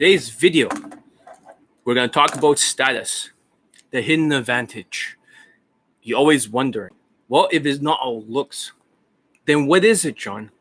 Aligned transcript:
Today's 0.00 0.30
video, 0.30 0.70
we're 1.84 1.92
going 1.92 2.08
to 2.08 2.14
talk 2.14 2.34
about 2.34 2.58
status, 2.58 3.32
the 3.90 4.00
hidden 4.00 4.32
advantage. 4.32 5.18
You 6.02 6.16
always 6.16 6.48
wonder, 6.48 6.90
well, 7.28 7.50
if 7.52 7.66
it's 7.66 7.82
not 7.82 8.00
all 8.00 8.24
looks, 8.26 8.72
then 9.44 9.66
what 9.66 9.84
is 9.84 10.06
it, 10.06 10.16
John? 10.16 10.52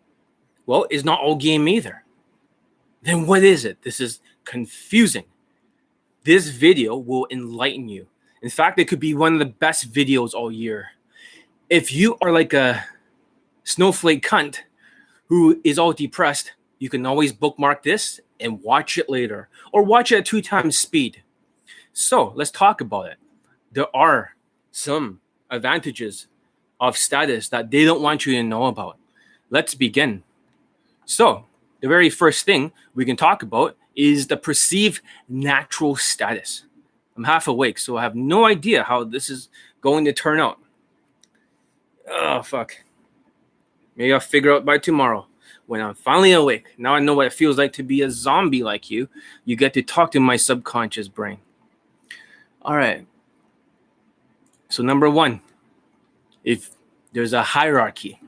Well, 0.65 0.87
it's 0.89 1.05
not 1.05 1.21
all 1.21 1.37
game 1.37 1.69
either. 1.69 2.03
Then 3.01 3.27
what 3.27 3.41
is 3.45 3.63
it? 3.63 3.81
This 3.81 4.01
is 4.01 4.19
confusing. 4.43 5.23
This 6.25 6.49
video 6.49 6.97
will 6.97 7.25
enlighten 7.31 7.87
you. 7.87 8.07
In 8.41 8.49
fact, 8.49 8.77
it 8.77 8.89
could 8.89 8.99
be 8.99 9.13
one 9.13 9.31
of 9.31 9.39
the 9.39 9.45
best 9.45 9.93
videos 9.93 10.33
all 10.33 10.51
year. 10.51 10.89
If 11.69 11.93
you 11.93 12.17
are 12.21 12.33
like 12.33 12.51
a 12.51 12.83
snowflake 13.63 14.27
cunt 14.27 14.57
who 15.27 15.61
is 15.63 15.79
all 15.79 15.93
depressed, 15.93 16.51
you 16.79 16.89
can 16.89 17.05
always 17.05 17.33
bookmark 17.33 17.83
this 17.83 18.19
and 18.39 18.61
watch 18.63 18.97
it 18.97 19.09
later 19.09 19.49
or 19.71 19.83
watch 19.83 20.11
it 20.11 20.19
at 20.19 20.25
two 20.25 20.41
times 20.41 20.77
speed. 20.77 21.21
So 21.93 22.31
let's 22.35 22.51
talk 22.51 22.81
about 22.81 23.07
it. 23.07 23.17
There 23.71 23.93
are 23.95 24.35
some 24.71 25.19
advantages 25.49 26.27
of 26.79 26.97
status 26.97 27.49
that 27.49 27.69
they 27.69 27.83
don't 27.83 28.01
want 28.01 28.25
you 28.25 28.33
to 28.33 28.43
know 28.43 28.65
about. 28.65 28.97
Let's 29.49 29.75
begin. 29.75 30.23
So, 31.05 31.45
the 31.81 31.87
very 31.87 32.09
first 32.09 32.45
thing 32.45 32.71
we 32.93 33.05
can 33.05 33.17
talk 33.17 33.43
about 33.43 33.75
is 33.95 34.27
the 34.27 34.37
perceived 34.37 35.01
natural 35.27 35.95
status. 35.95 36.65
I'm 37.17 37.23
half 37.23 37.47
awake, 37.47 37.79
so 37.79 37.97
I 37.97 38.03
have 38.03 38.15
no 38.15 38.45
idea 38.45 38.83
how 38.83 39.03
this 39.03 39.29
is 39.29 39.49
going 39.81 40.05
to 40.05 40.13
turn 40.13 40.39
out. 40.39 40.59
Oh, 42.09 42.41
fuck. 42.41 42.75
Maybe 43.95 44.13
I'll 44.13 44.19
figure 44.19 44.53
out 44.53 44.65
by 44.65 44.77
tomorrow 44.77 45.27
when 45.69 45.81
I'm 45.81 45.93
finally 45.93 46.31
awake. 46.31 46.65
Now 46.79 46.95
I 46.95 46.99
know 46.99 47.13
what 47.13 47.27
it 47.27 47.33
feels 47.33 47.59
like 47.59 47.73
to 47.73 47.83
be 47.83 48.01
a 48.01 48.09
zombie 48.09 48.63
like 48.63 48.89
you. 48.89 49.07
You 49.45 49.55
get 49.55 49.71
to 49.75 49.83
talk 49.83 50.09
to 50.13 50.19
my 50.19 50.35
subconscious 50.35 51.07
brain. 51.07 51.37
All 52.63 52.75
right. 52.75 53.05
So, 54.69 54.81
number 54.81 55.11
one, 55.11 55.41
if 56.43 56.71
there's 57.13 57.33
a 57.33 57.43
hierarchy 57.43 58.19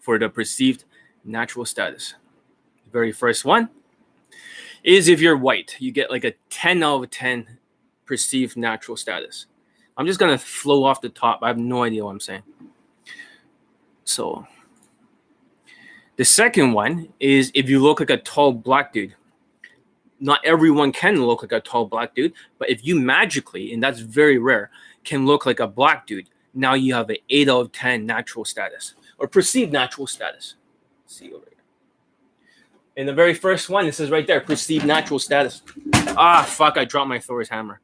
for 0.00 0.18
the 0.18 0.30
perceived 0.30 0.84
natural 1.22 1.66
status, 1.66 2.14
the 2.86 2.90
very 2.92 3.12
first 3.12 3.44
one 3.44 3.68
is 4.82 5.08
if 5.08 5.20
you're 5.20 5.36
white, 5.36 5.76
you 5.78 5.92
get 5.92 6.10
like 6.10 6.24
a 6.24 6.32
10 6.48 6.82
out 6.82 7.04
of 7.04 7.10
10 7.10 7.58
perceived 8.06 8.56
natural 8.56 8.96
status. 8.96 9.44
I'm 9.98 10.06
just 10.06 10.18
going 10.18 10.32
to 10.32 10.42
flow 10.42 10.84
off 10.84 11.02
the 11.02 11.10
top. 11.10 11.40
I 11.42 11.48
have 11.48 11.58
no 11.58 11.82
idea 11.82 12.06
what 12.06 12.12
I'm 12.12 12.20
saying. 12.20 12.42
So, 14.04 14.46
the 16.18 16.24
second 16.24 16.72
one 16.72 17.08
is 17.20 17.52
if 17.54 17.70
you 17.70 17.80
look 17.80 18.00
like 18.00 18.10
a 18.10 18.16
tall 18.16 18.52
black 18.52 18.92
dude. 18.92 19.14
Not 20.18 20.44
everyone 20.44 20.90
can 20.90 21.24
look 21.24 21.42
like 21.42 21.52
a 21.52 21.60
tall 21.60 21.86
black 21.86 22.12
dude, 22.12 22.32
but 22.58 22.68
if 22.68 22.84
you 22.84 22.98
magically, 22.98 23.72
and 23.72 23.80
that's 23.80 24.00
very 24.00 24.36
rare, 24.36 24.72
can 25.04 25.26
look 25.26 25.46
like 25.46 25.60
a 25.60 25.68
black 25.68 26.08
dude, 26.08 26.28
now 26.52 26.74
you 26.74 26.92
have 26.92 27.08
an 27.08 27.18
8 27.30 27.48
out 27.48 27.60
of 27.60 27.72
10 27.72 28.04
natural 28.04 28.44
status 28.44 28.94
or 29.16 29.28
perceived 29.28 29.72
natural 29.72 30.08
status. 30.08 30.56
Let's 31.04 31.14
see 31.14 31.32
over 31.32 31.44
here. 31.48 31.62
In 32.96 33.06
the 33.06 33.14
very 33.14 33.32
first 33.32 33.70
one, 33.70 33.86
it 33.86 33.94
says 33.94 34.10
right 34.10 34.26
there, 34.26 34.40
perceived 34.40 34.84
natural 34.84 35.20
status. 35.20 35.62
Ah, 35.94 36.44
fuck, 36.48 36.76
I 36.76 36.84
dropped 36.84 37.08
my 37.08 37.20
Thor's 37.20 37.48
hammer. 37.48 37.80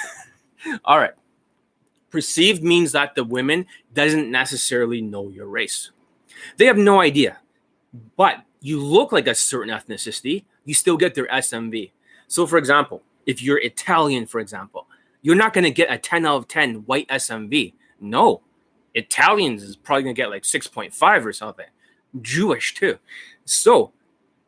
All 0.84 0.98
right. 0.98 1.14
Perceived 2.10 2.62
means 2.62 2.92
that 2.92 3.14
the 3.14 3.24
women 3.24 3.64
doesn't 3.94 4.30
necessarily 4.30 5.00
know 5.00 5.30
your 5.30 5.46
race. 5.46 5.90
They 6.58 6.66
have 6.66 6.76
no 6.76 7.00
idea 7.00 7.38
but 8.16 8.44
you 8.60 8.80
look 8.80 9.12
like 9.12 9.26
a 9.26 9.34
certain 9.34 9.74
ethnicity, 9.74 10.44
you 10.64 10.74
still 10.74 10.96
get 10.96 11.14
their 11.14 11.26
SMV. 11.28 11.92
So, 12.28 12.46
for 12.46 12.58
example, 12.58 13.02
if 13.26 13.42
you're 13.42 13.58
Italian, 13.58 14.26
for 14.26 14.40
example, 14.40 14.86
you're 15.22 15.36
not 15.36 15.52
going 15.52 15.64
to 15.64 15.70
get 15.70 15.90
a 15.90 15.98
10 15.98 16.26
out 16.26 16.36
of 16.36 16.48
10 16.48 16.84
white 16.86 17.08
SMV. 17.08 17.74
No, 18.00 18.42
Italians 18.94 19.62
is 19.62 19.76
probably 19.76 20.04
going 20.04 20.14
to 20.14 20.20
get 20.20 20.30
like 20.30 20.42
6.5 20.42 21.24
or 21.24 21.32
something. 21.32 21.66
Jewish 22.20 22.74
too. 22.74 22.98
So, 23.44 23.92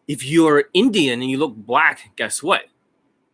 if 0.07 0.25
you're 0.25 0.65
Indian 0.73 1.21
and 1.21 1.31
you 1.31 1.39
look 1.39 1.55
black, 1.55 2.11
guess 2.17 2.43
what? 2.43 2.63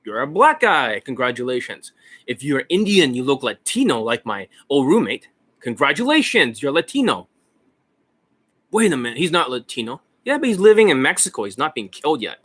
You're 0.04 0.20
a 0.20 0.26
black 0.26 0.60
guy. 0.60 1.00
Congratulations. 1.00 1.92
If 2.26 2.42
you're 2.42 2.64
Indian, 2.68 3.14
you 3.14 3.22
look 3.22 3.42
Latino, 3.42 4.00
like 4.00 4.26
my 4.26 4.48
old 4.68 4.86
roommate. 4.86 5.28
Congratulations, 5.60 6.62
you're 6.62 6.72
Latino. 6.72 7.28
Wait 8.74 8.92
a 8.92 8.96
minute, 8.96 9.16
he's 9.16 9.30
not 9.30 9.50
Latino. 9.52 10.02
Yeah, 10.24 10.36
but 10.36 10.48
he's 10.48 10.58
living 10.58 10.88
in 10.88 11.00
Mexico. 11.00 11.44
He's 11.44 11.56
not 11.56 11.76
being 11.76 11.88
killed 11.88 12.20
yet. 12.20 12.38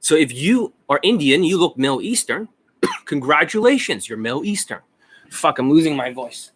So 0.00 0.14
if 0.14 0.30
you 0.30 0.74
are 0.90 1.00
Indian, 1.02 1.42
you 1.42 1.56
look 1.56 1.78
Middle 1.78 2.02
Eastern. 2.02 2.50
Congratulations, 3.06 4.10
you're 4.10 4.18
Middle 4.18 4.44
Eastern. 4.44 4.80
Fuck, 5.30 5.58
I'm 5.58 5.70
losing 5.70 5.96
my 5.96 6.12
voice. 6.12 6.52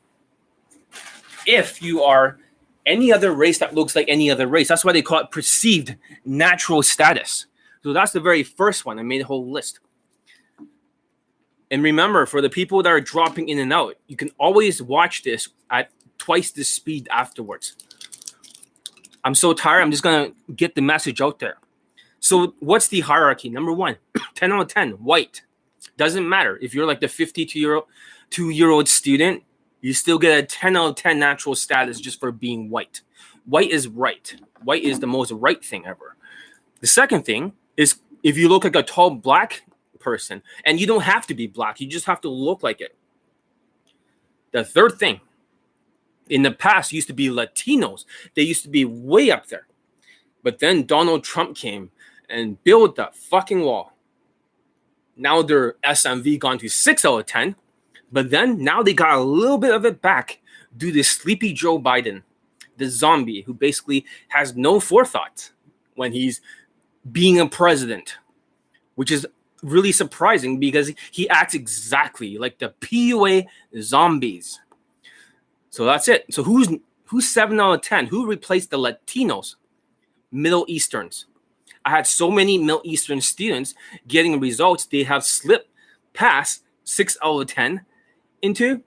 If 1.47 1.81
you 1.81 2.03
are 2.03 2.39
any 2.85 3.11
other 3.15 3.33
race 3.33 3.57
that 3.61 3.75
looks 3.75 3.97
like 3.97 4.11
any 4.11 4.31
other 4.31 4.47
race, 4.47 4.69
that's 4.69 4.85
why 4.85 4.93
they 4.93 5.01
call 5.01 5.21
it 5.21 5.31
perceived 5.31 5.97
natural 6.27 6.83
status. 6.83 7.47
So 7.83 7.95
that's 7.95 8.13
the 8.13 8.21
very 8.21 8.43
first 8.43 8.85
one. 8.85 8.99
I 8.99 9.03
made 9.03 9.23
a 9.23 9.27
whole 9.27 9.51
list. 9.51 9.81
And 11.71 11.83
remember, 11.83 12.27
for 12.27 12.43
the 12.43 12.51
people 12.51 12.83
that 12.83 12.91
are 12.91 13.01
dropping 13.01 13.49
in 13.49 13.59
and 13.59 13.73
out, 13.73 13.97
you 14.07 14.17
can 14.17 14.29
always 14.39 14.83
watch 14.83 15.23
this 15.23 15.49
at 15.71 15.89
twice 16.31 16.53
the 16.53 16.63
speed 16.63 17.09
afterwards. 17.11 17.75
I'm 19.25 19.35
so 19.35 19.53
tired. 19.53 19.81
I'm 19.81 19.91
just 19.91 20.05
gonna 20.05 20.31
get 20.55 20.77
the 20.77 20.81
message 20.81 21.21
out 21.21 21.41
there. 21.41 21.57
So, 22.21 22.55
what's 22.61 22.87
the 22.87 23.01
hierarchy? 23.01 23.49
Number 23.49 23.73
one, 23.73 23.97
10 24.37 24.53
out 24.53 24.61
of 24.61 24.69
10, 24.69 24.91
white. 24.93 25.43
Doesn't 25.97 26.29
matter 26.29 26.57
if 26.63 26.73
you're 26.73 26.87
like 26.87 27.01
the 27.01 27.09
52 27.09 27.59
year 27.59 27.75
old, 27.75 27.87
two 28.31 28.51
year 28.51 28.71
old 28.71 28.89
student, 28.89 29.43
you 29.81 29.93
still 29.93 30.21
get 30.21 30.39
a 30.39 30.47
10 30.47 30.77
out 30.77 30.91
of 30.91 30.95
10 30.95 31.19
natural 31.19 31.57
status 31.57 31.99
just 31.99 32.21
for 32.21 32.31
being 32.31 32.71
white. 32.71 33.01
White 33.45 33.73
is 33.73 33.89
right. 33.89 34.33
White 34.63 34.85
is 34.85 35.01
the 35.01 35.09
most 35.09 35.33
right 35.33 35.65
thing 35.65 35.85
ever. 35.85 36.15
The 36.79 36.87
second 36.87 37.25
thing 37.25 37.55
is 37.77 37.97
if 38.23 38.39
you 38.39 38.49
look 38.49 38.63
like 38.63 38.77
a 38.77 38.85
tall 38.85 39.11
black 39.11 39.65
person, 39.99 40.45
and 40.65 40.79
you 40.79 40.87
don't 40.87 41.03
have 41.03 41.27
to 41.27 41.35
be 41.35 41.49
black, 41.49 41.81
you 41.81 41.89
just 41.89 42.07
have 42.07 42.21
to 42.21 42.29
look 42.29 42.63
like 42.63 42.81
it. 42.81 42.95
The 44.53 44.65
third 44.65 44.93
thing 44.93 45.21
in 46.31 46.43
the 46.43 46.51
past 46.51 46.93
used 46.93 47.09
to 47.09 47.13
be 47.13 47.29
Latinos. 47.29 48.07
They 48.35 48.43
used 48.43 48.63
to 48.63 48.71
be 48.71 48.85
way 48.85 49.31
up 49.31 49.49
there. 49.49 49.67
But 50.43 50.61
then 50.61 50.87
Donald 50.87 51.25
Trump 51.25 51.57
came 51.57 51.91
and 52.31 52.63
built 52.65 52.97
that 52.97 53.15
fucking 53.15 53.61
wall. 53.61 53.93
Now 55.17 55.43
their 55.43 55.75
SMV 55.85 56.39
gone 56.39 56.59
to 56.59 56.69
6 56.69 57.05
out 57.05 57.19
of 57.19 57.27
10. 57.27 57.57
But 58.13 58.31
then 58.31 58.63
now 58.63 58.83
they 58.83 58.95
got 58.95 59.19
a 59.19 59.21
little 59.21 59.59
bit 59.59 59.75
of 59.75 59.85
it 59.85 60.01
back 60.01 60.41
due 60.77 60.93
to 60.93 61.03
sleepy 61.05 61.53
Joe 61.53 61.79
Biden, 61.79 62.23
the 62.77 62.89
zombie 62.89 63.43
who 63.43 63.53
basically 63.53 64.07
has 64.29 64.57
no 64.57 64.81
forethought 64.81 65.51
when 65.95 66.13
he's 66.13 66.41
being 67.11 67.39
a 67.39 67.47
president, 67.47 68.17
which 68.95 69.11
is 69.11 69.27
really 69.63 69.93
surprising 69.93 70.59
because 70.59 70.93
he 71.11 71.29
acts 71.29 71.55
exactly 71.55 72.39
like 72.39 72.59
the 72.59 72.73
PUA 72.81 73.47
zombies. 73.81 74.61
So 75.71 75.85
that's 75.85 76.09
it. 76.09 76.27
So 76.31 76.43
who's 76.43 76.69
who's 77.05 77.29
seven 77.29 77.61
out 77.61 77.73
of 77.73 77.81
ten? 77.83 78.07
Who 78.07 78.27
replaced 78.27 78.71
the 78.71 78.79
Latinos? 78.79 79.55
Middle 80.33 80.65
Easterns. 80.69 81.27
I 81.85 81.91
had 81.91 82.07
so 82.07 82.31
many 82.31 82.59
Middle 82.59 82.83
Eastern 82.85 83.21
students 83.21 83.75
getting 84.07 84.39
results, 84.39 84.87
they 84.87 85.03
have 85.05 85.25
slipped 85.25 85.69
past 86.13 86.63
six 86.85 87.17
out 87.23 87.41
of 87.41 87.47
ten 87.47 87.85
into 88.43 88.83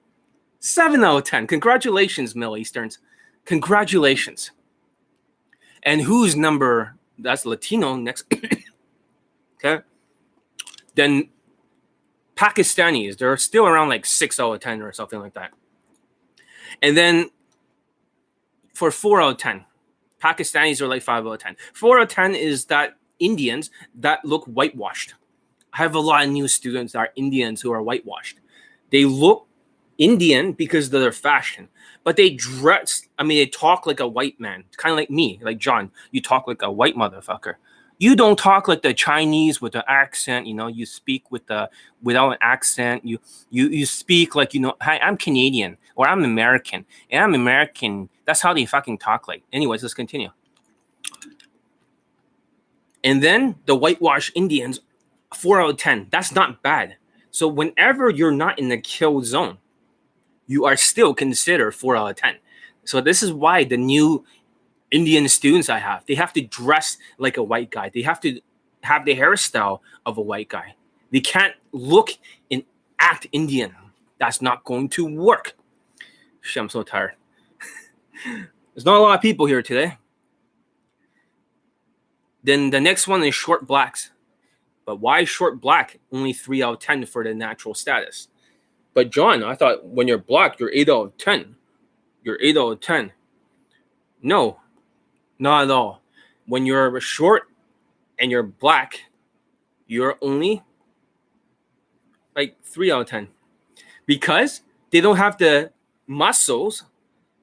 seven 0.60 1.04
out 1.04 1.18
of 1.18 1.24
ten. 1.24 1.48
Congratulations, 1.48 2.36
Middle 2.36 2.58
Easterns. 2.58 3.00
Congratulations. 3.46 4.52
And 5.84 6.02
who's 6.02 6.36
number 6.36 6.96
that's 7.18 7.46
Latino 7.46 7.96
next? 7.96 8.26
okay. 9.64 9.84
Then 10.96 11.29
Pakistanis, 12.36 13.18
they're 13.18 13.38
still 13.38 13.66
around 13.66 13.90
like 13.90 14.06
six 14.06 14.40
out 14.40 14.53
of 14.53 14.59
ten 14.59 14.82
or 14.82 14.91
something 14.91 15.20
like 15.20 15.34
that. 15.34 15.52
And 16.81 16.97
then 16.97 17.29
for 18.73 18.91
four 18.91 19.22
out 19.22 19.34
of 19.34 19.37
10, 19.37 19.66
Pakistanis 20.22 20.81
are 20.81 20.87
like 20.87 21.02
five 21.02 21.25
out 21.25 21.34
of 21.34 21.40
10. 21.40 21.55
Four 21.73 21.99
out 21.99 22.03
of 22.03 22.09
10 22.09 22.35
is 22.35 22.66
that 22.66 22.97
Indians 23.20 23.70
that 23.96 24.23
look 24.25 24.46
whitewashed. 24.46 25.14
I 25.73 25.78
have 25.78 25.96
a 25.96 25.99
lot 25.99 26.23
of 26.23 26.29
new 26.29 26.47
students 26.47 26.93
that 26.93 26.99
are 26.99 27.09
Indians 27.16 27.61
who 27.61 27.72
are 27.72 27.81
whitewashed. 27.81 28.40
They 28.91 29.05
look 29.05 29.47
Indian 29.97 30.53
because 30.53 30.87
of 30.87 31.02
their 31.02 31.11
fashion, 31.11 31.70
but 32.03 32.16
they 32.16 32.29
dress, 32.31 33.08
I 33.17 33.23
mean, 33.23 33.37
they 33.37 33.47
talk 33.47 33.85
like 33.87 33.99
a 33.99 34.08
white 34.08 34.40
man, 34.40 34.66
kind 34.78 34.91
of 34.91 34.97
like 34.97 35.09
me, 35.09 35.40
like 35.41 35.58
John. 35.58 35.91
You 36.11 36.22
talk 36.22 36.47
like 36.47 36.61
a 36.61 36.72
white 36.72 36.96
motherfucker 36.96 37.55
you 37.97 38.16
don't 38.16 38.37
talk 38.37 38.67
like 38.67 38.81
the 38.81 38.93
Chinese 38.93 39.61
with 39.61 39.73
the 39.73 39.90
accent. 39.90 40.47
You 40.47 40.53
know, 40.53 40.67
you 40.67 40.85
speak 40.85 41.31
with 41.31 41.45
the 41.47 41.69
without 42.01 42.31
an 42.31 42.37
accent. 42.41 43.05
You 43.05 43.19
you 43.49 43.67
you 43.67 43.85
speak 43.85 44.35
like 44.35 44.53
you 44.53 44.59
know, 44.59 44.75
hi, 44.81 44.99
I'm 44.99 45.17
Canadian 45.17 45.78
or 45.95 46.07
I'm 46.07 46.23
American, 46.23 46.85
and 47.09 47.23
I'm 47.23 47.35
American. 47.35 48.09
That's 48.25 48.41
how 48.41 48.53
they 48.53 48.66
fucking 48.66 48.97
talk 48.97 49.28
like. 49.28 49.43
Anyways, 49.53 49.84
let's 49.84 49.93
continue. 49.93 50.29
And 53.03 53.22
then 53.22 53.55
the 53.66 53.75
whitewash 53.75 54.31
Indians, 54.34 54.79
four 55.34 55.61
out 55.61 55.72
of 55.72 55.78
10. 55.78 56.07
That's 56.09 56.31
not 56.31 56.63
bad. 56.63 56.95
So 57.31 57.47
whenever 57.47 58.09
you're 58.09 58.31
not 58.31 58.59
in 58.59 58.69
the 58.69 58.78
kill 58.78 59.22
zone, 59.23 59.57
you 60.47 60.66
are 60.66 60.78
still 60.78 61.13
considered 61.13 61.72
four 61.72 61.97
out 61.97 62.11
of 62.11 62.16
10. 62.16 62.35
So 62.85 63.01
this 63.01 63.23
is 63.23 63.31
why 63.31 63.63
the 63.63 63.78
new 63.78 64.25
Indian 64.93 65.28
students 65.28 65.69
I 65.69 65.79
have, 65.79 66.05
they 66.07 66.16
have 66.16 66.31
to 66.34 66.41
dress 66.41 66.97
like 67.17 67.37
a 67.37 67.43
white 67.43 67.72
guy. 67.72 67.90
They 67.93 68.03
have 68.03 68.22
to 68.22 68.40
have 68.84 69.05
the 69.05 69.16
hairstyle 69.16 69.79
of 70.05 70.17
a 70.17 70.22
white 70.22 70.49
guy. 70.49 70.75
They 71.11 71.19
can't 71.19 71.55
look 71.72 72.11
and 72.51 72.63
act 72.99 73.28
Indian. 73.31 73.75
That's 74.19 74.41
not 74.41 74.63
going 74.63 74.90
to 74.90 75.05
work. 75.05 75.55
Shit, 76.41 76.61
I'm 76.61 76.69
so 76.69 76.84
tired. 76.84 77.13
There's 78.75 78.85
not 78.85 78.97
a 78.97 78.99
lot 78.99 79.16
of 79.16 79.22
people 79.22 79.47
here 79.47 79.63
today. 79.63 79.97
Then 82.43 82.69
the 82.69 82.79
next 82.79 83.07
one 83.07 83.23
is 83.23 83.34
short 83.34 83.66
blacks. 83.66 84.11
But 84.85 84.97
why 84.97 85.23
short 85.23 85.59
black? 85.59 85.99
Only 86.11 86.34
three 86.34 86.61
out 86.61 86.73
of 86.73 86.79
10 86.79 87.05
for 87.07 87.23
the 87.23 87.34
natural 87.34 87.73
status. 87.73 88.28
But 88.93 89.09
John, 89.09 89.43
I 89.43 89.55
thought 89.55 89.85
when 89.85 90.07
you're 90.07 90.17
black, 90.19 90.59
you're 90.59 90.72
eight 90.73 90.90
out 90.90 91.05
of 91.05 91.17
10. 91.17 91.55
You're 92.23 92.37
eight 92.41 92.57
out 92.57 92.73
of 92.73 92.79
10. 92.81 93.11
No, 94.22 94.59
not 95.43 95.66
at 95.66 95.72
all. 95.72 96.01
When 96.47 96.66
you're 96.66 96.99
short 96.99 97.43
and 98.17 98.31
you're 98.31 98.43
black, 98.43 99.01
you're 99.85 100.17
only 100.22 100.63
like 102.35 102.57
three 102.63 102.91
out 102.91 103.01
of 103.01 103.07
10 103.07 103.28
because 104.07 104.61
they 104.90 105.01
don't 105.01 105.17
have 105.17 105.37
the 105.37 105.72
muscles, 106.07 106.85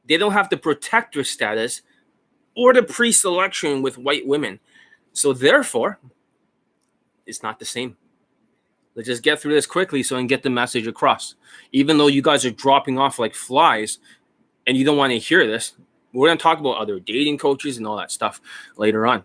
they 0.08 0.16
don't 0.16 0.32
have 0.32 0.50
the 0.50 0.56
protector 0.56 1.22
status 1.22 1.82
or 2.56 2.72
the 2.74 2.82
pre 2.82 3.12
selection 3.12 3.82
with 3.82 3.98
white 3.98 4.26
women. 4.26 4.58
So, 5.12 5.32
therefore, 5.32 5.98
it's 7.26 7.42
not 7.42 7.58
the 7.58 7.64
same. 7.64 7.96
Let's 8.94 9.08
just 9.08 9.22
get 9.22 9.40
through 9.40 9.54
this 9.54 9.66
quickly 9.66 10.02
so 10.02 10.16
I 10.16 10.20
can 10.20 10.26
get 10.26 10.42
the 10.42 10.50
message 10.50 10.86
across. 10.86 11.34
Even 11.72 11.98
though 11.98 12.08
you 12.08 12.22
guys 12.22 12.44
are 12.44 12.50
dropping 12.50 12.98
off 12.98 13.18
like 13.18 13.34
flies 13.34 13.98
and 14.66 14.76
you 14.76 14.84
don't 14.84 14.96
want 14.96 15.12
to 15.12 15.18
hear 15.18 15.46
this, 15.46 15.74
we're 16.12 16.28
going 16.28 16.38
to 16.38 16.42
talk 16.42 16.58
about 16.58 16.76
other 16.76 16.98
dating 16.98 17.38
coaches 17.38 17.78
and 17.78 17.86
all 17.86 17.96
that 17.96 18.10
stuff 18.10 18.40
later 18.76 19.06
on. 19.06 19.24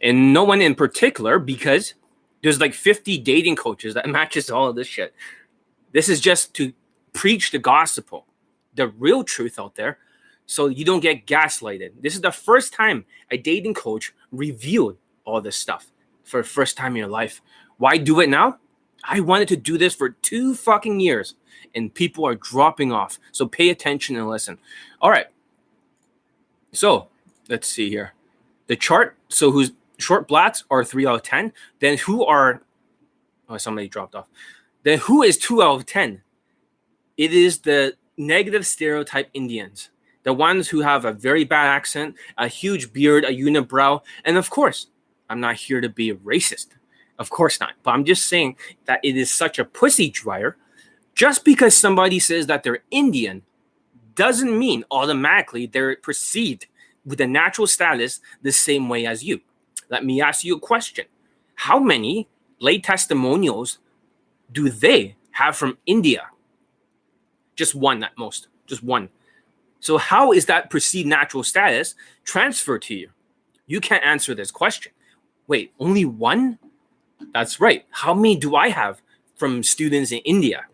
And 0.00 0.32
no 0.32 0.44
one 0.44 0.60
in 0.60 0.74
particular, 0.74 1.38
because 1.38 1.94
there's 2.42 2.60
like 2.60 2.74
50 2.74 3.18
dating 3.18 3.56
coaches 3.56 3.94
that 3.94 4.08
matches 4.08 4.50
all 4.50 4.68
of 4.68 4.76
this 4.76 4.86
shit. 4.86 5.14
This 5.92 6.08
is 6.08 6.20
just 6.20 6.54
to 6.54 6.72
preach 7.12 7.50
the 7.50 7.58
gospel, 7.58 8.26
the 8.74 8.88
real 8.88 9.22
truth 9.22 9.58
out 9.58 9.74
there, 9.74 9.98
so 10.46 10.66
you 10.66 10.84
don't 10.84 11.00
get 11.00 11.26
gaslighted. 11.26 11.92
This 12.00 12.14
is 12.14 12.20
the 12.20 12.32
first 12.32 12.72
time 12.72 13.04
a 13.30 13.36
dating 13.36 13.74
coach 13.74 14.12
revealed 14.30 14.96
all 15.24 15.40
this 15.40 15.56
stuff 15.56 15.90
for 16.24 16.42
the 16.42 16.48
first 16.48 16.76
time 16.76 16.92
in 16.92 16.98
your 16.98 17.08
life. 17.08 17.40
Why 17.76 17.96
do 17.96 18.20
it 18.20 18.28
now? 18.28 18.58
I 19.04 19.20
wanted 19.20 19.48
to 19.48 19.56
do 19.56 19.78
this 19.78 19.94
for 19.94 20.10
two 20.10 20.54
fucking 20.54 21.00
years, 21.00 21.34
and 21.74 21.92
people 21.92 22.26
are 22.26 22.34
dropping 22.34 22.92
off. 22.92 23.18
So 23.32 23.46
pay 23.46 23.70
attention 23.70 24.16
and 24.16 24.28
listen. 24.28 24.58
All 25.00 25.10
right. 25.10 25.26
So 26.72 27.08
let's 27.48 27.68
see 27.68 27.90
here. 27.90 28.14
The 28.66 28.76
chart. 28.76 29.16
So 29.28 29.50
who's 29.50 29.72
short 29.98 30.28
blacks 30.28 30.64
are 30.70 30.84
three 30.84 31.06
out 31.06 31.16
of 31.16 31.22
ten. 31.22 31.52
Then 31.80 31.98
who 31.98 32.24
are? 32.24 32.62
Oh, 33.48 33.56
somebody 33.56 33.88
dropped 33.88 34.14
off. 34.14 34.26
Then 34.82 34.98
who 34.98 35.22
is 35.22 35.36
two 35.38 35.62
out 35.62 35.76
of 35.76 35.86
ten? 35.86 36.22
It 37.16 37.32
is 37.32 37.58
the 37.58 37.94
negative 38.16 38.66
stereotype 38.66 39.28
Indians, 39.34 39.90
the 40.22 40.32
ones 40.32 40.68
who 40.68 40.80
have 40.80 41.04
a 41.04 41.12
very 41.12 41.44
bad 41.44 41.66
accent, 41.66 42.16
a 42.38 42.48
huge 42.48 42.92
beard, 42.92 43.24
a 43.24 43.28
unibrow, 43.28 44.00
and 44.24 44.36
of 44.36 44.50
course, 44.50 44.88
I'm 45.28 45.40
not 45.40 45.56
here 45.56 45.80
to 45.80 45.88
be 45.88 46.12
racist. 46.12 46.68
Of 47.22 47.30
course 47.30 47.60
not. 47.60 47.74
But 47.84 47.92
I'm 47.92 48.04
just 48.04 48.26
saying 48.26 48.56
that 48.86 48.98
it 49.04 49.16
is 49.16 49.32
such 49.32 49.60
a 49.60 49.64
pussy 49.64 50.10
dryer. 50.10 50.56
Just 51.14 51.44
because 51.44 51.76
somebody 51.76 52.18
says 52.18 52.48
that 52.48 52.64
they're 52.64 52.82
Indian 52.90 53.42
doesn't 54.16 54.58
mean 54.58 54.84
automatically 54.90 55.66
they're 55.66 55.94
perceived 55.94 56.66
with 57.06 57.20
a 57.20 57.26
natural 57.28 57.68
status 57.68 58.18
the 58.42 58.50
same 58.50 58.88
way 58.88 59.06
as 59.06 59.22
you. 59.22 59.40
Let 59.88 60.04
me 60.04 60.20
ask 60.20 60.44
you 60.44 60.56
a 60.56 60.60
question. 60.60 61.04
How 61.54 61.78
many 61.78 62.28
lay 62.58 62.80
testimonials 62.80 63.78
do 64.50 64.68
they 64.68 65.14
have 65.30 65.56
from 65.56 65.78
India? 65.86 66.26
Just 67.54 67.76
one 67.76 68.02
at 68.02 68.18
most, 68.18 68.48
just 68.66 68.82
one. 68.82 69.10
So, 69.78 69.96
how 69.96 70.32
is 70.32 70.46
that 70.46 70.70
perceived 70.70 71.06
natural 71.08 71.44
status 71.44 71.94
transferred 72.24 72.82
to 72.82 72.96
you? 72.96 73.10
You 73.66 73.80
can't 73.80 74.04
answer 74.04 74.34
this 74.34 74.50
question. 74.50 74.90
Wait, 75.46 75.72
only 75.78 76.04
one? 76.04 76.58
That's 77.32 77.60
right. 77.60 77.84
How 77.90 78.14
many 78.14 78.36
do 78.36 78.56
I 78.56 78.70
have 78.70 79.02
from 79.36 79.62
students 79.62 80.12
in 80.12 80.18
India? 80.18 80.66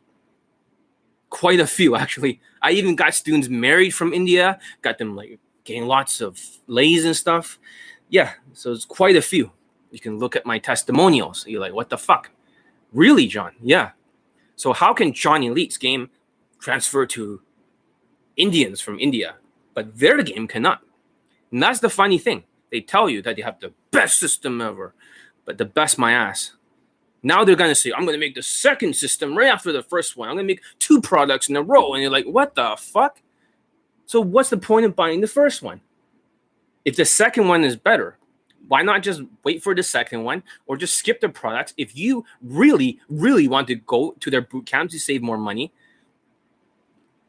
Quite 1.31 1.61
a 1.61 1.67
few, 1.67 1.97
actually. 2.03 2.41
I 2.63 2.73
even 2.73 2.97
got 2.97 3.15
students 3.15 3.49
married 3.49 3.91
from 3.95 4.13
India, 4.13 4.59
got 4.83 4.99
them 4.99 5.15
like 5.15 5.39
getting 5.65 5.87
lots 5.87 6.21
of 6.21 6.41
lays 6.67 7.05
and 7.05 7.17
stuff. 7.17 7.59
Yeah, 8.09 8.33
so 8.55 8.73
it's 8.73 8.85
quite 8.85 9.17
a 9.17 9.23
few. 9.23 9.53
You 9.91 10.01
can 10.01 10.19
look 10.19 10.37
at 10.37 10.47
my 10.47 10.59
testimonials. 10.59 11.45
You're 11.47 11.61
like, 11.61 11.75
what 11.75 11.91
the 11.91 11.99
fuck? 11.99 12.31
Really, 12.93 13.27
John? 13.27 13.53
Yeah. 13.63 13.91
So 14.57 14.73
how 14.73 14.93
can 14.93 15.13
John 15.13 15.43
Elite's 15.43 15.77
game 15.77 16.11
transfer 16.59 17.07
to 17.07 17.43
Indians 18.37 18.81
from 18.81 18.99
India, 18.99 19.37
but 19.75 19.99
their 19.99 20.23
game 20.23 20.49
cannot? 20.49 20.81
And 21.53 21.63
that's 21.63 21.81
the 21.81 21.91
funny 21.91 22.19
thing. 22.19 22.45
They 22.71 22.81
tell 22.81 23.09
you 23.09 23.23
that 23.23 23.37
they 23.37 23.43
have 23.43 23.61
the 23.61 23.73
best 23.91 24.19
system 24.19 24.61
ever, 24.61 24.95
but 25.49 25.57
the 25.57 25.65
best 25.65 25.97
my 25.97 26.13
ass. 26.13 26.53
Now 27.23 27.43
they're 27.43 27.57
gonna 27.57 27.75
say, 27.75 27.91
I'm 27.97 28.05
gonna 28.05 28.19
make 28.19 28.35
the 28.35 28.43
second 28.43 28.95
system 28.95 29.35
right 29.35 29.49
after 29.49 29.73
the 29.73 29.83
first 29.83 30.15
one. 30.15 30.29
I'm 30.29 30.37
gonna 30.37 30.47
make 30.47 30.61
two 30.79 31.01
products 31.01 31.49
in 31.49 31.57
a 31.57 31.63
row. 31.63 31.95
And 31.95 32.03
you're 32.03 32.13
like, 32.13 32.27
what 32.27 32.55
the 32.55 32.77
fuck? 32.79 33.23
So 34.05 34.21
what's 34.21 34.51
the 34.51 34.59
point 34.59 34.85
of 34.85 34.95
buying 34.95 35.23
the 35.23 35.27
first 35.27 35.63
one? 35.63 35.81
If 36.85 36.97
the 36.97 37.07
second 37.07 37.49
one 37.49 37.65
is 37.65 37.77
better, 37.77 38.19
why 38.69 38.83
not 38.83 39.03
just 39.03 39.23
wait 39.43 39.63
for 39.63 39.75
the 39.75 39.83
second 39.83 40.23
one 40.23 40.43
or 40.67 40.77
just 40.77 40.97
skip 40.97 41.23
the 41.23 41.31
products? 41.31 41.73
If 41.79 41.97
you 41.97 42.27
really, 42.43 43.01
really 43.09 43.49
want 43.49 43.69
to 43.69 43.77
go 43.77 44.17
to 44.21 44.31
their 44.31 44.43
boot 44.43 44.67
camp 44.67 44.91
to 44.91 45.01
save 45.01 45.23
more 45.23 45.39
money, 45.39 45.73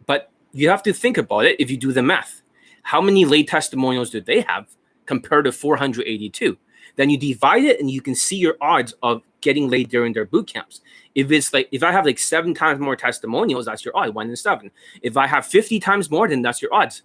but 0.06 0.30
you 0.52 0.68
have 0.68 0.84
to 0.84 0.92
think 0.92 1.18
about 1.18 1.46
it 1.46 1.56
if 1.58 1.72
you 1.72 1.78
do 1.78 1.94
the 1.94 2.04
math. 2.04 2.42
How 2.84 3.00
many 3.00 3.24
lay 3.24 3.44
testimonials 3.44 4.10
do 4.10 4.20
they 4.20 4.42
have 4.42 4.76
compared 5.06 5.46
to 5.46 5.54
482? 5.54 6.58
Then 7.00 7.10
you 7.10 7.18
divide 7.18 7.64
it 7.64 7.80
and 7.80 7.90
you 7.90 8.02
can 8.02 8.14
see 8.14 8.36
your 8.36 8.58
odds 8.60 8.94
of 9.02 9.22
getting 9.40 9.70
laid 9.70 9.88
during 9.88 10.12
their 10.12 10.26
boot 10.26 10.48
camps. 10.48 10.82
If 11.16 11.32
it's 11.32 11.54
like 11.54 11.70
if 11.72 11.82
I 11.82 11.94
have 11.94 12.06
like 12.06 12.20
seven 12.20 12.54
times 12.54 12.82
more 12.82 12.98
testimonials, 12.98 13.68
that's 13.68 13.86
your 13.86 13.96
odds, 13.96 14.12
one 14.12 14.30
in 14.30 14.36
seven. 14.36 14.70
If 15.02 15.16
I 15.16 15.26
have 15.26 15.46
50 15.46 15.80
times 15.80 16.12
more, 16.12 16.28
then 16.28 16.42
that's 16.42 16.62
your 16.62 16.74
odds, 16.74 17.04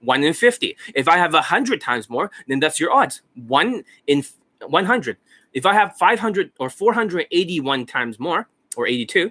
one 0.00 0.24
in 0.24 0.32
50. 0.32 0.74
If 0.94 1.08
I 1.08 1.18
have 1.18 1.34
a 1.34 1.44
100 1.44 1.78
times 1.78 2.08
more, 2.08 2.30
then 2.48 2.58
that's 2.58 2.80
your 2.80 2.90
odds, 2.90 3.20
one 3.34 3.84
in 4.06 4.24
100. 4.66 5.18
If 5.52 5.66
I 5.66 5.74
have 5.74 5.94
500 5.98 6.52
or 6.58 6.70
481 6.70 7.84
times 7.84 8.18
more, 8.18 8.48
or 8.78 8.86
82, 8.86 9.30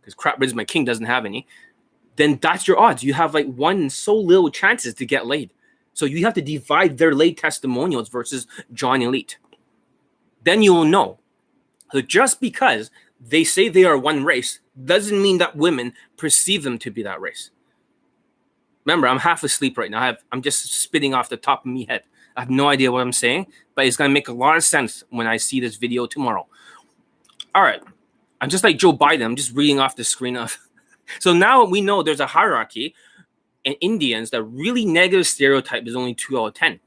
because 0.00 0.14
crap 0.14 0.40
my 0.40 0.64
king 0.64 0.84
doesn't 0.84 1.06
have 1.06 1.24
any, 1.24 1.46
then 2.16 2.40
that's 2.42 2.66
your 2.66 2.80
odds. 2.80 3.04
You 3.04 3.14
have 3.14 3.34
like 3.34 3.46
one 3.46 3.88
so 3.88 4.16
little 4.16 4.50
chances 4.50 4.94
to 4.94 5.06
get 5.06 5.26
laid. 5.26 5.50
So 5.98 6.06
you 6.06 6.24
have 6.24 6.34
to 6.34 6.40
divide 6.40 6.96
their 6.96 7.12
late 7.12 7.38
testimonials 7.38 8.08
versus 8.08 8.46
John 8.72 9.02
Elite. 9.02 9.36
Then 10.44 10.62
you 10.62 10.72
will 10.72 10.84
know. 10.84 11.18
So 11.90 12.00
just 12.00 12.40
because 12.40 12.92
they 13.20 13.42
say 13.42 13.68
they 13.68 13.82
are 13.82 13.98
one 13.98 14.22
race 14.22 14.60
doesn't 14.84 15.20
mean 15.20 15.38
that 15.38 15.56
women 15.56 15.92
perceive 16.16 16.62
them 16.62 16.78
to 16.78 16.92
be 16.92 17.02
that 17.02 17.20
race. 17.20 17.50
Remember, 18.84 19.08
I'm 19.08 19.18
half 19.18 19.42
asleep 19.42 19.76
right 19.76 19.90
now. 19.90 20.00
I 20.00 20.06
have, 20.06 20.22
I'm 20.30 20.40
just 20.40 20.72
spitting 20.72 21.14
off 21.14 21.30
the 21.30 21.36
top 21.36 21.66
of 21.66 21.72
my 21.72 21.84
head. 21.88 22.04
I 22.36 22.42
have 22.42 22.50
no 22.50 22.68
idea 22.68 22.92
what 22.92 23.02
I'm 23.02 23.12
saying, 23.12 23.48
but 23.74 23.84
it's 23.84 23.96
going 23.96 24.08
to 24.08 24.14
make 24.14 24.28
a 24.28 24.32
lot 24.32 24.56
of 24.56 24.62
sense 24.62 25.02
when 25.10 25.26
I 25.26 25.36
see 25.36 25.58
this 25.58 25.74
video 25.74 26.06
tomorrow. 26.06 26.46
All 27.56 27.62
right. 27.62 27.82
I'm 28.40 28.50
just 28.50 28.62
like 28.62 28.78
Joe 28.78 28.92
Biden. 28.92 29.24
I'm 29.24 29.34
just 29.34 29.52
reading 29.52 29.80
off 29.80 29.96
the 29.96 30.04
screen 30.04 30.36
of. 30.36 30.56
so 31.18 31.32
now 31.32 31.64
we 31.64 31.80
know 31.80 32.04
there's 32.04 32.20
a 32.20 32.26
hierarchy 32.26 32.94
and 33.64 33.76
Indians 33.80 34.30
that 34.30 34.42
really 34.42 34.84
negative 34.84 35.26
stereotype 35.26 35.86
is 35.86 35.96
only 35.96 36.14
two 36.14 36.38
out 36.40 36.46
of 36.46 36.54
10. 36.54 36.80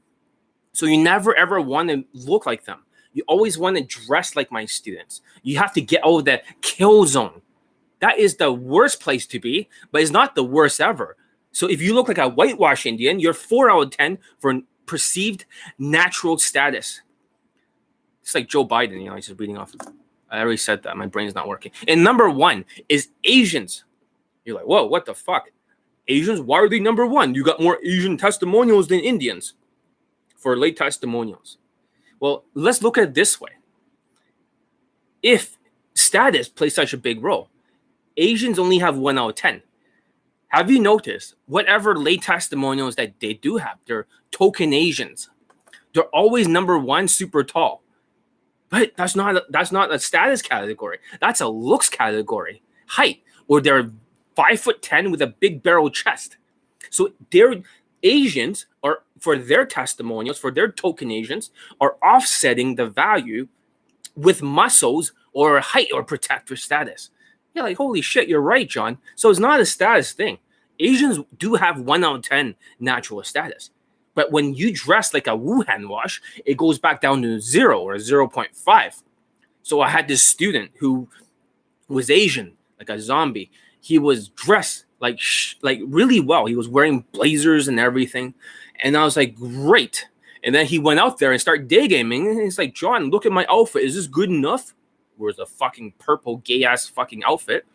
So 0.72 0.86
you 0.86 0.98
never 0.98 1.36
ever 1.36 1.60
want 1.60 1.90
to 1.90 2.04
look 2.12 2.46
like 2.46 2.64
them. 2.64 2.80
You 3.12 3.24
always 3.28 3.58
want 3.58 3.76
to 3.76 3.82
dress 3.82 4.36
like 4.36 4.50
my 4.50 4.64
students. 4.64 5.20
You 5.42 5.58
have 5.58 5.72
to 5.74 5.80
get 5.80 6.04
out 6.04 6.18
of 6.18 6.24
that 6.24 6.44
kill 6.62 7.06
zone. 7.06 7.42
That 8.00 8.18
is 8.18 8.36
the 8.36 8.52
worst 8.52 9.00
place 9.00 9.26
to 9.28 9.38
be, 9.38 9.68
but 9.90 10.02
it's 10.02 10.10
not 10.10 10.34
the 10.34 10.44
worst 10.44 10.80
ever. 10.80 11.16
So 11.52 11.68
if 11.68 11.82
you 11.82 11.94
look 11.94 12.08
like 12.08 12.18
a 12.18 12.28
whitewash 12.28 12.86
Indian, 12.86 13.20
you're 13.20 13.34
four 13.34 13.70
out 13.70 13.82
of 13.82 13.90
10 13.90 14.18
for 14.40 14.60
perceived 14.86 15.44
natural 15.78 16.38
status. 16.38 17.02
It's 18.22 18.34
like 18.34 18.48
Joe 18.48 18.66
Biden, 18.66 19.00
you 19.00 19.08
know, 19.08 19.14
he's 19.14 19.26
just 19.26 19.38
reading 19.38 19.58
off. 19.58 19.74
I 20.30 20.40
already 20.40 20.56
said 20.56 20.82
that. 20.84 20.96
My 20.96 21.06
brain's 21.06 21.34
not 21.34 21.46
working. 21.46 21.72
And 21.86 22.02
number 22.02 22.30
one 22.30 22.64
is 22.88 23.08
Asians. 23.24 23.84
You're 24.44 24.56
like, 24.56 24.64
whoa, 24.64 24.86
what 24.86 25.04
the 25.04 25.14
fuck? 25.14 25.50
Asians, 26.08 26.40
why 26.40 26.58
are 26.58 26.68
they 26.68 26.80
number 26.80 27.06
one? 27.06 27.34
You 27.34 27.44
got 27.44 27.60
more 27.60 27.78
Asian 27.84 28.16
testimonials 28.16 28.88
than 28.88 29.00
Indians 29.00 29.54
for 30.36 30.56
late 30.56 30.76
testimonials. 30.76 31.58
Well, 32.20 32.44
let's 32.54 32.82
look 32.82 32.98
at 32.98 33.04
it 33.04 33.14
this 33.14 33.40
way. 33.40 33.50
If 35.22 35.58
status 35.94 36.48
plays 36.48 36.74
such 36.74 36.92
a 36.92 36.98
big 36.98 37.22
role, 37.22 37.48
Asians 38.16 38.58
only 38.58 38.78
have 38.78 38.96
one 38.96 39.18
out 39.18 39.30
of 39.30 39.34
10. 39.36 39.62
Have 40.48 40.70
you 40.70 40.80
noticed 40.80 41.34
whatever 41.46 41.96
late 41.96 42.22
testimonials 42.22 42.96
that 42.96 43.18
they 43.20 43.34
do 43.34 43.56
have, 43.56 43.78
they're 43.86 44.06
token 44.32 44.72
Asians. 44.74 45.30
They're 45.94 46.04
always 46.04 46.48
number 46.48 46.78
one, 46.78 47.08
super 47.08 47.44
tall. 47.44 47.82
But 48.68 48.92
that's 48.96 49.14
not 49.14 49.42
that's 49.50 49.70
not 49.70 49.92
a 49.92 49.98
status 49.98 50.40
category. 50.40 50.98
That's 51.20 51.40
a 51.42 51.48
looks 51.48 51.90
category. 51.90 52.62
Height, 52.86 53.22
or 53.46 53.60
they're 53.60 53.90
five 54.34 54.60
foot 54.60 54.82
ten 54.82 55.10
with 55.10 55.22
a 55.22 55.26
big 55.26 55.62
barrel 55.62 55.90
chest. 55.90 56.36
So 56.90 57.12
they're 57.30 57.62
Asians 58.02 58.66
are 58.82 59.02
for 59.18 59.38
their 59.38 59.64
testimonials, 59.64 60.38
for 60.38 60.50
their 60.50 60.70
token 60.70 61.10
Asians, 61.10 61.50
are 61.80 61.96
offsetting 62.02 62.74
the 62.74 62.86
value 62.86 63.46
with 64.16 64.42
muscles 64.42 65.12
or 65.32 65.60
height 65.60 65.88
or 65.94 66.02
protector 66.02 66.56
status. 66.56 67.10
Yeah, 67.54 67.62
like 67.62 67.76
holy 67.76 68.00
shit, 68.00 68.28
you're 68.28 68.40
right, 68.40 68.68
John. 68.68 68.98
So 69.14 69.30
it's 69.30 69.38
not 69.38 69.60
a 69.60 69.66
status 69.66 70.12
thing. 70.12 70.38
Asians 70.78 71.20
do 71.38 71.54
have 71.54 71.80
one 71.80 72.02
out 72.02 72.16
of 72.16 72.22
ten 72.22 72.56
natural 72.80 73.22
status. 73.22 73.70
But 74.14 74.32
when 74.32 74.54
you 74.54 74.72
dress 74.72 75.14
like 75.14 75.26
a 75.26 75.30
Wuhan 75.30 75.88
wash, 75.88 76.20
it 76.44 76.56
goes 76.56 76.78
back 76.78 77.00
down 77.00 77.22
to 77.22 77.40
zero 77.40 77.80
or 77.80 77.96
0.5. 77.96 79.02
So 79.62 79.80
I 79.80 79.88
had 79.88 80.08
this 80.08 80.22
student 80.22 80.72
who 80.78 81.08
was 81.88 82.10
Asian, 82.10 82.52
like 82.78 82.90
a 82.90 83.00
zombie. 83.00 83.50
He 83.82 83.98
was 83.98 84.28
dressed 84.28 84.86
like 85.00 85.20
sh- 85.20 85.56
like 85.60 85.80
really 85.84 86.20
well. 86.20 86.46
He 86.46 86.56
was 86.56 86.68
wearing 86.68 87.04
blazers 87.12 87.68
and 87.68 87.78
everything. 87.78 88.32
And 88.82 88.96
I 88.96 89.04
was 89.04 89.16
like, 89.16 89.34
great. 89.34 90.06
And 90.44 90.54
then 90.54 90.64
he 90.64 90.78
went 90.78 91.00
out 91.00 91.18
there 91.18 91.32
and 91.32 91.40
started 91.40 91.68
day 91.68 91.86
gaming. 91.88 92.28
And 92.28 92.40
he's 92.40 92.58
like, 92.58 92.74
John, 92.74 93.10
look 93.10 93.26
at 93.26 93.32
my 93.32 93.44
outfit. 93.50 93.82
Is 93.82 93.94
this 93.94 94.06
good 94.06 94.30
enough? 94.30 94.74
Wears 95.18 95.38
a 95.38 95.46
fucking 95.46 95.94
purple 95.98 96.38
gay 96.38 96.64
ass 96.64 96.86
fucking 96.86 97.22
outfit. 97.24 97.66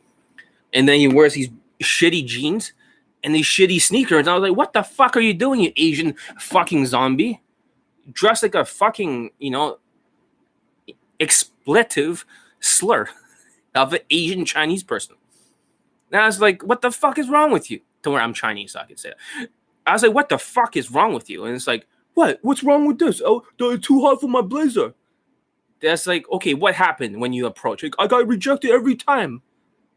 And 0.74 0.88
then 0.88 1.00
he 1.00 1.08
wears 1.08 1.34
these 1.34 1.50
shitty 1.82 2.26
jeans 2.26 2.74
and 3.24 3.36
these 3.36 3.46
shitty 3.46 3.82
sneakers. 3.82 4.20
And 4.20 4.30
I 4.30 4.34
was 4.38 4.50
like, 4.50 4.58
what 4.58 4.74
the 4.74 4.84
fuck 4.84 5.16
are 5.16 5.22
you 5.22 5.34
doing, 5.34 5.62
you 5.62 5.72
Asian 5.78 6.16
fucking 6.40 6.86
zombie? 6.88 7.42
Dressed 8.12 8.44
like 8.44 8.56
a 8.56 8.66
fucking, 8.66 9.32
you 9.40 9.52
know, 9.52 9.80
expletive 11.20 12.26
slur 12.60 13.10
of 13.76 13.94
an 13.94 14.00
Asian 14.10 14.46
Chinese 14.46 14.84
person. 14.84 15.16
And 16.12 16.22
I 16.22 16.26
was 16.26 16.40
like, 16.40 16.64
what 16.64 16.82
the 16.82 16.92
fuck 16.92 17.18
is 17.18 17.30
wrong 17.30 17.52
with 17.52 17.70
you? 17.70 17.82
Don't 18.02 18.14
worry, 18.14 18.24
I'm 18.24 18.34
Chinese, 18.34 18.74
so 18.74 18.80
I 18.80 18.86
can 18.86 18.98
say 18.98 19.10
it. 19.10 19.50
I 19.86 19.94
was 19.94 20.04
like, 20.04 20.14
what 20.14 20.30
the 20.30 20.38
fuck 20.38 20.78
is 20.78 20.92
wrong 20.92 21.14
with 21.14 21.30
you? 21.30 21.46
And 21.46 21.56
it's 21.56 21.68
like, 21.68 21.86
what? 22.14 22.40
What's 22.42 22.64
wrong 22.64 22.88
with 22.88 23.00
this? 23.00 23.22
Oh, 23.24 23.44
too 23.58 24.02
hot 24.02 24.22
for 24.22 24.28
my 24.28 24.42
blazer. 24.42 24.94
That's 25.82 26.08
like, 26.08 26.30
okay, 26.32 26.54
what 26.54 26.74
happened 26.74 27.20
when 27.22 27.34
you 27.34 27.46
approach? 27.46 27.84
Like, 27.84 27.96
I 28.00 28.08
got 28.08 28.28
rejected 28.28 28.72
every 28.72 28.96
time. 28.96 29.42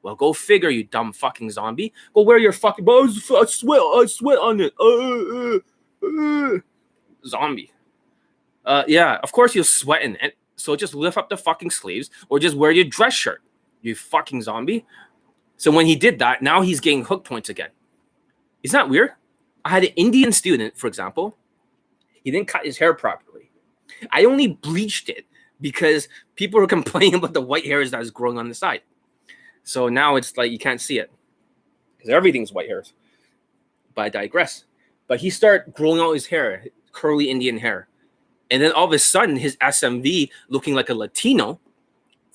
Well, 0.03 0.15
go 0.15 0.33
figure, 0.33 0.71
you 0.71 0.85
dumb 0.85 1.13
fucking 1.13 1.51
zombie. 1.51 1.93
Go 2.15 2.23
wear 2.23 2.39
your 2.39 2.53
fucking. 2.53 2.85
But 2.85 3.03
I 3.03 3.45
sweat. 3.47 3.81
I 3.81 4.05
sweat 4.07 4.39
on 4.39 4.61
it. 4.61 4.73
Uh, 4.81 5.57
uh, 6.07 6.55
uh. 6.55 6.59
Zombie. 7.27 7.73
Uh, 8.65 8.85
yeah, 8.87 9.19
of 9.23 9.33
course 9.33 9.55
you're 9.55 9.65
sweating 9.65 10.17
it. 10.23 10.37
So 10.57 10.77
just 10.77 10.95
lift 10.95 11.17
up 11.17 11.31
the 11.31 11.37
fucking 11.37 11.71
sleeves, 11.71 12.11
or 12.29 12.39
just 12.39 12.57
wear 12.57 12.71
your 12.71 12.85
dress 12.85 13.15
shirt. 13.15 13.43
You 13.83 13.95
fucking 13.95 14.43
zombie. 14.43 14.85
So 15.61 15.71
when 15.71 15.85
he 15.85 15.95
did 15.95 16.21
that, 16.21 16.41
now 16.41 16.63
he's 16.63 16.81
getting 16.81 17.05
hook 17.05 17.23
points 17.23 17.51
again. 17.51 17.69
Isn't 18.63 18.79
that 18.79 18.89
weird? 18.89 19.11
I 19.63 19.69
had 19.69 19.85
an 19.85 19.93
Indian 19.95 20.33
student, 20.33 20.75
for 20.75 20.87
example. 20.87 21.37
He 22.25 22.31
didn't 22.31 22.49
cut 22.49 22.65
his 22.65 22.79
hair 22.79 22.95
properly. 22.95 23.51
I 24.11 24.25
only 24.25 24.47
bleached 24.47 25.11
it 25.11 25.27
because 25.61 26.09
people 26.35 26.59
were 26.59 26.67
complaining 26.79 27.15
about 27.17 27.35
the 27.35 27.43
white 27.43 27.67
hairs 27.67 27.91
that 27.91 28.01
was 28.01 28.11
growing 28.11 28.39
on 28.39 28.49
the 28.49 28.55
side. 28.55 28.81
So 29.63 29.91
now 29.91 30.17
it's 30.17 30.35
like 30.39 30.51
you 30.51 30.59
can't 30.59 30.81
see 30.81 30.99
it 30.99 31.13
because 31.99 32.09
everything's 32.09 32.55
white 32.55 32.69
hairs. 32.69 32.95
But 33.95 34.07
I 34.07 34.09
digress. 34.09 34.65
But 35.09 35.21
he 35.21 35.29
started 35.29 35.75
growing 35.75 36.01
out 36.01 36.13
his 36.13 36.25
hair, 36.25 36.65
curly 36.93 37.29
Indian 37.29 37.59
hair. 37.59 37.87
And 38.51 38.63
then 38.63 38.73
all 38.73 38.87
of 38.87 38.93
a 38.93 38.99
sudden, 38.99 39.37
his 39.37 39.59
SMV 39.59 40.31
looking 40.49 40.75
like 40.75 40.89
a 40.89 40.95
Latino 40.95 41.61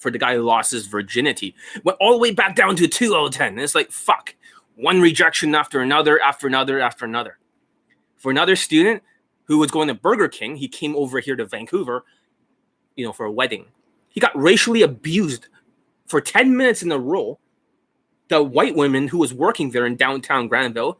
for 0.05 0.11
the 0.11 0.19
guy 0.19 0.35
who 0.35 0.43
lost 0.43 0.69
his 0.69 0.85
virginity 0.85 1.55
went 1.83 1.97
all 1.99 2.11
the 2.11 2.19
way 2.19 2.29
back 2.29 2.55
down 2.55 2.75
to 2.75 2.87
2 2.87 3.15
out 3.15 3.25
of 3.25 3.33
10. 3.33 3.47
And 3.53 3.59
it's 3.59 3.73
like, 3.73 3.89
fuck, 3.89 4.35
one 4.75 5.01
rejection 5.01 5.55
after 5.55 5.81
another, 5.81 6.21
after 6.21 6.45
another, 6.45 6.79
after 6.79 7.05
another. 7.05 7.39
For 8.17 8.29
another 8.29 8.55
student 8.55 9.01
who 9.45 9.57
was 9.57 9.71
going 9.71 9.87
to 9.87 9.95
Burger 9.95 10.27
King, 10.27 10.57
he 10.57 10.67
came 10.67 10.95
over 10.95 11.19
here 11.19 11.35
to 11.35 11.43
Vancouver, 11.43 12.05
you 12.95 13.03
know, 13.03 13.13
for 13.13 13.25
a 13.25 13.31
wedding. 13.31 13.65
He 14.09 14.19
got 14.19 14.39
racially 14.39 14.83
abused 14.83 15.47
for 16.05 16.21
10 16.21 16.55
minutes 16.55 16.83
in 16.83 16.91
a 16.91 16.99
row, 16.99 17.39
the 18.27 18.43
white 18.43 18.75
woman 18.75 19.07
who 19.07 19.17
was 19.17 19.33
working 19.33 19.71
there 19.71 19.87
in 19.87 19.95
downtown 19.95 20.47
Granville 20.47 20.99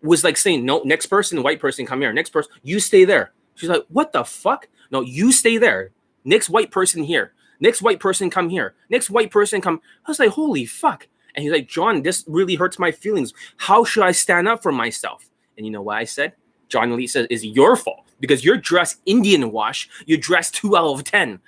was 0.00 0.22
like 0.22 0.36
saying, 0.36 0.64
No, 0.64 0.80
next 0.84 1.06
person, 1.06 1.42
white 1.42 1.58
person, 1.58 1.86
come 1.86 2.00
here. 2.00 2.12
Next 2.12 2.30
person, 2.30 2.52
you 2.62 2.78
stay 2.78 3.04
there. 3.04 3.32
She's 3.56 3.68
like, 3.68 3.82
What 3.88 4.12
the 4.12 4.22
fuck? 4.22 4.68
No, 4.92 5.00
you 5.00 5.32
stay 5.32 5.58
there. 5.58 5.90
Next 6.24 6.48
white 6.48 6.70
person 6.70 7.02
here. 7.02 7.32
Next 7.62 7.80
white 7.80 8.00
person 8.00 8.28
come 8.28 8.50
here. 8.50 8.74
Next 8.90 9.08
white 9.08 9.30
person 9.30 9.62
come. 9.62 9.80
I 10.04 10.10
was 10.10 10.18
like, 10.18 10.30
Holy 10.30 10.66
fuck. 10.66 11.08
And 11.34 11.42
he's 11.42 11.52
like, 11.52 11.68
John, 11.68 12.02
this 12.02 12.24
really 12.26 12.56
hurts 12.56 12.78
my 12.78 12.90
feelings. 12.90 13.32
How 13.56 13.84
should 13.84 14.02
I 14.02 14.12
stand 14.12 14.48
up 14.48 14.62
for 14.62 14.72
myself? 14.72 15.30
And 15.56 15.64
you 15.64 15.72
know 15.72 15.80
what 15.80 15.96
I 15.96 16.04
said? 16.04 16.34
John 16.68 16.94
Lee 16.94 17.06
says, 17.06 17.26
It's 17.30 17.44
your 17.44 17.76
fault 17.76 18.06
because 18.20 18.44
you're 18.44 18.58
dressed 18.58 19.00
Indian 19.06 19.50
wash. 19.50 19.88
You're 20.04 20.18
dressed 20.18 20.54
two 20.56 20.76
out 20.76 20.92
of 20.92 21.04
10 21.04 21.40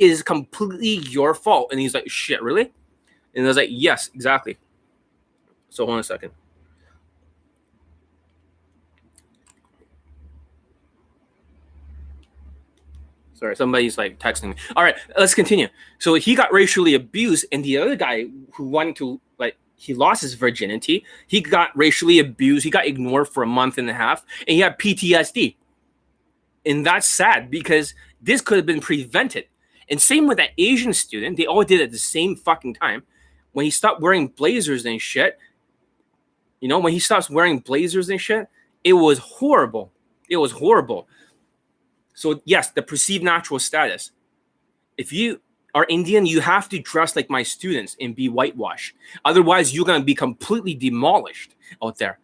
is 0.00 0.22
completely 0.22 1.06
your 1.10 1.34
fault. 1.34 1.68
And 1.70 1.78
he's 1.78 1.94
like, 1.94 2.10
shit, 2.10 2.42
really? 2.42 2.72
And 3.34 3.44
I 3.44 3.48
was 3.48 3.56
like, 3.56 3.68
yes, 3.70 4.10
exactly. 4.14 4.58
So 5.68 5.84
hold 5.84 5.94
on 5.94 6.00
a 6.00 6.02
second. 6.04 6.32
Sorry, 13.40 13.56
somebody's 13.56 13.96
like 13.96 14.18
texting 14.18 14.50
me. 14.50 14.54
All 14.76 14.84
right, 14.84 14.96
let's 15.16 15.34
continue. 15.34 15.68
So 15.98 16.14
he 16.14 16.34
got 16.34 16.52
racially 16.52 16.94
abused, 16.94 17.46
and 17.50 17.64
the 17.64 17.78
other 17.78 17.96
guy 17.96 18.26
who 18.52 18.68
wanted 18.68 18.96
to 18.96 19.18
like 19.38 19.56
he 19.76 19.94
lost 19.94 20.20
his 20.20 20.34
virginity. 20.34 21.04
He 21.26 21.40
got 21.40 21.74
racially 21.74 22.18
abused. 22.18 22.64
He 22.64 22.70
got 22.70 22.86
ignored 22.86 23.28
for 23.28 23.42
a 23.42 23.46
month 23.46 23.78
and 23.78 23.88
a 23.88 23.94
half, 23.94 24.26
and 24.46 24.54
he 24.54 24.60
had 24.60 24.78
PTSD. 24.78 25.56
And 26.66 26.84
that's 26.84 27.06
sad 27.06 27.50
because 27.50 27.94
this 28.20 28.42
could 28.42 28.58
have 28.58 28.66
been 28.66 28.80
prevented. 28.80 29.46
And 29.88 30.00
same 30.00 30.26
with 30.26 30.36
that 30.36 30.50
Asian 30.58 30.92
student, 30.92 31.38
they 31.38 31.46
all 31.46 31.64
did 31.64 31.80
it 31.80 31.84
at 31.84 31.90
the 31.92 31.98
same 31.98 32.36
fucking 32.36 32.74
time. 32.74 33.04
When 33.52 33.64
he 33.64 33.70
stopped 33.70 34.02
wearing 34.02 34.28
blazers 34.28 34.84
and 34.84 35.00
shit, 35.00 35.38
you 36.60 36.68
know, 36.68 36.78
when 36.78 36.92
he 36.92 36.98
stops 36.98 37.30
wearing 37.30 37.60
blazers 37.60 38.10
and 38.10 38.20
shit, 38.20 38.48
it 38.84 38.92
was 38.92 39.18
horrible. 39.18 39.90
It 40.28 40.36
was 40.36 40.52
horrible. 40.52 41.08
So, 42.20 42.42
yes, 42.44 42.68
the 42.68 42.82
perceived 42.82 43.24
natural 43.24 43.58
status. 43.58 44.10
If 44.98 45.10
you 45.10 45.40
are 45.74 45.86
Indian, 45.88 46.26
you 46.26 46.42
have 46.42 46.68
to 46.68 46.78
dress 46.78 47.16
like 47.16 47.30
my 47.30 47.42
students 47.42 47.96
and 47.98 48.14
be 48.14 48.28
whitewashed. 48.28 48.94
Otherwise, 49.24 49.74
you're 49.74 49.86
going 49.86 50.02
to 50.02 50.04
be 50.04 50.14
completely 50.14 50.74
demolished 50.74 51.54
out 51.82 51.96
there. 51.96 52.18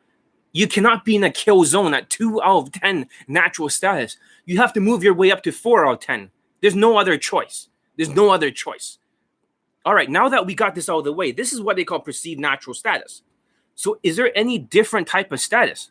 You 0.52 0.68
cannot 0.68 1.06
be 1.06 1.16
in 1.16 1.24
a 1.24 1.30
kill 1.30 1.64
zone 1.64 1.94
at 1.94 2.10
2 2.10 2.42
out 2.42 2.66
of 2.66 2.72
10 2.72 3.06
natural 3.26 3.70
status. 3.70 4.18
You 4.44 4.58
have 4.58 4.74
to 4.74 4.80
move 4.80 5.02
your 5.02 5.14
way 5.14 5.30
up 5.30 5.42
to 5.44 5.50
4 5.50 5.86
out 5.86 5.94
of 5.94 6.00
10. 6.00 6.30
There's 6.60 6.74
no 6.74 6.98
other 6.98 7.16
choice. 7.16 7.68
There's 7.96 8.10
no 8.10 8.28
other 8.28 8.50
choice. 8.50 8.98
All 9.86 9.94
right, 9.94 10.10
now 10.10 10.28
that 10.28 10.44
we 10.44 10.54
got 10.54 10.74
this 10.74 10.90
out 10.90 10.98
of 10.98 11.04
the 11.04 11.12
way, 11.14 11.32
this 11.32 11.54
is 11.54 11.62
what 11.62 11.76
they 11.76 11.84
call 11.84 12.00
perceived 12.00 12.38
natural 12.38 12.74
status. 12.74 13.22
So, 13.74 13.98
is 14.02 14.16
there 14.16 14.36
any 14.36 14.58
different 14.58 15.08
type 15.08 15.32
of 15.32 15.40
status? 15.40 15.90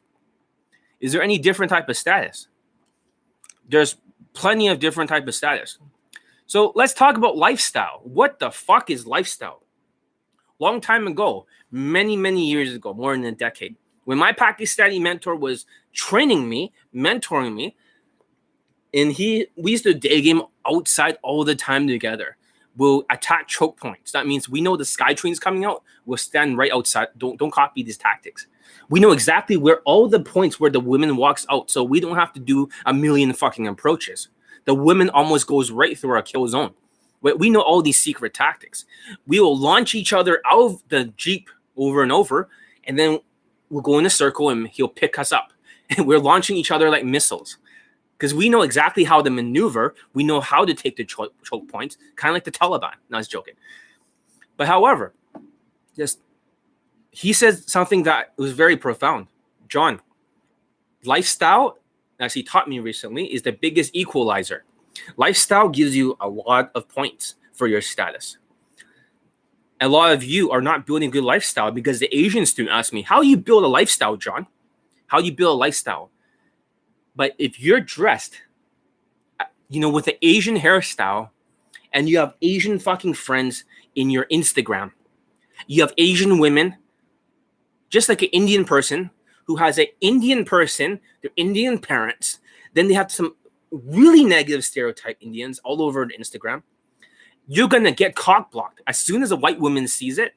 Is 1.00 1.12
there 1.12 1.24
any 1.24 1.40
different 1.40 1.72
type 1.72 1.90
of 1.90 1.98
status? 1.98 2.50
There's 3.70 3.96
plenty 4.34 4.68
of 4.68 4.80
different 4.80 5.10
type 5.10 5.28
of 5.28 5.36
status. 5.36 5.78
So, 6.46 6.72
let's 6.76 6.94
talk 6.94 7.18
about 7.18 7.38
lifestyle. 7.38 8.02
What 8.04 8.40
the 8.40 8.52
fuck 8.52 8.90
is 8.90 9.08
lifestyle? 9.08 9.64
Long 10.60 10.80
time 10.80 11.08
ago, 11.08 11.48
many, 11.72 12.16
many 12.16 12.46
years 12.46 12.74
ago, 12.74 12.94
more 12.94 13.14
than 13.14 13.26
a 13.26 13.32
decade, 13.32 13.76
when 14.06 14.18
my 14.18 14.32
Pakistani 14.32 15.02
mentor 15.02 15.36
was 15.36 15.66
training 15.94 16.48
me, 16.48 16.72
mentoring 16.94 17.56
me, 17.56 17.76
and 18.94 19.12
he 19.12 19.48
we 19.58 19.72
used 19.72 19.84
to 19.84 19.94
day 19.94 20.22
game 20.22 20.42
outside 20.68 21.18
all 21.22 21.44
the 21.44 21.56
time 21.56 21.88
together. 21.88 22.38
We'll 22.78 23.04
attack 23.10 23.48
choke 23.48 23.80
points. 23.80 24.12
That 24.12 24.28
means 24.28 24.50
we 24.50 24.62
know 24.62 24.76
the 24.76 24.84
SkyTrain's 24.84 25.40
coming 25.40 25.66
out. 25.66 25.84
We'll 26.06 26.18
stand 26.18 26.58
right 26.58 26.72
outside. 26.72 27.08
Don't 27.18 27.38
don't 27.38 27.52
copy 27.52 27.84
these 27.84 27.98
tactics. 27.98 28.48
We 28.90 29.00
know 29.00 29.12
exactly 29.12 29.58
where 29.58 29.80
all 29.82 30.08
the 30.08 30.20
points 30.20 30.60
where 30.60 30.72
the 30.72 30.80
women 30.80 31.16
walks 31.16 31.46
out, 31.50 31.72
so 31.72 31.84
we 31.84 32.00
don't 32.00 32.16
have 32.16 32.34
to 32.34 32.40
do 32.40 32.70
a 32.86 32.94
million 32.94 33.34
fucking 33.34 33.68
approaches. 33.68 34.28
The 34.66 34.74
women 34.74 35.10
almost 35.10 35.48
goes 35.48 35.72
right 35.72 35.98
through 35.98 36.12
our 36.12 36.22
kill 36.22 36.48
zone. 36.48 36.74
We 37.22 37.50
know 37.50 37.62
all 37.62 37.82
these 37.82 37.98
secret 37.98 38.34
tactics. 38.34 38.86
We 39.26 39.40
will 39.40 39.58
launch 39.58 39.96
each 39.96 40.14
other 40.14 40.42
out 40.46 40.62
of 40.62 40.84
the 40.90 41.06
jeep 41.18 41.50
over 41.76 42.04
and 42.04 42.12
over, 42.12 42.50
and 42.84 43.00
then 43.00 43.20
we'll 43.70 43.82
go 43.82 43.98
in 43.98 44.06
a 44.06 44.12
circle 44.12 44.50
and 44.50 44.68
he'll 44.68 44.88
pick 44.88 45.18
us 45.18 45.32
up. 45.32 45.52
And 45.90 46.06
we're 46.08 46.20
launching 46.20 46.58
each 46.58 46.72
other 46.72 46.90
like 46.90 47.06
missiles 47.06 47.58
because 48.18 48.34
we 48.34 48.50
know 48.50 48.62
exactly 48.62 49.04
how 49.04 49.22
to 49.22 49.30
maneuver. 49.30 49.96
We 50.14 50.24
know 50.24 50.40
how 50.40 50.66
to 50.66 50.74
take 50.74 50.96
the 50.96 51.04
choke, 51.04 51.34
choke 51.44 51.68
points, 51.68 51.98
kind 52.16 52.32
of 52.32 52.36
like 52.36 52.46
the 52.46 52.52
Taliban. 52.52 52.94
No, 53.10 53.18
I 53.18 53.20
was 53.20 53.28
joking. 53.28 53.56
But 54.58 54.68
however, 54.68 55.14
just 55.96 56.20
he 57.12 57.34
said 57.34 57.70
something 57.70 58.04
that 58.04 58.34
was 58.38 58.54
very 58.54 58.78
profound. 58.78 59.28
John, 59.68 60.02
lifestyle, 61.04 61.78
as 62.20 62.34
he 62.34 62.44
taught 62.44 62.70
me 62.70 62.80
recently, 62.80 63.34
is 63.34 63.42
the 63.42 63.52
biggest 63.52 63.96
equalizer. 63.96 64.64
Lifestyle 65.18 65.70
gives 65.70 65.96
you 65.96 66.16
a 66.22 66.30
lot 66.30 66.72
of 66.74 66.88
points 66.88 67.36
for 67.54 67.68
your 67.68 67.82
status. 67.82 68.38
A 69.82 69.90
lot 69.90 70.14
of 70.14 70.24
you 70.24 70.52
are 70.52 70.62
not 70.62 70.86
building 70.86 71.10
good 71.10 71.24
lifestyle 71.24 71.70
because 71.70 72.00
the 72.00 72.14
Asian 72.16 72.46
student 72.46 72.74
asked 72.74 72.94
me, 72.94 73.02
How 73.02 73.22
do 73.22 73.28
you 73.28 73.36
build 73.36 73.64
a 73.66 73.68
lifestyle, 73.68 74.16
John? 74.16 74.48
How 75.08 75.20
do 75.20 75.26
you 75.26 75.34
build 75.34 75.56
a 75.56 75.60
lifestyle? 75.60 76.12
But 77.16 77.34
if 77.38 77.60
you're 77.60 77.80
dressed, 77.80 78.36
uh, 79.40 79.46
you 79.70 79.80
know, 79.80 79.90
with 79.90 80.08
an 80.08 80.16
Asian 80.22 80.58
hairstyle, 80.58 81.30
and 81.94 82.10
you 82.10 82.18
have 82.18 82.36
Asian 82.42 82.78
fucking 82.78 83.14
friends 83.14 83.64
in 83.96 84.10
your 84.10 84.26
Instagram, 84.26 84.92
you 85.68 85.82
have 85.82 85.94
Asian 85.98 86.40
women, 86.40 86.76
just 87.90 88.10
like 88.10 88.22
an 88.22 88.30
Indian 88.30 88.66
person 88.66 89.10
who 89.46 89.56
has 89.56 89.78
an 89.78 89.86
Indian 90.02 90.44
person, 90.44 91.00
their 91.22 91.32
Indian 91.38 91.80
parents, 91.80 92.40
then 92.74 92.88
they 92.88 92.94
have 92.94 93.12
some 93.12 93.36
really 93.72 94.26
negative 94.26 94.64
stereotype 94.64 95.18
Indians 95.22 95.60
all 95.64 95.82
over 95.82 96.06
Instagram. 96.08 96.64
You're 97.48 97.68
gonna 97.68 97.92
get 97.92 98.16
cock 98.16 98.52
blocked 98.52 98.82
as 98.88 99.00
soon 99.00 99.24
as 99.24 99.32
a 99.32 99.36
white 99.36 99.60
woman 99.60 99.88
sees 99.88 100.18
it. 100.18 100.34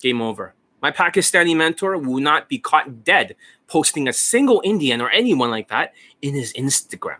Game 0.00 0.22
over. 0.22 0.54
My 0.80 0.90
Pakistani 0.90 1.56
mentor 1.56 1.98
will 1.98 2.20
not 2.20 2.48
be 2.48 2.58
caught 2.58 3.04
dead 3.04 3.36
posting 3.66 4.08
a 4.08 4.12
single 4.12 4.60
Indian 4.64 5.00
or 5.00 5.10
anyone 5.10 5.50
like 5.50 5.68
that 5.68 5.94
in 6.22 6.34
his 6.34 6.52
Instagram. 6.54 7.18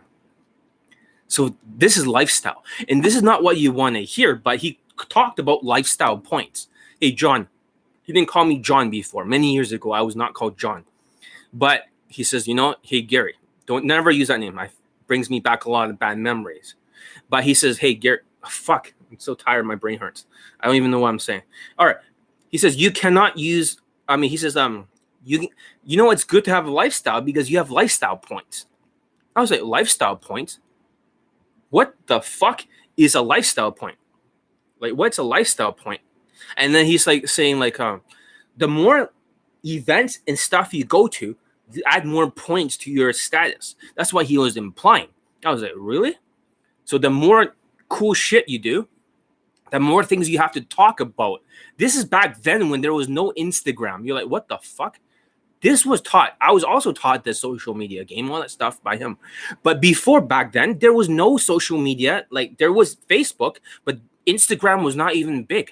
So 1.27 1.55
this 1.65 1.95
is 1.95 2.05
lifestyle. 2.05 2.63
And 2.89 3.03
this 3.03 3.15
is 3.15 3.23
not 3.23 3.43
what 3.43 3.57
you 3.57 3.71
want 3.71 3.95
to 3.95 4.03
hear, 4.03 4.35
but 4.35 4.59
he 4.59 4.79
talked 5.09 5.39
about 5.39 5.63
lifestyle 5.63 6.17
points. 6.17 6.67
Hey, 6.99 7.11
John, 7.11 7.47
he 8.03 8.11
didn't 8.11 8.27
call 8.27 8.45
me 8.45 8.57
John 8.59 8.89
before. 8.89 9.23
Many 9.23 9.53
years 9.53 9.71
ago, 9.71 9.91
I 9.91 10.01
was 10.01 10.15
not 10.15 10.33
called 10.33 10.57
John. 10.57 10.83
But 11.53 11.85
he 12.07 12.23
says, 12.23 12.47
you 12.47 12.55
know, 12.55 12.75
hey, 12.81 13.01
Gary, 13.01 13.35
don't 13.65 13.85
never 13.85 14.11
use 14.11 14.27
that 14.27 14.39
name. 14.39 14.59
I 14.59 14.69
brings 15.07 15.29
me 15.29 15.41
back 15.41 15.65
a 15.65 15.69
lot 15.69 15.89
of 15.89 15.99
bad 15.99 16.17
memories. 16.17 16.75
But 17.29 17.43
he 17.43 17.53
says, 17.53 17.79
hey, 17.79 17.93
Gary, 17.93 18.19
fuck, 18.47 18.93
I'm 19.09 19.19
so 19.19 19.33
tired. 19.33 19.65
My 19.65 19.75
brain 19.75 19.99
hurts. 19.99 20.25
I 20.57 20.67
don't 20.67 20.77
even 20.77 20.89
know 20.89 20.99
what 20.99 21.09
I'm 21.09 21.19
saying. 21.19 21.41
All 21.77 21.85
right. 21.85 21.97
He 22.51 22.57
says, 22.57 22.75
you 22.75 22.91
cannot 22.91 23.37
use, 23.37 23.77
I 24.07 24.17
mean, 24.17 24.29
he 24.29 24.37
says, 24.37 24.57
um, 24.57 24.87
you 25.23 25.47
you 25.85 25.97
know 25.97 26.09
it's 26.11 26.23
good 26.23 26.43
to 26.45 26.51
have 26.51 26.65
a 26.65 26.71
lifestyle 26.71 27.21
because 27.21 27.49
you 27.49 27.57
have 27.57 27.71
lifestyle 27.71 28.17
points. 28.17 28.65
I 29.35 29.41
was 29.41 29.51
like, 29.51 29.61
lifestyle 29.61 30.15
points? 30.15 30.59
What 31.69 31.95
the 32.07 32.21
fuck 32.21 32.65
is 32.97 33.15
a 33.15 33.21
lifestyle 33.21 33.71
point? 33.71 33.97
Like, 34.79 34.93
what's 34.93 35.17
a 35.17 35.23
lifestyle 35.23 35.71
point? 35.71 36.01
And 36.57 36.75
then 36.75 36.85
he's 36.85 37.07
like 37.07 37.27
saying, 37.27 37.59
like, 37.59 37.79
um, 37.79 38.01
the 38.57 38.67
more 38.67 39.11
events 39.63 40.19
and 40.27 40.37
stuff 40.37 40.73
you 40.73 40.83
go 40.83 41.07
to, 41.07 41.35
you 41.71 41.83
add 41.85 42.05
more 42.05 42.29
points 42.29 42.75
to 42.77 42.91
your 42.91 43.13
status. 43.13 43.75
That's 43.95 44.11
what 44.11 44.25
he 44.25 44.37
was 44.37 44.57
implying. 44.57 45.07
I 45.45 45.51
was 45.51 45.61
like, 45.61 45.71
really? 45.75 46.15
So 46.83 46.97
the 46.97 47.09
more 47.09 47.55
cool 47.87 48.13
shit 48.13 48.49
you 48.49 48.59
do, 48.59 48.87
the 49.71 49.79
more 49.79 50.03
things 50.03 50.29
you 50.29 50.37
have 50.37 50.51
to 50.51 50.61
talk 50.61 50.99
about. 50.99 51.41
This 51.77 51.95
is 51.95 52.05
back 52.05 52.41
then 52.41 52.69
when 52.69 52.81
there 52.81 52.93
was 52.93 53.09
no 53.09 53.33
Instagram. 53.37 54.05
You're 54.05 54.15
like, 54.15 54.29
what 54.29 54.47
the 54.47 54.59
fuck? 54.61 54.99
This 55.61 55.85
was 55.85 56.01
taught. 56.01 56.35
I 56.41 56.51
was 56.51 56.63
also 56.63 56.91
taught 56.91 57.23
the 57.23 57.33
social 57.33 57.73
media 57.73 58.03
game, 58.03 58.29
all 58.31 58.41
that 58.41 58.51
stuff 58.51 58.81
by 58.83 58.97
him. 58.97 59.17
But 59.63 59.79
before 59.79 60.19
back 60.19 60.51
then, 60.51 60.79
there 60.79 60.93
was 60.93 61.07
no 61.07 61.37
social 61.37 61.77
media. 61.77 62.25
Like 62.31 62.57
there 62.57 62.73
was 62.73 62.97
Facebook, 63.09 63.57
but 63.85 63.99
Instagram 64.27 64.83
was 64.83 64.95
not 64.95 65.15
even 65.15 65.43
big. 65.43 65.71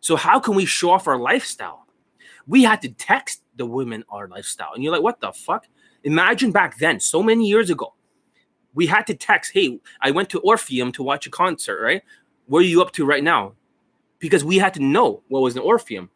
So 0.00 0.16
how 0.16 0.38
can 0.38 0.54
we 0.54 0.66
show 0.66 0.90
off 0.90 1.08
our 1.08 1.18
lifestyle? 1.18 1.86
We 2.46 2.62
had 2.62 2.82
to 2.82 2.90
text 2.90 3.42
the 3.56 3.64
women 3.64 4.04
our 4.10 4.28
lifestyle. 4.28 4.72
And 4.74 4.84
you're 4.84 4.92
like, 4.92 5.02
what 5.02 5.20
the 5.20 5.32
fuck? 5.32 5.66
Imagine 6.04 6.52
back 6.52 6.76
then, 6.78 7.00
so 7.00 7.22
many 7.22 7.48
years 7.48 7.70
ago, 7.70 7.94
we 8.74 8.86
had 8.86 9.06
to 9.06 9.14
text, 9.14 9.52
hey, 9.54 9.80
I 10.02 10.10
went 10.10 10.28
to 10.30 10.40
Orpheum 10.40 10.92
to 10.92 11.02
watch 11.02 11.26
a 11.26 11.30
concert, 11.30 11.80
right? 11.82 12.02
What 12.46 12.60
are 12.60 12.66
you 12.66 12.82
up 12.82 12.92
to 12.92 13.04
right 13.04 13.24
now? 13.24 13.54
Because 14.18 14.44
we 14.44 14.58
had 14.58 14.74
to 14.74 14.82
know 14.82 15.22
what 15.28 15.40
was 15.40 15.56
in 15.56 15.62
Orpheum. 15.62 16.10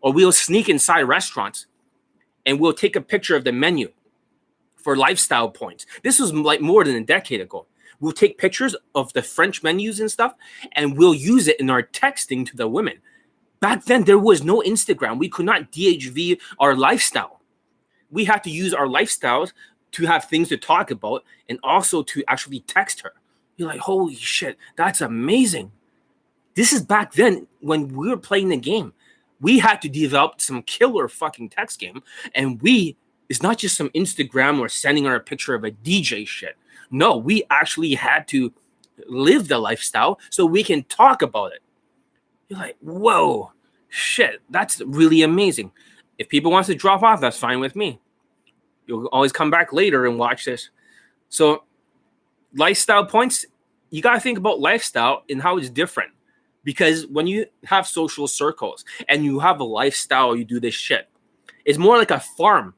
Or 0.00 0.12
we'll 0.12 0.32
sneak 0.32 0.68
inside 0.68 1.02
restaurants 1.02 1.66
and 2.46 2.60
we'll 2.60 2.74
take 2.74 2.96
a 2.96 3.00
picture 3.00 3.36
of 3.36 3.44
the 3.44 3.52
menu 3.52 3.90
for 4.76 4.96
lifestyle 4.96 5.48
points. 5.50 5.86
This 6.02 6.18
was 6.18 6.32
like 6.32 6.60
more 6.60 6.84
than 6.84 6.96
a 6.96 7.04
decade 7.04 7.40
ago. 7.40 7.66
We'll 8.00 8.12
take 8.12 8.38
pictures 8.38 8.76
of 8.94 9.12
the 9.14 9.22
French 9.22 9.62
menus 9.62 10.00
and 10.00 10.10
stuff, 10.10 10.34
and 10.72 10.98
we'll 10.98 11.14
use 11.14 11.48
it 11.48 11.58
in 11.58 11.70
our 11.70 11.82
texting 11.82 12.46
to 12.46 12.56
the 12.56 12.68
women. 12.68 12.98
Back 13.60 13.84
then, 13.86 14.04
there 14.04 14.18
was 14.18 14.44
no 14.44 14.60
Instagram. 14.60 15.18
We 15.18 15.30
could 15.30 15.46
not 15.46 15.72
DHV 15.72 16.38
our 16.58 16.76
lifestyle. 16.76 17.40
We 18.10 18.26
had 18.26 18.44
to 18.44 18.50
use 18.50 18.74
our 18.74 18.86
lifestyles 18.86 19.52
to 19.92 20.06
have 20.06 20.26
things 20.26 20.50
to 20.50 20.58
talk 20.58 20.90
about 20.90 21.24
and 21.48 21.58
also 21.62 22.02
to 22.02 22.22
actually 22.28 22.60
text 22.60 23.00
her. 23.00 23.12
You're 23.56 23.68
like, 23.68 23.80
holy 23.80 24.14
shit, 24.14 24.56
that's 24.76 25.00
amazing. 25.00 25.72
This 26.54 26.72
is 26.72 26.82
back 26.82 27.12
then 27.12 27.46
when 27.60 27.88
we 27.88 28.08
were 28.08 28.16
playing 28.16 28.48
the 28.48 28.56
game 28.56 28.92
we 29.44 29.58
had 29.58 29.82
to 29.82 29.90
develop 29.90 30.40
some 30.40 30.62
killer 30.62 31.06
fucking 31.06 31.50
text 31.50 31.78
game. 31.78 32.02
And 32.34 32.60
we, 32.62 32.96
it's 33.28 33.42
not 33.42 33.58
just 33.58 33.76
some 33.76 33.90
Instagram 33.90 34.58
or 34.58 34.70
sending 34.70 35.04
her 35.04 35.16
a 35.16 35.20
picture 35.20 35.54
of 35.54 35.64
a 35.64 35.70
DJ 35.70 36.26
shit. 36.26 36.56
No, 36.90 37.18
we 37.18 37.44
actually 37.50 37.92
had 37.94 38.26
to 38.28 38.52
live 39.06 39.48
the 39.48 39.58
lifestyle 39.58 40.18
so 40.30 40.46
we 40.46 40.64
can 40.64 40.84
talk 40.84 41.20
about 41.20 41.52
it. 41.52 41.60
You're 42.48 42.58
like, 42.58 42.76
whoa, 42.80 43.52
shit, 43.90 44.40
that's 44.48 44.80
really 44.80 45.20
amazing. 45.20 45.72
If 46.18 46.30
people 46.30 46.50
wants 46.50 46.68
to 46.68 46.74
drop 46.74 47.02
off, 47.02 47.20
that's 47.20 47.38
fine 47.38 47.60
with 47.60 47.76
me. 47.76 48.00
You'll 48.86 49.06
always 49.08 49.32
come 49.32 49.50
back 49.50 49.74
later 49.74 50.06
and 50.06 50.18
watch 50.18 50.46
this. 50.46 50.70
So, 51.28 51.64
lifestyle 52.54 53.06
points, 53.06 53.46
you 53.90 54.02
got 54.02 54.14
to 54.14 54.20
think 54.20 54.38
about 54.38 54.60
lifestyle 54.60 55.24
and 55.28 55.40
how 55.40 55.56
it's 55.56 55.70
different 55.70 56.12
because 56.64 57.06
when 57.06 57.26
you 57.26 57.46
have 57.64 57.86
social 57.86 58.26
circles 58.26 58.84
and 59.08 59.24
you 59.24 59.38
have 59.38 59.60
a 59.60 59.64
lifestyle, 59.64 60.34
you 60.34 60.44
do 60.44 60.58
this 60.58 60.74
shit. 60.74 61.08
It's 61.64 61.78
more 61.78 61.98
like 61.98 62.10
a 62.10 62.20
farm. 62.20 62.74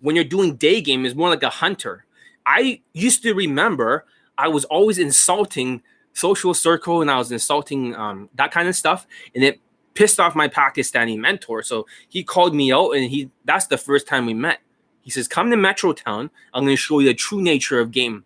When 0.00 0.14
you're 0.14 0.24
doing 0.24 0.56
day 0.56 0.80
game, 0.80 1.04
it's 1.04 1.14
more 1.14 1.30
like 1.30 1.42
a 1.42 1.50
hunter. 1.50 2.04
I 2.44 2.82
used 2.92 3.22
to 3.22 3.34
remember 3.34 4.04
I 4.38 4.48
was 4.48 4.64
always 4.66 4.98
insulting 4.98 5.82
social 6.12 6.54
circle 6.54 7.02
and 7.02 7.10
I 7.10 7.18
was 7.18 7.32
insulting 7.32 7.94
um, 7.96 8.28
that 8.34 8.52
kind 8.52 8.68
of 8.68 8.76
stuff, 8.76 9.06
and 9.34 9.42
it 9.42 9.60
pissed 9.94 10.20
off 10.20 10.34
my 10.34 10.48
Pakistani 10.48 11.18
mentor. 11.18 11.62
So 11.62 11.86
he 12.08 12.22
called 12.22 12.54
me 12.54 12.72
out, 12.72 12.90
and 12.90 13.10
he 13.10 13.30
that's 13.44 13.66
the 13.66 13.78
first 13.78 14.06
time 14.06 14.26
we 14.26 14.34
met. 14.34 14.60
He 15.02 15.10
says, 15.10 15.26
"Come 15.26 15.50
to 15.50 15.56
Metrotown. 15.56 16.30
I'm 16.54 16.64
going 16.64 16.68
to 16.68 16.76
show 16.76 17.00
you 17.00 17.08
the 17.08 17.14
true 17.14 17.42
nature 17.42 17.80
of 17.80 17.90
game. 17.90 18.24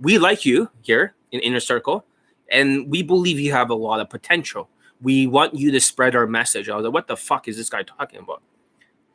We 0.00 0.18
like 0.18 0.44
you 0.44 0.70
here 0.82 1.14
in 1.32 1.40
Inner 1.40 1.60
Circle." 1.60 2.04
and 2.50 2.88
we 2.90 3.02
believe 3.02 3.40
you 3.40 3.52
have 3.52 3.70
a 3.70 3.74
lot 3.74 4.00
of 4.00 4.08
potential. 4.10 4.68
We 5.00 5.26
want 5.26 5.54
you 5.54 5.70
to 5.72 5.80
spread 5.80 6.14
our 6.14 6.26
message. 6.26 6.68
I 6.68 6.76
was 6.76 6.84
like, 6.84 6.94
what 6.94 7.06
the 7.06 7.16
fuck 7.16 7.48
is 7.48 7.56
this 7.56 7.68
guy 7.68 7.82
talking 7.82 8.20
about? 8.20 8.42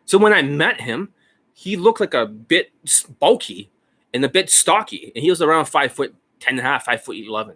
So 0.05 0.17
when 0.17 0.33
I 0.33 0.41
met 0.41 0.81
him, 0.81 1.09
he 1.53 1.77
looked 1.77 1.99
like 1.99 2.13
a 2.13 2.25
bit 2.25 2.71
bulky 3.19 3.71
and 4.13 4.23
a 4.25 4.29
bit 4.29 4.49
stocky, 4.49 5.11
and 5.15 5.23
he 5.23 5.29
was 5.29 5.41
around 5.41 5.65
five 5.65 5.91
foot 5.91 6.13
ten 6.39 6.53
and 6.53 6.59
a 6.59 6.63
half, 6.63 6.85
five 6.85 7.03
foot 7.03 7.17
eleven. 7.17 7.55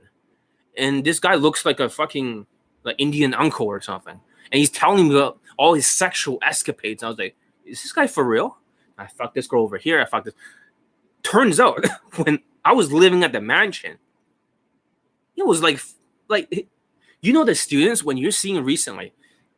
And 0.77 1.03
this 1.03 1.19
guy 1.19 1.35
looks 1.35 1.65
like 1.65 1.79
a 1.79 1.89
fucking 1.89 2.45
like 2.83 2.95
Indian 2.97 3.33
uncle 3.33 3.65
or 3.65 3.81
something. 3.81 4.19
And 4.51 4.59
he's 4.59 4.69
telling 4.69 5.09
me 5.09 5.15
about 5.15 5.39
all 5.57 5.73
his 5.73 5.87
sexual 5.87 6.37
escapades. 6.41 7.03
I 7.03 7.09
was 7.09 7.17
like, 7.17 7.35
is 7.65 7.81
this 7.81 7.91
guy 7.91 8.07
for 8.07 8.23
real? 8.23 8.57
I 8.97 9.07
fucked 9.07 9.35
this 9.35 9.47
girl 9.47 9.63
over 9.63 9.77
here. 9.77 9.99
I 9.99 10.05
fucked 10.05 10.25
this. 10.25 10.33
Turns 11.23 11.59
out, 11.59 11.85
when 12.17 12.39
I 12.65 12.73
was 12.73 12.91
living 12.91 13.23
at 13.23 13.31
the 13.31 13.39
mansion, 13.39 13.97
it 15.37 15.45
was 15.45 15.61
like 15.61 15.79
like 16.27 16.67
you 17.21 17.31
know 17.31 17.45
the 17.45 17.55
students 17.55 18.03
when 18.03 18.17
you're 18.17 18.31
seeing 18.31 18.63
recently, 18.63 19.13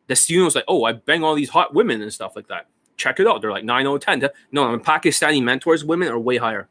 the 0.08 0.16
students 0.16 0.56
like, 0.56 0.66
oh, 0.68 0.84
I 0.84 0.94
bang 0.94 1.24
all 1.24 1.34
these 1.34 1.50
hot 1.50 1.74
women 1.74 2.02
and 2.02 2.14
stuff 2.14 2.36
like 2.36 2.48
that. 2.50 2.68
Check 2.98 3.20
it 3.20 3.28
out. 3.28 3.42
They're 3.42 3.52
like 3.52 3.64
9 3.64 3.86
or 3.86 4.00
10. 4.00 4.28
No, 4.52 4.78
Pakistani 4.80 5.42
mentors, 5.44 5.86
women 5.86 6.08
are 6.08 6.18
way 6.18 6.38
higher. 6.38 6.68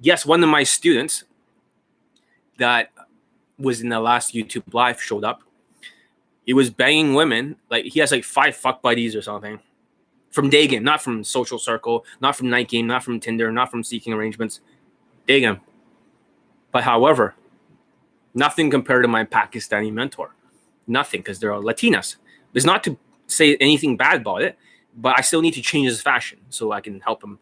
Yes, 0.00 0.26
one 0.26 0.42
of 0.42 0.50
my 0.50 0.64
students 0.64 1.24
that 2.58 2.90
was 3.58 3.80
in 3.80 3.88
the 3.88 4.00
last 4.00 4.34
YouTube 4.34 4.64
live 4.72 5.02
showed 5.02 5.24
up. 5.24 5.42
He 6.44 6.52
was 6.52 6.70
banging 6.70 7.14
women. 7.14 7.56
Like 7.70 7.86
he 7.86 8.00
has 8.00 8.10
like 8.10 8.24
five 8.24 8.56
fuck 8.56 8.82
buddies 8.82 9.14
or 9.16 9.22
something. 9.22 9.60
From 10.30 10.48
game, 10.48 10.84
not 10.84 11.02
from 11.02 11.24
social 11.24 11.58
circle, 11.58 12.04
not 12.20 12.36
from 12.36 12.50
night 12.50 12.68
game, 12.68 12.86
not 12.86 13.02
from 13.02 13.18
Tinder, 13.18 13.50
not 13.50 13.70
from 13.70 13.82
seeking 13.82 14.12
arrangements. 14.12 14.60
Game. 15.26 15.60
But 16.72 16.84
however, 16.84 17.34
nothing 18.34 18.70
compared 18.70 19.02
to 19.02 19.08
my 19.08 19.24
Pakistani 19.24 19.92
mentor. 19.92 20.34
Nothing 20.86 21.20
because 21.20 21.40
they're 21.40 21.52
all 21.52 21.62
Latinas. 21.62 22.16
It's 22.54 22.64
not 22.64 22.84
to 22.84 22.96
say 23.26 23.56
anything 23.56 23.96
bad 23.96 24.20
about 24.20 24.42
it, 24.42 24.56
but 24.96 25.18
I 25.18 25.22
still 25.22 25.42
need 25.42 25.54
to 25.54 25.62
change 25.62 25.88
his 25.88 26.00
fashion 26.00 26.38
so 26.48 26.72
I 26.72 26.80
can 26.80 27.00
help 27.00 27.22
him. 27.22 27.38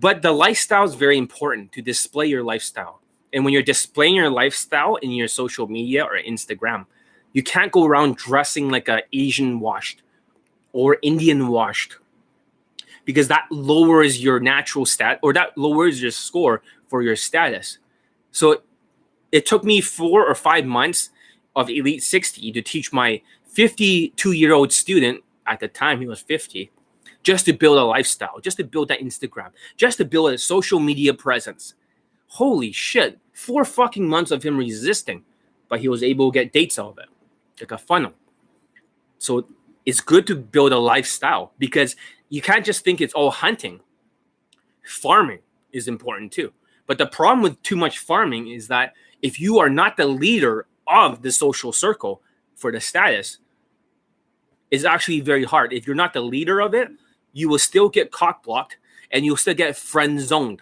But 0.00 0.22
the 0.22 0.32
lifestyle 0.32 0.84
is 0.84 0.94
very 0.94 1.18
important 1.18 1.72
to 1.72 1.82
display 1.82 2.26
your 2.26 2.42
lifestyle. 2.42 3.00
And 3.32 3.44
when 3.44 3.52
you're 3.52 3.62
displaying 3.62 4.14
your 4.14 4.30
lifestyle 4.30 4.96
in 4.96 5.10
your 5.10 5.28
social 5.28 5.66
media 5.66 6.04
or 6.04 6.18
Instagram, 6.18 6.86
you 7.32 7.42
can't 7.42 7.72
go 7.72 7.84
around 7.84 8.16
dressing 8.16 8.70
like 8.70 8.88
a 8.88 9.02
Asian 9.12 9.60
washed 9.60 10.02
or 10.72 10.98
Indian 11.02 11.48
washed 11.48 11.96
because 13.04 13.28
that 13.28 13.46
lowers 13.50 14.22
your 14.22 14.38
natural 14.38 14.84
stat 14.84 15.18
or 15.22 15.32
that 15.32 15.56
lowers 15.56 16.02
your 16.02 16.10
score 16.10 16.62
for 16.88 17.02
your 17.02 17.16
status. 17.16 17.78
So 18.32 18.62
it 19.32 19.46
took 19.46 19.64
me 19.64 19.80
four 19.80 20.26
or 20.26 20.34
five 20.34 20.66
months 20.66 21.10
of 21.56 21.70
Elite 21.70 22.02
60 22.02 22.52
to 22.52 22.62
teach 22.62 22.92
my 22.92 23.22
52 23.46 24.32
year 24.32 24.52
old 24.52 24.72
student 24.72 25.24
at 25.46 25.60
the 25.60 25.68
time, 25.68 26.00
he 26.00 26.06
was 26.06 26.20
50, 26.20 26.70
just 27.22 27.46
to 27.46 27.52
build 27.52 27.78
a 27.78 27.84
lifestyle, 27.84 28.38
just 28.40 28.58
to 28.58 28.64
build 28.64 28.88
that 28.88 29.00
Instagram, 29.00 29.50
just 29.76 29.96
to 29.98 30.04
build 30.04 30.32
a 30.32 30.38
social 30.38 30.78
media 30.78 31.14
presence. 31.14 31.74
Holy 32.26 32.70
shit. 32.72 33.18
Four 33.32 33.64
fucking 33.64 34.06
months 34.06 34.30
of 34.30 34.42
him 34.42 34.58
resisting, 34.58 35.24
but 35.68 35.80
he 35.80 35.88
was 35.88 36.02
able 36.02 36.30
to 36.30 36.38
get 36.38 36.52
dates 36.52 36.78
out 36.78 36.90
of 36.90 36.98
it, 36.98 37.08
like 37.60 37.72
a 37.72 37.78
funnel. 37.78 38.12
So 39.18 39.48
it's 39.88 40.02
good 40.02 40.26
to 40.26 40.36
build 40.36 40.70
a 40.70 40.78
lifestyle 40.78 41.54
because 41.56 41.96
you 42.28 42.42
can't 42.42 42.62
just 42.62 42.84
think 42.84 43.00
it's 43.00 43.14
all 43.14 43.30
hunting. 43.30 43.80
Farming 44.84 45.38
is 45.72 45.88
important 45.88 46.30
too. 46.30 46.52
But 46.86 46.98
the 46.98 47.06
problem 47.06 47.40
with 47.40 47.62
too 47.62 47.74
much 47.74 47.98
farming 47.98 48.48
is 48.48 48.68
that 48.68 48.92
if 49.22 49.40
you 49.40 49.58
are 49.60 49.70
not 49.70 49.96
the 49.96 50.06
leader 50.06 50.66
of 50.86 51.22
the 51.22 51.32
social 51.32 51.72
circle 51.72 52.20
for 52.54 52.70
the 52.70 52.82
status, 52.82 53.38
it's 54.70 54.84
actually 54.84 55.20
very 55.20 55.44
hard. 55.44 55.72
If 55.72 55.86
you're 55.86 55.96
not 55.96 56.12
the 56.12 56.20
leader 56.20 56.60
of 56.60 56.74
it, 56.74 56.90
you 57.32 57.48
will 57.48 57.58
still 57.58 57.88
get 57.88 58.12
cock 58.12 58.42
blocked 58.42 58.76
and 59.10 59.24
you'll 59.24 59.38
still 59.38 59.54
get 59.54 59.74
friend 59.74 60.20
zoned. 60.20 60.60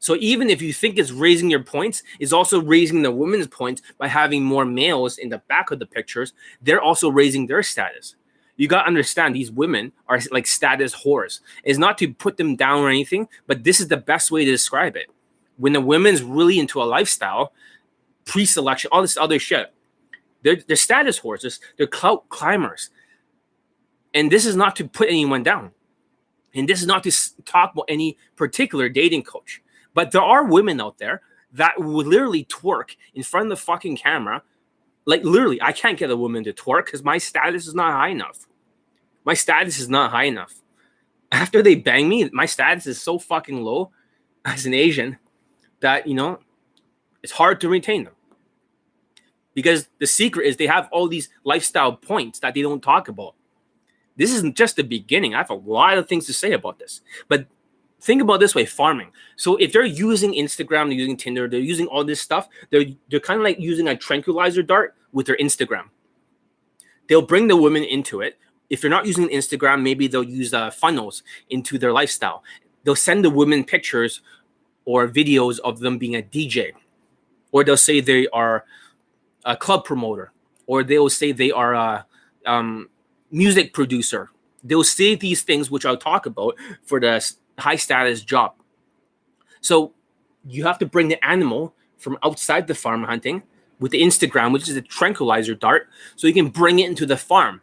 So 0.00 0.16
even 0.16 0.50
if 0.50 0.60
you 0.60 0.74
think 0.74 0.98
it's 0.98 1.12
raising 1.12 1.48
your 1.48 1.64
points, 1.64 2.02
it's 2.20 2.34
also 2.34 2.60
raising 2.60 3.00
the 3.00 3.10
women's 3.10 3.46
points 3.46 3.80
by 3.96 4.08
having 4.08 4.44
more 4.44 4.66
males 4.66 5.16
in 5.16 5.30
the 5.30 5.38
back 5.48 5.70
of 5.70 5.78
the 5.78 5.86
pictures. 5.86 6.34
They're 6.60 6.82
also 6.82 7.08
raising 7.08 7.46
their 7.46 7.62
status. 7.62 8.16
You 8.56 8.68
got 8.68 8.82
to 8.82 8.88
understand 8.88 9.34
these 9.34 9.50
women 9.50 9.92
are 10.06 10.20
like 10.30 10.46
status 10.46 10.94
whores. 10.94 11.40
It's 11.64 11.78
not 11.78 11.98
to 11.98 12.14
put 12.14 12.36
them 12.36 12.56
down 12.56 12.80
or 12.80 12.88
anything, 12.88 13.28
but 13.46 13.64
this 13.64 13.80
is 13.80 13.88
the 13.88 13.96
best 13.96 14.30
way 14.30 14.44
to 14.44 14.50
describe 14.50 14.96
it. 14.96 15.06
When 15.56 15.72
the 15.72 15.80
women's 15.80 16.22
really 16.22 16.58
into 16.58 16.82
a 16.82 16.84
lifestyle, 16.84 17.52
pre-selection, 18.24 18.90
all 18.92 19.02
this 19.02 19.16
other 19.16 19.38
shit, 19.38 19.72
they're, 20.42 20.56
they're 20.56 20.76
status 20.76 21.18
whores. 21.18 21.58
They're 21.76 21.86
clout 21.86 22.28
climbers. 22.28 22.90
And 24.12 24.30
this 24.30 24.46
is 24.46 24.54
not 24.54 24.76
to 24.76 24.86
put 24.86 25.08
anyone 25.08 25.42
down. 25.42 25.72
And 26.54 26.68
this 26.68 26.80
is 26.80 26.86
not 26.86 27.02
to 27.04 27.42
talk 27.44 27.72
about 27.72 27.86
any 27.88 28.16
particular 28.36 28.88
dating 28.88 29.24
coach. 29.24 29.60
But 29.94 30.12
there 30.12 30.22
are 30.22 30.44
women 30.44 30.80
out 30.80 30.98
there 30.98 31.22
that 31.52 31.80
would 31.80 32.06
literally 32.06 32.44
twerk 32.44 32.96
in 33.14 33.22
front 33.22 33.46
of 33.46 33.50
the 33.50 33.64
fucking 33.64 33.96
camera. 33.96 34.42
Like 35.06 35.22
literally, 35.24 35.60
I 35.60 35.72
can't 35.72 35.98
get 35.98 36.10
a 36.10 36.16
woman 36.16 36.44
to 36.44 36.52
twerk 36.52 36.86
because 36.86 37.02
my 37.04 37.18
status 37.18 37.66
is 37.66 37.74
not 37.74 37.92
high 37.92 38.08
enough. 38.08 38.46
My 39.24 39.34
status 39.34 39.78
is 39.78 39.88
not 39.88 40.10
high 40.10 40.24
enough. 40.24 40.54
After 41.32 41.62
they 41.62 41.74
bang 41.74 42.08
me, 42.08 42.30
my 42.32 42.46
status 42.46 42.86
is 42.86 43.00
so 43.00 43.18
fucking 43.18 43.62
low 43.62 43.90
as 44.44 44.66
an 44.66 44.74
Asian 44.74 45.18
that 45.80 46.06
you 46.06 46.14
know 46.14 46.40
it's 47.22 47.32
hard 47.32 47.60
to 47.62 47.68
retain 47.68 48.04
them. 48.04 48.14
Because 49.54 49.88
the 50.00 50.06
secret 50.06 50.46
is 50.46 50.56
they 50.56 50.66
have 50.66 50.88
all 50.90 51.08
these 51.08 51.28
lifestyle 51.44 51.92
points 51.92 52.40
that 52.40 52.54
they 52.54 52.62
don't 52.62 52.82
talk 52.82 53.08
about 53.08 53.34
this 54.16 54.32
isn't 54.32 54.56
just 54.56 54.76
the 54.76 54.84
beginning. 54.84 55.34
I 55.34 55.38
have 55.38 55.50
a 55.50 55.54
lot 55.54 55.98
of 55.98 56.08
things 56.08 56.26
to 56.26 56.32
say 56.32 56.52
about 56.52 56.78
this. 56.78 57.00
But 57.28 57.46
think 58.04 58.20
about 58.20 58.38
this 58.38 58.54
way 58.54 58.66
farming. 58.66 59.10
So 59.36 59.56
if 59.56 59.72
they're 59.72 59.84
using 59.84 60.34
Instagram, 60.34 60.88
they're 60.88 60.92
using 60.92 61.16
Tinder, 61.16 61.48
they're 61.48 61.58
using 61.58 61.86
all 61.86 62.04
this 62.04 62.20
stuff, 62.20 62.48
they're, 62.70 62.84
they're 63.10 63.20
kind 63.20 63.40
of 63.40 63.44
like 63.44 63.58
using 63.58 63.88
a 63.88 63.96
tranquilizer 63.96 64.62
dart 64.62 64.94
with 65.12 65.26
their 65.26 65.36
Instagram. 65.38 65.88
They'll 67.08 67.22
bring 67.22 67.48
the 67.48 67.56
women 67.56 67.82
into 67.82 68.20
it. 68.20 68.38
If 68.68 68.80
they're 68.80 68.90
not 68.90 69.06
using 69.06 69.28
Instagram, 69.28 69.82
maybe 69.82 70.06
they'll 70.06 70.22
use 70.22 70.52
uh, 70.52 70.70
funnels 70.70 71.22
into 71.48 71.78
their 71.78 71.92
lifestyle. 71.92 72.44
They'll 72.82 72.96
send 72.96 73.24
the 73.24 73.30
women 73.30 73.64
pictures 73.64 74.20
or 74.84 75.08
videos 75.08 75.58
of 75.60 75.80
them 75.80 75.96
being 75.96 76.14
a 76.14 76.22
DJ, 76.22 76.72
or 77.52 77.64
they'll 77.64 77.76
say 77.76 78.00
they 78.00 78.26
are 78.28 78.64
a 79.46 79.56
club 79.56 79.84
promoter, 79.84 80.32
or 80.66 80.82
they'll 80.82 81.08
say 81.08 81.32
they 81.32 81.50
are 81.50 81.74
a 81.74 82.06
um, 82.44 82.90
music 83.30 83.72
producer. 83.72 84.30
They'll 84.62 84.84
say 84.84 85.14
these 85.14 85.42
things, 85.42 85.70
which 85.70 85.86
I'll 85.86 85.96
talk 85.96 86.26
about 86.26 86.56
for 86.82 87.00
the 87.00 87.20
high 87.58 87.76
status 87.76 88.22
job. 88.22 88.54
So 89.60 89.92
you 90.46 90.64
have 90.64 90.78
to 90.78 90.86
bring 90.86 91.08
the 91.08 91.24
animal 91.24 91.74
from 91.96 92.18
outside 92.22 92.66
the 92.66 92.74
farm 92.74 93.04
hunting 93.04 93.42
with 93.80 93.92
the 93.92 94.02
Instagram, 94.02 94.52
which 94.52 94.68
is 94.68 94.76
a 94.76 94.82
tranquilizer 94.82 95.54
dart, 95.54 95.88
so 96.16 96.26
you 96.26 96.34
can 96.34 96.48
bring 96.48 96.78
it 96.78 96.88
into 96.88 97.06
the 97.06 97.16
farm. 97.16 97.60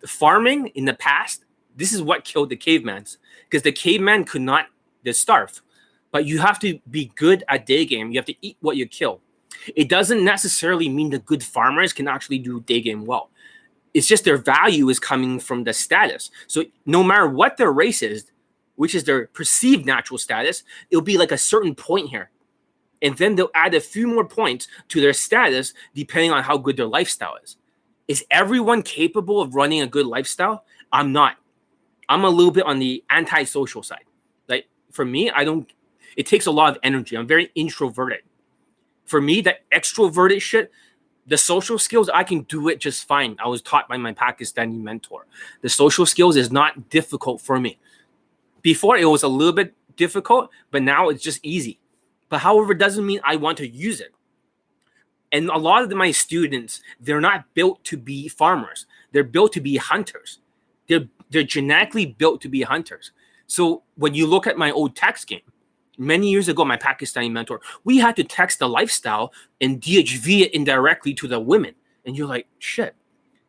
The 0.00 0.08
farming 0.08 0.68
in 0.68 0.86
the 0.86 0.94
past, 0.94 1.44
this 1.76 1.92
is 1.92 2.02
what 2.02 2.24
killed 2.24 2.48
the 2.48 2.56
cavemans 2.56 3.18
because 3.48 3.62
the 3.62 3.72
caveman 3.72 4.24
could 4.24 4.42
not 4.42 4.66
starve. 5.12 5.62
But 6.10 6.24
you 6.24 6.38
have 6.38 6.58
to 6.60 6.80
be 6.90 7.12
good 7.14 7.44
at 7.48 7.66
day 7.66 7.84
game. 7.84 8.10
You 8.10 8.18
have 8.18 8.26
to 8.26 8.34
eat 8.40 8.56
what 8.60 8.76
you 8.76 8.86
kill. 8.86 9.20
It 9.76 9.88
doesn't 9.88 10.24
necessarily 10.24 10.88
mean 10.88 11.10
the 11.10 11.18
good 11.18 11.44
farmers 11.44 11.92
can 11.92 12.08
actually 12.08 12.38
do 12.38 12.60
day 12.60 12.80
game 12.80 13.04
well 13.04 13.30
it's 13.94 14.06
just 14.06 14.24
their 14.24 14.36
value 14.36 14.88
is 14.88 14.98
coming 14.98 15.40
from 15.40 15.64
the 15.64 15.72
status. 15.72 16.30
So 16.46 16.64
no 16.86 17.02
matter 17.02 17.28
what 17.28 17.56
their 17.56 17.72
race 17.72 18.02
is, 18.02 18.30
which 18.80 18.94
is 18.94 19.04
their 19.04 19.26
perceived 19.26 19.84
natural 19.84 20.16
status, 20.16 20.64
it'll 20.90 21.02
be 21.02 21.18
like 21.18 21.32
a 21.32 21.36
certain 21.36 21.74
point 21.74 22.08
here. 22.08 22.30
And 23.02 23.14
then 23.18 23.34
they'll 23.34 23.50
add 23.54 23.74
a 23.74 23.80
few 23.80 24.06
more 24.06 24.24
points 24.24 24.68
to 24.88 25.02
their 25.02 25.12
status 25.12 25.74
depending 25.94 26.32
on 26.32 26.42
how 26.42 26.56
good 26.56 26.78
their 26.78 26.86
lifestyle 26.86 27.36
is. 27.44 27.58
Is 28.08 28.24
everyone 28.30 28.80
capable 28.80 29.42
of 29.42 29.54
running 29.54 29.82
a 29.82 29.86
good 29.86 30.06
lifestyle? 30.06 30.64
I'm 30.90 31.12
not. 31.12 31.36
I'm 32.08 32.24
a 32.24 32.30
little 32.30 32.50
bit 32.50 32.64
on 32.64 32.78
the 32.78 33.04
antisocial 33.10 33.82
side. 33.82 34.06
Like 34.48 34.66
for 34.90 35.04
me, 35.04 35.30
I 35.30 35.44
don't, 35.44 35.70
it 36.16 36.24
takes 36.24 36.46
a 36.46 36.50
lot 36.50 36.74
of 36.74 36.78
energy. 36.82 37.18
I'm 37.18 37.26
very 37.26 37.52
introverted. 37.54 38.22
For 39.04 39.20
me, 39.20 39.42
that 39.42 39.68
extroverted 39.70 40.40
shit, 40.40 40.72
the 41.26 41.36
social 41.36 41.78
skills 41.78 42.08
i 42.08 42.24
can 42.24 42.40
do 42.44 42.68
it 42.70 42.80
just 42.80 43.06
fine 43.06 43.36
i 43.44 43.46
was 43.46 43.60
taught 43.60 43.86
by 43.88 43.96
my 43.96 44.12
pakistani 44.12 44.80
mentor 44.80 45.26
the 45.60 45.68
social 45.68 46.06
skills 46.06 46.34
is 46.34 46.50
not 46.50 46.88
difficult 46.88 47.42
for 47.42 47.60
me 47.60 47.78
before 48.62 48.96
it 48.96 49.04
was 49.04 49.22
a 49.22 49.28
little 49.28 49.52
bit 49.52 49.74
difficult 49.96 50.50
but 50.70 50.82
now 50.82 51.08
it's 51.08 51.22
just 51.22 51.40
easy 51.42 51.78
but 52.28 52.38
however 52.38 52.74
doesn't 52.74 53.06
mean 53.06 53.20
i 53.24 53.36
want 53.36 53.58
to 53.58 53.68
use 53.68 54.00
it 54.00 54.12
and 55.32 55.48
a 55.48 55.56
lot 55.56 55.82
of 55.82 55.92
my 55.92 56.10
students 56.10 56.80
they're 57.00 57.20
not 57.20 57.44
built 57.54 57.82
to 57.84 57.96
be 57.96 58.28
farmers 58.28 58.86
they're 59.12 59.24
built 59.24 59.52
to 59.52 59.60
be 59.60 59.76
hunters 59.76 60.38
they're 60.88 61.06
they're 61.30 61.42
genetically 61.42 62.06
built 62.06 62.40
to 62.40 62.48
be 62.48 62.62
hunters 62.62 63.12
so 63.46 63.82
when 63.96 64.14
you 64.14 64.26
look 64.26 64.46
at 64.46 64.56
my 64.56 64.70
old 64.70 64.96
text 64.96 65.26
game 65.26 65.42
many 66.00 66.30
years 66.30 66.48
ago, 66.48 66.64
my 66.64 66.76
Pakistani 66.76 67.30
mentor, 67.30 67.60
we 67.84 67.98
had 67.98 68.16
to 68.16 68.24
text 68.24 68.58
the 68.58 68.68
lifestyle 68.68 69.32
and 69.60 69.80
DHV 69.80 70.40
it 70.40 70.54
indirectly 70.54 71.14
to 71.14 71.28
the 71.28 71.38
women. 71.38 71.74
And 72.04 72.16
you're 72.16 72.26
like, 72.26 72.48
shit, 72.58 72.94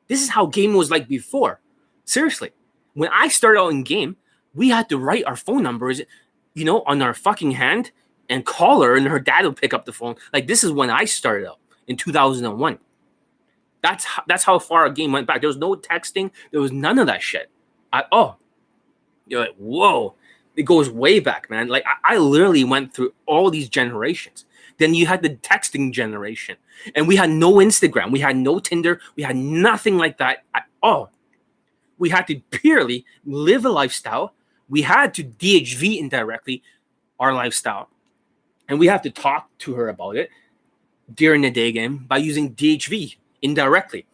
this 0.07 0.21
is 0.21 0.29
how 0.29 0.45
game 0.45 0.73
was 0.73 0.91
like 0.91 1.07
before. 1.07 1.61
Seriously. 2.03 2.51
When 2.93 3.09
I 3.13 3.29
started 3.29 3.59
out 3.59 3.71
in 3.71 3.83
game, 3.83 4.17
we 4.53 4.69
had 4.69 4.89
to 4.89 4.97
write 4.97 5.25
our 5.25 5.35
phone 5.35 5.63
numbers, 5.63 6.01
you 6.53 6.65
know, 6.65 6.83
on 6.83 7.01
our 7.01 7.13
fucking 7.13 7.51
hand 7.51 7.91
and 8.29 8.45
call 8.45 8.81
her, 8.81 8.95
and 8.95 9.07
her 9.07 9.19
dad 9.19 9.45
would 9.45 9.57
pick 9.57 9.73
up 9.73 9.85
the 9.85 9.93
phone. 9.93 10.15
Like 10.33 10.47
this 10.47 10.63
is 10.63 10.71
when 10.71 10.89
I 10.89 11.05
started 11.05 11.47
out 11.47 11.59
in 11.87 11.97
2001. 11.97 12.79
That's 13.81 14.05
how, 14.05 14.23
that's 14.27 14.43
how 14.43 14.59
far 14.59 14.85
a 14.85 14.93
game 14.93 15.11
went 15.11 15.27
back. 15.27 15.41
There 15.41 15.47
was 15.47 15.57
no 15.57 15.75
texting. 15.75 16.31
There 16.51 16.61
was 16.61 16.71
none 16.71 16.99
of 16.99 17.07
that 17.07 17.21
shit. 17.21 17.49
I, 17.91 18.03
oh, 18.11 18.35
you're 19.27 19.41
like, 19.41 19.55
whoa 19.57 20.15
it 20.55 20.63
goes 20.63 20.89
way 20.89 21.19
back, 21.19 21.49
man. 21.49 21.67
Like 21.67 21.83
I, 21.85 22.15
I, 22.15 22.17
literally 22.17 22.63
went 22.63 22.93
through 22.93 23.13
all 23.25 23.49
these 23.49 23.69
generations. 23.69 24.45
Then 24.77 24.93
you 24.93 25.05
had 25.05 25.21
the 25.21 25.31
texting 25.31 25.91
generation, 25.91 26.57
and 26.95 27.07
we 27.07 27.15
had 27.15 27.29
no 27.29 27.53
Instagram, 27.53 28.11
we 28.11 28.19
had 28.19 28.35
no 28.35 28.59
Tinder, 28.59 28.99
we 29.15 29.23
had 29.23 29.35
nothing 29.35 29.97
like 29.97 30.17
that 30.17 30.43
at 30.53 30.63
all. 30.81 31.11
We 31.97 32.09
had 32.09 32.27
to 32.27 32.39
purely 32.49 33.05
live 33.25 33.65
a 33.65 33.69
lifestyle. 33.69 34.33
We 34.71 34.81
had 34.81 35.13
to 35.15 35.23
DHV 35.23 35.99
indirectly 35.99 36.63
our 37.19 37.33
lifestyle, 37.33 37.89
and 38.67 38.79
we 38.79 38.87
have 38.87 39.03
to 39.03 39.11
talk 39.11 39.55
to 39.59 39.75
her 39.75 39.89
about 39.89 40.15
it 40.15 40.29
during 41.13 41.41
the 41.41 41.51
day 41.51 41.71
game 41.71 42.05
by 42.07 42.17
using 42.17 42.55
DHV 42.55 43.17
indirectly 43.43 44.07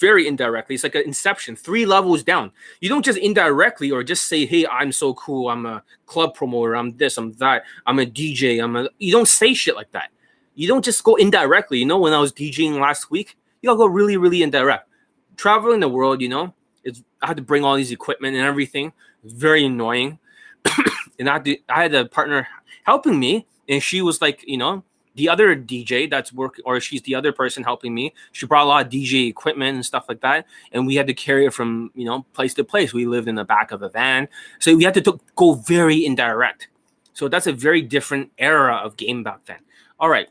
very 0.00 0.26
indirectly. 0.26 0.74
It's 0.74 0.82
like 0.82 0.94
an 0.94 1.02
inception, 1.02 1.54
three 1.54 1.84
levels 1.84 2.22
down. 2.22 2.50
You 2.80 2.88
don't 2.88 3.04
just 3.04 3.18
indirectly 3.18 3.90
or 3.90 4.02
just 4.02 4.26
say, 4.26 4.46
"Hey, 4.46 4.66
I'm 4.66 4.90
so 4.90 5.14
cool. 5.14 5.48
I'm 5.48 5.66
a 5.66 5.84
club 6.06 6.34
promoter. 6.34 6.74
I'm 6.74 6.96
this. 6.96 7.18
I'm 7.18 7.32
that. 7.34 7.64
I'm 7.86 7.98
a 7.98 8.06
DJ. 8.06 8.62
I'm 8.62 8.74
a." 8.76 8.88
You 8.98 9.12
don't 9.12 9.28
say 9.28 9.54
shit 9.54 9.76
like 9.76 9.92
that. 9.92 10.10
You 10.54 10.66
don't 10.66 10.84
just 10.84 11.04
go 11.04 11.14
indirectly. 11.16 11.78
You 11.78 11.86
know, 11.86 11.98
when 11.98 12.14
I 12.14 12.18
was 12.18 12.32
DJing 12.32 12.80
last 12.80 13.10
week, 13.10 13.36
you 13.60 13.68
gotta 13.68 13.78
go 13.78 13.86
really, 13.86 14.16
really 14.16 14.42
indirect. 14.42 14.88
Traveling 15.36 15.80
the 15.80 15.88
world, 15.88 16.20
you 16.20 16.28
know, 16.28 16.54
it's 16.82 17.02
I 17.22 17.28
had 17.28 17.36
to 17.36 17.42
bring 17.42 17.64
all 17.64 17.76
these 17.76 17.92
equipment 17.92 18.36
and 18.36 18.44
everything. 18.44 18.92
Very 19.24 19.64
annoying. 19.64 20.18
and 21.18 21.28
I 21.28 21.40
I 21.68 21.82
had 21.82 21.94
a 21.94 22.06
partner 22.06 22.48
helping 22.84 23.18
me, 23.18 23.46
and 23.68 23.82
she 23.82 24.02
was 24.02 24.20
like, 24.20 24.44
you 24.46 24.56
know, 24.56 24.82
the 25.14 25.28
other 25.28 25.54
DJ 25.56 26.08
that's 26.08 26.32
work, 26.32 26.60
or 26.64 26.80
she's 26.80 27.02
the 27.02 27.14
other 27.14 27.32
person 27.32 27.64
helping 27.64 27.94
me. 27.94 28.14
She 28.32 28.46
brought 28.46 28.64
a 28.64 28.68
lot 28.68 28.86
of 28.86 28.92
DJ 28.92 29.28
equipment 29.28 29.74
and 29.74 29.84
stuff 29.84 30.06
like 30.08 30.20
that, 30.20 30.46
and 30.72 30.86
we 30.86 30.94
had 30.94 31.06
to 31.08 31.14
carry 31.14 31.46
it 31.46 31.52
from 31.52 31.90
you 31.94 32.04
know 32.04 32.24
place 32.32 32.54
to 32.54 32.64
place. 32.64 32.92
We 32.92 33.06
lived 33.06 33.28
in 33.28 33.34
the 33.34 33.44
back 33.44 33.72
of 33.72 33.82
a 33.82 33.88
van, 33.88 34.28
so 34.58 34.74
we 34.74 34.84
had 34.84 34.94
to 34.94 35.02
t- 35.02 35.20
go 35.36 35.54
very 35.54 36.04
indirect. 36.04 36.68
So 37.12 37.28
that's 37.28 37.46
a 37.46 37.52
very 37.52 37.82
different 37.82 38.30
era 38.38 38.76
of 38.76 38.96
game 38.96 39.22
back 39.22 39.44
then. 39.46 39.58
All 39.98 40.08
right, 40.08 40.28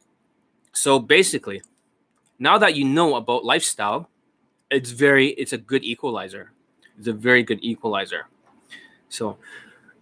so 0.71 0.97
basically, 0.97 1.61
now 2.39 2.57
that 2.57 2.75
you 2.75 2.85
know 2.85 3.15
about 3.15 3.45
lifestyle, 3.45 4.09
it's 4.71 4.91
very 4.91 5.29
it's 5.31 5.53
a 5.53 5.57
good 5.57 5.83
equalizer. 5.83 6.51
It's 6.97 7.07
a 7.07 7.13
very 7.13 7.43
good 7.43 7.59
equalizer. 7.61 8.27
So. 9.09 9.37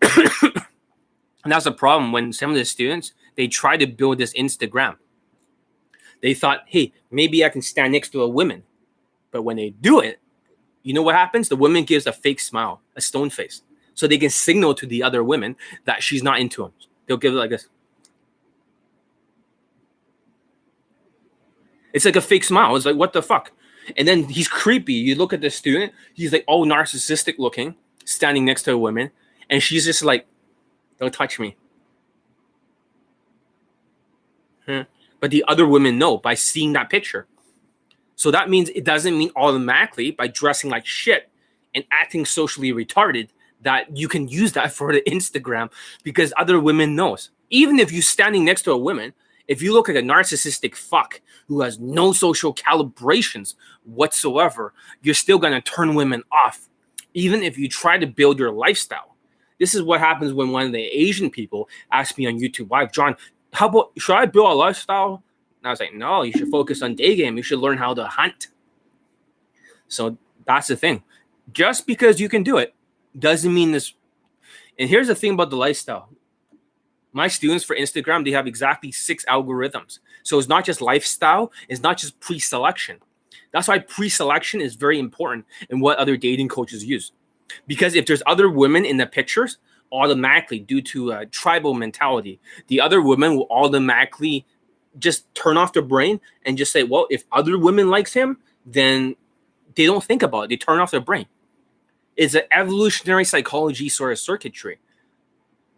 And 1.47 1.53
that's 1.53 1.63
the 1.63 1.71
problem 1.71 2.11
when 2.11 2.33
some 2.33 2.49
of 2.49 2.57
the 2.57 2.65
students 2.65 3.13
they 3.37 3.47
try 3.47 3.77
to 3.77 3.87
build 3.87 4.17
this 4.17 4.33
Instagram. 4.33 4.97
They 6.21 6.33
thought, 6.33 6.63
hey, 6.65 6.91
maybe 7.09 7.45
I 7.45 7.47
can 7.47 7.61
stand 7.61 7.93
next 7.93 8.09
to 8.09 8.21
a 8.21 8.27
woman. 8.27 8.63
But 9.31 9.43
when 9.43 9.55
they 9.55 9.69
do 9.69 10.01
it, 10.01 10.19
you 10.83 10.93
know 10.93 11.01
what 11.01 11.15
happens? 11.15 11.47
The 11.47 11.55
woman 11.55 11.85
gives 11.85 12.05
a 12.05 12.11
fake 12.11 12.41
smile, 12.41 12.81
a 12.97 13.01
stone 13.01 13.29
face. 13.29 13.61
So 13.93 14.07
they 14.07 14.17
can 14.17 14.29
signal 14.29 14.73
to 14.73 14.85
the 14.85 15.01
other 15.01 15.23
women 15.23 15.55
that 15.85 16.03
she's 16.03 16.21
not 16.21 16.41
into 16.41 16.65
him. 16.65 16.73
They'll 17.05 17.15
give 17.15 17.31
it 17.31 17.37
like 17.37 17.51
this. 17.51 17.69
It's 21.93 22.03
like 22.03 22.17
a 22.17 22.21
fake 22.21 22.43
smile. 22.43 22.75
It's 22.75 22.85
like, 22.85 22.97
what 22.97 23.13
the 23.13 23.21
fuck? 23.21 23.53
And 23.95 24.05
then 24.05 24.25
he's 24.25 24.49
creepy. 24.49 24.95
You 24.95 25.15
look 25.15 25.31
at 25.31 25.39
the 25.39 25.49
student, 25.49 25.93
he's 26.13 26.33
like 26.33 26.43
all 26.45 26.65
narcissistic 26.65 27.35
looking, 27.37 27.75
standing 28.07 28.45
next 28.45 28.63
to 28.63 28.71
a 28.71 28.77
woman. 28.77 29.11
And 29.49 29.61
she's 29.61 29.85
just 29.85 30.03
like, 30.03 30.25
don't 30.99 31.13
touch 31.13 31.39
me. 31.39 31.55
Hmm. 34.65 34.81
But 35.19 35.31
the 35.31 35.43
other 35.47 35.67
women 35.67 35.97
know 35.97 36.17
by 36.17 36.33
seeing 36.33 36.73
that 36.73 36.89
picture. 36.89 37.27
So 38.15 38.31
that 38.31 38.49
means 38.49 38.69
it 38.69 38.83
doesn't 38.83 39.17
mean 39.17 39.31
automatically 39.35 40.11
by 40.11 40.27
dressing 40.27 40.69
like 40.69 40.85
shit 40.85 41.29
and 41.75 41.85
acting 41.91 42.25
socially 42.25 42.71
retarded 42.71 43.29
that 43.61 43.95
you 43.95 44.07
can 44.07 44.27
use 44.27 44.53
that 44.53 44.71
for 44.77 44.91
the 44.91 45.01
Instagram 45.01 45.71
because 46.03 46.33
other 46.37 46.59
women 46.59 46.95
knows. 46.95 47.29
Even 47.49 47.79
if 47.79 47.91
you're 47.91 48.01
standing 48.01 48.43
next 48.43 48.63
to 48.63 48.71
a 48.71 48.77
woman, 48.77 49.13
if 49.47 49.61
you 49.61 49.73
look 49.73 49.87
like 49.87 49.97
a 49.97 50.01
narcissistic 50.01 50.75
fuck 50.75 51.21
who 51.47 51.61
has 51.61 51.79
no 51.79 52.11
social 52.11 52.53
calibrations 52.53 53.55
whatsoever, 53.83 54.73
you're 55.01 55.15
still 55.15 55.39
gonna 55.39 55.61
turn 55.61 55.95
women 55.95 56.23
off, 56.31 56.67
even 57.17 57.41
if 57.41 57.57
you 57.57 57.67
try 57.67 57.97
to 57.97 58.05
build 58.05 58.37
your 58.37 58.51
lifestyle. 58.51 59.15
This 59.59 59.73
is 59.73 59.81
what 59.81 59.99
happens 59.99 60.33
when 60.33 60.51
one 60.51 60.67
of 60.67 60.71
the 60.71 60.83
Asian 60.83 61.31
people 61.31 61.67
asked 61.91 62.15
me 62.15 62.27
on 62.27 62.39
YouTube, 62.39 62.67
"Why, 62.67 62.85
John? 62.85 63.15
How 63.53 63.67
about 63.67 63.91
should 63.97 64.15
I 64.15 64.27
build 64.27 64.51
a 64.51 64.53
lifestyle?" 64.53 65.23
And 65.57 65.67
I 65.67 65.71
was 65.71 65.79
like, 65.79 65.95
"No, 65.95 66.21
you 66.21 66.31
should 66.31 66.49
focus 66.49 66.83
on 66.83 66.93
day 66.93 67.15
game. 67.15 67.35
You 67.35 67.41
should 67.41 67.57
learn 67.57 67.79
how 67.79 67.95
to 67.95 68.05
hunt." 68.05 68.49
So 69.87 70.15
that's 70.45 70.67
the 70.67 70.75
thing. 70.75 71.03
Just 71.51 71.87
because 71.87 72.21
you 72.21 72.29
can 72.29 72.43
do 72.43 72.57
it 72.57 72.75
doesn't 73.17 73.51
mean 73.51 73.71
this. 73.71 73.93
And 74.77 74.87
here's 74.87 75.07
the 75.07 75.15
thing 75.15 75.33
about 75.33 75.49
the 75.49 75.57
lifestyle. 75.57 76.09
My 77.13 77.27
students 77.27 77.63
for 77.65 77.75
Instagram, 77.75 78.25
they 78.25 78.31
have 78.31 78.45
exactly 78.45 78.91
six 78.91 79.25
algorithms. 79.25 79.99
So 80.21 80.37
it's 80.37 80.47
not 80.47 80.65
just 80.65 80.81
lifestyle, 80.81 81.51
it's 81.67 81.81
not 81.81 81.97
just 81.97 82.19
pre-selection. 82.19 82.99
That's 83.51 83.67
why 83.67 83.79
pre-selection 83.79 84.61
is 84.61 84.75
very 84.75 84.99
important 84.99 85.45
in 85.69 85.79
what 85.79 85.97
other 85.97 86.17
dating 86.17 86.49
coaches 86.49 86.83
use. 86.83 87.11
Because 87.65 87.95
if 87.95 88.05
there's 88.05 88.23
other 88.25 88.49
women 88.49 88.85
in 88.85 88.97
the 88.97 89.05
pictures 89.05 89.57
automatically 89.91 90.59
due 90.59 90.81
to 90.81 91.11
a 91.11 91.25
tribal 91.27 91.73
mentality 91.73 92.41
the 92.67 92.81
other 92.81 93.01
women 93.01 93.37
will 93.37 93.47
automatically 93.49 94.45
just 94.99 95.33
turn 95.33 95.55
off 95.55 95.71
their 95.71 95.81
brain 95.81 96.19
and 96.45 96.57
just 96.57 96.73
say 96.73 96.83
well 96.83 97.07
if 97.09 97.23
other 97.31 97.57
women 97.57 97.89
likes 97.89 98.11
him 98.11 98.37
then 98.65 99.15
they 99.75 99.85
don't 99.85 100.03
think 100.03 100.23
about 100.23 100.41
it. 100.41 100.49
They 100.49 100.57
turn 100.57 100.79
off 100.79 100.91
their 100.91 100.99
brain. 100.99 101.27
It's 102.15 102.33
an 102.33 102.41
evolutionary 102.51 103.23
psychology 103.23 103.89
sort 103.89 104.11
of 104.11 104.19
circuitry. 104.19 104.79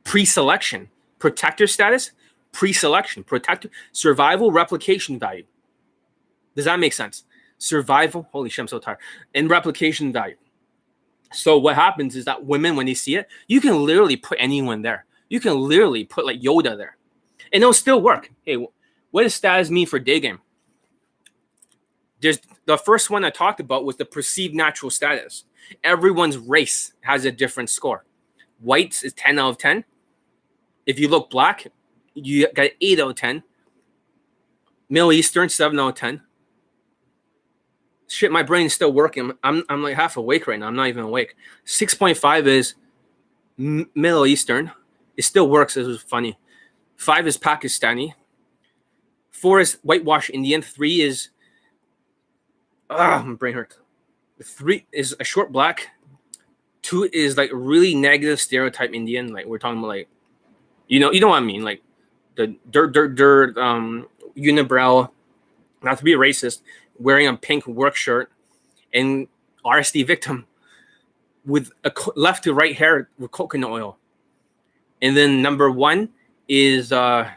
Pre-selection 0.06 0.90
protector 1.20 1.68
status 1.68 2.12
pre-selection 2.52 3.24
protector 3.24 3.70
survival 3.92 4.52
replication 4.52 5.20
value. 5.20 5.46
Does 6.56 6.66
that 6.66 6.80
make 6.80 6.94
sense 6.94 7.26
survival 7.60 8.28
holy 8.32 8.50
shit 8.50 8.64
i'm 8.64 8.68
so 8.68 8.80
tired 8.80 8.98
and 9.36 9.50
replication 9.50 10.12
value 10.12 10.36
so 11.32 11.58
what 11.58 11.76
happens 11.76 12.16
is 12.16 12.26
that 12.26 12.46
women, 12.46 12.76
when 12.76 12.86
they 12.86 12.94
see 12.94 13.16
it, 13.16 13.28
you 13.48 13.62
can 13.62 13.86
literally 13.86 14.16
put 14.16 14.38
anyone 14.42 14.82
there. 14.82 15.06
You 15.30 15.40
can 15.40 15.60
literally 15.60 16.04
put 16.04 16.26
like 16.26 16.42
Yoda 16.42 16.76
there, 16.76 16.98
and 17.54 17.62
it'll 17.62 17.74
still 17.74 18.02
work. 18.02 18.32
Hey, 18.46 18.58
what 19.12 19.24
does 19.24 19.36
status 19.36 19.70
mean 19.70 19.86
for 19.86 20.00
day 20.00 20.20
game? 20.20 20.40
There's 22.22 22.40
the 22.66 22.78
first 22.78 23.10
one 23.10 23.24
I 23.24 23.30
talked 23.30 23.60
about 23.60 23.86
was 23.86 23.98
the 23.98 24.06
perceived 24.06 24.56
natural 24.56 24.90
status. 24.90 25.46
Everyone's 25.84 26.38
race 26.38 26.94
has 27.02 27.26
a 27.26 27.32
different 27.32 27.70
score. 27.70 28.06
Whites 28.60 29.04
is 29.04 29.14
10 29.14 29.40
out 29.40 29.52
of 29.52 29.58
10. 29.58 29.86
If 30.86 31.00
you 31.00 31.08
look 31.08 31.30
black, 31.30 31.68
you 32.14 32.52
got 32.52 32.72
8 32.82 33.00
out 33.00 33.10
of 33.12 33.16
10. 33.16 33.44
Middle 34.90 35.14
Eastern, 35.14 35.48
7 35.48 35.80
out 35.80 35.90
of 35.90 35.96
10 35.96 36.22
shit, 38.10 38.32
my 38.32 38.44
brain's 38.44 38.74
still 38.74 38.92
working. 38.92 39.32
I'm 39.44 39.64
I'm 39.70 39.82
like 39.82 39.96
half 39.96 40.18
awake 40.18 40.48
right 40.48 40.60
now. 40.60 40.68
I'm 40.68 40.76
not 40.76 40.88
even 40.88 41.04
awake. 41.04 41.36
Six 41.64 41.94
point 41.94 42.18
five 42.18 42.48
is 42.48 42.74
M- 43.58 43.90
Middle 43.96 44.26
Eastern. 44.26 44.72
It 45.16 45.24
still 45.24 45.50
works. 45.50 45.78
It 45.78 45.86
was 45.86 46.02
funny. 46.02 46.38
Five 46.98 47.28
is 47.28 47.38
Pakistani. 47.38 48.14
Four 49.32 49.60
is 49.62 49.78
whitewash 49.84 50.30
Indian. 50.30 50.62
Three 50.62 51.02
is 51.02 51.30
ah, 52.90 53.24
my 53.26 53.36
brain 53.36 53.54
hurts. 53.54 53.78
Three 54.44 54.86
is 54.92 55.16
a 55.20 55.24
short 55.24 55.52
black. 55.52 55.90
Two 56.82 57.10
is 57.14 57.38
like 57.38 57.52
really 57.54 57.94
negative 57.94 58.40
stereotype 58.40 58.94
Indian. 58.94 59.32
Like 59.32 59.46
we're 59.46 59.60
talking 59.60 59.80
about 59.80 59.90
like, 59.90 60.10
you 60.88 61.00
know, 61.00 61.12
you 61.12 61.20
know 61.20 61.28
what 61.28 61.38
I 61.38 61.46
mean. 61.46 61.64
Like 61.64 61.82
the 62.36 62.56
dirt, 62.70 62.94
dirt, 62.94 63.16
dirt, 63.16 63.58
um, 63.58 64.08
unibrow. 64.36 65.10
Not 65.82 65.98
to 65.98 66.04
be 66.04 66.12
racist, 66.14 66.62
wearing 67.00 67.28
a 67.28 67.36
pink 67.36 67.66
work 67.66 67.96
shirt 67.96 68.32
and 68.94 69.28
RSD 69.66 70.06
victim 70.06 70.46
with 71.46 71.72
a 71.84 71.92
left 72.16 72.44
to 72.44 72.54
right 72.54 72.76
hair 72.76 73.10
with 73.18 73.32
coconut 73.32 73.72
oil. 73.72 73.98
And 75.02 75.16
then 75.16 75.42
number 75.42 75.72
one 75.72 76.10
is 76.48 76.92
uh 76.92 77.30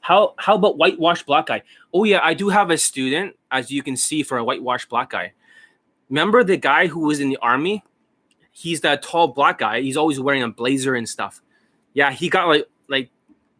how 0.00 0.34
how 0.38 0.54
about 0.54 0.78
whitewash 0.78 1.24
black 1.24 1.46
guy? 1.46 1.62
Oh 1.92 2.04
yeah, 2.04 2.20
I 2.22 2.34
do 2.34 2.48
have 2.48 2.70
a 2.70 2.78
student, 2.78 3.36
as 3.50 3.70
you 3.70 3.82
can 3.82 3.96
see, 3.96 4.22
for 4.22 4.38
a 4.38 4.44
whitewash 4.44 4.86
black 4.86 5.10
guy. 5.10 5.32
Remember 6.08 6.44
the 6.44 6.56
guy 6.56 6.86
who 6.86 7.00
was 7.00 7.18
in 7.18 7.28
the 7.28 7.38
army? 7.38 7.82
He's 8.52 8.80
that 8.82 9.02
tall 9.02 9.28
black 9.28 9.58
guy. 9.58 9.80
He's 9.80 9.96
always 9.96 10.20
wearing 10.20 10.42
a 10.42 10.48
blazer 10.48 10.94
and 10.94 11.08
stuff. 11.08 11.42
Yeah, 11.92 12.12
he 12.12 12.28
got 12.28 12.46
like 12.46 12.68
like 12.88 13.10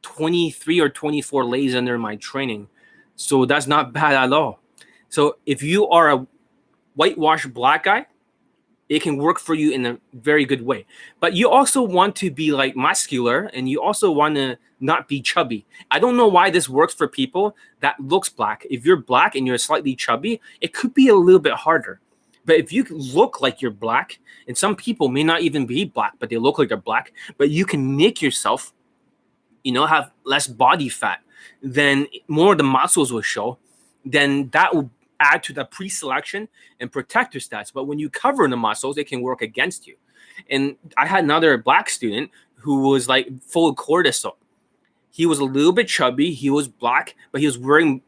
23 0.02 0.80
or 0.80 0.88
24 0.88 1.44
lays 1.44 1.74
under 1.74 1.98
my 1.98 2.14
training. 2.16 2.68
So 3.16 3.44
that's 3.46 3.66
not 3.66 3.92
bad 3.92 4.14
at 4.14 4.32
all. 4.32 4.60
So 5.08 5.38
if 5.46 5.62
you 5.62 5.88
are 5.88 6.12
a 6.12 6.26
whitewashed 6.94 7.52
black 7.52 7.84
guy, 7.84 8.06
it 8.88 9.02
can 9.02 9.16
work 9.16 9.40
for 9.40 9.54
you 9.54 9.72
in 9.72 9.84
a 9.86 9.98
very 10.12 10.44
good 10.44 10.62
way. 10.62 10.86
But 11.18 11.34
you 11.34 11.50
also 11.50 11.82
want 11.82 12.14
to 12.16 12.30
be 12.30 12.52
like 12.52 12.76
muscular 12.76 13.50
and 13.52 13.68
you 13.68 13.82
also 13.82 14.10
want 14.12 14.36
to 14.36 14.56
not 14.78 15.08
be 15.08 15.20
chubby. 15.20 15.66
I 15.90 15.98
don't 15.98 16.16
know 16.16 16.28
why 16.28 16.50
this 16.50 16.68
works 16.68 16.94
for 16.94 17.08
people 17.08 17.56
that 17.80 17.98
looks 17.98 18.28
black. 18.28 18.64
If 18.70 18.84
you're 18.84 18.96
black 18.96 19.34
and 19.34 19.46
you're 19.46 19.58
slightly 19.58 19.96
chubby, 19.96 20.40
it 20.60 20.72
could 20.72 20.94
be 20.94 21.08
a 21.08 21.14
little 21.14 21.40
bit 21.40 21.54
harder. 21.54 22.00
But 22.44 22.56
if 22.56 22.72
you 22.72 22.84
look 22.90 23.40
like 23.40 23.60
you're 23.60 23.72
black, 23.72 24.20
and 24.46 24.56
some 24.56 24.76
people 24.76 25.08
may 25.08 25.24
not 25.24 25.40
even 25.40 25.66
be 25.66 25.84
black, 25.84 26.12
but 26.20 26.30
they 26.30 26.36
look 26.36 26.58
like 26.58 26.68
they're 26.68 26.76
black, 26.76 27.12
but 27.38 27.50
you 27.50 27.66
can 27.66 27.96
make 27.96 28.22
yourself, 28.22 28.72
you 29.64 29.72
know, 29.72 29.84
have 29.86 30.12
less 30.22 30.46
body 30.46 30.88
fat 30.88 31.20
then 31.62 32.06
more 32.28 32.52
of 32.52 32.58
the 32.58 32.64
muscles 32.64 33.12
will 33.12 33.22
show. 33.22 33.58
Then 34.04 34.48
that 34.50 34.74
will 34.74 34.90
add 35.20 35.42
to 35.44 35.52
the 35.52 35.64
pre-selection 35.64 36.48
and 36.80 36.90
protector 36.92 37.38
stats. 37.38 37.72
But 37.72 37.84
when 37.84 37.98
you 37.98 38.10
cover 38.10 38.46
the 38.48 38.56
muscles, 38.56 38.98
it 38.98 39.08
can 39.08 39.22
work 39.22 39.42
against 39.42 39.86
you. 39.86 39.96
And 40.50 40.76
I 40.96 41.06
had 41.06 41.24
another 41.24 41.56
black 41.58 41.88
student 41.88 42.30
who 42.56 42.88
was 42.88 43.08
like 43.08 43.28
full 43.42 43.68
of 43.68 43.76
cortisol. 43.76 44.34
He 45.10 45.24
was 45.24 45.38
a 45.38 45.44
little 45.44 45.72
bit 45.72 45.88
chubby. 45.88 46.32
He 46.32 46.50
was 46.50 46.68
black, 46.68 47.14
but 47.32 47.40
he 47.40 47.46
was 47.46 47.58
wearing 47.58 48.02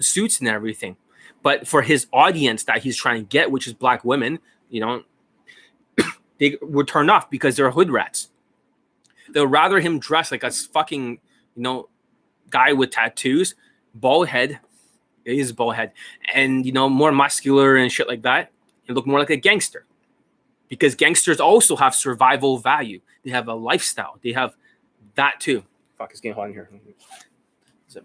suits 0.00 0.40
and 0.40 0.48
everything. 0.48 0.96
But 1.42 1.66
for 1.66 1.82
his 1.82 2.06
audience 2.12 2.64
that 2.64 2.82
he's 2.82 2.96
trying 2.96 3.22
to 3.22 3.26
get, 3.26 3.50
which 3.50 3.66
is 3.66 3.72
black 3.72 4.04
women, 4.04 4.40
you 4.68 4.80
know, 4.80 5.04
they 6.38 6.58
were 6.60 6.84
turned 6.84 7.10
off 7.10 7.30
because 7.30 7.56
they're 7.56 7.70
hood 7.70 7.90
rats. 7.90 8.28
They'll 9.30 9.46
rather 9.46 9.80
him 9.80 9.98
dress 9.98 10.30
like 10.30 10.42
a 10.42 10.50
fucking, 10.50 11.20
you 11.56 11.62
know, 11.62 11.88
guy 12.50 12.72
with 12.72 12.90
tattoos, 12.90 13.54
bald 13.94 14.28
head. 14.28 14.60
He 15.24 15.38
is 15.38 15.52
bald 15.52 15.76
head, 15.76 15.92
and 16.34 16.66
you 16.66 16.72
know 16.72 16.88
more 16.88 17.12
muscular 17.12 17.76
and 17.76 17.90
shit 17.90 18.08
like 18.08 18.22
that. 18.22 18.50
He 18.82 18.92
look 18.92 19.06
more 19.06 19.18
like 19.18 19.30
a 19.30 19.36
gangster, 19.36 19.86
because 20.68 20.94
gangsters 20.94 21.40
also 21.40 21.76
have 21.76 21.94
survival 21.94 22.58
value. 22.58 23.00
They 23.24 23.30
have 23.30 23.48
a 23.48 23.54
lifestyle. 23.54 24.18
They 24.22 24.32
have 24.32 24.54
that 25.14 25.40
too. 25.40 25.62
Fuck, 25.98 26.12
it's 26.12 26.20
getting 26.20 26.34
hot 26.34 26.48
in 26.48 26.54
here. 26.54 26.68
So, 27.88 28.00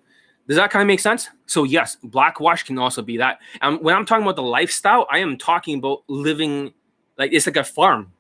does 0.48 0.58
that 0.58 0.72
kind 0.72 0.82
of 0.82 0.88
make 0.88 1.00
sense? 1.00 1.30
So 1.46 1.64
yes, 1.64 1.98
blackwash 2.04 2.64
can 2.64 2.78
also 2.78 3.02
be 3.02 3.18
that. 3.18 3.40
And 3.62 3.80
when 3.82 3.96
I'm 3.96 4.06
talking 4.06 4.24
about 4.24 4.36
the 4.36 4.44
lifestyle, 4.44 5.08
I 5.10 5.20
am 5.20 5.38
talking 5.38 5.78
about 5.78 6.04
living 6.08 6.74
like 7.18 7.32
it's 7.32 7.48
like 7.48 7.56
a 7.56 7.64
farm. 7.64 8.12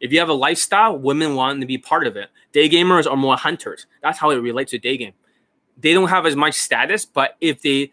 If 0.00 0.12
you 0.12 0.18
have 0.18 0.30
a 0.30 0.34
lifestyle, 0.34 0.98
women 0.98 1.34
want 1.34 1.60
to 1.60 1.66
be 1.66 1.76
part 1.76 2.06
of 2.06 2.16
it. 2.16 2.30
Day 2.52 2.70
gamers 2.70 3.06
are 3.06 3.16
more 3.16 3.36
hunters. 3.36 3.86
That's 4.02 4.18
how 4.18 4.30
it 4.30 4.36
relates 4.36 4.70
to 4.70 4.78
day 4.78 4.96
game. 4.96 5.12
They 5.80 5.92
don't 5.92 6.08
have 6.08 6.26
as 6.26 6.36
much 6.36 6.54
status, 6.54 7.04
but 7.04 7.36
if 7.40 7.62
they, 7.62 7.92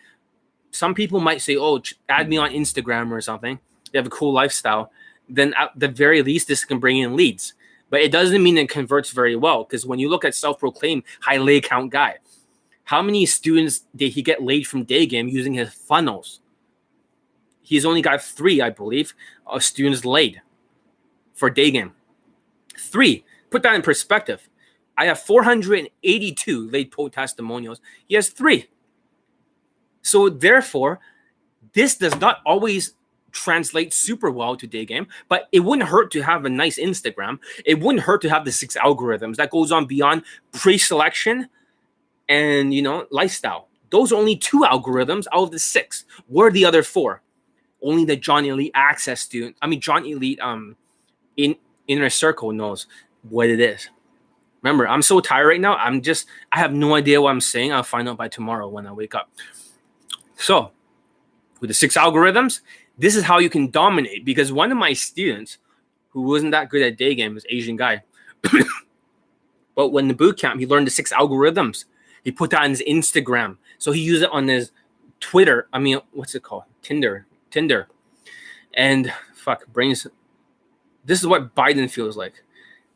some 0.71 0.93
people 0.93 1.19
might 1.19 1.41
say, 1.41 1.57
"Oh, 1.57 1.81
add 2.09 2.29
me 2.29 2.37
on 2.37 2.51
Instagram 2.51 3.11
or 3.11 3.21
something." 3.21 3.59
They 3.91 3.99
have 3.99 4.07
a 4.07 4.11
cool 4.11 4.33
lifestyle. 4.33 4.91
Then 5.29 5.53
at 5.57 5.71
the 5.75 5.87
very 5.87 6.21
least, 6.21 6.47
this 6.47 6.65
can 6.65 6.79
bring 6.79 6.97
in 6.97 7.15
leads. 7.15 7.53
But 7.89 8.01
it 8.01 8.11
doesn't 8.11 8.43
mean 8.43 8.57
it 8.57 8.69
converts 8.69 9.11
very 9.11 9.35
well 9.35 9.63
because 9.63 9.85
when 9.85 9.99
you 9.99 10.09
look 10.09 10.25
at 10.25 10.35
self-proclaimed 10.35 11.03
high 11.21 11.37
lay 11.37 11.61
count 11.61 11.91
guy, 11.91 12.17
how 12.83 13.01
many 13.01 13.25
students 13.25 13.85
did 13.95 14.11
he 14.11 14.21
get 14.21 14.43
laid 14.43 14.67
from 14.67 14.83
day 14.83 15.05
game 15.05 15.27
using 15.27 15.53
his 15.53 15.73
funnels? 15.73 16.41
He's 17.61 17.85
only 17.85 18.01
got 18.01 18.21
three, 18.21 18.61
I 18.61 18.69
believe, 18.69 19.13
of 19.45 19.63
students 19.63 20.05
laid 20.05 20.41
for 21.33 21.49
day 21.49 21.71
game. 21.71 21.93
Three. 22.77 23.25
Put 23.49 23.63
that 23.63 23.75
in 23.75 23.81
perspective. 23.81 24.46
I 24.97 25.05
have 25.05 25.19
482 25.19 26.69
late 26.71 26.91
post 26.91 27.13
testimonials. 27.13 27.81
He 28.07 28.15
has 28.15 28.29
three. 28.29 28.67
So 30.01 30.29
therefore, 30.29 30.99
this 31.73 31.95
does 31.95 32.19
not 32.19 32.39
always 32.45 32.93
translate 33.31 33.93
super 33.93 34.31
well 34.31 34.55
to 34.55 34.65
day 34.65 34.85
game, 34.85 35.07
but 35.29 35.47
it 35.51 35.59
wouldn't 35.59 35.87
hurt 35.87 36.11
to 36.11 36.21
have 36.21 36.45
a 36.45 36.49
nice 36.49 36.79
Instagram. 36.79 37.39
It 37.65 37.79
wouldn't 37.79 38.03
hurt 38.03 38.21
to 38.23 38.29
have 38.29 38.45
the 38.45 38.51
six 38.51 38.75
algorithms 38.75 39.35
that 39.35 39.51
goes 39.51 39.71
on 39.71 39.85
beyond 39.85 40.23
pre-selection 40.53 41.47
and 42.29 42.73
you 42.73 42.81
know 42.81 43.05
lifestyle. 43.11 43.67
Those 43.89 44.11
are 44.11 44.15
only 44.15 44.35
two 44.35 44.61
algorithms 44.61 45.25
out 45.31 45.43
of 45.43 45.51
the 45.51 45.59
six. 45.59 46.05
Where 46.27 46.47
are 46.47 46.51
the 46.51 46.65
other 46.65 46.83
four? 46.83 47.21
Only 47.81 48.05
the 48.05 48.15
John 48.15 48.43
Elite 48.45 48.71
access 48.73 49.21
student. 49.21 49.55
I 49.61 49.67
mean 49.67 49.81
John 49.81 50.05
Elite 50.05 50.39
um 50.39 50.75
in 51.35 51.55
inner 51.87 52.09
circle 52.09 52.51
knows 52.51 52.87
what 53.29 53.49
it 53.49 53.59
is. 53.59 53.89
Remember, 54.67 54.85
I'm 54.85 55.01
so 55.01 55.21
tired 55.21 55.47
right 55.47 55.61
now. 55.61 55.77
I'm 55.77 56.01
just 56.01 56.27
I 56.51 56.59
have 56.59 56.73
no 56.73 56.95
idea 56.95 57.21
what 57.21 57.29
I'm 57.29 57.39
saying. 57.39 57.71
I'll 57.71 57.83
find 57.83 58.09
out 58.09 58.17
by 58.17 58.27
tomorrow 58.27 58.67
when 58.67 58.85
I 58.85 58.91
wake 58.91 59.15
up. 59.15 59.31
So, 60.35 60.71
with 61.61 61.69
the 61.69 61.73
six 61.73 61.95
algorithms, 61.95 62.59
this 62.97 63.15
is 63.15 63.23
how 63.23 63.39
you 63.39 63.49
can 63.49 63.71
dominate. 63.71 64.25
Because 64.25 64.51
one 64.51 64.69
of 64.69 64.77
my 64.77 64.91
students, 64.91 65.57
who 66.09 66.23
wasn't 66.23 66.51
that 66.51 66.67
good 66.67 66.81
at 66.81 66.97
day 66.97 67.15
game, 67.15 67.33
was 67.33 67.45
Asian 67.47 67.77
guy. 67.77 68.03
but 69.75 69.93
when 69.93 70.09
the 70.09 70.13
boot 70.13 70.37
camp, 70.37 70.59
he 70.59 70.67
learned 70.67 70.85
the 70.85 70.91
six 70.91 71.13
algorithms. 71.13 71.85
He 72.25 72.31
put 72.31 72.49
that 72.49 72.63
on 72.63 72.71
his 72.71 72.83
Instagram. 72.85 73.55
So 73.77 73.93
he 73.93 74.01
used 74.01 74.23
it 74.23 74.29
on 74.31 74.49
his 74.49 74.71
Twitter. 75.21 75.69
I 75.71 75.79
mean, 75.79 76.01
what's 76.11 76.35
it 76.35 76.43
called? 76.43 76.63
Tinder. 76.81 77.25
Tinder. 77.51 77.87
And 78.73 79.13
fuck, 79.33 79.65
brains. 79.67 80.05
This 81.05 81.21
is 81.21 81.25
what 81.27 81.55
Biden 81.55 81.89
feels 81.89 82.17
like, 82.17 82.43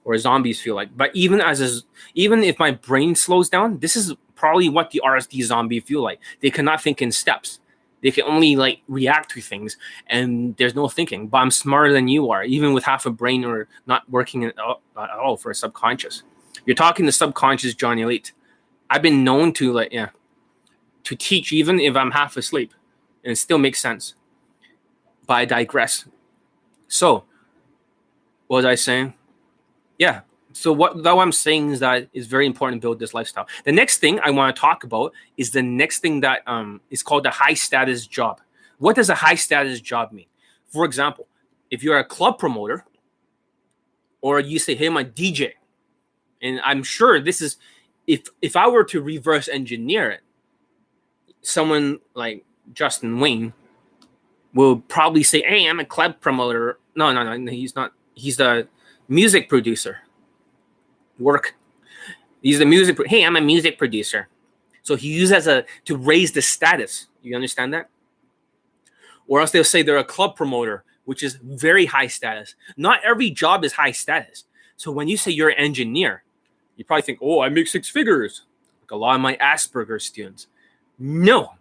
or 0.03 0.17
zombies 0.17 0.59
feel 0.59 0.75
like. 0.75 0.95
But 0.95 1.15
even 1.15 1.41
as 1.41 1.61
a, 1.61 1.81
even 2.15 2.43
if 2.43 2.57
my 2.59 2.71
brain 2.71 3.15
slows 3.15 3.49
down, 3.49 3.79
this 3.79 3.95
is 3.95 4.13
probably 4.35 4.69
what 4.69 4.91
the 4.91 5.01
RSD 5.05 5.43
zombie 5.43 5.79
feel 5.79 6.01
like. 6.01 6.19
They 6.41 6.49
cannot 6.49 6.81
think 6.81 7.01
in 7.01 7.11
steps. 7.11 7.59
They 8.01 8.09
can 8.09 8.23
only 8.23 8.55
like 8.55 8.81
react 8.87 9.29
to 9.31 9.41
things, 9.41 9.77
and 10.07 10.57
there's 10.57 10.73
no 10.73 10.87
thinking. 10.87 11.27
But 11.27 11.37
I'm 11.37 11.51
smarter 11.51 11.93
than 11.93 12.07
you 12.07 12.31
are, 12.31 12.43
even 12.43 12.73
with 12.73 12.83
half 12.83 13.05
a 13.05 13.11
brain 13.11 13.45
or 13.45 13.67
not 13.85 14.09
working 14.09 14.43
at 14.43 14.55
all 14.97 15.37
for 15.37 15.51
a 15.51 15.55
subconscious. 15.55 16.23
You're 16.65 16.75
talking 16.75 17.05
to 17.05 17.11
subconscious 17.11 17.75
Johnny 17.75 18.01
Elite. 18.01 18.33
I've 18.89 19.03
been 19.03 19.23
known 19.23 19.53
to 19.53 19.71
like 19.71 19.93
yeah 19.93 20.09
to 21.03 21.15
teach 21.15 21.53
even 21.53 21.79
if 21.79 21.95
I'm 21.95 22.11
half 22.11 22.37
asleep 22.37 22.73
and 23.23 23.31
it 23.31 23.35
still 23.37 23.57
makes 23.57 23.79
sense. 23.79 24.15
But 25.25 25.33
I 25.35 25.45
digress. 25.45 26.05
So 26.87 27.23
what 28.47 28.57
was 28.57 28.65
I 28.65 28.75
saying? 28.75 29.13
Yeah. 30.01 30.21
So 30.53 30.73
what 30.73 31.05
I'm 31.05 31.31
saying 31.31 31.69
is 31.73 31.79
that 31.81 32.09
it's 32.11 32.25
very 32.25 32.47
important 32.47 32.81
to 32.81 32.85
build 32.87 32.97
this 32.97 33.13
lifestyle. 33.13 33.47
The 33.65 33.71
next 33.71 33.99
thing 33.99 34.19
I 34.21 34.31
want 34.31 34.55
to 34.55 34.59
talk 34.59 34.83
about 34.83 35.13
is 35.37 35.51
the 35.51 35.61
next 35.61 35.99
thing 35.99 36.21
that 36.21 36.41
um 36.47 36.81
is 36.89 37.03
called 37.03 37.23
the 37.23 37.29
high 37.29 37.53
status 37.53 38.07
job. 38.07 38.41
What 38.79 38.95
does 38.95 39.11
a 39.11 39.15
high 39.15 39.35
status 39.35 39.79
job 39.79 40.11
mean? 40.11 40.25
For 40.65 40.85
example, 40.85 41.27
if 41.69 41.83
you're 41.83 41.99
a 41.99 42.03
club 42.03 42.39
promoter 42.39 42.83
or 44.21 44.39
you 44.39 44.57
say, 44.57 44.73
hey, 44.73 44.87
I'm 44.87 44.97
a 44.97 45.03
DJ, 45.03 45.51
and 46.41 46.59
I'm 46.63 46.81
sure 46.81 47.21
this 47.21 47.39
is 47.39 47.57
if 48.07 48.21
if 48.41 48.55
I 48.55 48.67
were 48.67 48.83
to 48.85 49.01
reverse 49.03 49.47
engineer 49.49 50.09
it, 50.09 50.21
someone 51.41 51.99
like 52.15 52.43
Justin 52.73 53.19
Wayne 53.19 53.53
will 54.55 54.77
probably 54.77 55.21
say, 55.21 55.43
"Hey, 55.43 55.69
I'm 55.69 55.79
a 55.79 55.85
club 55.85 56.19
promoter." 56.21 56.79
No, 56.95 57.13
no, 57.13 57.37
no, 57.37 57.51
he's 57.51 57.75
not. 57.75 57.93
He's 58.15 58.37
the 58.37 58.67
music 59.11 59.49
producer. 59.49 59.99
Work. 61.19 61.55
He's 62.41 62.59
the 62.59 62.65
music. 62.65 62.97
Hey, 63.05 63.25
I'm 63.25 63.35
a 63.35 63.41
music 63.41 63.77
producer. 63.77 64.29
So 64.83 64.95
he 64.95 65.09
uses 65.09 65.47
a 65.47 65.65
to 65.85 65.97
raise 65.97 66.31
the 66.31 66.41
status. 66.41 67.07
You 67.21 67.35
understand 67.35 67.73
that? 67.73 67.89
Or 69.27 69.41
else 69.41 69.51
they'll 69.51 69.63
say 69.63 69.83
they're 69.83 69.97
a 69.97 70.03
club 70.03 70.35
promoter, 70.35 70.85
which 71.05 71.23
is 71.23 71.35
very 71.35 71.85
high 71.85 72.07
status. 72.07 72.55
Not 72.77 73.01
every 73.03 73.29
job 73.29 73.63
is 73.63 73.73
high 73.73 73.91
status. 73.91 74.45
So 74.77 74.91
when 74.91 75.07
you 75.07 75.17
say 75.17 75.31
you're 75.31 75.49
an 75.49 75.57
engineer, 75.57 76.23
you 76.77 76.85
probably 76.85 77.03
think, 77.03 77.19
oh, 77.21 77.41
I 77.41 77.49
make 77.49 77.67
six 77.67 77.89
figures, 77.89 78.43
like 78.81 78.91
a 78.91 78.95
lot 78.95 79.15
of 79.15 79.21
my 79.21 79.35
Asperger 79.35 80.01
students. 80.01 80.47
No, 80.97 81.53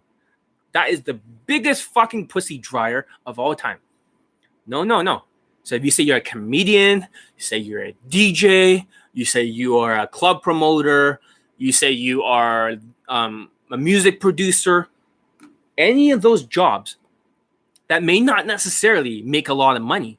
that 0.71 0.89
is 0.89 1.03
the 1.03 1.19
biggest 1.45 1.83
fucking 1.83 2.27
pussy 2.27 2.57
dryer 2.57 3.05
of 3.25 3.37
all 3.39 3.53
time. 3.55 3.77
No, 4.65 4.83
no, 4.83 5.01
no. 5.01 5.23
So 5.63 5.75
if 5.75 5.85
you 5.85 5.91
say 5.91 6.03
you're 6.03 6.17
a 6.17 6.21
comedian, 6.21 7.01
you 7.01 7.43
say 7.43 7.57
you're 7.57 7.85
a 7.85 7.95
DJ, 8.09 8.85
you 9.13 9.25
say 9.25 9.43
you 9.43 9.77
are 9.77 9.99
a 9.99 10.07
club 10.07 10.41
promoter, 10.41 11.19
you 11.57 11.71
say 11.71 11.91
you 11.91 12.23
are 12.23 12.75
um, 13.07 13.49
a 13.71 13.77
music 13.77 14.19
producer, 14.19 14.87
any 15.77 16.11
of 16.11 16.21
those 16.21 16.43
jobs 16.43 16.97
that 17.87 18.03
may 18.03 18.19
not 18.19 18.45
necessarily 18.45 19.21
make 19.23 19.49
a 19.49 19.53
lot 19.53 19.75
of 19.75 19.81
money, 19.81 20.17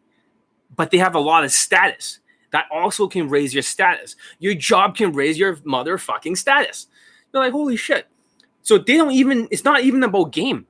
but 0.77 0.91
they 0.91 0.99
have 0.99 1.15
a 1.15 1.21
lot 1.21 1.45
of 1.45 1.53
status 1.53 2.21
that 2.51 2.67
also 2.71 3.09
can 3.09 3.29
raise 3.29 3.53
your 3.53 3.63
status. 3.63 4.15
Your 4.39 4.55
job 4.55 4.97
can 4.97 5.13
raise 5.13 5.39
your 5.39 5.57
motherfucking 5.57 6.37
status. 6.37 6.87
You're 7.33 7.43
like, 7.43 7.53
holy 7.53 7.77
shit. 7.77 8.07
So 8.63 8.79
they 8.79 8.97
don't 8.97 9.13
even, 9.13 9.49
it's 9.51 9.65
not 9.65 9.83
even 9.83 10.03
about 10.03 10.33
game. 10.33 10.67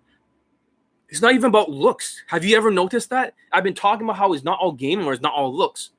It's 1.13 1.21
not 1.21 1.35
even 1.35 1.51
about 1.51 1.69
looks. 1.69 2.23
Have 2.29 2.43
you 2.43 2.57
ever 2.57 2.71
noticed 2.71 3.11
that? 3.11 3.35
I've 3.53 3.65
been 3.65 3.75
talking 3.75 4.07
about 4.07 4.17
how 4.17 4.33
it's 4.33 4.45
not 4.45 4.59
all 4.61 4.73
game 4.73 5.07
or 5.07 5.13
it's 5.13 5.21
not 5.21 5.35
all 5.35 5.55
looks. 5.55 5.91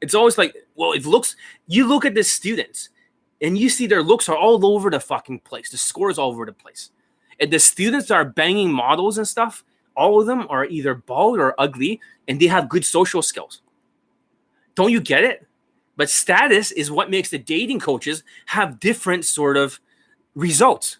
It's 0.00 0.14
always 0.14 0.38
like, 0.38 0.54
well, 0.76 0.92
it 0.92 1.04
looks, 1.04 1.34
you 1.66 1.88
look 1.88 2.04
at 2.04 2.14
the 2.14 2.22
students 2.22 2.90
and 3.42 3.58
you 3.58 3.68
see 3.68 3.88
their 3.88 4.04
looks 4.04 4.28
are 4.28 4.36
all 4.36 4.64
over 4.64 4.88
the 4.88 5.00
fucking 5.00 5.40
place. 5.40 5.68
The 5.68 5.78
scores 5.78 6.16
all 6.16 6.30
over 6.30 6.46
the 6.46 6.52
place. 6.52 6.92
And 7.40 7.52
the 7.52 7.58
students 7.58 8.12
are 8.12 8.24
banging 8.24 8.72
models 8.72 9.18
and 9.18 9.26
stuff, 9.26 9.64
all 9.96 10.20
of 10.20 10.28
them 10.28 10.46
are 10.48 10.64
either 10.64 10.94
bald 10.94 11.40
or 11.40 11.52
ugly 11.58 12.00
and 12.28 12.38
they 12.38 12.46
have 12.46 12.68
good 12.68 12.84
social 12.84 13.20
skills. 13.20 13.62
Don't 14.76 14.92
you 14.92 15.00
get 15.00 15.24
it? 15.24 15.44
But 15.96 16.08
status 16.08 16.70
is 16.70 16.88
what 16.88 17.10
makes 17.10 17.30
the 17.30 17.38
dating 17.38 17.80
coaches 17.80 18.22
have 18.46 18.78
different 18.78 19.24
sort 19.24 19.56
of 19.56 19.80
results. 20.36 20.98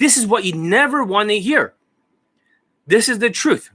This 0.00 0.16
is 0.16 0.26
what 0.26 0.44
you 0.44 0.54
never 0.54 1.04
want 1.04 1.28
to 1.28 1.38
hear. 1.38 1.74
This 2.86 3.10
is 3.10 3.18
the 3.18 3.28
truth. 3.28 3.70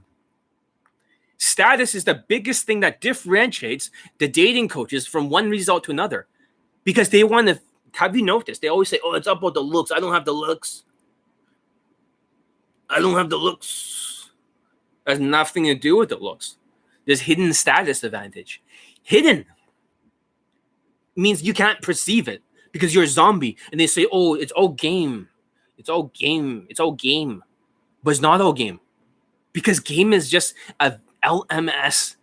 Status 1.38 1.94
is 1.94 2.02
the 2.02 2.24
biggest 2.26 2.66
thing 2.66 2.80
that 2.80 3.00
differentiates 3.00 3.92
the 4.18 4.26
dating 4.26 4.68
coaches 4.68 5.06
from 5.06 5.30
one 5.30 5.48
result 5.48 5.84
to 5.84 5.92
another 5.92 6.26
because 6.82 7.10
they 7.10 7.22
want 7.22 7.46
to. 7.46 7.60
Have 7.94 8.16
you 8.16 8.22
noticed? 8.22 8.60
They 8.60 8.66
always 8.66 8.88
say, 8.88 8.98
Oh, 9.04 9.14
it's 9.14 9.28
about 9.28 9.54
the 9.54 9.60
looks. 9.60 9.92
I 9.92 10.00
don't 10.00 10.12
have 10.12 10.24
the 10.24 10.32
looks. 10.32 10.82
I 12.90 12.98
don't 12.98 13.14
have 13.14 13.30
the 13.30 13.36
looks. 13.36 14.30
It 15.06 15.10
has 15.10 15.20
nothing 15.20 15.64
to 15.64 15.76
do 15.76 15.96
with 15.96 16.08
the 16.08 16.18
looks. 16.18 16.56
There's 17.04 17.20
hidden 17.20 17.52
status 17.52 18.02
advantage. 18.02 18.62
Hidden 19.04 19.44
means 21.14 21.44
you 21.44 21.54
can't 21.54 21.80
perceive 21.80 22.26
it 22.26 22.42
because 22.72 22.92
you're 22.92 23.04
a 23.04 23.08
zombie. 23.08 23.56
And 23.70 23.80
they 23.80 23.86
say, 23.86 24.08
oh, 24.10 24.34
it's 24.34 24.52
all 24.52 24.70
game. 24.70 25.28
It's 25.78 25.88
all 25.88 26.04
game. 26.14 26.66
It's 26.68 26.80
all 26.80 26.92
game. 26.92 27.42
But 28.02 28.12
it's 28.12 28.20
not 28.20 28.40
all 28.40 28.52
game. 28.52 28.80
Because 29.52 29.80
game 29.80 30.12
is 30.12 30.30
just 30.30 30.54
a 30.80 30.94
LMS 31.24 32.16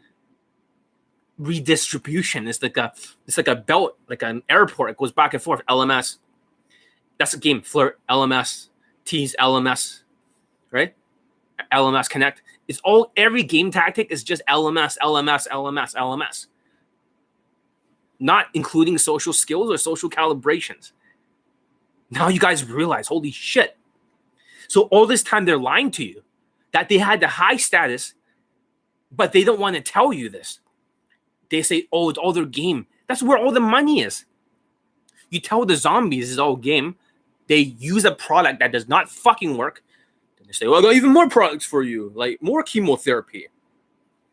redistribution. 1.38 2.48
It's 2.48 2.62
like 2.62 2.78
a 2.78 2.94
it's 3.28 3.38
like 3.38 3.48
a 3.48 3.56
belt, 3.56 3.98
like 4.10 4.22
an 4.24 4.44
airport. 4.50 4.92
It 4.92 4.98
goes 4.98 5.12
back 5.12 5.34
and 5.34 5.44
forth. 5.44 5.62
LMS. 5.70 6.18
That's 7.20 7.34
a 7.34 7.40
game. 7.40 7.62
Flirt, 7.62 8.00
LMS, 8.10 8.70
tease, 9.06 9.36
LMS, 9.40 10.02
right? 10.72 10.96
LMS 11.72 12.10
Connect. 12.10 12.42
It's 12.68 12.80
all 12.84 13.12
every 13.18 13.44
game 13.44 13.72
tactic 13.72 14.12
is 14.12 14.24
just 14.24 14.42
LMS, 14.50 14.98
LMS, 15.02 15.48
LMS, 15.50 15.96
LMS. 15.96 16.48
not 18.20 18.48
including 18.54 18.98
social 18.98 19.34
skills 19.34 19.70
or 19.70 19.78
social 19.78 20.10
calibrations. 20.10 20.94
Now 22.10 22.28
you 22.28 22.40
guys 22.40 22.64
realize, 22.66 23.08
holy 23.08 23.32
shit. 23.32 23.78
So 24.68 24.84
all 24.84 25.06
this 25.06 25.24
time 25.24 25.46
they're 25.46 25.58
lying 25.58 25.92
to 25.92 26.06
you 26.06 26.24
that 26.72 26.90
they 26.90 26.98
had 26.98 27.20
the 27.20 27.28
high 27.28 27.58
status, 27.58 28.14
but 29.12 29.32
they 29.32 29.44
don't 29.44 29.60
want 29.60 29.76
to 29.76 29.82
tell 29.82 30.12
you 30.12 30.30
this. 30.30 30.60
They 31.50 31.62
say, 31.62 31.88
oh, 31.92 32.10
it's 32.10 32.18
all 32.18 32.34
their 32.34 32.46
game. 32.46 32.88
That's 33.08 33.22
where 33.22 33.38
all 33.38 33.52
the 33.52 33.60
money 33.60 34.02
is. 34.02 34.26
You 35.30 35.40
tell 35.40 35.66
the 35.66 35.76
zombies 35.76 36.32
it's 36.32 36.40
all 36.40 36.56
game. 36.56 36.96
They 37.48 37.60
use 37.60 38.06
a 38.06 38.12
product 38.12 38.60
that 38.60 38.72
does 38.72 38.88
not 38.88 39.10
fucking 39.10 39.58
work. 39.58 39.84
Then 40.38 40.48
they 40.48 40.54
say, 40.54 40.68
well, 40.68 40.80
I 40.80 40.82
got 40.82 40.96
even 40.96 41.12
more 41.12 41.30
products 41.30 41.66
for 41.66 41.84
you, 41.84 42.12
like 42.16 42.42
more 42.42 42.64
chemotherapy. 42.64 43.48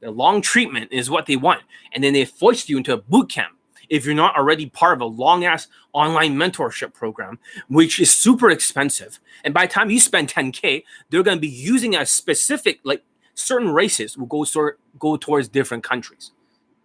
The 0.00 0.10
long 0.10 0.40
treatment 0.40 0.92
is 0.92 1.10
what 1.10 1.26
they 1.26 1.36
want. 1.36 1.62
And 1.92 2.02
then 2.02 2.14
they 2.14 2.24
force 2.24 2.68
you 2.68 2.78
into 2.78 2.94
a 2.94 2.98
boot 2.98 3.28
camp 3.28 3.52
if 3.90 4.06
you're 4.06 4.14
not 4.14 4.36
already 4.36 4.66
part 4.66 4.96
of 4.96 5.02
a 5.02 5.04
long 5.04 5.44
ass 5.44 5.66
online 5.92 6.36
mentorship 6.36 6.94
program, 6.94 7.38
which 7.68 8.00
is 8.00 8.10
super 8.10 8.48
expensive. 8.48 9.20
And 9.44 9.52
by 9.52 9.66
the 9.66 9.72
time 9.72 9.90
you 9.90 10.00
spend 10.00 10.28
10K, 10.28 10.84
they're 11.10 11.24
going 11.24 11.36
to 11.36 11.40
be 11.40 11.48
using 11.48 11.96
a 11.96 12.06
specific, 12.06 12.80
like 12.84 13.02
certain 13.34 13.70
races 13.70 14.16
will 14.16 14.26
go, 14.26 14.44
sort, 14.44 14.78
go 14.98 15.16
towards 15.16 15.48
different 15.48 15.82
countries. 15.82 16.30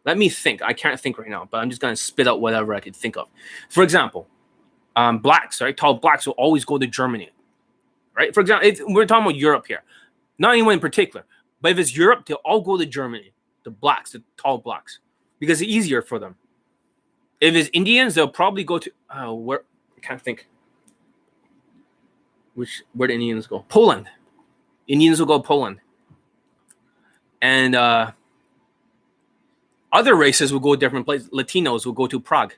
Let 0.03 0.17
me 0.17 0.29
think. 0.29 0.61
I 0.61 0.73
can't 0.73 0.99
think 0.99 1.17
right 1.17 1.29
now, 1.29 1.47
but 1.49 1.57
I'm 1.57 1.69
just 1.69 1.81
going 1.81 1.93
to 1.93 2.01
spit 2.01 2.27
out 2.27 2.41
whatever 2.41 2.73
I 2.73 2.79
could 2.79 2.95
think 2.95 3.17
of. 3.17 3.27
For 3.69 3.83
example, 3.83 4.27
um, 4.95 5.19
blacks, 5.19 5.61
right? 5.61 5.75
Tall 5.75 5.95
blacks 5.95 6.25
will 6.25 6.33
always 6.33 6.65
go 6.65 6.77
to 6.77 6.87
Germany, 6.87 7.29
right? 8.15 8.33
For 8.33 8.39
example, 8.39 8.67
if 8.67 8.81
we're 8.85 9.05
talking 9.05 9.25
about 9.25 9.35
Europe 9.35 9.65
here, 9.67 9.83
not 10.37 10.53
anyone 10.53 10.73
in 10.73 10.79
particular, 10.79 11.25
but 11.61 11.71
if 11.71 11.79
it's 11.79 11.95
Europe, 11.95 12.25
they'll 12.25 12.37
all 12.45 12.61
go 12.61 12.77
to 12.77 12.85
Germany, 12.85 13.33
the 13.63 13.71
blacks, 13.71 14.11
the 14.11 14.23
tall 14.37 14.57
blacks, 14.57 14.99
because 15.39 15.61
it's 15.61 15.69
easier 15.69 16.01
for 16.01 16.19
them. 16.19 16.35
If 17.45 17.53
it's 17.53 17.69
Indians, 17.73 18.15
they'll 18.15 18.27
probably 18.27 18.63
go 18.63 18.79
to 18.79 18.91
uh, 19.07 19.31
where 19.31 19.61
I 19.95 20.01
can't 20.01 20.19
think. 20.19 20.47
Which 22.55 22.81
where 22.93 23.07
the 23.07 23.13
Indians 23.13 23.45
go? 23.45 23.59
Poland. 23.69 24.07
Indians 24.87 25.19
will 25.19 25.27
go 25.27 25.39
Poland. 25.39 25.79
And 27.43 27.75
uh, 27.75 28.13
other 29.93 30.15
races 30.15 30.51
will 30.51 30.59
go 30.59 30.75
different 30.75 31.05
places. 31.05 31.29
Latinos 31.29 31.85
will 31.85 31.93
go 31.93 32.07
to 32.07 32.19
Prague. 32.19 32.53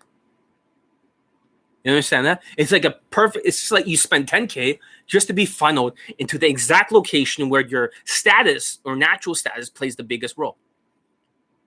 You 1.84 1.92
understand 1.92 2.26
that? 2.26 2.42
It's 2.58 2.72
like 2.72 2.86
a 2.86 2.92
perfect. 3.12 3.46
It's 3.46 3.70
like 3.72 3.88
you 3.88 3.98
spend 3.98 4.28
10k 4.28 4.80
just 5.06 5.28
to 5.28 5.34
be 5.34 5.46
funneled 5.46 5.98
into 6.18 6.38
the 6.38 6.48
exact 6.48 6.94
location 6.94 7.50
where 7.50 7.62
your 7.62 7.92
status 8.06 8.80
or 8.86 8.96
natural 8.96 9.36
status 9.36 9.70
plays 9.70 9.98
the 9.98 10.04
biggest 10.04 10.38
role. 10.38 10.56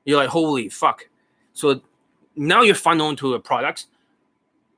You're 0.07 0.17
like, 0.17 0.31
holy 0.31 0.71
fuck! 0.71 1.07
So 1.53 1.83
now 2.37 2.63
you're 2.63 2.75
funneled 2.75 3.11
into 3.11 3.35
a 3.35 3.41
product, 3.41 3.87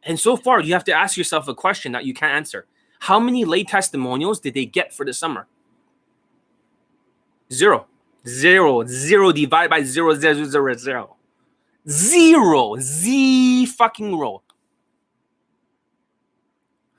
and 0.05 0.19
so 0.19 0.37
far 0.37 0.61
you 0.61 0.73
have 0.73 0.85
to 0.85 0.93
ask 0.93 1.17
yourself 1.17 1.49
a 1.49 1.55
question 1.55 1.93
that 1.93 2.05
you 2.05 2.15
can't 2.15 2.33
answer. 2.33 2.67
How 3.01 3.19
many 3.19 3.45
late 3.45 3.69
testimonials 3.69 4.41
did 4.41 4.55
they 4.55 4.65
get 4.65 4.93
for 4.93 5.05
the 5.05 5.13
summer? 5.13 5.47
Zero, 7.53 7.87
zero, 8.27 8.85
zero 8.87 9.33
divided 9.33 9.71
by 9.71 9.83
zero, 9.83 10.15
zero, 10.15 10.45
zero, 10.45 10.75
zero, 10.75 11.17
zero, 11.89 12.77
z 12.79 13.67
fucking 13.67 14.17
roll. 14.17 14.43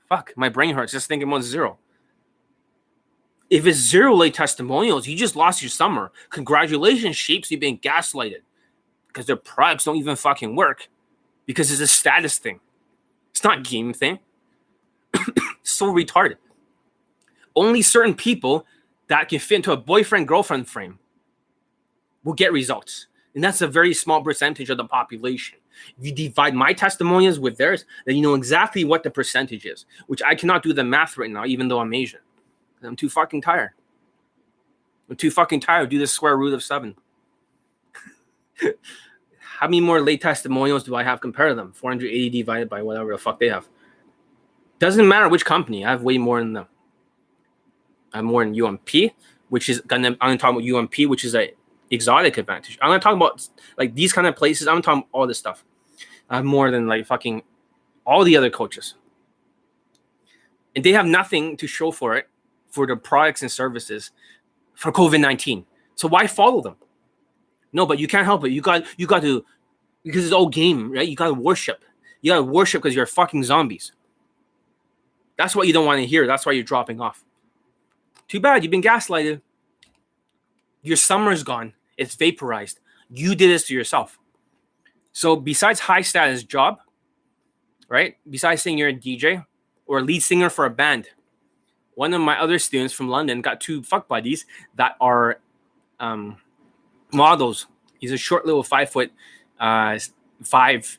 Fuck, 0.08 0.32
my 0.36 0.48
brain 0.48 0.74
hurts 0.74 0.92
just 0.92 1.08
thinking 1.08 1.28
about 1.28 1.42
zero. 1.42 1.78
If 3.50 3.66
it's 3.66 3.78
zero 3.78 4.14
late 4.14 4.34
testimonials, 4.34 5.06
you 5.06 5.16
just 5.16 5.36
lost 5.36 5.62
your 5.62 5.70
summer. 5.70 6.12
Congratulations, 6.30 7.16
sheeps, 7.16 7.50
you've 7.50 7.60
been 7.60 7.78
gaslighted 7.78 8.42
because 9.14 9.26
their 9.26 9.36
products 9.36 9.84
don't 9.84 9.96
even 9.96 10.16
fucking 10.16 10.56
work 10.56 10.88
because 11.46 11.70
it's 11.70 11.80
a 11.80 11.86
status 11.86 12.38
thing. 12.38 12.58
It's 13.30 13.44
not 13.44 13.62
game 13.62 13.92
thing. 13.92 14.18
so 15.62 15.86
retarded. 15.86 16.36
Only 17.54 17.80
certain 17.80 18.14
people 18.14 18.66
that 19.06 19.28
can 19.28 19.38
fit 19.38 19.56
into 19.56 19.72
a 19.72 19.76
boyfriend 19.76 20.26
girlfriend 20.26 20.68
frame 20.68 20.98
will 22.24 22.32
get 22.32 22.52
results. 22.52 23.06
And 23.34 23.42
that's 23.42 23.60
a 23.60 23.68
very 23.68 23.94
small 23.94 24.22
percentage 24.22 24.70
of 24.70 24.78
the 24.78 24.84
population. 24.84 25.58
If 25.98 26.06
you 26.06 26.12
divide 26.12 26.54
my 26.54 26.72
testimonials 26.72 27.38
with 27.38 27.56
theirs, 27.56 27.84
then 28.06 28.16
you 28.16 28.22
know 28.22 28.34
exactly 28.34 28.84
what 28.84 29.02
the 29.02 29.10
percentage 29.10 29.66
is, 29.66 29.86
which 30.06 30.22
I 30.22 30.34
cannot 30.34 30.62
do 30.62 30.72
the 30.72 30.84
math 30.84 31.16
right 31.16 31.30
now, 31.30 31.44
even 31.44 31.68
though 31.68 31.80
I'm 31.80 31.94
Asian. 31.94 32.20
I'm 32.82 32.96
too 32.96 33.08
fucking 33.08 33.42
tired. 33.42 33.70
I'm 35.08 35.16
too 35.16 35.30
fucking 35.30 35.60
tired. 35.60 35.90
Do 35.90 35.98
the 35.98 36.06
square 36.06 36.36
root 36.36 36.54
of 36.54 36.62
seven. 36.62 36.94
How 39.38 39.66
many 39.66 39.80
more 39.80 40.00
late 40.00 40.20
testimonials 40.20 40.84
do 40.84 40.94
I 40.94 41.02
have 41.02 41.20
compared 41.20 41.52
to 41.52 41.54
them? 41.54 41.72
480 41.72 42.30
divided 42.30 42.68
by 42.68 42.82
whatever 42.82 43.12
the 43.12 43.18
fuck 43.18 43.38
they 43.38 43.48
have. 43.48 43.68
Doesn't 44.78 45.06
matter 45.06 45.28
which 45.28 45.44
company. 45.44 45.84
I 45.84 45.90
have 45.90 46.02
way 46.02 46.18
more 46.18 46.40
than 46.40 46.52
them. 46.52 46.66
I 48.12 48.18
have 48.18 48.24
more 48.24 48.44
than 48.44 48.60
UMP, 48.60 49.12
which 49.48 49.68
is 49.68 49.80
gonna. 49.80 50.08
I'm 50.08 50.16
gonna 50.18 50.38
talk 50.38 50.52
about 50.52 50.64
UMP, 50.64 51.08
which 51.08 51.24
is 51.24 51.34
a 51.34 51.52
exotic 51.90 52.38
advantage. 52.38 52.78
I'm 52.82 52.90
gonna 52.90 53.00
talk 53.00 53.14
about 53.14 53.48
like 53.78 53.94
these 53.94 54.12
kind 54.12 54.26
of 54.26 54.36
places. 54.36 54.66
I'm 54.66 54.82
talking 54.82 55.04
all 55.12 55.26
this 55.26 55.38
stuff. 55.38 55.64
I 56.28 56.36
have 56.36 56.44
more 56.44 56.70
than 56.70 56.86
like 56.86 57.06
fucking 57.06 57.42
all 58.06 58.24
the 58.24 58.36
other 58.36 58.50
coaches, 58.50 58.94
and 60.74 60.84
they 60.84 60.92
have 60.92 61.06
nothing 61.06 61.56
to 61.58 61.66
show 61.66 61.90
for 61.90 62.16
it 62.16 62.28
for 62.68 62.86
their 62.86 62.96
products 62.96 63.42
and 63.42 63.50
services 63.50 64.10
for 64.74 64.92
COVID 64.92 65.20
nineteen. 65.20 65.66
So 65.94 66.08
why 66.08 66.26
follow 66.26 66.60
them? 66.60 66.76
No, 67.74 67.84
but 67.84 67.98
you 67.98 68.06
can't 68.06 68.24
help 68.24 68.44
it. 68.44 68.52
You 68.52 68.62
got 68.62 68.84
you 68.96 69.06
got 69.06 69.20
to 69.22 69.44
because 70.04 70.24
it's 70.24 70.32
all 70.32 70.48
game, 70.48 70.92
right? 70.92 71.06
You 71.06 71.16
got 71.16 71.26
to 71.26 71.34
worship. 71.34 71.84
You 72.22 72.32
got 72.32 72.36
to 72.36 72.44
worship 72.44 72.82
because 72.82 72.94
you're 72.94 73.04
fucking 73.04 73.42
zombies. 73.42 73.92
That's 75.36 75.56
what 75.56 75.66
you 75.66 75.72
don't 75.72 75.84
want 75.84 75.98
to 76.00 76.06
hear. 76.06 76.26
That's 76.26 76.46
why 76.46 76.52
you're 76.52 76.62
dropping 76.62 77.00
off. 77.00 77.24
Too 78.28 78.40
bad 78.40 78.62
you've 78.62 78.70
been 78.70 78.80
gaslighted. 78.80 79.42
Your 80.82 80.96
summer's 80.96 81.42
gone. 81.42 81.74
It's 81.98 82.14
vaporized. 82.14 82.78
You 83.10 83.34
did 83.34 83.50
this 83.50 83.66
to 83.66 83.74
yourself. 83.74 84.18
So 85.12 85.34
besides 85.34 85.80
high 85.80 86.02
status 86.02 86.44
job, 86.44 86.78
right? 87.88 88.16
Besides 88.30 88.62
saying 88.62 88.78
you're 88.78 88.88
a 88.88 88.94
DJ 88.94 89.44
or 89.86 89.98
a 89.98 90.02
lead 90.02 90.22
singer 90.22 90.48
for 90.48 90.64
a 90.64 90.70
band, 90.70 91.08
one 91.94 92.14
of 92.14 92.20
my 92.20 92.40
other 92.40 92.58
students 92.58 92.94
from 92.94 93.08
London 93.08 93.40
got 93.40 93.60
two 93.60 93.82
fuck 93.82 94.06
buddies 94.06 94.46
that 94.76 94.96
are 95.00 95.40
um, 96.00 96.36
models. 97.14 97.66
He's 97.98 98.12
a 98.12 98.16
short 98.16 98.44
little 98.44 98.62
five 98.62 98.90
foot 98.90 99.12
uh, 99.58 99.98
five 100.42 100.98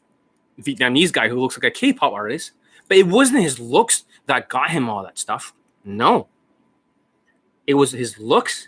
Vietnamese 0.60 1.12
guy 1.12 1.28
who 1.28 1.40
looks 1.40 1.58
like 1.58 1.66
a 1.66 1.72
K-pop 1.72 2.14
artist. 2.14 2.52
But 2.88 2.98
it 2.98 3.08
wasn't 3.08 3.44
his 3.44 3.60
looks 3.60 4.06
that 4.28 4.50
got 4.50 4.70
him 4.70 4.90
all 4.90 5.04
that 5.04 5.18
stuff. 5.18 5.54
No. 5.84 6.28
It 7.68 7.74
was 7.74 7.92
his 7.92 8.20
looks, 8.20 8.68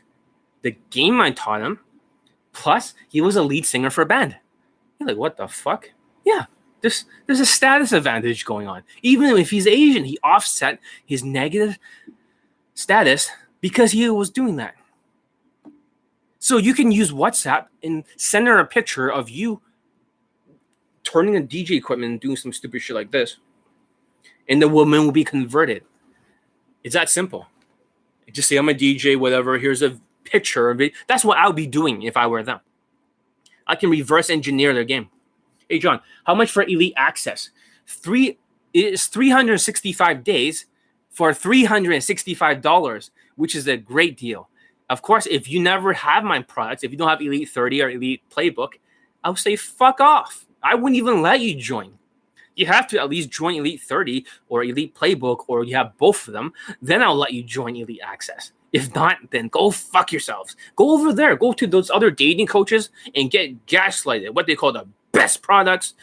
the 0.63 0.75
game 0.89 1.21
I 1.21 1.31
taught 1.31 1.61
him, 1.61 1.79
plus 2.51 2.95
he 3.09 3.21
was 3.21 3.35
a 3.35 3.43
lead 3.43 3.65
singer 3.65 3.91
for 3.91 4.01
a 4.01 4.07
band. 4.07 4.37
You're 4.99 5.09
like, 5.09 5.17
what 5.17 5.37
the 5.37 5.47
fuck? 5.47 5.91
Yeah, 6.25 6.45
there's 6.81 7.05
there's 7.27 7.39
a 7.39 7.45
status 7.45 7.91
advantage 7.91 8.43
going 8.43 8.67
on. 8.67 8.81
Even 9.03 9.37
if 9.37 9.51
he's 9.51 9.67
Asian, 9.67 10.03
he 10.03 10.17
offset 10.23 10.79
his 11.05 11.23
negative 11.23 11.77
status 12.73 13.29
because 13.61 13.91
he 13.91 14.09
was 14.09 14.31
doing 14.31 14.55
that. 14.55 14.73
So 16.47 16.55
you 16.55 16.73
can 16.73 16.93
use 16.93 17.11
WhatsApp 17.11 17.65
and 17.83 18.05
send 18.15 18.47
her 18.47 18.57
a 18.57 18.65
picture 18.65 19.11
of 19.11 19.29
you 19.29 19.61
turning 21.03 21.35
a 21.35 21.41
DJ 21.41 21.71
equipment 21.71 22.09
and 22.09 22.21
doing 22.21 22.37
some 22.37 22.53
stupid 22.53 22.81
shit 22.81 22.95
like 22.95 23.11
this. 23.11 23.35
And 24.47 24.61
the 24.61 24.69
woman 24.69 25.03
will 25.03 25.11
be 25.11 25.25
converted. 25.25 25.83
It's 26.85 26.93
that 26.93 27.09
simple. 27.09 27.47
Just 28.31 28.47
say 28.47 28.55
I'm 28.55 28.69
a 28.69 28.73
DJ, 28.73 29.19
whatever. 29.19 29.57
Here's 29.57 29.81
a 29.81 29.99
picture 30.23 30.69
of. 30.69 30.81
That's 31.07 31.25
what 31.25 31.37
I 31.37 31.47
would 31.47 31.57
be 31.57 31.67
doing 31.67 32.03
if 32.03 32.15
I 32.15 32.27
were 32.27 32.43
them. 32.43 32.61
I 33.67 33.75
can 33.75 33.89
reverse 33.89 34.29
engineer 34.29 34.73
their 34.73 34.85
game. 34.85 35.09
Hey 35.67 35.79
John, 35.79 35.99
how 36.25 36.33
much 36.33 36.49
for 36.49 36.63
elite 36.63 36.93
access? 36.95 37.49
Three 37.85 38.39
is 38.73 39.07
365 39.07 40.23
days 40.23 40.65
for 41.09 41.31
$365, 41.31 43.09
which 43.35 43.53
is 43.53 43.67
a 43.67 43.75
great 43.75 44.15
deal. 44.15 44.47
Of 44.89 45.01
course, 45.01 45.25
if 45.25 45.49
you 45.49 45.59
never 45.59 45.93
have 45.93 46.23
my 46.23 46.41
products, 46.41 46.83
if 46.83 46.91
you 46.91 46.97
don't 46.97 47.09
have 47.09 47.21
Elite 47.21 47.49
30 47.49 47.81
or 47.81 47.89
Elite 47.89 48.23
Playbook, 48.29 48.73
I'll 49.23 49.35
say 49.35 49.55
fuck 49.55 49.99
off. 49.99 50.45
I 50.63 50.75
wouldn't 50.75 50.95
even 50.95 51.21
let 51.21 51.41
you 51.41 51.55
join. 51.55 51.97
You 52.55 52.65
have 52.65 52.88
to 52.88 52.99
at 52.99 53.09
least 53.09 53.29
join 53.29 53.55
Elite 53.55 53.81
30 53.81 54.25
or 54.49 54.63
Elite 54.63 54.95
Playbook, 54.95 55.45
or 55.47 55.63
you 55.63 55.75
have 55.75 55.97
both 55.97 56.27
of 56.27 56.33
them. 56.33 56.53
Then 56.81 57.03
I'll 57.03 57.15
let 57.15 57.33
you 57.33 57.43
join 57.43 57.75
Elite 57.75 57.99
Access. 58.03 58.51
If 58.73 58.93
not, 58.95 59.17
then 59.31 59.47
go 59.47 59.71
fuck 59.71 60.11
yourselves. 60.11 60.55
Go 60.75 60.91
over 60.91 61.13
there. 61.13 61.35
Go 61.35 61.53
to 61.53 61.67
those 61.67 61.89
other 61.89 62.11
dating 62.11 62.47
coaches 62.47 62.89
and 63.15 63.31
get 63.31 63.65
gaslighted. 63.65 64.33
What 64.33 64.47
they 64.47 64.55
call 64.55 64.73
the 64.73 64.88
best 65.11 65.41
products. 65.41 65.93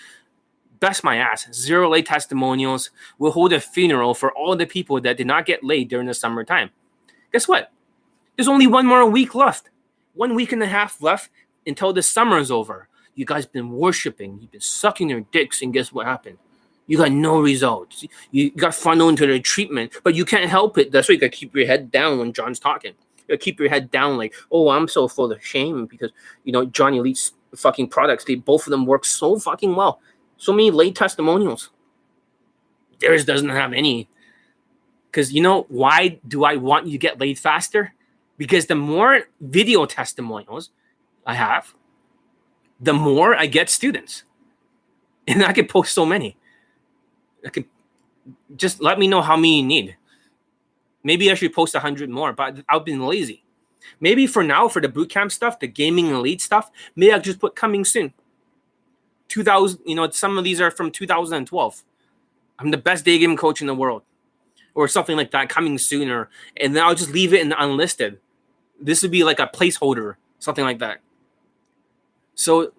Best 0.80 1.04
my 1.04 1.16
ass. 1.16 1.48
Zero 1.52 1.90
late 1.90 2.06
testimonials. 2.06 2.90
We'll 3.18 3.32
hold 3.32 3.52
a 3.52 3.60
funeral 3.60 4.14
for 4.14 4.32
all 4.32 4.56
the 4.56 4.66
people 4.66 5.00
that 5.00 5.16
did 5.16 5.26
not 5.26 5.46
get 5.46 5.64
laid 5.64 5.88
during 5.88 6.06
the 6.06 6.14
summertime. 6.14 6.70
Guess 7.32 7.48
what? 7.48 7.70
There's 8.36 8.48
only 8.48 8.66
one 8.66 8.86
more 8.86 9.08
week 9.08 9.34
left. 9.34 9.70
One 10.14 10.34
week 10.34 10.52
and 10.52 10.62
a 10.62 10.66
half 10.66 11.00
left 11.02 11.30
until 11.66 11.92
the 11.92 12.02
summer 12.02 12.38
is 12.38 12.50
over. 12.50 12.88
You 13.14 13.24
guys 13.24 13.46
been 13.46 13.70
worshiping, 13.70 14.38
you've 14.40 14.50
been 14.50 14.60
sucking 14.60 15.08
their 15.08 15.20
dicks, 15.20 15.62
and 15.62 15.72
guess 15.72 15.92
what 15.92 16.06
happened? 16.06 16.38
You 16.86 16.98
got 16.98 17.12
no 17.12 17.40
results. 17.40 18.04
You 18.30 18.50
got 18.50 18.74
funneled 18.74 19.10
into 19.10 19.26
the 19.26 19.40
treatment, 19.40 19.92
but 20.02 20.14
you 20.14 20.24
can't 20.24 20.50
help 20.50 20.76
it. 20.78 20.92
That's 20.92 21.08
why 21.08 21.14
you 21.14 21.20
gotta 21.20 21.30
keep 21.30 21.54
your 21.54 21.66
head 21.66 21.90
down 21.90 22.18
when 22.18 22.32
John's 22.32 22.58
talking. 22.58 22.92
You 22.92 23.24
gotta 23.28 23.38
keep 23.38 23.58
your 23.58 23.70
head 23.70 23.90
down, 23.90 24.18
like, 24.18 24.34
oh, 24.50 24.68
I'm 24.68 24.88
so 24.88 25.08
full 25.08 25.32
of 25.32 25.44
shame 25.44 25.86
because 25.86 26.10
you 26.42 26.52
know 26.52 26.66
Johnny 26.66 26.98
Elite's 26.98 27.32
fucking 27.56 27.88
products. 27.88 28.24
They 28.24 28.34
both 28.34 28.66
of 28.66 28.70
them 28.70 28.84
work 28.84 29.04
so 29.04 29.38
fucking 29.38 29.74
well. 29.74 30.00
So 30.36 30.52
many 30.52 30.70
late 30.70 30.96
testimonials. 30.96 31.70
Theirs 33.00 33.24
doesn't 33.24 33.48
have 33.48 33.72
any. 33.72 34.08
Because 35.10 35.32
you 35.32 35.40
know 35.40 35.66
why 35.68 36.20
do 36.26 36.44
I 36.44 36.56
want 36.56 36.86
you 36.86 36.92
to 36.92 36.98
get 36.98 37.20
laid 37.20 37.38
faster? 37.38 37.94
Because 38.36 38.66
the 38.66 38.74
more 38.74 39.22
video 39.40 39.86
testimonials 39.86 40.70
I 41.26 41.34
have, 41.34 41.74
the 42.80 42.92
more 42.92 43.34
I 43.36 43.46
get 43.46 43.70
students. 43.70 44.24
And 45.26 45.44
I 45.44 45.52
can 45.52 45.66
post 45.66 45.94
so 45.94 46.04
many. 46.04 46.36
I 47.46 47.50
can 47.50 47.64
just 48.56 48.80
let 48.80 48.98
me 48.98 49.08
know 49.08 49.22
how 49.22 49.36
many 49.36 49.60
you 49.60 49.66
need. 49.66 49.96
Maybe 51.02 51.30
I 51.30 51.34
should 51.34 51.52
post 51.52 51.74
a 51.74 51.80
hundred 51.80 52.10
more, 52.10 52.32
but 52.32 52.58
I've 52.68 52.84
been 52.84 53.06
lazy. 53.06 53.44
Maybe 54.00 54.26
for 54.26 54.42
now, 54.42 54.68
for 54.68 54.80
the 54.80 54.88
bootcamp 54.88 55.30
stuff, 55.30 55.60
the 55.60 55.66
gaming 55.66 56.08
elite 56.08 56.40
stuff, 56.40 56.70
maybe 56.96 57.12
I'll 57.12 57.20
just 57.20 57.38
put 57.38 57.54
coming 57.54 57.84
soon. 57.84 58.12
2000, 59.28 59.80
you 59.84 59.94
know, 59.94 60.08
some 60.10 60.38
of 60.38 60.44
these 60.44 60.60
are 60.60 60.70
from 60.70 60.90
2012. 60.90 61.84
I'm 62.58 62.70
the 62.70 62.78
best 62.78 63.04
day 63.04 63.18
game 63.18 63.36
coach 63.36 63.60
in 63.60 63.66
the 63.66 63.74
world, 63.74 64.02
or 64.74 64.88
something 64.88 65.16
like 65.16 65.30
that, 65.32 65.48
coming 65.48 65.76
sooner. 65.76 66.30
And 66.56 66.74
then 66.74 66.84
I'll 66.84 66.94
just 66.94 67.10
leave 67.10 67.34
it 67.34 67.40
in 67.40 67.48
the 67.48 67.62
unlisted. 67.62 68.18
This 68.84 69.00
would 69.00 69.10
be 69.10 69.24
like 69.24 69.40
a 69.40 69.46
placeholder, 69.46 70.16
something 70.40 70.64
like 70.64 70.78
that. 70.80 71.00
So, 72.34 72.72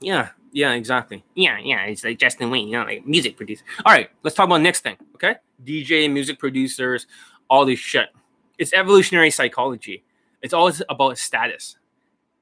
yeah, 0.00 0.28
yeah, 0.52 0.74
exactly. 0.74 1.24
Yeah, 1.34 1.58
yeah, 1.58 1.82
it's 1.82 2.04
like 2.04 2.16
Justin 2.16 2.48
Wayne, 2.48 2.68
you 2.68 2.78
know, 2.78 2.84
like 2.84 3.04
music 3.04 3.36
producer. 3.36 3.64
All 3.84 3.92
right, 3.92 4.08
let's 4.22 4.36
talk 4.36 4.46
about 4.46 4.60
next 4.60 4.82
thing, 4.82 4.96
okay? 5.16 5.34
DJ, 5.64 6.10
music 6.10 6.38
producers, 6.38 7.08
all 7.48 7.66
this 7.66 7.80
shit. 7.80 8.10
It's 8.56 8.72
evolutionary 8.72 9.32
psychology. 9.32 10.04
It's 10.42 10.54
always 10.54 10.80
about 10.88 11.18
status. 11.18 11.76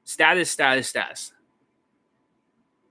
Status, 0.03 0.51
status, 0.51 0.87
status. 0.87 1.33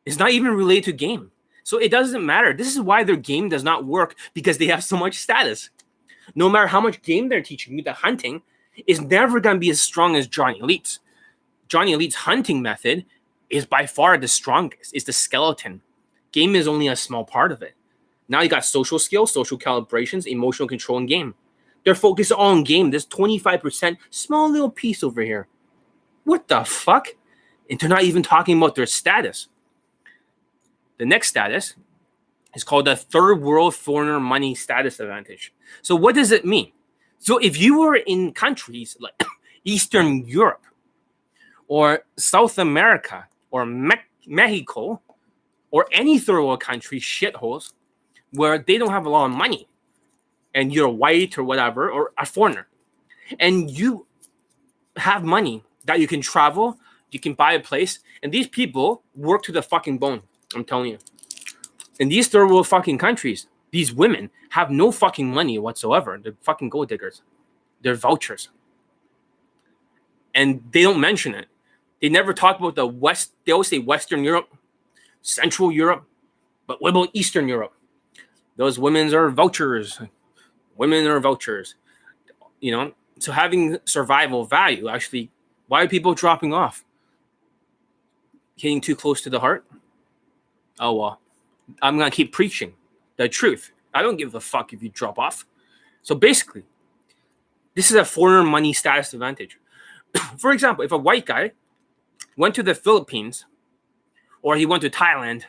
It's 0.05 0.18
not 0.18 0.33
even 0.33 0.55
related 0.55 0.85
to 0.87 0.93
game. 0.93 1.31
So 1.62 1.79
it 1.79 1.93
doesn't 1.93 2.26
matter. 2.26 2.53
This 2.53 2.74
is 2.74 2.81
why 2.81 3.05
their 3.05 3.16
game 3.16 3.49
does 3.49 3.62
not 3.62 3.85
work 3.85 4.16
because 4.35 4.59
they 4.59 4.66
have 4.66 4.83
so 4.83 4.97
much 4.97 5.18
status. 5.18 5.70
No 6.35 6.49
matter 6.49 6.66
how 6.66 6.81
much 6.81 7.01
game 7.03 7.29
they're 7.29 7.43
teaching 7.43 7.79
you, 7.79 7.85
the 7.85 7.93
hunting 7.93 8.43
is 8.87 9.01
never 9.01 9.41
going 9.41 9.57
to 9.57 9.61
be 9.61 9.70
as 9.70 9.81
strong 9.81 10.16
as 10.16 10.26
Johnny 10.26 10.59
Elite's. 10.61 11.01
Johnny 11.68 11.93
Elite's 11.93 12.14
hunting 12.14 12.62
method 12.62 13.05
is 13.51 13.66
by 13.66 13.87
far 13.87 14.16
the 14.18 14.29
strongest. 14.29 14.95
It's 14.95 15.05
the 15.05 15.12
skeleton. 15.12 15.83
Game 16.33 16.55
is 16.55 16.68
only 16.68 16.89
a 16.89 16.97
small 16.97 17.24
part 17.24 17.53
of 17.53 17.62
it. 17.62 17.74
Now 18.29 18.43
you 18.43 18.49
got 18.49 18.64
social 18.64 18.99
skills, 18.99 19.33
social 19.33 19.59
calibrations, 19.59 20.26
emotional 20.26 20.68
control, 20.68 20.99
and 20.99 21.09
game. 21.09 21.35
They're 21.85 21.95
focused 21.95 22.33
on 22.33 22.64
game. 22.64 22.91
There's 22.91 23.07
25% 23.07 23.97
small 24.11 24.51
little 24.51 24.70
piece 24.70 25.03
over 25.03 25.22
here. 25.22 25.49
What 26.24 26.49
the 26.49 26.64
fuck? 26.64 27.09
And 27.70 27.79
they're 27.81 27.89
not 27.89 28.03
even 28.03 28.22
talking 28.22 28.59
about 28.59 28.74
their 28.74 28.87
status. 28.87 29.49
The 30.99 31.07
next 31.07 31.29
status 31.29 31.74
is 32.55 32.64
called 32.64 32.87
the 32.87 32.97
third 32.97 33.41
world 33.41 33.74
foreigner 33.74 34.20
money 34.20 34.55
status 34.55 35.01
advantage. 35.01 35.55
So 35.81 35.97
what 35.97 36.14
does 36.14 36.33
it 36.33 36.45
mean? 36.45 36.72
So 37.19 37.39
if 37.39 37.59
you 37.59 37.81
were 37.81 37.97
in 37.97 38.33
countries 38.33 38.97
like 39.01 39.23
Eastern 39.64 40.27
Europe 40.27 40.64
or 41.66 42.05
South 42.16 42.59
America 42.59 43.27
or 43.51 43.66
Me- 43.66 43.97
Mexico 44.27 45.01
or 45.71 45.87
any 45.93 46.19
third 46.19 46.43
world 46.43 46.61
country 46.61 47.01
shitholes 47.01 47.73
where 48.33 48.59
they 48.59 48.79
don't 48.79 48.91
have 48.91 49.07
a 49.07 49.11
lot 49.11 49.27
of 49.27 49.37
money 49.37 49.69
and 50.55 50.73
you're 50.73 50.89
white 50.89 51.37
or 51.39 51.45
whatever 51.45 51.91
or 51.91 52.12
a 52.19 52.27
foreigner 52.27 52.66
and 53.39 53.71
you 53.71 54.07
have 54.97 55.25
money 55.25 55.62
that 55.85 56.01
you 56.01 56.07
can 56.07 56.21
travel 56.21 56.79
you 57.11 57.21
can 57.21 57.35
buy 57.35 57.53
a 57.53 57.61
place 57.61 58.01
and 58.23 58.33
these 58.33 58.49
people 58.49 59.03
work 59.14 59.43
to 59.43 59.53
the 59.53 59.62
fucking 59.62 59.99
bone 59.99 60.23
i'm 60.55 60.64
telling 60.64 60.91
you. 60.91 60.99
In 61.99 62.09
these 62.09 62.29
third 62.29 62.47
world 62.49 62.66
fucking 62.69 62.99
countries 62.99 63.47
these 63.71 63.93
women 63.93 64.31
have 64.51 64.71
no 64.71 64.91
fucking 64.91 65.33
money 65.33 65.59
whatsoever. 65.59 66.19
They're 66.23 66.37
fucking 66.43 66.71
gold 66.71 66.89
diggers. 66.89 67.23
They're 67.83 67.95
vultures. 67.95 68.49
And 70.35 70.62
they 70.73 70.83
don't 70.83 71.01
mention 71.01 71.35
it. 71.35 71.47
They 72.01 72.09
never 72.09 72.33
talk 72.33 72.59
about 72.59 72.77
the 72.77 72.87
west 72.87 73.33
they 73.45 73.53
always 73.53 73.69
say 73.69 73.81
western 73.81 74.23
europe 74.23 74.49
central 75.23 75.73
europe 75.73 76.05
but 76.69 76.81
what 76.81 76.91
about 76.91 77.09
eastern 77.12 77.49
europe? 77.49 77.73
Those 78.57 78.79
women 78.79 79.12
are 79.14 79.31
vultures. 79.31 80.01
Women 80.77 81.07
are 81.07 81.19
vultures. 81.19 81.75
You 82.61 82.73
know? 82.73 82.93
So 83.19 83.33
having 83.33 83.79
survival 83.85 84.45
value 84.45 84.89
actually 84.89 85.31
why 85.66 85.83
are 85.83 85.89
people 85.89 86.14
dropping 86.14 86.55
off? 86.55 86.85
Getting 88.57 88.81
too 88.81 88.97
close 88.97 89.21
to 89.23 89.31
the 89.31 89.41
heart? 89.41 89.64
Oh 90.79 90.95
well. 90.95 91.21
I'm 91.83 91.99
gonna 91.99 92.11
keep 92.11 92.33
preaching 92.33 92.75
the 93.19 93.29
truth 93.29 93.73
i 93.93 94.03
don't 94.03 94.16
give 94.16 94.35
a 94.35 94.41
fuck 94.41 94.73
if 94.73 94.83
you 94.83 94.89
drop 94.89 95.19
off 95.19 95.45
so 96.03 96.14
basically 96.14 96.64
this 97.75 97.91
is 97.91 97.97
a 97.97 98.05
foreigner 98.05 98.43
money 98.43 98.73
status 98.73 99.12
advantage 99.12 99.59
for 100.39 100.53
example 100.53 100.83
if 100.83 100.93
a 100.93 100.99
white 100.99 101.27
guy 101.27 101.53
went 102.37 102.55
to 102.55 102.62
the 102.62 102.75
philippines 102.75 103.45
or 104.41 104.57
he 104.57 104.64
went 104.64 104.81
to 104.81 104.89
thailand 104.91 105.43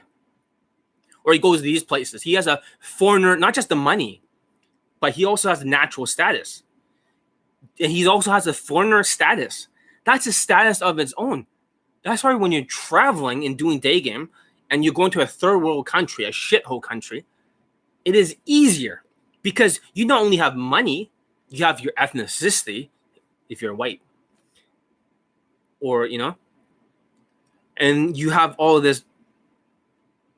or 1.24 1.34
he 1.34 1.40
goes 1.40 1.60
to 1.60 1.64
these 1.64 1.84
places 1.84 2.24
he 2.24 2.34
has 2.34 2.48
a 2.48 2.62
foreigner 2.80 3.38
not 3.38 3.54
just 3.54 3.70
the 3.70 3.76
money 3.76 4.22
but 5.00 5.14
he 5.14 5.26
also 5.26 5.50
has 5.50 5.64
natural 5.64 6.06
status. 6.06 6.64
And 7.80 7.92
he 7.92 8.06
also 8.08 8.32
has 8.32 8.48
a 8.48 8.54
foreigner 8.54 9.04
status. 9.04 9.68
That's 10.04 10.28
a 10.28 10.34
status 10.34 10.82
of 10.82 11.00
its 11.00 11.14
own. 11.18 11.46
That's 12.04 12.24
why 12.24 12.34
when 12.36 12.52
you're 12.52 12.64
traveling 12.66 13.46
and 13.46 13.58
doing 13.58 13.80
day 13.80 14.02
game 14.02 14.30
and 14.70 14.84
you're 14.84 14.94
going 14.94 15.12
to 15.12 15.22
a 15.22 15.28
third 15.28 15.60
world 15.60 15.86
country, 15.86 16.26
a 16.26 16.32
shithole 16.32 16.82
country, 16.82 17.26
it 18.10 18.16
is 18.16 18.36
easier 18.48 19.04
because 19.44 19.80
you 19.94 20.04
not 20.04 20.20
only 20.20 20.38
have 20.38 20.56
money, 20.56 21.12
you 21.50 21.64
have 21.64 21.80
your 21.80 21.94
ethnicity 21.94 22.90
if 23.50 23.62
you're 23.62 23.76
white. 23.76 24.02
Or, 25.80 26.08
you 26.08 26.18
know, 26.18 26.36
and 27.78 28.18
you 28.18 28.32
have 28.32 28.56
all 28.58 28.82
this 28.82 29.04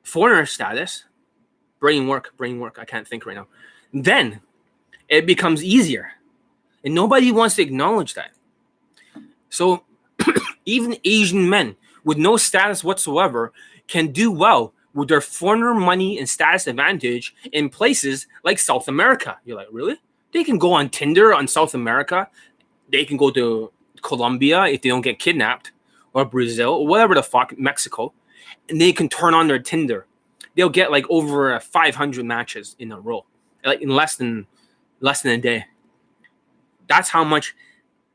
foreigner 0.02 0.44
status, 0.44 1.04
brain 1.80 2.06
work, 2.06 2.36
brain 2.36 2.60
work. 2.60 2.78
I 2.78 2.84
can't 2.84 3.08
think 3.08 3.24
right 3.24 3.36
now. 3.36 3.46
Then 3.94 4.42
it 5.08 5.24
becomes 5.24 5.64
easier. 5.64 6.12
And 6.84 6.94
nobody 6.94 7.32
wants 7.32 7.54
to 7.54 7.62
acknowledge 7.62 8.12
that. 8.12 8.32
So 9.48 9.84
even 10.66 10.98
Asian 11.06 11.48
men 11.48 11.76
with 12.04 12.18
no 12.18 12.36
status 12.36 12.84
whatsoever 12.84 13.54
can 13.88 14.08
do 14.08 14.30
well 14.30 14.74
with 14.94 15.08
their 15.08 15.20
foreigner 15.20 15.74
money 15.74 16.18
and 16.18 16.28
status 16.28 16.66
advantage 16.66 17.34
in 17.52 17.68
places 17.68 18.26
like 18.44 18.58
South 18.58 18.88
America. 18.88 19.38
You're 19.44 19.56
like, 19.56 19.68
really? 19.70 19.96
They 20.32 20.44
can 20.44 20.58
go 20.58 20.72
on 20.72 20.88
Tinder 20.90 21.34
on 21.34 21.46
South 21.46 21.74
America. 21.74 22.28
They 22.90 23.04
can 23.04 23.16
go 23.16 23.30
to 23.30 23.72
Colombia 24.02 24.66
if 24.66 24.82
they 24.82 24.88
don't 24.88 25.02
get 25.02 25.18
kidnapped, 25.18 25.72
or 26.12 26.24
Brazil, 26.24 26.74
or 26.74 26.86
whatever 26.86 27.14
the 27.14 27.22
fuck, 27.22 27.56
Mexico, 27.58 28.12
and 28.68 28.80
they 28.80 28.92
can 28.92 29.08
turn 29.08 29.34
on 29.34 29.48
their 29.48 29.58
Tinder. 29.58 30.06
They'll 30.54 30.68
get 30.68 30.90
like 30.90 31.06
over 31.08 31.58
500 31.58 32.24
matches 32.24 32.76
in 32.78 32.92
a 32.92 33.00
row, 33.00 33.24
like 33.64 33.80
in 33.80 33.88
less 33.88 34.16
than 34.16 34.46
less 35.00 35.22
than 35.22 35.32
a 35.32 35.38
day. 35.38 35.64
That's 36.86 37.08
how 37.08 37.24
much 37.24 37.54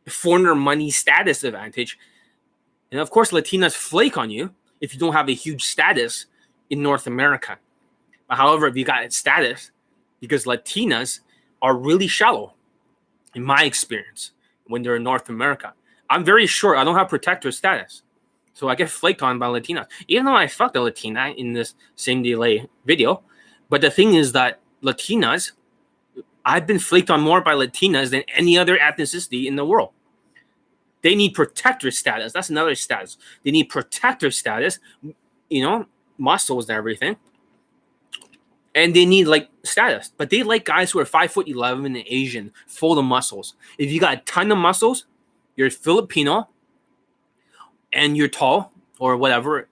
foreigner 0.08 0.56
money 0.56 0.92
status 0.92 1.44
advantage. 1.44 1.98
And 2.92 3.02
of 3.02 3.10
course, 3.10 3.32
Latinas 3.32 3.74
flake 3.74 4.18
on 4.18 4.30
you 4.30 4.54
if 4.80 4.94
you 4.94 5.00
don't 5.00 5.14
have 5.14 5.30
a 5.30 5.34
huge 5.34 5.64
status 5.64 6.28
in 6.70 6.82
North 6.82 7.08
America. 7.08 7.58
However, 8.30 8.68
if 8.68 8.76
you 8.76 8.84
got 8.84 9.12
status, 9.14 9.72
because 10.20 10.46
Latinas 10.46 11.22
are 11.62 11.76
really 11.76 12.08
shallow, 12.08 12.54
in 13.36 13.44
my 13.44 13.64
experience, 13.64 14.32
when 14.68 14.82
they're 14.82 14.96
in 14.96 15.04
North 15.04 15.30
America. 15.30 15.74
I'm 16.10 16.24
very 16.24 16.48
sure 16.48 16.76
I 16.76 16.84
don't 16.84 16.96
have 16.96 17.10
protector 17.10 17.52
status. 17.52 18.04
So 18.54 18.68
I 18.68 18.76
get 18.76 18.90
flaked 18.90 19.22
on 19.22 19.40
by 19.40 19.48
Latinas. 19.48 19.86
Even 20.08 20.26
though 20.26 20.36
I 20.36 20.48
fucked 20.48 20.76
a 20.76 20.82
Latina 20.82 21.30
in 21.38 21.54
this 21.54 21.76
same 21.96 22.24
delay 22.24 22.68
video. 22.86 23.22
But 23.70 23.82
the 23.82 23.92
thing 23.92 24.16
is 24.16 24.32
that 24.32 24.60
Latinas 24.82 25.52
I've 26.48 26.66
been 26.66 26.80
flaked 26.80 27.10
on 27.10 27.20
more 27.20 27.42
by 27.42 27.52
Latinas 27.56 28.12
than 28.12 28.24
any 28.34 28.58
other 28.58 28.78
ethnicity 28.78 29.48
in 29.48 29.58
the 29.58 29.66
world. 29.66 29.92
They 31.02 31.14
need 31.14 31.34
protector 31.34 31.92
status. 31.92 32.32
That's 32.32 32.50
another 32.50 32.74
status. 32.74 33.18
They 33.44 33.52
need 33.52 33.66
protector 33.66 34.32
status, 34.32 34.80
you 35.50 35.62
know, 35.62 35.88
muscles 36.18 36.70
and 36.70 36.78
everything. 36.78 37.18
And 38.76 38.96
they 38.96 39.06
need 39.06 39.26
like 39.26 39.50
status, 39.64 40.12
but 40.18 40.30
they 40.30 40.44
like 40.44 40.66
guys 40.66 40.92
who 40.92 41.00
are 41.00 41.06
five 41.06 41.32
foot 41.32 41.48
eleven 41.48 41.86
and 41.96 42.06
Asian, 42.08 42.52
full 42.68 43.00
of 43.00 43.06
muscles. 43.06 43.56
If 43.78 43.92
you 43.92 44.00
got 44.00 44.18
a 44.18 44.22
ton 44.22 44.52
of 44.52 44.58
muscles, 44.60 45.06
you're 45.56 45.72
Filipino, 45.72 46.50
and 47.92 48.16
you're 48.16 48.28
tall 48.28 48.72
or 49.00 49.18
whatever, 49.18 49.68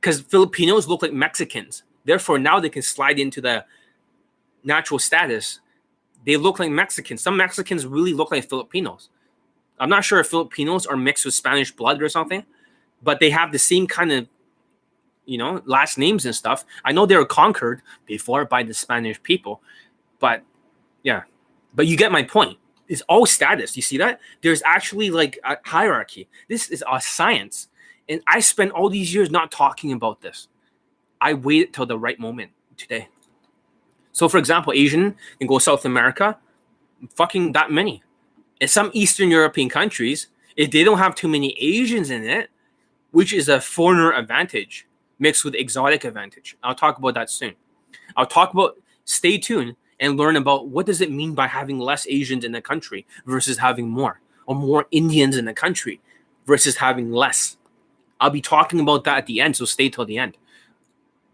because 0.00 0.20
Filipinos 0.20 0.86
look 0.86 1.00
like 1.02 1.12
Mexicans. 1.12 1.82
Therefore, 2.04 2.38
now 2.38 2.60
they 2.60 2.68
can 2.68 2.82
slide 2.82 3.18
into 3.18 3.40
the 3.40 3.64
natural 4.64 4.98
status. 4.98 5.60
They 6.26 6.36
look 6.36 6.58
like 6.58 6.70
Mexicans. 6.70 7.22
Some 7.22 7.38
Mexicans 7.38 7.86
really 7.86 8.12
look 8.12 8.30
like 8.30 8.48
Filipinos. 8.48 9.08
I'm 9.78 9.88
not 9.88 10.04
sure 10.04 10.20
if 10.20 10.26
Filipinos 10.26 10.84
are 10.84 10.96
mixed 10.96 11.24
with 11.24 11.32
Spanish 11.32 11.72
blood 11.72 12.02
or 12.02 12.10
something, 12.10 12.44
but 13.02 13.20
they 13.20 13.30
have 13.30 13.52
the 13.52 13.58
same 13.58 13.86
kind 13.86 14.12
of, 14.12 14.28
you 15.24 15.38
know, 15.38 15.62
last 15.64 15.98
names 15.98 16.26
and 16.26 16.34
stuff. 16.34 16.64
I 16.84 16.92
know 16.92 17.06
they 17.06 17.16
were 17.16 17.24
conquered 17.24 17.82
before 18.06 18.44
by 18.44 18.62
the 18.62 18.74
Spanish 18.74 19.22
people, 19.22 19.62
but 20.18 20.42
yeah, 21.02 21.22
but 21.74 21.86
you 21.86 21.96
get 21.96 22.12
my 22.12 22.22
point. 22.22 22.58
It's 22.88 23.02
all 23.02 23.24
status. 23.26 23.76
You 23.76 23.82
see 23.82 23.98
that? 23.98 24.20
There's 24.42 24.62
actually 24.64 25.10
like 25.10 25.38
a 25.44 25.56
hierarchy. 25.64 26.28
This 26.48 26.68
is 26.70 26.82
a 26.90 27.00
science. 27.00 27.68
And 28.08 28.20
I 28.26 28.40
spent 28.40 28.72
all 28.72 28.90
these 28.90 29.14
years 29.14 29.30
not 29.30 29.52
talking 29.52 29.92
about 29.92 30.20
this. 30.20 30.48
I 31.20 31.34
waited 31.34 31.72
till 31.72 31.86
the 31.86 31.98
right 31.98 32.18
moment 32.18 32.50
today. 32.76 33.08
So, 34.12 34.28
for 34.28 34.38
example, 34.38 34.72
Asian 34.72 35.14
can 35.38 35.46
go 35.46 35.58
South 35.58 35.84
America, 35.84 36.36
fucking 37.14 37.52
that 37.52 37.70
many. 37.70 38.02
In 38.60 38.66
some 38.66 38.90
Eastern 38.92 39.30
European 39.30 39.68
countries, 39.68 40.26
if 40.56 40.72
they 40.72 40.82
don't 40.82 40.98
have 40.98 41.14
too 41.14 41.28
many 41.28 41.56
Asians 41.60 42.10
in 42.10 42.24
it, 42.24 42.50
which 43.12 43.32
is 43.32 43.48
a 43.48 43.60
foreigner 43.60 44.12
advantage 44.12 44.88
mixed 45.20 45.44
with 45.44 45.54
exotic 45.54 46.04
advantage. 46.04 46.56
I'll 46.64 46.74
talk 46.74 46.98
about 46.98 47.14
that 47.14 47.30
soon. 47.30 47.54
I'll 48.16 48.26
talk 48.26 48.52
about 48.52 48.76
stay 49.04 49.38
tuned 49.38 49.76
and 50.00 50.16
learn 50.16 50.36
about 50.36 50.68
what 50.68 50.86
does 50.86 51.00
it 51.00 51.12
mean 51.12 51.34
by 51.34 51.46
having 51.46 51.78
less 51.78 52.06
Asians 52.08 52.44
in 52.44 52.52
the 52.52 52.62
country 52.62 53.06
versus 53.26 53.58
having 53.58 53.88
more, 53.88 54.20
or 54.46 54.56
more 54.56 54.86
Indians 54.90 55.36
in 55.36 55.44
the 55.44 55.54
country 55.54 56.00
versus 56.46 56.76
having 56.76 57.12
less. 57.12 57.58
I'll 58.18 58.30
be 58.30 58.40
talking 58.40 58.80
about 58.80 59.04
that 59.04 59.18
at 59.18 59.26
the 59.26 59.40
end, 59.40 59.56
so 59.56 59.64
stay 59.64 59.88
till 59.88 60.06
the 60.06 60.18
end. 60.18 60.36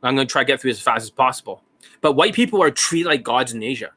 I'm 0.03 0.15
going 0.15 0.27
to 0.27 0.31
try 0.31 0.43
to 0.43 0.47
get 0.47 0.61
through 0.61 0.73
as 0.73 0.81
fast 0.81 1.05
as 1.05 1.11
possible. 1.11 1.63
But 2.01 2.13
white 2.13 2.35
people 2.35 2.63
are 2.63 2.71
treated 2.71 3.09
like 3.09 3.23
gods 3.23 3.53
in 3.53 3.63
Asia. 3.63 3.91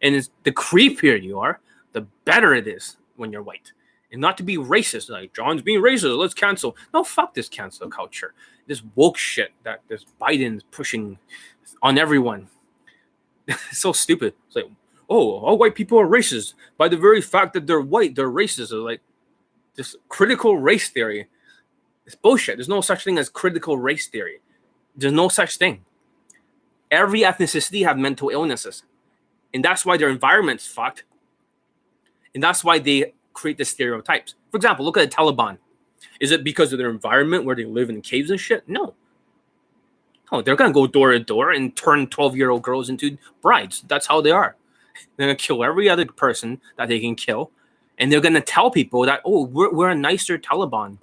And 0.00 0.28
the 0.42 0.52
creepier 0.52 1.20
you 1.22 1.38
are, 1.38 1.60
the 1.92 2.02
better 2.24 2.54
it 2.54 2.66
is 2.66 2.96
when 3.16 3.30
you're 3.30 3.42
white. 3.42 3.72
And 4.10 4.20
not 4.20 4.36
to 4.38 4.42
be 4.42 4.56
racist, 4.56 5.08
like 5.08 5.32
John's 5.32 5.62
being 5.62 5.80
racist, 5.80 6.18
let's 6.18 6.34
cancel. 6.34 6.76
No, 6.92 7.04
fuck 7.04 7.34
this 7.34 7.48
cancel 7.48 7.88
culture. 7.88 8.34
This 8.66 8.82
woke 8.94 9.18
shit 9.18 9.52
that 9.64 9.80
this 9.88 10.04
Biden's 10.20 10.62
pushing 10.70 11.18
on 11.82 11.98
everyone. 11.98 12.48
it's 13.46 13.60
so 13.78 13.92
stupid. 13.92 14.34
It's 14.46 14.56
like, 14.56 14.70
oh, 15.08 15.38
all 15.38 15.58
white 15.58 15.74
people 15.74 15.98
are 16.00 16.06
racist. 16.06 16.54
By 16.78 16.88
the 16.88 16.96
very 16.96 17.20
fact 17.20 17.54
that 17.54 17.66
they're 17.66 17.80
white, 17.80 18.14
they're 18.14 18.30
racist. 18.30 18.72
Or 18.72 18.76
like 18.76 19.00
this 19.74 19.96
critical 20.08 20.56
race 20.56 20.88
theory. 20.88 21.28
It's 22.06 22.14
bullshit. 22.14 22.56
There's 22.56 22.68
no 22.68 22.80
such 22.80 23.04
thing 23.04 23.18
as 23.18 23.28
critical 23.28 23.78
race 23.78 24.06
theory. 24.08 24.40
There's 24.96 25.12
no 25.12 25.28
such 25.28 25.56
thing. 25.56 25.84
Every 26.90 27.20
ethnicity 27.20 27.84
have 27.84 27.96
mental 27.96 28.28
illnesses. 28.28 28.82
And 29.54 29.64
that's 29.64 29.86
why 29.86 29.96
their 29.96 30.08
environment's 30.08 30.66
fucked. 30.66 31.04
And 32.34 32.42
that's 32.42 32.64
why 32.64 32.78
they 32.78 33.14
create 33.32 33.58
the 33.58 33.64
stereotypes. 33.64 34.34
For 34.50 34.56
example, 34.56 34.84
look 34.84 34.96
at 34.96 35.10
the 35.10 35.16
Taliban. 35.16 35.58
Is 36.20 36.30
it 36.30 36.44
because 36.44 36.72
of 36.72 36.78
their 36.78 36.90
environment 36.90 37.44
where 37.44 37.56
they 37.56 37.64
live 37.64 37.90
in 37.90 38.00
caves 38.00 38.30
and 38.30 38.40
shit? 38.40 38.68
No. 38.68 38.94
Oh, 40.30 40.40
they're 40.40 40.56
gonna 40.56 40.72
go 40.72 40.86
door 40.86 41.12
to 41.12 41.18
door 41.18 41.52
and 41.52 41.76
turn 41.76 42.06
12 42.06 42.36
year 42.36 42.50
old 42.50 42.62
girls 42.62 42.88
into 42.88 43.18
brides. 43.42 43.84
That's 43.86 44.06
how 44.06 44.20
they 44.20 44.30
are. 44.30 44.56
They're 45.16 45.26
gonna 45.26 45.36
kill 45.36 45.62
every 45.62 45.88
other 45.88 46.06
person 46.06 46.60
that 46.76 46.88
they 46.88 47.00
can 47.00 47.14
kill. 47.14 47.50
And 47.98 48.10
they're 48.10 48.20
gonna 48.20 48.40
tell 48.40 48.70
people 48.70 49.04
that, 49.06 49.20
oh, 49.24 49.44
we're, 49.44 49.72
we're 49.72 49.90
a 49.90 49.94
nicer 49.94 50.38
Taliban. 50.38 50.98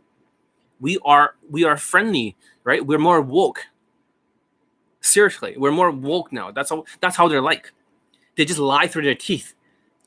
We 0.80 0.98
are 1.06 1.36
we 1.50 1.64
are 1.64 1.78
friendly, 1.78 2.36
right? 2.64 2.86
We're 2.86 3.00
more 3.00 3.22
woke. 3.22 3.66
Seriously, 5.02 5.56
we're 5.58 5.72
more 5.72 5.92
woke 5.92 6.32
now. 6.32 6.52
That's 6.52 6.70
how 6.70 6.86
that's 7.00 7.16
how 7.16 7.28
they're 7.28 7.42
like. 7.42 7.72
They 8.36 8.46
just 8.46 8.60
lie 8.60 8.88
through 8.88 9.04
their 9.04 9.16
teeth, 9.16 9.54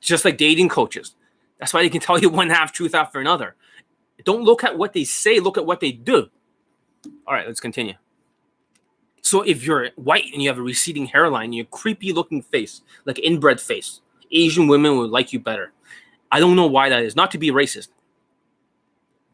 just 0.01 0.25
like 0.25 0.37
dating 0.37 0.69
coaches. 0.69 1.15
That's 1.59 1.73
why 1.73 1.83
they 1.83 1.91
can 1.91 2.01
tell 2.01 2.19
you 2.19 2.29
one 2.41 2.51
half 2.51 2.73
truth 2.73 2.95
after 2.95 3.21
another. 3.21 3.55
Don't 4.25 4.43
look 4.43 4.65
at 4.65 4.77
what 4.77 4.93
they 4.93 5.05
say, 5.05 5.41
look 5.41 5.59
at 5.59 5.67
what 5.67 5.81
they 5.81 5.93
do. 5.93 6.29
All 7.27 7.35
right, 7.35 7.47
let's 7.47 7.61
continue. 7.61 7.95
So 9.23 9.43
if 9.43 9.65
you're 9.65 9.91
white 9.97 10.27
and 10.33 10.43
you 10.43 10.49
have 10.49 10.59
a 10.59 10.63
receding 10.63 11.07
hairline, 11.07 11.53
you 11.53 11.65
creepy 11.65 12.13
looking 12.13 12.43
face, 12.43 12.83
like 13.05 13.19
inbred 13.19 13.61
face, 13.61 14.01
Asian 14.31 14.67
women 14.67 14.99
would 14.99 15.11
like 15.11 15.33
you 15.33 15.39
better. 15.39 15.73
I 16.31 16.41
don't 16.41 16.57
know 16.57 16.67
why 16.67 16.89
that 16.89 17.03
is. 17.03 17.15
Not 17.15 17.31
to 17.33 17.39
be 17.39 17.51
racist. 17.51 17.89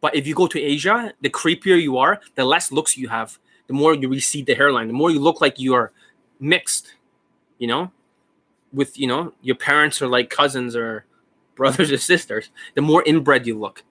But 0.01 0.15
if 0.15 0.27
you 0.27 0.35
go 0.35 0.47
to 0.47 0.61
Asia, 0.61 1.13
the 1.21 1.31
creepier 1.31 1.81
you 1.81 1.99
are, 1.99 2.21
the 2.35 2.45
less 2.45 2.71
looks 2.71 2.97
you 2.97 3.09
have, 3.09 3.39
the 3.67 3.73
more 3.73 3.95
you 3.95 4.09
recede 4.09 4.47
the 4.47 4.55
hairline, 4.55 4.89
the 4.89 4.93
more 4.93 5.11
you 5.11 5.21
look 5.21 5.41
like 5.41 5.59
you 5.59 5.75
are 5.75 5.93
mixed, 6.39 6.95
you 7.59 7.67
know, 7.67 7.91
with, 8.73 8.99
you 8.99 9.07
know, 9.07 9.33
your 9.43 9.57
parents 9.57 10.01
are 10.03 10.09
like 10.09 10.31
cousins 10.31 10.77
or 10.77 11.05
brothers 11.57 11.91
or 11.91 11.99
sisters, 11.99 12.51
the 12.75 12.83
more 12.83 13.03
inbred 13.05 13.47
you 13.47 13.59
look, 13.59 13.83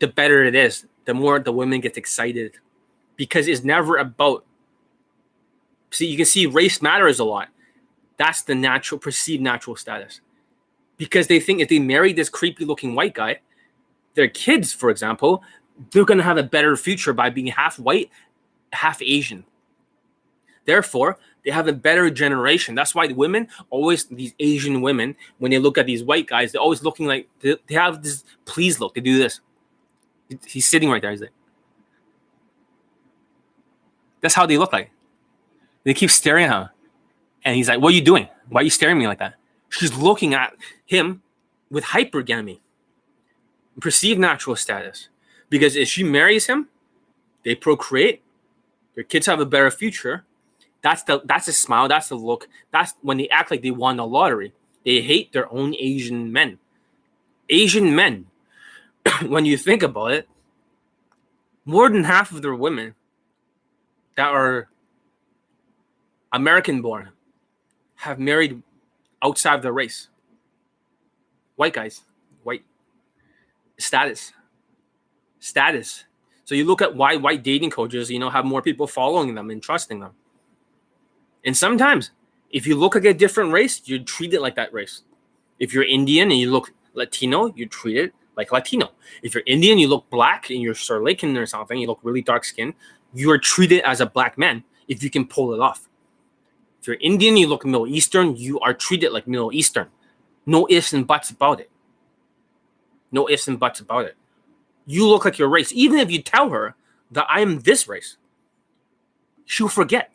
the 0.00 0.08
better 0.08 0.42
it 0.42 0.54
is. 0.54 0.86
The 1.04 1.14
more 1.14 1.38
the 1.38 1.52
women 1.52 1.80
get 1.80 1.96
excited 1.96 2.56
because 3.16 3.46
it's 3.48 3.62
never 3.62 3.96
about 3.96 4.44
see 5.90 6.06
you 6.06 6.16
can 6.16 6.26
see 6.26 6.46
race 6.46 6.82
matters 6.82 7.18
a 7.18 7.24
lot. 7.24 7.48
That's 8.16 8.42
the 8.42 8.54
natural 8.54 8.98
perceived 8.98 9.42
natural 9.42 9.76
status. 9.76 10.20
Because 10.96 11.26
they 11.26 11.40
think 11.40 11.60
if 11.60 11.68
they 11.68 11.78
marry 11.78 12.12
this 12.12 12.28
creepy 12.28 12.64
looking 12.64 12.94
white 12.94 13.14
guy, 13.14 13.40
their 14.14 14.28
kids, 14.28 14.72
for 14.72 14.90
example, 14.90 15.42
they're 15.90 16.04
gonna 16.04 16.22
have 16.22 16.36
a 16.36 16.42
better 16.42 16.76
future 16.76 17.12
by 17.12 17.30
being 17.30 17.46
half 17.46 17.78
white, 17.78 18.10
half 18.72 19.00
Asian. 19.00 19.44
Therefore, 20.66 21.18
they 21.44 21.50
have 21.50 21.68
a 21.68 21.72
better 21.72 22.10
generation. 22.10 22.74
That's 22.74 22.94
why 22.94 23.06
the 23.06 23.14
women 23.14 23.48
always 23.70 24.04
these 24.04 24.34
Asian 24.38 24.82
women, 24.82 25.16
when 25.38 25.50
they 25.50 25.58
look 25.58 25.78
at 25.78 25.86
these 25.86 26.04
white 26.04 26.26
guys, 26.26 26.52
they're 26.52 26.60
always 26.60 26.82
looking 26.82 27.06
like 27.06 27.28
they 27.40 27.56
have 27.70 28.02
this 28.02 28.24
please 28.44 28.78
look. 28.78 28.94
They 28.94 29.00
do 29.00 29.18
this. 29.18 29.40
He's 30.46 30.66
sitting 30.66 30.90
right 30.90 31.02
there. 31.02 31.10
He's 31.10 31.20
like, 31.20 31.32
that's 34.20 34.34
how 34.34 34.46
they 34.46 34.58
look 34.58 34.72
like. 34.72 34.90
They 35.84 35.94
keep 35.94 36.10
staring 36.10 36.44
at 36.44 36.50
her. 36.50 36.70
And 37.44 37.56
he's 37.56 37.68
like, 37.68 37.80
What 37.80 37.92
are 37.92 37.96
you 37.96 38.02
doing? 38.02 38.28
Why 38.48 38.60
are 38.60 38.64
you 38.64 38.70
staring 38.70 38.96
at 38.96 39.00
me 39.00 39.06
like 39.06 39.18
that? 39.18 39.34
She's 39.70 39.96
looking 39.96 40.34
at 40.34 40.54
him 40.84 41.22
with 41.70 41.84
hypergamy, 41.84 42.60
perceived 43.80 44.20
natural 44.20 44.56
status. 44.56 45.08
Because 45.48 45.76
if 45.76 45.88
she 45.88 46.04
marries 46.04 46.46
him, 46.46 46.68
they 47.44 47.54
procreate, 47.54 48.22
their 48.94 49.04
kids 49.04 49.26
have 49.26 49.40
a 49.40 49.46
better 49.46 49.70
future. 49.70 50.24
That's 50.82 51.02
the 51.02 51.22
that's 51.24 51.46
the 51.46 51.52
smile, 51.52 51.88
that's 51.88 52.08
the 52.08 52.14
look. 52.16 52.48
That's 52.70 52.94
when 53.02 53.16
they 53.18 53.28
act 53.28 53.50
like 53.50 53.62
they 53.62 53.70
won 53.70 53.96
the 53.96 54.06
lottery. 54.06 54.52
They 54.84 55.00
hate 55.00 55.32
their 55.32 55.52
own 55.52 55.74
Asian 55.78 56.32
men. 56.32 56.58
Asian 57.48 57.94
men, 57.94 58.26
when 59.26 59.44
you 59.44 59.56
think 59.56 59.82
about 59.82 60.12
it, 60.12 60.28
more 61.64 61.88
than 61.88 62.04
half 62.04 62.32
of 62.32 62.42
their 62.42 62.54
women 62.54 62.94
that 64.16 64.28
are 64.28 64.68
American 66.32 66.82
born 66.82 67.10
have 67.96 68.18
married 68.18 68.62
outside 69.22 69.62
the 69.62 69.72
race. 69.72 70.08
White 71.56 71.74
guys, 71.74 72.02
white 72.42 72.64
status, 73.78 74.32
status. 75.38 76.04
So 76.44 76.54
you 76.54 76.64
look 76.64 76.82
at 76.82 76.96
why 76.96 77.16
white 77.16 77.42
dating 77.42 77.70
coaches, 77.70 78.10
you 78.10 78.18
know, 78.18 78.30
have 78.30 78.44
more 78.44 78.62
people 78.62 78.86
following 78.86 79.34
them 79.34 79.50
and 79.50 79.62
trusting 79.62 80.00
them. 80.00 80.12
And 81.44 81.56
sometimes, 81.56 82.10
if 82.50 82.66
you 82.66 82.76
look 82.76 82.94
like 82.94 83.04
a 83.04 83.14
different 83.14 83.52
race, 83.52 83.82
you 83.84 84.02
treat 84.02 84.34
it 84.34 84.40
like 84.40 84.56
that 84.56 84.72
race. 84.72 85.02
If 85.58 85.72
you're 85.72 85.84
Indian 85.84 86.30
and 86.30 86.40
you 86.40 86.50
look 86.50 86.72
Latino, 86.94 87.46
you 87.54 87.66
treat 87.66 87.94
treated 87.94 88.12
like 88.40 88.52
Latino. 88.52 88.90
If 89.22 89.34
you're 89.34 89.42
Indian, 89.46 89.78
you 89.78 89.86
look 89.86 90.08
black 90.08 90.48
and 90.48 90.62
you're 90.62 90.74
Sri 90.74 90.98
Lankan 90.98 91.36
or 91.36 91.44
something, 91.44 91.78
you 91.78 91.86
look 91.86 92.00
really 92.02 92.22
dark 92.22 92.44
skinned, 92.44 92.72
you 93.12 93.30
are 93.30 93.38
treated 93.38 93.82
as 93.82 94.00
a 94.00 94.06
black 94.06 94.38
man 94.38 94.64
if 94.88 95.02
you 95.02 95.10
can 95.10 95.26
pull 95.26 95.52
it 95.52 95.60
off. 95.60 95.88
If 96.80 96.86
you're 96.86 96.96
Indian, 97.00 97.36
you 97.36 97.46
look 97.46 97.66
Middle 97.66 97.86
Eastern, 97.86 98.36
you 98.36 98.58
are 98.60 98.72
treated 98.72 99.12
like 99.12 99.28
Middle 99.28 99.52
Eastern. 99.52 99.88
No 100.46 100.66
ifs 100.70 100.94
and 100.94 101.06
buts 101.06 101.28
about 101.28 101.60
it. 101.60 101.70
No 103.12 103.28
ifs 103.28 103.46
and 103.46 103.60
buts 103.60 103.80
about 103.80 104.06
it. 104.06 104.16
You 104.86 105.06
look 105.06 105.26
like 105.26 105.38
your 105.38 105.50
race. 105.50 105.70
Even 105.72 105.98
if 105.98 106.10
you 106.10 106.22
tell 106.22 106.48
her 106.48 106.74
that 107.10 107.26
I 107.28 107.40
am 107.40 107.60
this 107.60 107.86
race, 107.86 108.16
she'll 109.44 109.68
forget. 109.68 110.10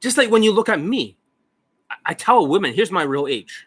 Just 0.00 0.18
like 0.18 0.30
when 0.30 0.42
you 0.42 0.52
look 0.52 0.68
at 0.68 0.80
me, 0.80 1.16
I 2.04 2.12
tell 2.12 2.38
a 2.38 2.44
woman, 2.44 2.74
here's 2.74 2.90
my 2.90 3.02
real 3.02 3.26
age. 3.26 3.66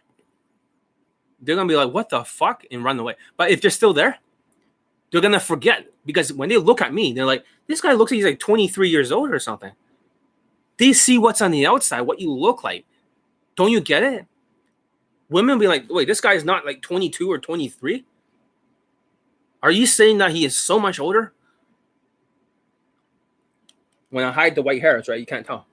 They're 1.42 1.56
gonna 1.56 1.68
be 1.68 1.76
like, 1.76 1.94
what 1.94 2.10
the 2.10 2.24
fuck? 2.24 2.66
And 2.72 2.84
run 2.84 3.00
away. 3.00 3.16
But 3.38 3.52
if 3.52 3.62
they're 3.62 3.72
still 3.72 3.94
there, 3.94 4.20
they're 5.12 5.22
gonna 5.22 5.40
forget 5.40 5.88
because 6.06 6.34
when 6.34 6.50
they 6.50 6.58
look 6.58 6.82
at 6.82 6.94
me, 6.94 7.14
they're 7.14 7.26
like, 7.26 7.46
this 7.68 7.82
guy 7.82 7.94
looks 7.94 8.12
like 8.12 8.18
he's 8.18 8.26
like 8.26 8.40
23 8.40 8.90
years 8.90 9.12
old 9.12 9.32
or 9.32 9.40
something. 9.40 9.72
They 10.78 10.94
see 10.94 11.18
what's 11.18 11.42
on 11.42 11.52
the 11.52 11.66
outside, 11.66 12.02
what 12.02 12.20
you 12.20 12.32
look 12.32 12.64
like. 12.64 12.86
Don't 13.56 13.72
you 13.72 13.82
get 13.82 14.04
it? 14.04 14.26
Women 15.30 15.60
be 15.60 15.68
like, 15.68 15.86
wait, 15.90 16.08
this 16.08 16.22
guy 16.22 16.34
is 16.34 16.44
not 16.44 16.66
like 16.66 16.82
22 16.82 17.30
or 17.30 17.38
23. 17.38 18.06
Are 19.62 19.72
you 19.72 19.86
saying 19.86 20.18
that 20.20 20.32
he 20.32 20.46
is 20.46 20.56
so 20.56 20.80
much 20.80 21.00
older? 21.00 21.34
When 24.10 24.26
I 24.26 24.32
hide 24.32 24.56
the 24.56 24.62
white 24.62 24.82
hairs, 24.82 25.08
right? 25.08 25.20
You 25.20 25.26
can't 25.26 25.46
tell. 25.46 25.68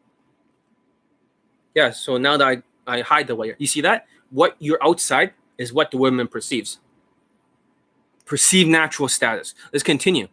Yeah, 1.75 1.91
so 1.91 2.19
now 2.19 2.37
that 2.37 2.47
I, 2.47 2.63
I 2.87 3.01
hide 3.01 3.29
the 3.29 3.37
white 3.37 3.47
hair, 3.47 3.57
you 3.59 3.67
see 3.67 3.81
that? 3.83 4.07
What 4.31 4.57
you're 4.59 4.83
outside 4.85 5.33
is 5.59 5.73
what 5.73 5.91
the 5.91 5.97
woman 5.97 6.29
perceives. 6.29 6.79
Perceived 8.25 8.69
natural 8.69 9.09
status. 9.09 9.55
Let's 9.73 9.83
continue. 9.83 10.29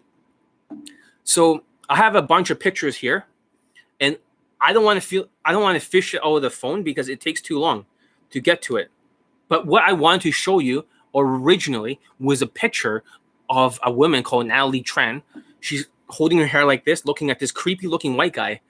So 1.24 1.64
I 1.90 1.98
have 1.98 2.16
a 2.16 2.22
bunch 2.22 2.50
of 2.50 2.60
pictures 2.60 2.98
here, 2.98 3.26
and 4.00 4.18
I 4.60 4.74
don't 4.74 4.84
want 4.84 5.02
to 5.02 5.08
feel 5.08 5.28
I 5.46 5.52
don't 5.52 5.62
want 5.62 5.80
to 5.80 5.86
fish 5.86 6.14
it 6.14 6.22
out 6.24 6.38
of 6.38 6.42
the 6.42 6.50
phone 6.50 6.84
because 6.84 7.10
it 7.10 7.22
takes 7.22 7.42
too 7.42 7.60
long 7.60 7.86
to 8.32 8.40
get 8.40 8.62
to 8.64 8.78
it. 8.78 8.90
But 9.48 9.68
what 9.68 9.84
I 9.84 9.94
wanted 9.94 10.22
to 10.24 10.32
show 10.32 10.60
you 10.60 10.86
originally 11.14 12.00
was 12.20 12.42
a 12.42 12.48
picture 12.48 13.04
of 13.50 13.80
a 13.84 13.92
woman 13.92 14.24
called 14.24 14.48
Natalie 14.48 14.82
Tran. 14.82 15.22
She's 15.60 15.86
holding 16.10 16.40
her 16.40 16.48
hair 16.48 16.66
like 16.66 16.86
this, 16.86 17.06
looking 17.06 17.30
at 17.30 17.40
this 17.40 17.52
creepy 17.52 17.88
looking 17.88 18.16
white 18.16 18.34
guy. 18.34 18.62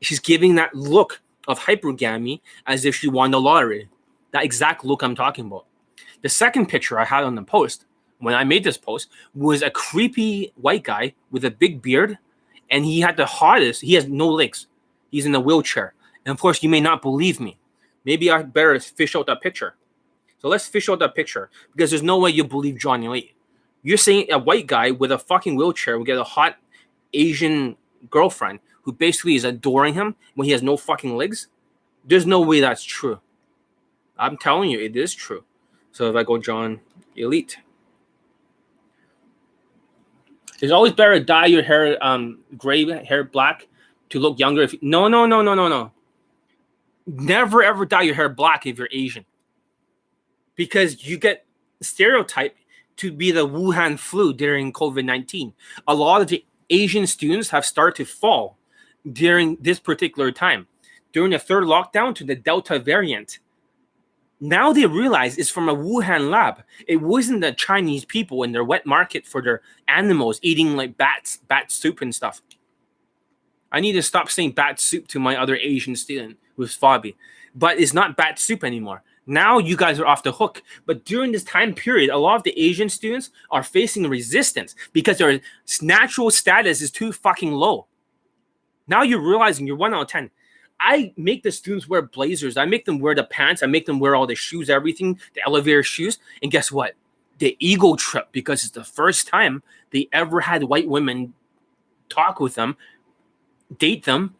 She's 0.00 0.20
giving 0.20 0.54
that 0.54 0.74
look 0.74 1.20
of 1.46 1.60
hypergamy 1.60 2.40
as 2.66 2.84
if 2.84 2.94
she 2.94 3.08
won 3.08 3.30
the 3.30 3.40
lottery. 3.40 3.88
That 4.32 4.44
exact 4.44 4.84
look 4.84 5.02
I'm 5.02 5.14
talking 5.14 5.46
about. 5.46 5.65
The 6.26 6.30
second 6.30 6.66
picture 6.66 6.98
I 6.98 7.04
had 7.04 7.22
on 7.22 7.36
the 7.36 7.42
post 7.44 7.84
when 8.18 8.34
I 8.34 8.42
made 8.42 8.64
this 8.64 8.76
post 8.76 9.10
was 9.32 9.62
a 9.62 9.70
creepy 9.70 10.52
white 10.56 10.82
guy 10.82 11.14
with 11.30 11.44
a 11.44 11.52
big 11.52 11.80
beard, 11.80 12.18
and 12.68 12.84
he 12.84 12.98
had 12.98 13.16
the 13.16 13.26
hottest. 13.26 13.82
He 13.82 13.94
has 13.94 14.08
no 14.08 14.28
legs. 14.28 14.66
He's 15.12 15.24
in 15.24 15.36
a 15.36 15.40
wheelchair. 15.40 15.94
And 16.24 16.32
of 16.32 16.40
course, 16.40 16.64
you 16.64 16.68
may 16.68 16.80
not 16.80 17.00
believe 17.00 17.38
me. 17.38 17.58
Maybe 18.04 18.28
I 18.28 18.42
better 18.42 18.76
fish 18.80 19.14
out 19.14 19.26
that 19.26 19.40
picture. 19.40 19.76
So 20.38 20.48
let's 20.48 20.66
fish 20.66 20.88
out 20.88 20.98
that 20.98 21.14
picture 21.14 21.48
because 21.70 21.90
there's 21.90 22.02
no 22.02 22.18
way 22.18 22.30
you 22.30 22.42
believe 22.42 22.76
Johnny 22.76 23.06
Elite. 23.06 23.36
You're 23.84 23.96
saying 23.96 24.32
a 24.32 24.38
white 24.40 24.66
guy 24.66 24.90
with 24.90 25.12
a 25.12 25.18
fucking 25.20 25.54
wheelchair 25.54 25.96
will 25.96 26.04
get 26.04 26.18
a 26.18 26.24
hot 26.24 26.56
Asian 27.12 27.76
girlfriend 28.10 28.58
who 28.82 28.92
basically 28.92 29.36
is 29.36 29.44
adoring 29.44 29.94
him 29.94 30.16
when 30.34 30.46
he 30.46 30.50
has 30.50 30.60
no 30.64 30.76
fucking 30.76 31.16
legs? 31.16 31.46
There's 32.04 32.26
no 32.26 32.40
way 32.40 32.58
that's 32.58 32.82
true. 32.82 33.20
I'm 34.18 34.36
telling 34.36 34.70
you, 34.70 34.80
it 34.80 34.96
is 34.96 35.14
true. 35.14 35.44
So 35.96 36.10
if 36.10 36.14
I 36.14 36.24
go 36.24 36.36
John 36.36 36.78
Elite, 37.16 37.56
it's 40.60 40.70
always 40.70 40.92
better 40.92 41.18
to 41.18 41.24
dye 41.24 41.46
your 41.46 41.62
hair 41.62 41.96
um 42.04 42.40
gray 42.58 42.84
hair 43.02 43.24
black 43.24 43.66
to 44.10 44.18
look 44.20 44.38
younger. 44.38 44.60
If 44.60 44.74
you, 44.74 44.78
no, 44.82 45.08
no, 45.08 45.24
no, 45.24 45.40
no, 45.40 45.54
no, 45.54 45.68
no. 45.68 45.92
Never 47.06 47.62
ever 47.62 47.86
dye 47.86 48.02
your 48.02 48.14
hair 48.14 48.28
black 48.28 48.66
if 48.66 48.76
you're 48.76 48.90
Asian, 48.92 49.24
because 50.54 51.06
you 51.06 51.16
get 51.16 51.46
stereotyped 51.80 52.58
to 52.98 53.10
be 53.10 53.30
the 53.30 53.48
Wuhan 53.48 53.98
flu 53.98 54.34
during 54.34 54.74
COVID 54.74 55.06
nineteen. 55.06 55.54
A 55.88 55.94
lot 55.94 56.20
of 56.20 56.28
the 56.28 56.44
Asian 56.68 57.06
students 57.06 57.48
have 57.48 57.64
started 57.64 57.96
to 57.96 58.04
fall 58.04 58.58
during 59.10 59.56
this 59.62 59.80
particular 59.80 60.30
time, 60.30 60.66
during 61.14 61.30
the 61.30 61.38
third 61.38 61.64
lockdown 61.64 62.14
to 62.16 62.24
the 62.24 62.36
Delta 62.36 62.78
variant 62.78 63.38
now 64.40 64.72
they 64.72 64.86
realize 64.86 65.38
it's 65.38 65.50
from 65.50 65.68
a 65.68 65.74
Wuhan 65.74 66.30
lab. 66.30 66.62
It 66.86 66.96
wasn't 66.96 67.40
the 67.40 67.52
Chinese 67.52 68.04
people 68.04 68.42
in 68.42 68.52
their 68.52 68.64
wet 68.64 68.86
market 68.86 69.26
for 69.26 69.40
their 69.40 69.62
animals 69.88 70.38
eating 70.42 70.76
like 70.76 70.96
bats, 70.96 71.38
bat 71.48 71.72
soup 71.72 72.02
and 72.02 72.14
stuff. 72.14 72.42
I 73.72 73.80
need 73.80 73.92
to 73.92 74.02
stop 74.02 74.30
saying 74.30 74.52
bat 74.52 74.78
soup 74.78 75.08
to 75.08 75.20
my 75.20 75.36
other 75.36 75.56
Asian 75.56 75.96
student 75.96 76.38
with 76.56 76.70
Fabi, 76.70 77.14
but 77.54 77.78
it's 77.78 77.94
not 77.94 78.16
bat 78.16 78.38
soup 78.38 78.62
anymore. 78.62 79.02
Now 79.26 79.58
you 79.58 79.76
guys 79.76 79.98
are 79.98 80.06
off 80.06 80.22
the 80.22 80.32
hook. 80.32 80.62
But 80.86 81.04
during 81.04 81.32
this 81.32 81.42
time 81.42 81.74
period, 81.74 82.10
a 82.10 82.16
lot 82.16 82.36
of 82.36 82.44
the 82.44 82.58
Asian 82.58 82.88
students 82.88 83.30
are 83.50 83.62
facing 83.62 84.08
resistance 84.08 84.76
because 84.92 85.18
their 85.18 85.40
natural 85.82 86.30
status 86.30 86.80
is 86.80 86.90
too 86.90 87.12
fucking 87.12 87.52
low. 87.52 87.86
Now 88.86 89.02
you're 89.02 89.20
realizing 89.20 89.66
you're 89.66 89.76
one 89.76 89.94
out 89.94 90.02
of 90.02 90.08
10. 90.08 90.30
I 90.80 91.12
make 91.16 91.42
the 91.42 91.52
students 91.52 91.88
wear 91.88 92.02
blazers. 92.02 92.56
I 92.56 92.64
make 92.64 92.84
them 92.84 92.98
wear 92.98 93.14
the 93.14 93.24
pants. 93.24 93.62
I 93.62 93.66
make 93.66 93.86
them 93.86 93.98
wear 93.98 94.14
all 94.14 94.26
the 94.26 94.34
shoes, 94.34 94.68
everything, 94.68 95.18
the 95.34 95.42
elevator 95.46 95.82
shoes. 95.82 96.18
And 96.42 96.50
guess 96.50 96.70
what? 96.70 96.94
The 97.38 97.56
ego 97.60 97.96
trip 97.96 98.28
because 98.32 98.64
it's 98.64 98.72
the 98.72 98.84
first 98.84 99.28
time 99.28 99.62
they 99.90 100.08
ever 100.12 100.40
had 100.40 100.64
white 100.64 100.88
women 100.88 101.34
talk 102.08 102.40
with 102.40 102.54
them, 102.54 102.76
date 103.78 104.04
them, 104.04 104.34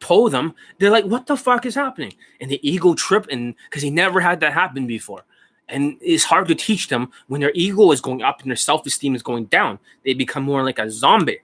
pull 0.00 0.28
them. 0.30 0.54
They're 0.78 0.90
like, 0.90 1.04
what 1.04 1.26
the 1.26 1.36
fuck 1.36 1.66
is 1.66 1.74
happening? 1.74 2.14
And 2.40 2.50
the 2.50 2.68
ego 2.68 2.94
trip, 2.94 3.26
and 3.30 3.54
because 3.68 3.82
he 3.82 3.90
never 3.90 4.20
had 4.20 4.40
that 4.40 4.52
happen 4.52 4.86
before. 4.86 5.24
And 5.68 5.98
it's 6.00 6.24
hard 6.24 6.48
to 6.48 6.54
teach 6.54 6.88
them 6.88 7.10
when 7.26 7.42
their 7.42 7.52
ego 7.54 7.90
is 7.92 8.00
going 8.00 8.22
up 8.22 8.40
and 8.40 8.50
their 8.50 8.56
self 8.56 8.86
esteem 8.86 9.14
is 9.14 9.22
going 9.22 9.46
down. 9.46 9.78
They 10.04 10.14
become 10.14 10.44
more 10.44 10.64
like 10.64 10.78
a 10.78 10.90
zombie. 10.90 11.40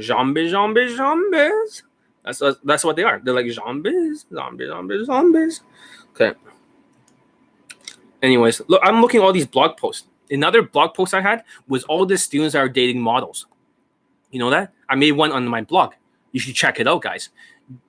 Zombie, 0.00 0.48
zombie, 0.48 0.94
zombies. 0.96 1.82
That's 2.28 2.42
that's 2.62 2.84
what 2.84 2.94
they 2.96 3.04
are. 3.04 3.20
They're 3.22 3.34
like 3.34 3.50
zombies, 3.50 4.26
zombies, 4.32 4.68
zombies, 4.68 5.06
zombies. 5.06 5.62
Okay. 6.10 6.32
Anyways, 8.22 8.60
look, 8.68 8.80
I'm 8.84 9.00
looking 9.00 9.20
all 9.20 9.32
these 9.32 9.46
blog 9.46 9.78
posts. 9.78 10.06
Another 10.30 10.60
blog 10.62 10.92
post 10.92 11.14
I 11.14 11.22
had 11.22 11.42
was 11.68 11.84
all 11.84 12.04
the 12.04 12.18
students 12.18 12.52
that 12.52 12.58
are 12.58 12.68
dating 12.68 13.00
models. 13.00 13.46
You 14.30 14.40
know 14.40 14.50
that? 14.50 14.74
I 14.88 14.96
made 14.96 15.12
one 15.12 15.32
on 15.32 15.48
my 15.48 15.62
blog. 15.62 15.94
You 16.32 16.40
should 16.40 16.54
check 16.54 16.78
it 16.80 16.86
out, 16.86 17.00
guys. 17.00 17.30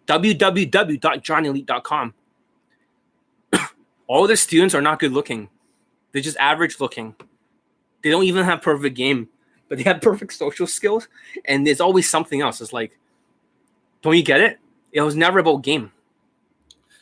www.johnnyelite.com. 0.08 2.14
all 4.08 4.26
the 4.26 4.38
students 4.38 4.74
are 4.74 4.82
not 4.82 5.00
good 5.00 5.12
looking. 5.12 5.50
They're 6.14 6.22
just 6.22 6.38
average 6.38 6.80
looking. 6.80 7.14
They 8.04 8.10
don't 8.10 8.24
even 8.24 8.46
have 8.46 8.62
perfect 8.62 8.96
game, 8.96 9.28
but 9.68 9.78
they 9.78 9.84
have 9.84 10.00
perfect 10.10 10.32
social 10.32 10.66
skills. 10.66 11.10
And 11.44 11.68
there's 11.68 11.82
always 11.82 12.10
something 12.10 12.40
else. 12.40 12.62
It's 12.62 12.72
like 12.72 12.98
don't 14.02 14.16
you 14.16 14.24
get 14.24 14.42
it? 14.42 14.60
It 14.92 15.02
was 15.02 15.16
never 15.16 15.40
about 15.40 15.64
game. 15.64 15.92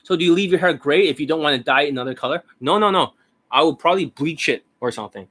So 0.03 0.15
do 0.15 0.23
you 0.23 0.33
leave 0.33 0.51
your 0.51 0.59
hair 0.59 0.73
gray 0.73 1.07
if 1.07 1.19
you 1.19 1.27
don't 1.27 1.41
want 1.41 1.57
to 1.57 1.63
dye 1.63 1.83
it 1.83 1.89
another 1.89 2.13
color? 2.13 2.43
No, 2.59 2.77
no, 2.79 2.89
no. 2.89 3.13
I 3.51 3.61
would 3.63 3.79
probably 3.79 4.05
bleach 4.05 4.49
it 4.49 4.63
or 4.79 4.91
something. 4.91 5.27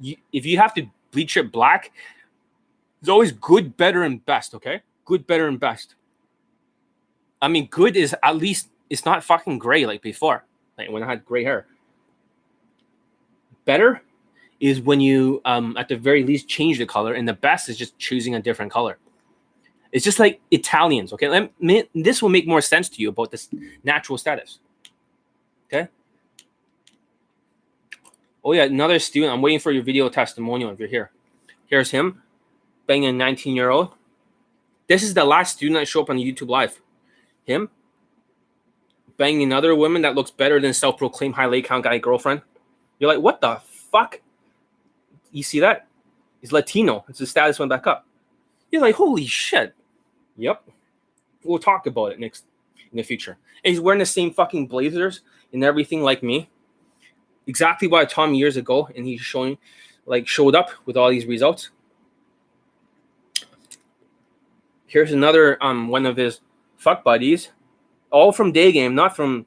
You, 0.00 0.16
if 0.32 0.44
you 0.44 0.58
have 0.58 0.74
to 0.74 0.86
bleach 1.12 1.36
it 1.36 1.52
black, 1.52 1.92
it's 3.00 3.08
always 3.08 3.32
good, 3.32 3.76
better, 3.76 4.02
and 4.02 4.24
best. 4.24 4.54
Okay, 4.54 4.82
good, 5.04 5.26
better, 5.26 5.46
and 5.46 5.58
best. 5.58 5.94
I 7.40 7.48
mean, 7.48 7.66
good 7.66 7.96
is 7.96 8.14
at 8.22 8.36
least 8.36 8.68
it's 8.90 9.04
not 9.04 9.24
fucking 9.24 9.58
gray 9.58 9.86
like 9.86 10.02
before, 10.02 10.44
like 10.78 10.90
when 10.90 11.02
I 11.02 11.06
had 11.06 11.24
gray 11.24 11.44
hair. 11.44 11.66
Better 13.64 14.02
is 14.60 14.80
when 14.80 15.00
you, 15.00 15.40
um, 15.44 15.76
at 15.76 15.88
the 15.88 15.96
very 15.96 16.24
least, 16.24 16.48
change 16.48 16.78
the 16.78 16.86
color, 16.86 17.14
and 17.14 17.26
the 17.26 17.32
best 17.32 17.68
is 17.68 17.76
just 17.76 17.98
choosing 17.98 18.34
a 18.34 18.42
different 18.42 18.70
color. 18.70 18.98
It's 19.92 20.04
just 20.04 20.18
like 20.18 20.40
Italians. 20.50 21.12
Okay, 21.12 21.28
Let 21.28 21.52
me, 21.60 21.84
this 21.94 22.22
will 22.22 22.30
make 22.30 22.46
more 22.46 22.62
sense 22.62 22.88
to 22.88 23.02
you 23.02 23.10
about 23.10 23.30
this 23.30 23.48
natural 23.84 24.16
status. 24.16 24.58
Okay. 25.66 25.88
Oh 28.42 28.52
yeah, 28.52 28.64
another 28.64 28.98
student. 28.98 29.32
I'm 29.32 29.42
waiting 29.42 29.60
for 29.60 29.70
your 29.70 29.82
video 29.82 30.08
testimonial 30.08 30.70
if 30.70 30.78
you're 30.78 30.88
here. 30.88 31.10
Here's 31.66 31.90
him, 31.90 32.22
banging 32.86 33.10
a 33.10 33.12
19 33.12 33.54
year 33.54 33.70
old. 33.70 33.92
This 34.88 35.02
is 35.02 35.14
the 35.14 35.24
last 35.24 35.56
student 35.56 35.78
that 35.78 35.86
show 35.86 36.02
up 36.02 36.10
on 36.10 36.16
YouTube 36.16 36.48
live. 36.48 36.80
Him 37.44 37.68
banging 39.16 39.42
another 39.42 39.74
woman 39.74 40.02
that 40.02 40.14
looks 40.14 40.30
better 40.30 40.58
than 40.58 40.74
self-proclaimed 40.74 41.34
high 41.34 41.46
leg 41.46 41.64
count 41.64 41.84
guy 41.84 41.98
girlfriend. 41.98 42.42
You're 42.98 43.12
like, 43.12 43.22
what 43.22 43.40
the 43.40 43.60
fuck? 43.90 44.20
You 45.30 45.42
see 45.42 45.60
that? 45.60 45.86
He's 46.40 46.52
Latino. 46.52 47.04
His 47.06 47.30
status 47.30 47.58
went 47.58 47.70
back 47.70 47.86
up. 47.86 48.06
You're 48.70 48.82
like, 48.82 48.96
holy 48.96 49.26
shit. 49.26 49.74
Yep. 50.36 50.68
We'll 51.44 51.58
talk 51.58 51.86
about 51.86 52.12
it 52.12 52.20
next 52.20 52.44
in 52.90 52.96
the 52.96 53.02
future. 53.02 53.38
And 53.64 53.70
he's 53.72 53.80
wearing 53.80 53.98
the 53.98 54.06
same 54.06 54.32
fucking 54.32 54.66
blazers 54.66 55.20
and 55.52 55.64
everything 55.64 56.02
like 56.02 56.22
me. 56.22 56.48
Exactly 57.46 57.88
what 57.88 58.12
him 58.12 58.34
years 58.34 58.56
ago, 58.56 58.88
and 58.94 59.04
he's 59.04 59.20
showing 59.20 59.58
like 60.06 60.28
showed 60.28 60.54
up 60.54 60.70
with 60.86 60.96
all 60.96 61.10
these 61.10 61.26
results. 61.26 61.70
Here's 64.86 65.12
another 65.12 65.62
um 65.62 65.88
one 65.88 66.06
of 66.06 66.16
his 66.16 66.40
fuck 66.76 67.02
buddies, 67.02 67.50
all 68.10 68.30
from 68.30 68.52
day 68.52 68.70
game, 68.70 68.94
not 68.94 69.16
from 69.16 69.46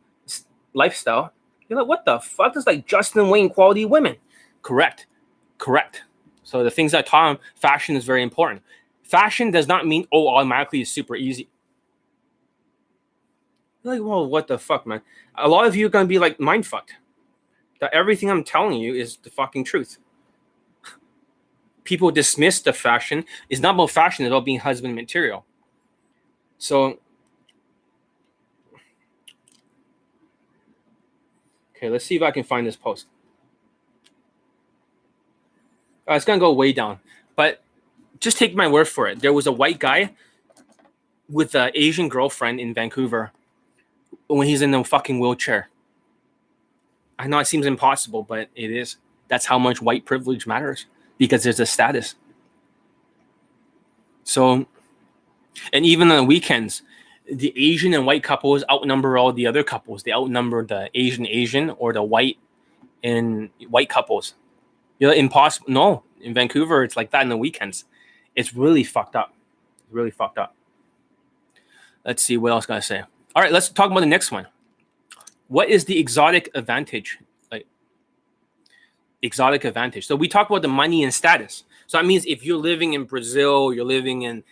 lifestyle. 0.73 1.31
You're 1.67 1.79
like, 1.79 1.87
what 1.87 2.05
the 2.05 2.19
fuck 2.19 2.55
is 2.57 2.67
like 2.67 2.85
Justin 2.85 3.29
Wayne 3.29 3.49
quality 3.49 3.85
women? 3.85 4.17
Correct, 4.61 5.07
correct. 5.57 6.03
So 6.43 6.63
the 6.63 6.71
things 6.71 6.93
I 6.93 7.01
taught 7.01 7.31
him, 7.31 7.37
fashion 7.55 7.95
is 7.95 8.05
very 8.05 8.21
important. 8.21 8.61
Fashion 9.05 9.51
does 9.51 9.67
not 9.67 9.87
mean 9.87 10.07
oh 10.11 10.27
automatically 10.27 10.81
is 10.81 10.91
super 10.91 11.15
easy. 11.15 11.47
You're 13.83 13.93
like, 13.93 14.03
well, 14.03 14.27
what 14.27 14.47
the 14.47 14.57
fuck, 14.57 14.85
man? 14.85 15.01
A 15.35 15.47
lot 15.47 15.67
of 15.67 15.75
you 15.75 15.85
are 15.85 15.89
gonna 15.89 16.07
be 16.07 16.19
like 16.19 16.39
mind 16.39 16.65
fucked. 16.65 16.95
That 17.79 17.93
everything 17.93 18.31
I'm 18.31 18.43
telling 18.43 18.79
you 18.79 18.95
is 18.95 19.17
the 19.17 19.29
fucking 19.29 19.65
truth. 19.65 19.99
People 21.83 22.09
dismiss 22.09 22.61
the 22.61 22.73
fashion. 22.73 23.25
It's 23.47 23.61
not 23.61 23.75
about 23.75 23.91
fashion, 23.91 24.25
it's 24.25 24.31
about 24.31 24.45
being 24.45 24.59
husband 24.59 24.95
material. 24.95 25.45
So 26.57 26.99
Okay, 31.75 31.89
let's 31.89 32.05
see 32.05 32.15
if 32.15 32.21
I 32.21 32.31
can 32.31 32.43
find 32.43 32.65
this 32.65 32.75
post. 32.75 33.07
Uh, 36.09 36.13
it's 36.13 36.25
gonna 36.25 36.39
go 36.39 36.53
way 36.53 36.71
down, 36.71 36.99
but 37.35 37.61
just 38.19 38.37
take 38.37 38.55
my 38.55 38.67
word 38.67 38.87
for 38.87 39.07
it. 39.07 39.19
There 39.19 39.33
was 39.33 39.47
a 39.47 39.51
white 39.51 39.79
guy 39.79 40.11
with 41.29 41.55
an 41.55 41.71
Asian 41.73 42.09
girlfriend 42.09 42.59
in 42.59 42.73
Vancouver 42.73 43.31
when 44.27 44.47
he's 44.47 44.61
in 44.61 44.73
a 44.73 44.83
fucking 44.83 45.19
wheelchair. 45.19 45.69
I 47.17 47.27
know 47.27 47.39
it 47.39 47.45
seems 47.45 47.65
impossible, 47.65 48.23
but 48.23 48.49
it 48.55 48.71
is. 48.71 48.97
That's 49.27 49.45
how 49.45 49.57
much 49.57 49.81
white 49.81 50.05
privilege 50.05 50.45
matters 50.45 50.85
because 51.17 51.43
there's 51.43 51.59
a 51.59 51.65
status. 51.65 52.15
So, 54.23 54.65
and 55.71 55.85
even 55.85 56.11
on 56.11 56.17
the 56.17 56.23
weekends, 56.23 56.81
the 57.31 57.53
Asian 57.55 57.93
and 57.93 58.05
white 58.05 58.23
couples 58.23 58.63
outnumber 58.69 59.17
all 59.17 59.31
the 59.31 59.47
other 59.47 59.63
couples. 59.63 60.03
They 60.03 60.11
outnumber 60.11 60.65
the 60.65 60.89
Asian 60.93 61.25
Asian 61.25 61.71
or 61.71 61.93
the 61.93 62.03
white 62.03 62.37
and 63.03 63.49
white 63.69 63.89
couples. 63.89 64.35
You 64.99 65.07
know, 65.07 65.13
impossible. 65.13 65.69
No, 65.69 66.03
in 66.21 66.33
Vancouver, 66.33 66.83
it's 66.83 66.95
like 66.95 67.11
that 67.11 67.23
in 67.23 67.29
the 67.29 67.37
weekends. 67.37 67.85
It's 68.35 68.53
really 68.53 68.83
fucked 68.83 69.15
up. 69.15 69.33
Really 69.91 70.11
fucked 70.11 70.37
up. 70.37 70.55
Let's 72.03 72.23
see 72.23 72.37
what 72.37 72.51
else 72.51 72.65
can 72.65 72.75
I 72.75 72.79
say. 72.81 73.03
All 73.35 73.41
right, 73.41 73.51
let's 73.51 73.69
talk 73.69 73.91
about 73.91 74.01
the 74.01 74.05
next 74.05 74.31
one. 74.31 74.47
What 75.47 75.69
is 75.69 75.85
the 75.85 75.99
exotic 75.99 76.49
advantage? 76.53 77.19
Like 77.51 77.65
exotic 79.21 79.63
advantage. 79.63 80.07
So 80.07 80.15
we 80.15 80.27
talk 80.27 80.49
about 80.49 80.61
the 80.61 80.67
money 80.67 81.03
and 81.03 81.13
status. 81.13 81.63
So 81.87 81.97
that 81.97 82.05
means 82.05 82.25
if 82.25 82.45
you're 82.45 82.57
living 82.57 82.93
in 82.93 83.05
Brazil, 83.05 83.73
you're 83.73 83.85
living 83.85 84.23
in 84.23 84.43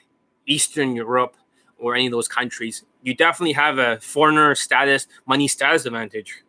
Eastern 0.46 0.96
Europe, 0.96 1.36
or 1.78 1.96
any 1.96 2.06
of 2.06 2.12
those 2.12 2.28
countries, 2.28 2.84
you 3.02 3.14
definitely 3.14 3.54
have 3.54 3.78
a 3.78 4.00
foreigner 4.00 4.56
status, 4.56 5.08
money 5.26 5.48
status 5.48 5.86
advantage. 5.86 6.44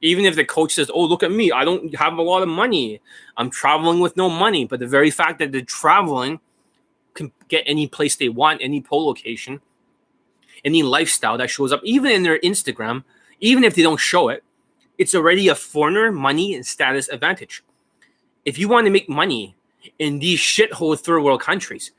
Even 0.00 0.24
if 0.24 0.36
the 0.36 0.44
coach 0.44 0.74
says, 0.74 0.90
"Oh, 0.92 1.04
look 1.04 1.24
at 1.24 1.32
me, 1.32 1.50
I 1.50 1.64
don't 1.64 1.94
have 1.96 2.18
a 2.18 2.22
lot 2.22 2.42
of 2.42 2.48
money. 2.48 3.00
I'm 3.36 3.50
traveling 3.50 3.98
with 3.98 4.16
no 4.16 4.30
money," 4.30 4.64
but 4.64 4.78
the 4.78 4.86
very 4.86 5.10
fact 5.10 5.40
that 5.40 5.50
they're 5.50 5.62
traveling 5.62 6.38
can 7.18 7.32
get 7.48 7.64
any 7.66 7.86
place 7.86 8.16
they 8.16 8.30
want, 8.30 8.62
any 8.62 8.80
pole 8.80 9.06
location, 9.06 9.60
any 10.64 10.82
lifestyle 10.82 11.36
that 11.38 11.50
shows 11.50 11.72
up, 11.72 11.80
even 11.84 12.10
in 12.10 12.22
their 12.22 12.38
Instagram, 12.40 13.04
even 13.40 13.64
if 13.64 13.74
they 13.74 13.82
don't 13.82 14.00
show 14.00 14.30
it, 14.30 14.42
it's 14.96 15.14
already 15.14 15.48
a 15.48 15.54
foreigner 15.54 16.10
money 16.10 16.54
and 16.54 16.66
status 16.66 17.08
advantage. 17.08 17.62
If 18.44 18.58
you 18.58 18.68
want 18.68 18.86
to 18.86 18.90
make 18.90 19.08
money 19.08 19.56
in 19.98 20.18
these 20.18 20.40
shithole 20.40 20.98
third 20.98 21.20
world 21.22 21.42
countries, 21.42 21.92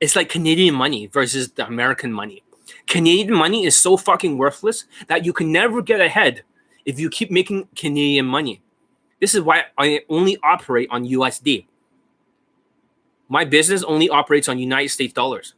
it's 0.00 0.16
like 0.16 0.28
Canadian 0.28 0.74
money 0.74 1.06
versus 1.06 1.52
the 1.52 1.66
American 1.66 2.12
money. 2.12 2.42
Canadian 2.86 3.34
money 3.34 3.64
is 3.64 3.76
so 3.76 3.96
fucking 3.96 4.36
worthless 4.36 4.84
that 5.06 5.24
you 5.24 5.32
can 5.32 5.52
never 5.52 5.80
get 5.80 6.00
ahead 6.00 6.42
if 6.84 6.98
you 6.98 7.08
keep 7.08 7.30
making 7.30 7.68
Canadian 7.76 8.26
money. 8.26 8.60
This 9.20 9.34
is 9.34 9.42
why 9.42 9.64
I 9.78 10.00
only 10.08 10.36
operate 10.42 10.88
on 10.90 11.06
USD. 11.06 11.66
My 13.32 13.46
business 13.46 13.82
only 13.84 14.10
operates 14.10 14.46
on 14.46 14.58
United 14.58 14.90
States 14.90 15.14
dollars. 15.14 15.54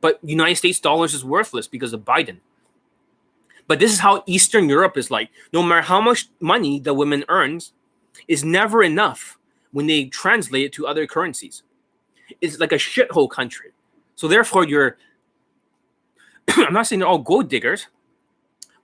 But 0.00 0.18
United 0.22 0.56
States 0.56 0.80
dollars 0.80 1.12
is 1.12 1.22
worthless 1.22 1.68
because 1.68 1.92
of 1.92 2.00
Biden. 2.00 2.38
But 3.66 3.78
this 3.78 3.92
is 3.92 3.98
how 3.98 4.24
Eastern 4.24 4.70
Europe 4.70 4.96
is 4.96 5.10
like. 5.10 5.28
No 5.52 5.62
matter 5.62 5.82
how 5.82 6.00
much 6.00 6.30
money 6.40 6.80
the 6.80 6.94
women 6.94 7.26
earns, 7.28 7.74
is 8.26 8.42
never 8.42 8.82
enough 8.82 9.36
when 9.70 9.86
they 9.86 10.06
translate 10.06 10.64
it 10.64 10.72
to 10.72 10.86
other 10.86 11.06
currencies. 11.06 11.62
It's 12.40 12.58
like 12.58 12.72
a 12.72 12.76
shithole 12.76 13.28
country. 13.28 13.72
So 14.14 14.26
therefore, 14.26 14.66
you're. 14.66 14.96
I'm 16.48 16.72
not 16.72 16.86
saying 16.86 17.00
they're 17.00 17.08
all 17.08 17.18
gold 17.18 17.50
diggers, 17.50 17.88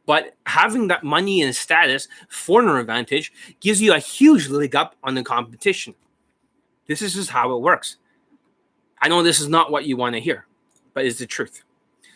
but 0.05 0.37
having 0.45 0.89
that 0.89 1.05
money 1.05 1.41
and 1.41 1.57
status, 1.57 2.07
foreigner 2.28 2.80
advantage, 2.80 3.32
gives 3.61 3.80
you 3.80 3.95
a 3.95 3.99
huge 3.99 4.51
leg 4.51 4.76
up 4.76 4.95
on 5.03 5.14
the 5.14 5.22
competition. 5.22 5.95
This 6.87 7.01
is 7.01 7.14
just 7.14 7.30
how 7.30 7.57
it 7.57 7.62
works. 7.62 7.97
I 9.01 9.09
know 9.09 9.22
this 9.22 9.40
is 9.40 9.49
not 9.49 9.70
what 9.70 9.84
you 9.84 9.97
want 9.97 10.14
to 10.14 10.20
hear, 10.20 10.47
but 10.94 11.05
it's 11.05 11.18
the 11.18 11.26
truth. 11.26 11.62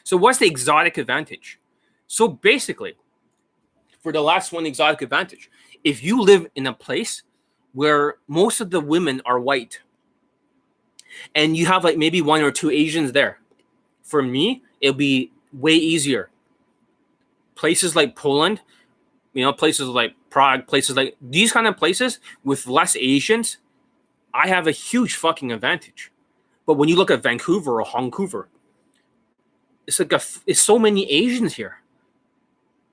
So, 0.04 0.16
what's 0.16 0.38
the 0.38 0.46
exotic 0.46 0.98
advantage? 0.98 1.58
So, 2.06 2.28
basically, 2.28 2.94
for 4.02 4.12
the 4.12 4.22
last 4.22 4.52
one, 4.52 4.66
exotic 4.66 5.02
advantage, 5.02 5.50
if 5.84 6.02
you 6.02 6.20
live 6.20 6.46
in 6.54 6.66
a 6.66 6.72
place 6.72 7.22
where 7.72 8.16
most 8.26 8.60
of 8.60 8.70
the 8.70 8.80
women 8.80 9.22
are 9.24 9.38
white, 9.38 9.80
and 11.34 11.56
you 11.56 11.66
have 11.66 11.84
like 11.84 11.96
maybe 11.96 12.22
one 12.22 12.42
or 12.42 12.50
two 12.50 12.70
Asians 12.70 13.12
there. 13.12 13.38
For 14.02 14.22
me, 14.22 14.62
it'll 14.80 14.96
be 14.96 15.32
way 15.52 15.74
easier. 15.74 16.30
Places 17.54 17.94
like 17.94 18.16
Poland, 18.16 18.60
you 19.34 19.44
know, 19.44 19.52
places 19.52 19.88
like 19.88 20.14
Prague, 20.30 20.66
places 20.66 20.96
like 20.96 21.16
these 21.20 21.52
kind 21.52 21.66
of 21.66 21.76
places 21.76 22.18
with 22.44 22.66
less 22.66 22.96
Asians, 22.96 23.58
I 24.32 24.48
have 24.48 24.66
a 24.66 24.72
huge 24.72 25.14
fucking 25.14 25.52
advantage. 25.52 26.10
But 26.66 26.74
when 26.74 26.88
you 26.88 26.96
look 26.96 27.10
at 27.10 27.22
Vancouver 27.22 27.80
or 27.80 27.86
Vancouver, 27.90 28.48
it's 29.86 29.98
like 29.98 30.12
a, 30.12 30.20
it's 30.46 30.60
so 30.60 30.78
many 30.78 31.10
Asians 31.10 31.54
here. 31.54 31.80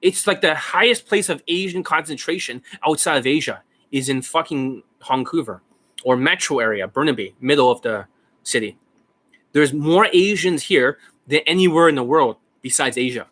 It's 0.02 0.28
like 0.28 0.42
the 0.42 0.56
highest 0.56 1.08
place 1.08 1.30
of 1.30 1.44
Asian 1.48 1.84
concentration 1.84 2.62
outside 2.86 3.18
of 3.18 3.28
Asia 3.28 3.64
is 3.92 4.10
in 4.10 4.22
fucking 4.22 4.84
Vancouver 5.08 5.62
or 6.04 6.16
metro 6.16 6.60
area, 6.60 6.88
Burnaby, 6.88 7.36
middle 7.40 7.72
of 7.72 7.82
the 7.82 8.06
city. 8.44 8.78
There's 9.54 9.74
more 9.74 10.08
Asians 10.14 10.64
here 10.64 11.00
than 11.28 11.40
anywhere 11.48 11.90
in 11.90 11.96
the 11.96 12.04
world 12.04 12.38
besides 12.62 12.98
Asia. 12.98 13.28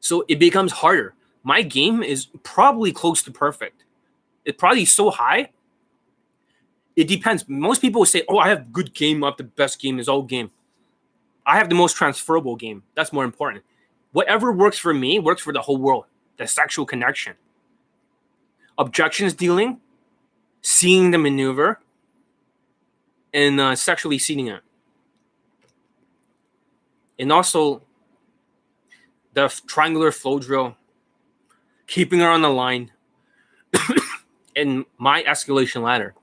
So 0.00 0.24
it 0.28 0.38
becomes 0.38 0.72
harder. 0.72 1.14
My 1.42 1.62
game 1.62 2.02
is 2.02 2.26
probably 2.42 2.92
close 2.92 3.22
to 3.22 3.30
perfect. 3.30 3.84
It's 4.44 4.58
probably 4.58 4.84
so 4.84 5.10
high. 5.10 5.50
It 6.96 7.08
depends. 7.08 7.48
Most 7.48 7.80
people 7.80 8.00
will 8.00 8.06
say, 8.06 8.24
"Oh, 8.28 8.38
I 8.38 8.48
have 8.48 8.72
good 8.72 8.94
game. 8.94 9.22
I 9.24 9.28
have 9.28 9.36
the 9.36 9.44
best 9.44 9.80
game. 9.80 9.98
Is 9.98 10.08
all 10.08 10.22
game." 10.22 10.50
I 11.46 11.56
have 11.56 11.68
the 11.68 11.74
most 11.74 11.96
transferable 11.96 12.56
game. 12.56 12.82
That's 12.94 13.12
more 13.12 13.24
important. 13.24 13.64
Whatever 14.12 14.52
works 14.52 14.78
for 14.78 14.92
me 14.92 15.18
works 15.18 15.42
for 15.42 15.52
the 15.52 15.60
whole 15.60 15.78
world. 15.78 16.04
The 16.36 16.46
sexual 16.46 16.86
connection, 16.86 17.34
objections 18.78 19.34
dealing, 19.34 19.80
seeing 20.62 21.10
the 21.10 21.18
maneuver, 21.18 21.80
and 23.34 23.60
uh, 23.60 23.76
sexually 23.76 24.18
seeing 24.18 24.46
it. 24.46 24.62
And 27.18 27.30
also 27.30 27.82
the 29.34 29.48
triangular 29.66 30.12
flow 30.12 30.38
drill, 30.38 30.76
keeping 31.86 32.20
her 32.20 32.30
on 32.30 32.42
the 32.42 32.48
line, 32.48 32.92
and 34.56 34.86
my 34.98 35.22
escalation 35.24 35.82
ladder. 35.82 36.14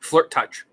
Flirt 0.00 0.30
touch, 0.30 0.64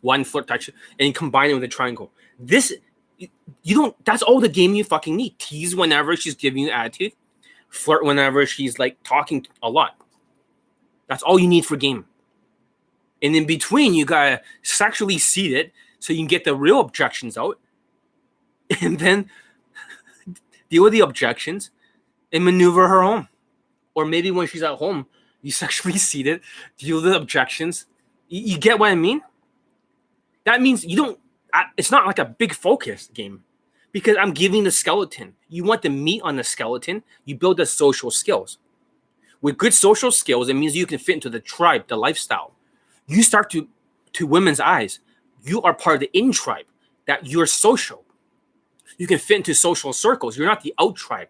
one 0.00 0.24
flirt 0.24 0.46
touch, 0.46 0.70
and 0.98 1.14
combine 1.14 1.50
it 1.50 1.54
with 1.54 1.64
a 1.64 1.68
triangle. 1.68 2.12
This, 2.38 2.72
you 3.18 3.74
don't, 3.74 4.04
that's 4.04 4.22
all 4.22 4.40
the 4.40 4.48
game 4.48 4.74
you 4.74 4.84
fucking 4.84 5.14
need. 5.14 5.38
Tease 5.38 5.76
whenever 5.76 6.16
she's 6.16 6.34
giving 6.34 6.64
you 6.64 6.70
attitude, 6.70 7.12
flirt 7.68 8.04
whenever 8.04 8.46
she's 8.46 8.78
like 8.78 9.02
talking 9.02 9.46
a 9.62 9.68
lot. 9.68 9.96
That's 11.06 11.22
all 11.22 11.38
you 11.38 11.48
need 11.48 11.66
for 11.66 11.76
game. 11.76 12.06
And 13.22 13.36
in 13.36 13.46
between, 13.46 13.94
you 13.94 14.04
gotta 14.04 14.40
sexually 14.62 15.18
seat 15.18 15.52
it 15.52 15.72
so 15.98 16.12
you 16.12 16.20
can 16.20 16.28
get 16.28 16.44
the 16.44 16.54
real 16.54 16.80
objections 16.80 17.36
out. 17.36 17.58
And 18.80 19.00
then 19.00 19.28
deal 20.70 20.84
with 20.84 20.92
the 20.92 21.00
objections 21.00 21.72
and 22.32 22.44
maneuver 22.44 22.86
her 22.86 23.02
home. 23.02 23.26
Or 23.94 24.04
maybe 24.04 24.30
when 24.30 24.46
she's 24.46 24.62
at 24.62 24.76
home, 24.76 25.06
you 25.42 25.50
sexually 25.64 25.98
seat 25.98 26.28
it, 26.28 26.42
deal 26.78 26.96
with 26.96 27.04
the 27.04 27.16
objections. 27.16 27.86
You, 28.30 28.52
you 28.52 28.58
get 28.58 28.78
what 28.78 28.90
I 28.90 28.94
mean? 28.94 29.20
That 30.44 30.62
means 30.62 30.84
you 30.84 30.96
don't, 30.96 31.18
it's 31.76 31.90
not 31.90 32.06
like 32.06 32.18
a 32.18 32.24
big 32.24 32.54
focus 32.54 33.10
game 33.12 33.44
because 33.92 34.16
I'm 34.18 34.32
giving 34.32 34.64
the 34.64 34.70
skeleton. 34.70 35.34
You 35.48 35.64
want 35.64 35.82
the 35.82 35.90
meat 35.90 36.22
on 36.22 36.36
the 36.36 36.44
skeleton, 36.44 37.02
you 37.26 37.36
build 37.36 37.58
the 37.58 37.66
social 37.66 38.10
skills. 38.10 38.58
With 39.42 39.58
good 39.58 39.74
social 39.74 40.12
skills, 40.12 40.48
it 40.48 40.54
means 40.54 40.76
you 40.76 40.86
can 40.86 40.98
fit 40.98 41.14
into 41.14 41.30
the 41.30 41.40
tribe, 41.40 41.88
the 41.88 41.96
lifestyle. 41.96 42.54
You 43.06 43.22
start 43.22 43.50
to 43.50 43.68
to 44.12 44.26
women's 44.26 44.60
eyes. 44.60 45.00
You 45.44 45.62
are 45.62 45.72
part 45.72 45.94
of 45.94 46.00
the 46.00 46.18
in 46.18 46.32
tribe 46.32 46.66
that 47.06 47.26
you're 47.26 47.46
social. 47.46 48.04
You 48.98 49.06
can 49.06 49.18
fit 49.18 49.38
into 49.38 49.54
social 49.54 49.92
circles. 49.92 50.36
You're 50.36 50.46
not 50.46 50.62
the 50.62 50.74
out 50.78 50.96
tribe. 50.96 51.28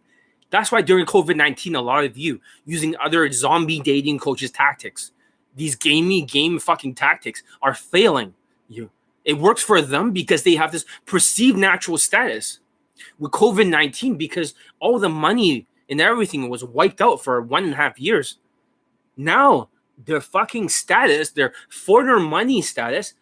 That's 0.50 0.72
why 0.72 0.82
during 0.82 1.06
covid-19 1.06 1.76
a 1.76 1.80
lot 1.80 2.04
of 2.04 2.18
you 2.18 2.40
using 2.64 2.96
other 2.96 3.30
zombie 3.30 3.80
dating 3.80 4.18
coaches 4.18 4.50
tactics 4.50 5.12
these 5.56 5.74
gamey 5.74 6.22
game 6.22 6.58
fucking 6.58 6.94
tactics 6.94 7.42
are 7.62 7.74
failing 7.74 8.34
you 8.68 8.90
it 9.24 9.34
works 9.34 9.62
for 9.62 9.82
them 9.82 10.12
because 10.12 10.42
they 10.42 10.54
have 10.54 10.72
this 10.72 10.84
perceived 11.06 11.58
natural 11.58 11.98
status 11.98 12.60
with 13.18 13.32
covid-19 13.32 14.16
because 14.16 14.54
all 14.78 14.98
the 14.98 15.08
money 15.08 15.66
and 15.88 16.00
everything 16.00 16.48
was 16.48 16.64
wiped 16.64 17.00
out 17.00 17.22
for 17.22 17.42
one 17.42 17.64
and 17.64 17.72
a 17.72 17.76
half 17.76 17.98
years 17.98 18.38
now 19.16 19.68
their 20.06 20.20
fucking 20.20 20.68
status, 20.68 21.30
their 21.30 21.52
foreigner 21.68 22.20
money 22.20 22.62
status, 22.62 23.14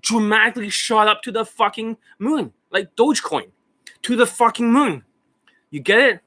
dramatically 0.00 0.68
shot 0.68 1.08
up 1.08 1.22
to 1.22 1.32
the 1.32 1.44
fucking 1.44 1.96
moon, 2.18 2.52
like 2.70 2.94
Dogecoin, 2.96 3.50
to 4.02 4.16
the 4.16 4.26
fucking 4.26 4.70
moon. 4.72 5.04
You 5.70 5.80
get 5.80 6.00
it? 6.00 6.20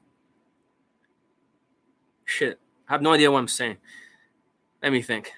Shit, 2.24 2.58
I 2.88 2.92
have 2.92 3.02
no 3.02 3.12
idea 3.12 3.30
what 3.30 3.38
I'm 3.38 3.48
saying. 3.48 3.76
Let 4.82 4.92
me 4.92 5.02
think. 5.02 5.32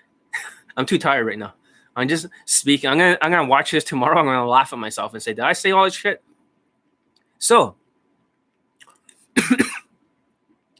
I'm 0.76 0.86
too 0.86 0.98
tired 0.98 1.26
right 1.26 1.38
now. 1.38 1.54
I'm 1.96 2.08
just 2.08 2.26
speaking. 2.44 2.90
I'm 2.90 2.98
gonna 2.98 3.18
I'm 3.22 3.30
gonna 3.30 3.48
watch 3.48 3.70
this 3.70 3.84
tomorrow. 3.84 4.18
I'm 4.18 4.26
gonna 4.26 4.46
laugh 4.46 4.72
at 4.72 4.78
myself 4.78 5.14
and 5.14 5.22
say, 5.22 5.32
did 5.32 5.44
I 5.44 5.54
say 5.54 5.70
all 5.70 5.84
this 5.84 5.94
shit? 5.94 6.22
So 7.38 7.76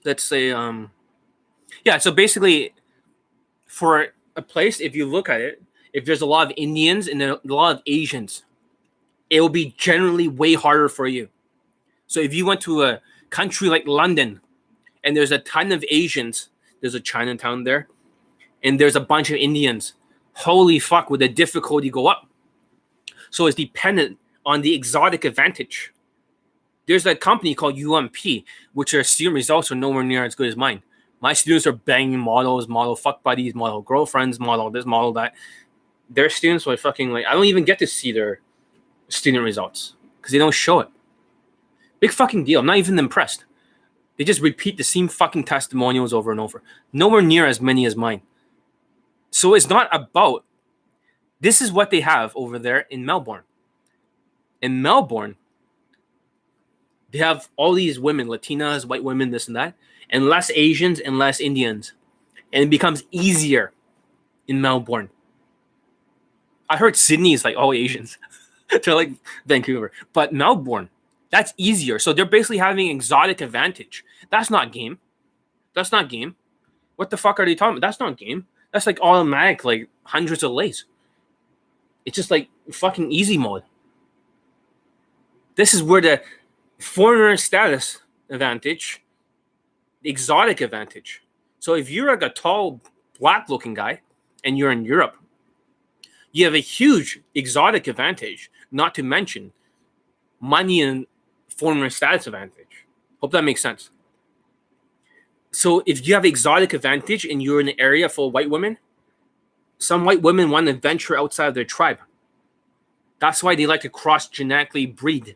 let's 0.05 0.23
say 0.23 0.51
um 0.51 0.91
yeah, 1.85 1.99
so 1.99 2.11
basically 2.11 2.75
for 3.67 4.09
a 4.37 4.43
place, 4.43 4.81
if 4.81 4.95
you 4.95 5.07
look 5.07 5.29
at 5.29 5.41
it, 5.41 5.63
if 5.93 6.05
there's 6.05 6.21
a 6.21 6.27
lot 6.27 6.47
of 6.47 6.53
Indians 6.57 7.09
and 7.09 7.23
a 7.23 7.41
lot 7.45 7.77
of 7.77 7.83
Asians, 7.87 8.45
it 9.31 9.41
will 9.41 9.49
be 9.49 9.75
generally 9.79 10.29
way 10.29 10.55
harder 10.55 10.89
for 10.89 11.07
you. 11.07 11.29
So 12.07 12.21
if 12.21 12.35
you 12.35 12.45
went 12.45 12.61
to 12.63 12.83
a 12.83 13.01
country 13.31 13.69
like 13.69 13.87
London 13.87 14.41
and 15.05 15.17
there's 15.17 15.33
a 15.33 15.39
ton 15.39 15.73
of 15.73 15.85
Asians, 15.89 16.51
there's 16.81 16.95
a 16.95 17.01
Chinatown 17.01 17.65
there, 17.65 17.89
and 18.67 18.81
there's 18.81 18.97
a 18.97 19.01
bunch 19.01 19.31
of 19.31 19.37
Indians, 19.37 19.93
holy 20.33 20.81
fuck, 20.81 21.09
would 21.09 21.21
the 21.21 21.29
difficulty 21.29 21.89
go 21.89 22.09
up? 22.09 22.29
So 23.31 23.47
it's 23.47 23.55
dependent 23.55 24.19
on 24.45 24.61
the 24.61 24.75
exotic 24.75 25.25
advantage. 25.25 25.93
There's 26.87 27.07
a 27.07 27.15
company 27.15 27.55
called 27.55 27.79
UMP, 27.79 28.45
which 28.73 28.91
their 28.91 29.05
student 29.05 29.35
results 29.35 29.71
are 29.71 29.77
nowhere 29.77 30.03
near 30.03 30.25
as 30.25 30.35
good 30.35 30.49
as 30.49 30.57
mine. 30.57 30.83
My 31.21 31.33
students 31.33 31.67
are 31.67 31.73
banging 31.73 32.19
models, 32.19 32.67
model 32.67 32.97
fuck 32.97 33.23
buddies, 33.23 33.55
model 33.55 33.83
girlfriends, 33.83 34.41
model 34.41 34.71
this, 34.71 34.85
model 34.85 35.13
that. 35.13 35.35
Their 36.11 36.29
students 36.29 36.67
are 36.67 36.77
fucking 36.77 37.11
like 37.11 37.25
I 37.25 37.35
don't 37.35 37.47
even 37.47 37.65
get 37.65 37.79
to 37.81 37.87
see 37.87 38.13
their 38.13 38.41
student 39.09 39.45
results 39.45 39.95
because 40.21 40.33
they 40.33 40.39
don't 40.39 40.53
show 40.53 40.81
it. 40.81 40.89
Big 42.01 42.13
fucking 42.13 42.45
deal. 42.45 42.61
I'm 42.61 42.67
not 42.67 42.79
even 42.79 42.99
impressed. 42.99 43.45
They 44.17 44.25
just 44.25 44.41
repeat 44.41 44.77
the 44.77 44.85
same 44.85 45.09
fucking 45.09 45.45
testimonials 45.45 46.13
over 46.13 46.31
and 46.31 46.41
over. 46.41 46.63
Nowhere 46.93 47.23
near 47.23 47.47
as 47.47 47.61
many 47.61 47.87
as 47.87 47.97
mine. 47.97 48.23
So 49.31 49.55
it's 49.55 49.69
not 49.69 49.89
about 49.93 50.45
this 51.41 51.61
is 51.61 51.73
what 51.73 51.91
they 51.91 52.01
have 52.01 52.33
over 52.35 52.59
there 52.59 52.81
in 52.91 53.05
Melbourne. 53.05 53.43
In 54.63 54.81
Melbourne, 54.81 55.37
they 57.11 57.19
have 57.19 57.49
all 57.57 57.75
these 57.75 58.01
women, 58.01 58.27
Latinas, 58.27 58.87
white 58.87 59.05
women, 59.05 59.31
this 59.31 59.47
and 59.47 59.57
that, 59.57 59.75
and 60.09 60.29
less 60.29 60.51
Asians 60.51 60.99
and 60.99 61.19
less 61.19 61.41
Indians. 61.41 61.93
And 62.53 62.65
it 62.65 62.71
becomes 62.71 63.05
easier 63.11 63.73
in 64.49 64.61
Melbourne. 64.61 65.11
I 66.69 66.77
heard 66.77 66.97
Sydney 66.97 67.33
is 67.33 67.45
like 67.45 67.57
all 67.57 67.73
Asians. 67.73 68.19
to 68.83 68.95
like 68.95 69.13
Vancouver. 69.47 69.93
But 70.13 70.33
Melbourne, 70.33 70.91
that's 71.31 71.55
easier. 71.57 71.99
So 71.99 72.13
they're 72.13 72.25
basically 72.25 72.59
having 72.59 72.91
exotic 72.91 73.41
advantage. 73.41 74.05
That's 74.31 74.51
not 74.51 74.73
game. 74.73 74.99
That's 75.75 75.93
not 75.93 76.09
game. 76.09 76.37
What 76.97 77.11
the 77.11 77.17
fuck 77.17 77.39
are 77.39 77.45
they 77.45 77.55
talking 77.55 77.77
about? 77.77 77.87
That's 77.87 78.01
not 78.01 78.17
game. 78.17 78.47
That's 78.77 78.87
like 78.87 79.01
automatic, 79.01 79.65
like 79.65 79.89
hundreds 80.03 80.43
of 80.43 80.51
lays. 80.51 80.85
It's 82.05 82.15
just 82.15 82.31
like 82.31 82.51
fucking 82.71 83.11
easy 83.11 83.39
mode. 83.39 83.63
This 85.55 85.73
is 85.73 85.83
where 85.83 86.03
the 86.03 86.23
foreigner 86.79 87.39
status 87.39 88.03
advantage, 88.29 89.03
exotic 90.05 90.61
advantage. 90.61 91.23
So 91.59 91.73
if 91.73 91.89
you're 91.89 92.11
like 92.11 92.21
a 92.21 92.29
tall, 92.29 92.83
black 93.19 93.49
looking 93.49 93.73
guy 93.73 94.03
and 94.45 94.59
you're 94.59 94.73
in 94.73 94.85
Europe, 94.85 95.17
you 96.33 96.45
have 96.45 96.55
a 96.55 96.59
huge 96.59 97.23
exotic 97.35 97.87
advantage, 97.87 98.51
not 98.71 98.95
to 98.97 99.03
mention 99.03 99.55
money 100.39 100.83
and 100.83 101.07
foreigner 101.49 101.89
status 101.89 102.27
advantage. 102.27 102.85
Hope 103.23 103.33
that 103.33 103.43
makes 103.43 103.63
sense. 103.63 103.89
So 105.57 105.83
if 105.87 106.07
you 106.07 106.13
have 106.13 106.27
exotic 106.27 106.75
advantage 106.75 107.25
and 107.25 107.43
you're 107.43 107.63
in 107.63 107.69
an 107.69 107.81
area 107.81 108.11
full 108.11 108.27
of 108.29 108.35
white 108.35 108.51
women, 108.51 108.77
some 109.79 110.05
white 110.05 110.21
women 110.21 110.51
want 110.51 110.67
to 110.67 110.75
venture 110.75 111.19
outside 111.19 111.47
of 111.47 111.55
their 111.55 111.65
tribe. 111.65 111.99
That's 113.21 113.43
why 113.43 113.55
they 113.55 113.67
like 113.67 113.81
to 113.81 113.89
cross 113.89 114.29
genetically 114.29 114.85
breed. 114.85 115.35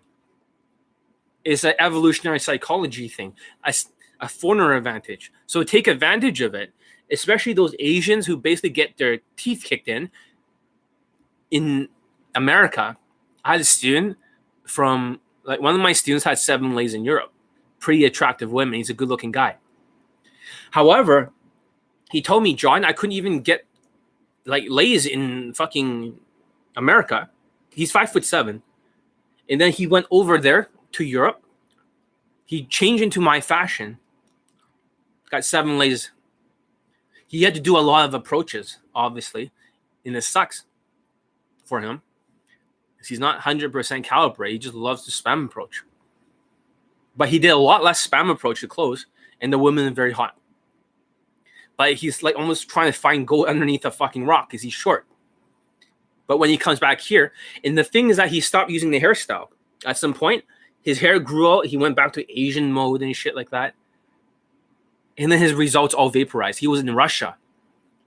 It's 1.43 1.65
an 1.65 1.73
evolutionary 1.79 2.39
psychology 2.39 3.09
thing, 3.09 3.33
a, 3.65 3.73
a 4.21 4.29
foreigner 4.29 4.75
advantage. 4.75 5.33
So 5.47 5.63
take 5.63 5.87
advantage 5.87 6.43
of 6.43 6.55
it, 6.55 6.75
especially 7.11 7.55
those 7.55 7.75
Asians 7.79 8.27
who 8.27 8.37
basically 8.37 8.71
get 8.71 8.99
their 8.99 9.21
teeth 9.39 9.65
kicked 9.65 9.89
in 9.89 10.11
in 11.51 11.89
America, 12.35 12.99
I 13.43 13.53
had 13.53 13.63
a 13.63 13.65
student 13.65 14.19
from 14.65 15.19
like 15.45 15.63
one 15.63 15.75
of 15.75 15.81
my 15.81 15.95
students 15.95 16.25
had 16.25 16.39
seven 16.39 16.75
lays 16.75 16.93
in 16.93 17.07
Europe. 17.07 17.33
Pretty 17.79 18.05
attractive 18.05 18.53
women. 18.53 18.75
He's 18.75 18.91
a 18.91 18.95
good 18.95 19.09
looking 19.09 19.33
guy. 19.33 19.57
However, 20.71 21.33
he 22.11 22.23
told 22.23 22.43
me, 22.43 22.55
John, 22.55 22.85
I 22.85 22.93
couldn't 22.93 23.13
even 23.13 23.41
get 23.41 23.65
like 24.45 24.65
lays 24.69 25.07
in 25.07 25.55
fucking 25.55 26.19
America. 26.77 27.31
He's 27.71 27.93
five 27.93 28.11
foot 28.11 28.25
seven. 28.25 28.63
And 29.49 29.61
then 29.61 29.73
he 29.73 29.87
went 29.87 30.07
over 30.11 30.39
there 30.39 30.69
to 30.93 31.05
Europe. 31.05 31.43
He 32.45 32.65
changed 32.65 33.03
into 33.03 33.21
my 33.21 33.41
fashion. 33.41 33.99
Got 35.31 35.45
seven 35.45 35.79
lays. 35.79 36.11
He 37.27 37.43
had 37.43 37.55
to 37.55 37.61
do 37.61 37.77
a 37.77 37.79
lot 37.79 38.07
of 38.07 38.15
approaches, 38.15 38.79
obviously, 38.93 39.53
and 40.05 40.17
it 40.17 40.23
sucks 40.23 40.65
for 41.65 41.81
him. 41.81 42.03
He's 43.07 43.21
not 43.21 43.41
100% 43.41 43.73
calibrate. 44.05 44.51
He 44.51 44.59
just 44.59 44.75
loves 44.75 45.05
to 45.05 45.11
spam 45.11 45.47
approach. 45.47 45.85
But 47.17 47.29
he 47.29 47.39
did 47.39 47.49
a 47.49 47.57
lot 47.57 47.85
less 47.85 48.05
spam 48.07 48.31
approach 48.31 48.61
to 48.61 48.69
close, 48.69 49.07
and 49.41 49.53
the 49.53 49.59
women 49.59 49.87
are 49.87 49.95
very 49.95 50.13
hot. 50.13 50.37
But 51.80 51.94
he's 51.94 52.24
like 52.24 52.36
almost 52.36 52.70
trying 52.70 52.92
to 52.92 52.98
find 52.98 53.28
gold 53.28 53.48
underneath 53.48 53.86
a 53.86 53.92
fucking 53.92 54.26
rock 54.26 54.50
because 54.50 54.62
he's 54.62 54.74
short. 54.74 55.06
But 56.28 56.40
when 56.40 56.50
he 56.50 56.58
comes 56.58 56.80
back 56.80 57.02
here, 57.02 57.34
and 57.64 57.78
the 57.78 57.84
thing 57.84 58.10
is 58.10 58.18
that 58.18 58.30
he 58.30 58.42
stopped 58.42 58.72
using 58.72 58.92
the 58.92 59.02
hairstyle. 59.02 59.50
At 59.86 59.98
some 59.98 60.14
point, 60.14 60.44
his 60.82 61.00
hair 61.00 61.20
grew 61.20 61.52
out. 61.52 61.68
He 61.68 61.78
went 61.78 61.96
back 61.96 62.14
to 62.14 62.40
Asian 62.40 62.72
mode 62.72 63.02
and 63.02 63.16
shit 63.16 63.36
like 63.36 63.52
that. 63.52 63.76
And 65.18 65.32
then 65.32 65.40
his 65.40 65.54
results 65.54 65.94
all 65.94 66.10
vaporized. 66.10 66.60
He 66.60 66.68
was 66.68 66.80
in 66.80 66.96
Russia, 66.96 67.38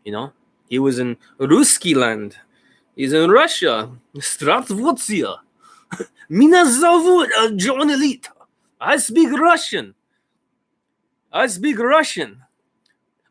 you 0.05 0.13
know? 0.13 0.33
He 0.69 0.79
was 0.79 0.99
in 0.99 1.17
Ruski 1.39 1.95
land 1.95 2.37
He's 2.99 3.13
in 3.13 3.31
Russia. 3.31 3.93
Stratvotsya. 4.17 5.37
Меня 6.29 6.65
зовут 6.65 7.31
John 7.57 7.89
Elite. 7.91 8.29
I 8.81 8.97
speak 8.97 9.31
Russian. 9.31 9.95
I 11.33 11.47
speak 11.47 11.79
Russian. 11.79 12.42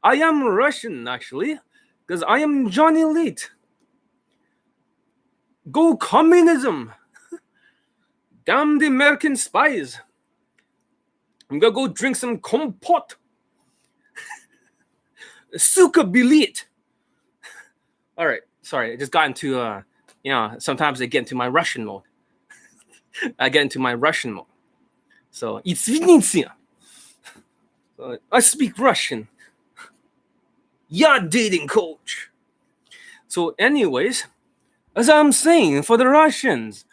I 0.03 0.17
am 0.17 0.43
Russian, 0.43 1.07
actually, 1.07 1.59
because 2.07 2.23
I 2.23 2.39
am 2.39 2.71
John 2.71 2.97
Elite. 2.97 3.51
Go 5.71 5.97
communism. 5.97 6.93
Damn 8.45 8.79
the 8.79 8.87
American 8.87 9.37
spies. 9.37 10.01
I'm 11.51 11.59
gonna 11.59 11.73
go 11.73 11.87
drink 11.87 12.17
some 12.17 12.39
compote. 12.39 13.17
Suka 15.57 16.03
bilit. 16.03 16.65
All 18.19 18.27
right 18.27 18.43
sorry, 18.63 18.93
I 18.93 18.97
just 18.97 19.13
got 19.13 19.27
into 19.27 19.61
uh, 19.61 19.83
you 20.23 20.33
know, 20.33 20.55
sometimes 20.59 21.03
I 21.03 21.07
get 21.07 21.21
into 21.21 21.35
my 21.35 21.49
Russian 21.49 21.85
mode. 21.85 22.03
I 23.39 23.49
get 23.51 23.63
into 23.63 23.79
my 23.79 23.95
Russian 23.95 24.33
mode. 24.33 24.47
So 25.31 25.61
it's 25.65 25.85
so 27.97 28.19
I 28.31 28.41
speak 28.41 28.79
Russian. 28.79 29.29
Yeah, 30.95 31.21
dating 31.27 31.69
coach. 31.69 32.31
So, 33.27 33.55
anyways, 33.59 34.27
as 34.95 35.09
I'm 35.09 35.33
saying, 35.33 35.85
for 35.85 35.97
the 35.97 36.07
Russians, 36.07 36.85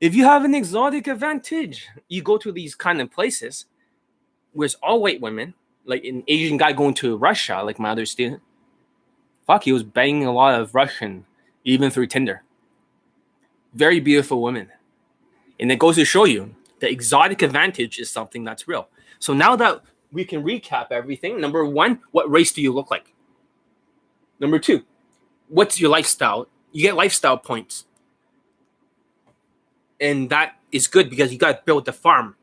if 0.00 0.14
you 0.14 0.24
have 0.24 0.44
an 0.44 0.54
exotic 0.54 1.06
advantage, 1.06 1.88
you 2.08 2.22
go 2.22 2.36
to 2.36 2.52
these 2.52 2.74
kind 2.74 3.00
of 3.00 3.10
places 3.10 3.66
it's 4.56 4.74
all 4.76 5.00
white 5.00 5.20
women, 5.20 5.54
like 5.84 6.04
an 6.04 6.22
Asian 6.28 6.58
guy 6.58 6.72
going 6.72 6.94
to 6.94 7.16
Russia, 7.16 7.62
like 7.64 7.78
my 7.78 7.90
other 7.90 8.06
student 8.06 8.40
fuck, 9.46 9.64
he 9.64 9.72
was 9.72 9.82
banging 9.82 10.26
a 10.26 10.32
lot 10.32 10.58
of 10.58 10.74
Russian, 10.74 11.24
even 11.64 11.90
through 11.90 12.06
Tinder. 12.06 12.42
Very 13.74 14.00
beautiful 14.00 14.42
women. 14.42 14.70
And 15.60 15.70
it 15.70 15.78
goes 15.78 15.96
to 15.96 16.04
show 16.04 16.24
you 16.24 16.54
the 16.80 16.90
exotic 16.90 17.42
advantage 17.42 17.98
is 17.98 18.10
something 18.10 18.44
that's 18.44 18.66
real. 18.68 18.88
So 19.18 19.32
now 19.32 19.56
that 19.56 19.82
we 20.12 20.24
can 20.24 20.42
recap 20.42 20.88
everything, 20.90 21.40
number 21.40 21.64
one, 21.64 22.00
what 22.12 22.30
race 22.30 22.52
do 22.52 22.62
you 22.62 22.72
look 22.72 22.90
like? 22.90 23.13
Number 24.40 24.58
two, 24.58 24.82
what's 25.48 25.80
your 25.80 25.90
lifestyle? 25.90 26.48
You 26.72 26.82
get 26.82 26.96
lifestyle 26.96 27.38
points. 27.38 27.86
And 30.00 30.28
that 30.30 30.56
is 30.72 30.86
good 30.86 31.08
because 31.08 31.32
you 31.32 31.38
got 31.38 31.52
to 31.52 31.62
build 31.64 31.84
the 31.84 31.92
farm. 31.92 32.36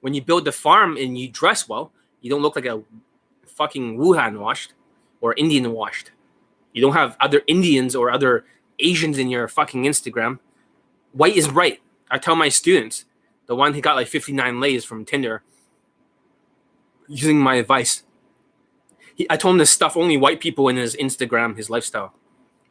When 0.00 0.14
you 0.14 0.22
build 0.22 0.44
the 0.44 0.52
farm 0.52 0.96
and 0.96 1.18
you 1.18 1.28
dress 1.28 1.68
well, 1.68 1.92
you 2.20 2.30
don't 2.30 2.42
look 2.42 2.56
like 2.56 2.66
a 2.66 2.82
fucking 3.46 3.98
Wuhan 3.98 4.38
washed 4.38 4.74
or 5.20 5.34
Indian 5.34 5.72
washed. 5.72 6.10
You 6.72 6.82
don't 6.82 6.92
have 6.92 7.16
other 7.20 7.42
Indians 7.46 7.96
or 7.96 8.10
other 8.10 8.44
Asians 8.78 9.18
in 9.18 9.28
your 9.28 9.48
fucking 9.48 9.84
Instagram. 9.84 10.38
White 11.12 11.36
is 11.36 11.50
right. 11.50 11.80
I 12.10 12.18
tell 12.18 12.36
my 12.36 12.48
students, 12.48 13.04
the 13.46 13.56
one 13.56 13.74
who 13.74 13.80
got 13.80 13.96
like 13.96 14.08
59 14.08 14.60
lays 14.60 14.84
from 14.84 15.04
Tinder, 15.04 15.42
using 17.08 17.38
my 17.38 17.56
advice. 17.56 18.02
He, 19.18 19.26
I 19.28 19.36
told 19.36 19.56
him 19.56 19.58
to 19.58 19.66
stuff 19.66 19.96
only 19.96 20.16
white 20.16 20.40
people 20.40 20.68
in 20.68 20.76
his 20.76 20.96
Instagram, 20.96 21.56
his 21.56 21.68
lifestyle. 21.68 22.14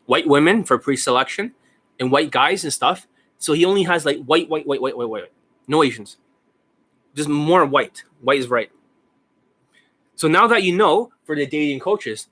white 0.06 0.26
women 0.26 0.64
for 0.64 0.78
pre-selection 0.80 1.54
and 2.00 2.10
white 2.12 2.32
guys 2.32 2.64
and 2.64 2.72
stuff. 2.72 3.06
So 3.38 3.52
he 3.52 3.66
only 3.66 3.84
has 3.84 4.06
like 4.06 4.24
white, 4.24 4.50
white, 4.50 4.66
white, 4.66 4.82
white, 4.82 4.98
white, 4.98 5.10
white, 5.10 5.32
no 5.68 5.84
Asians. 5.84 6.18
Just 7.14 7.28
more 7.28 7.66
white. 7.66 8.06
White 8.22 8.39
is 8.39 8.48
right. 8.48 8.72
So 10.16 10.28
now 10.30 10.48
that 10.48 10.64
you 10.64 10.76
know 10.76 11.12
for 11.26 11.36
the 11.36 11.45
dating 11.45 11.82
coaches, 11.82 12.30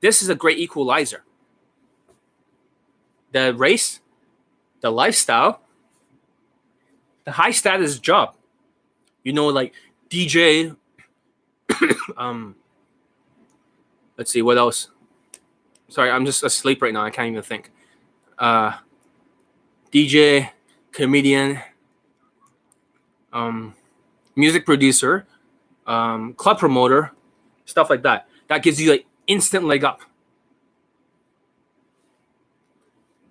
this 0.00 0.20
is 0.20 0.28
a 0.28 0.34
great 0.34 0.58
equalizer. 0.58 1.22
The 3.30 3.54
race, 3.54 4.00
the 4.80 4.90
lifestyle, 4.90 5.62
the 7.24 7.30
high 7.30 7.52
status 7.52 7.98
job. 7.98 8.34
You 9.22 9.32
know, 9.32 9.46
like 9.46 9.72
DJ. 10.10 10.76
um, 12.16 12.56
let's 14.16 14.30
see 14.30 14.42
what 14.42 14.58
else. 14.58 14.88
Sorry, 15.88 16.10
I'm 16.10 16.24
just 16.24 16.42
asleep 16.42 16.80
right 16.82 16.92
now. 16.92 17.04
I 17.04 17.10
can't 17.10 17.30
even 17.30 17.42
think. 17.42 17.70
Uh, 18.38 18.72
DJ, 19.92 20.50
comedian, 20.90 21.60
um, 23.32 23.74
music 24.36 24.64
producer, 24.64 25.26
um, 25.86 26.34
club 26.34 26.58
promoter, 26.58 27.12
stuff 27.66 27.90
like 27.90 28.02
that. 28.02 28.26
That 28.48 28.62
gives 28.62 28.80
you 28.80 28.90
like 28.90 29.06
instant 29.26 29.64
leg 29.64 29.84
up. 29.84 30.00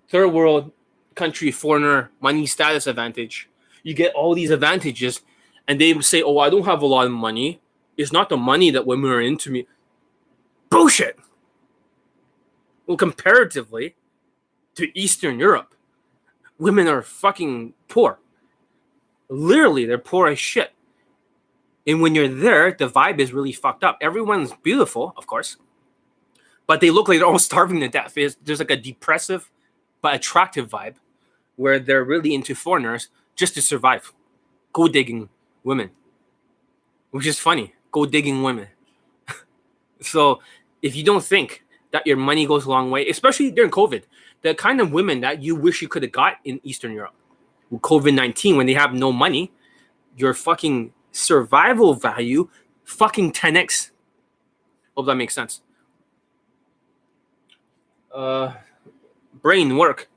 Third 0.08 0.28
world 0.28 0.72
country, 1.14 1.50
foreigner, 1.50 2.10
money 2.20 2.46
status 2.46 2.86
advantage. 2.86 3.48
You 3.82 3.94
get 3.94 4.14
all 4.14 4.34
these 4.34 4.50
advantages, 4.50 5.20
and 5.66 5.80
they 5.80 5.98
say, 6.00 6.22
"Oh, 6.22 6.38
I 6.38 6.50
don't 6.50 6.64
have 6.64 6.82
a 6.82 6.86
lot 6.86 7.06
of 7.06 7.12
money. 7.12 7.60
It's 7.96 8.12
not 8.12 8.28
the 8.28 8.36
money 8.36 8.70
that 8.70 8.86
women 8.86 9.10
are 9.10 9.20
into 9.20 9.50
me." 9.50 9.66
Bullshit. 10.72 11.18
Well, 12.86 12.96
comparatively 12.96 13.94
to 14.74 14.98
Eastern 14.98 15.38
Europe, 15.38 15.74
women 16.58 16.88
are 16.88 17.02
fucking 17.02 17.74
poor. 17.88 18.20
Literally, 19.28 19.84
they're 19.84 19.98
poor 19.98 20.28
as 20.28 20.38
shit. 20.38 20.72
And 21.86 22.00
when 22.00 22.14
you're 22.14 22.26
there, 22.26 22.72
the 22.72 22.88
vibe 22.88 23.18
is 23.18 23.34
really 23.34 23.52
fucked 23.52 23.84
up. 23.84 23.98
Everyone's 24.00 24.54
beautiful, 24.62 25.12
of 25.18 25.26
course, 25.26 25.58
but 26.66 26.80
they 26.80 26.90
look 26.90 27.06
like 27.06 27.18
they're 27.18 27.28
all 27.28 27.38
starving 27.50 27.80
to 27.80 27.88
death. 27.88 28.14
there's 28.14 28.58
like 28.58 28.70
a 28.70 28.76
depressive 28.76 29.50
but 30.00 30.14
attractive 30.14 30.70
vibe 30.70 30.94
where 31.56 31.78
they're 31.80 32.02
really 32.02 32.34
into 32.34 32.54
foreigners 32.54 33.08
just 33.36 33.52
to 33.54 33.60
survive. 33.60 34.14
Gold 34.72 34.94
digging 34.94 35.28
women, 35.64 35.90
which 37.10 37.26
is 37.26 37.38
funny. 37.38 37.74
Gold 37.90 38.10
digging 38.10 38.42
women. 38.42 38.68
so 40.00 40.40
if 40.82 40.94
you 40.96 41.04
don't 41.04 41.24
think 41.24 41.64
that 41.92 42.06
your 42.06 42.16
money 42.16 42.46
goes 42.46 42.66
a 42.66 42.70
long 42.70 42.90
way, 42.90 43.08
especially 43.08 43.50
during 43.50 43.70
COVID, 43.70 44.04
the 44.42 44.54
kind 44.54 44.80
of 44.80 44.92
women 44.92 45.20
that 45.20 45.42
you 45.42 45.54
wish 45.54 45.80
you 45.80 45.88
could 45.88 46.02
have 46.02 46.12
got 46.12 46.38
in 46.44 46.60
Eastern 46.64 46.92
Europe 46.92 47.14
with 47.70 47.80
COVID 47.82 48.14
19 48.14 48.56
when 48.56 48.66
they 48.66 48.74
have 48.74 48.92
no 48.92 49.12
money, 49.12 49.52
your 50.16 50.34
fucking 50.34 50.92
survival 51.12 51.94
value 51.94 52.48
fucking 52.84 53.32
10x. 53.32 53.90
Hope 54.96 55.06
that 55.06 55.14
makes 55.14 55.34
sense. 55.34 55.62
Uh, 58.12 58.52
brain 59.40 59.76
work. 59.76 60.08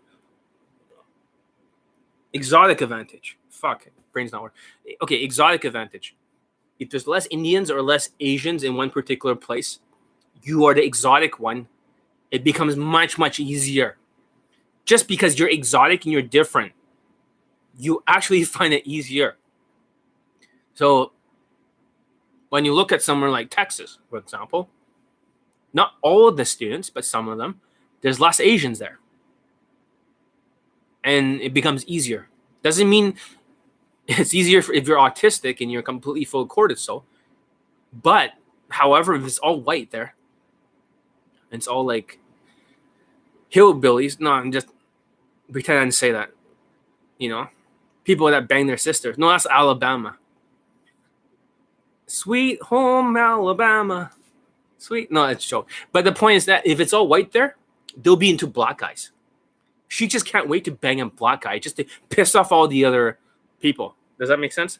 Exotic 2.33 2.81
advantage. 2.81 3.37
Fuck, 3.49 3.87
brain's 4.11 4.33
not 4.33 4.41
working. 4.41 4.59
Okay, 5.01 5.23
exotic 5.23 5.63
advantage. 5.63 6.15
If 6.77 6.89
there's 6.89 7.07
less 7.07 7.25
Indians 7.31 7.71
or 7.71 7.81
less 7.81 8.09
Asians 8.19 8.63
in 8.63 8.75
one 8.75 8.89
particular 8.89 9.35
place, 9.35 9.79
you 10.43 10.65
are 10.65 10.73
the 10.73 10.83
exotic 10.83 11.39
one. 11.39 11.67
It 12.31 12.43
becomes 12.43 12.75
much, 12.75 13.17
much 13.17 13.39
easier. 13.39 13.97
Just 14.85 15.07
because 15.07 15.39
you're 15.39 15.49
exotic 15.49 16.03
and 16.03 16.13
you're 16.13 16.21
different, 16.21 16.73
you 17.77 18.03
actually 18.07 18.43
find 18.57 18.73
it 18.73 18.85
easier. 18.85 19.37
So 20.73 21.13
when 22.49 22.65
you 22.65 22.73
look 22.73 22.91
at 22.91 23.01
somewhere 23.01 23.29
like 23.29 23.49
Texas, 23.49 23.99
for 24.09 24.17
example, 24.17 24.69
not 25.73 25.93
all 26.01 26.27
of 26.27 26.37
the 26.37 26.45
students, 26.45 26.89
but 26.89 27.03
some 27.03 27.27
of 27.27 27.37
them, 27.37 27.59
there's 28.01 28.19
less 28.19 28.39
Asians 28.39 28.79
there. 28.79 28.99
And 31.03 31.41
it 31.41 31.53
becomes 31.53 31.85
easier. 31.85 32.29
Doesn't 32.63 32.89
mean 32.89 33.15
it's 34.07 34.33
easier 34.33 34.59
if 34.59 34.87
you're 34.87 34.97
autistic 34.97 35.61
and 35.61 35.71
you're 35.71 35.81
completely 35.81 36.25
full 36.25 36.41
of 36.41 36.49
cortisol. 36.49 37.03
But 37.91 38.31
however, 38.69 39.15
if 39.15 39.25
it's 39.25 39.39
all 39.39 39.61
white 39.61 39.91
there, 39.91 40.15
and 41.51 41.59
it's 41.59 41.67
all 41.67 41.85
like 41.85 42.19
hillbillies. 43.51 44.19
No, 44.19 44.31
I'm 44.31 44.51
just 44.51 44.67
pretend 45.51 45.79
I 45.79 45.83
didn't 45.83 45.93
say 45.95 46.11
that. 46.11 46.31
You 47.17 47.29
know, 47.29 47.47
people 48.03 48.27
that 48.27 48.47
bang 48.47 48.67
their 48.67 48.77
sisters. 48.77 49.17
No, 49.17 49.29
that's 49.29 49.45
Alabama. 49.45 50.17
Sweet 52.07 52.61
home 52.61 53.17
Alabama. 53.17 54.11
Sweet. 54.77 55.11
No, 55.11 55.25
it's 55.25 55.45
joke. 55.45 55.69
But 55.91 56.05
the 56.05 56.11
point 56.11 56.37
is 56.37 56.45
that 56.45 56.65
if 56.67 56.79
it's 56.79 56.93
all 56.93 57.07
white 57.07 57.31
there, 57.31 57.55
they'll 57.97 58.15
be 58.15 58.29
into 58.29 58.47
black 58.47 58.79
guys. 58.79 59.11
She 59.87 60.07
just 60.07 60.25
can't 60.25 60.49
wait 60.49 60.65
to 60.65 60.71
bang 60.71 61.01
a 61.01 61.05
black 61.05 61.41
guy 61.41 61.59
just 61.59 61.77
to 61.77 61.85
piss 62.09 62.35
off 62.35 62.51
all 62.51 62.67
the 62.67 62.85
other 62.85 63.17
people. 63.59 63.95
Does 64.19 64.29
that 64.29 64.39
make 64.39 64.51
sense? 64.51 64.79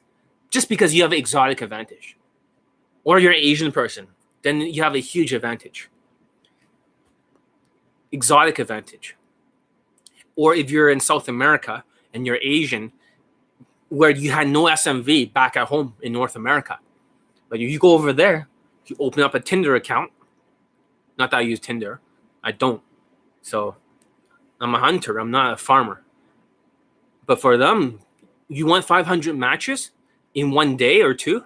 Just 0.50 0.70
because 0.70 0.94
you 0.94 1.04
have 1.04 1.14
exotic 1.14 1.62
advantage. 1.62 2.18
Or 3.04 3.20
you're 3.20 3.32
an 3.32 3.40
Asian 3.40 3.72
person, 3.72 4.08
then 4.42 4.62
you 4.62 4.84
have 4.84 4.96
a 4.96 5.00
huge 5.00 5.34
advantage. 5.34 5.90
Exotic 8.16 8.60
advantage. 8.60 9.18
Or 10.38 10.56
if 10.56 10.72
you're 10.72 10.90
in 10.90 11.02
South 11.02 11.28
America 11.28 11.84
and 12.14 12.26
you're 12.26 12.40
Asian, 12.42 12.94
where 13.90 14.10
you 14.10 14.32
had 14.32 14.48
no 14.48 14.64
SMV 14.64 15.34
back 15.34 15.58
at 15.58 15.68
home 15.68 15.96
in 16.02 16.14
North 16.14 16.38
America, 16.38 16.80
but 17.50 17.60
you 17.60 17.78
go 17.78 17.92
over 17.92 18.14
there, 18.14 18.48
you 18.86 18.96
open 19.02 19.22
up 19.22 19.36
a 19.36 19.42
Tinder 19.42 19.76
account. 19.76 20.12
Not 21.18 21.32
that 21.32 21.38
I 21.38 21.42
use 21.42 21.60
Tinder, 21.60 22.00
I 22.42 22.54
don't. 22.54 22.82
So 23.42 23.76
I'm 24.62 24.74
a 24.74 24.80
hunter, 24.80 25.20
I'm 25.20 25.32
not 25.32 25.52
a 25.52 25.58
farmer. 25.58 26.02
But 27.26 27.42
for 27.42 27.58
them, 27.58 28.00
you 28.48 28.66
want 28.66 28.86
500 28.86 29.36
matches 29.36 29.92
in 30.34 30.52
one 30.52 30.78
day 30.78 31.02
or 31.02 31.14
two? 31.14 31.44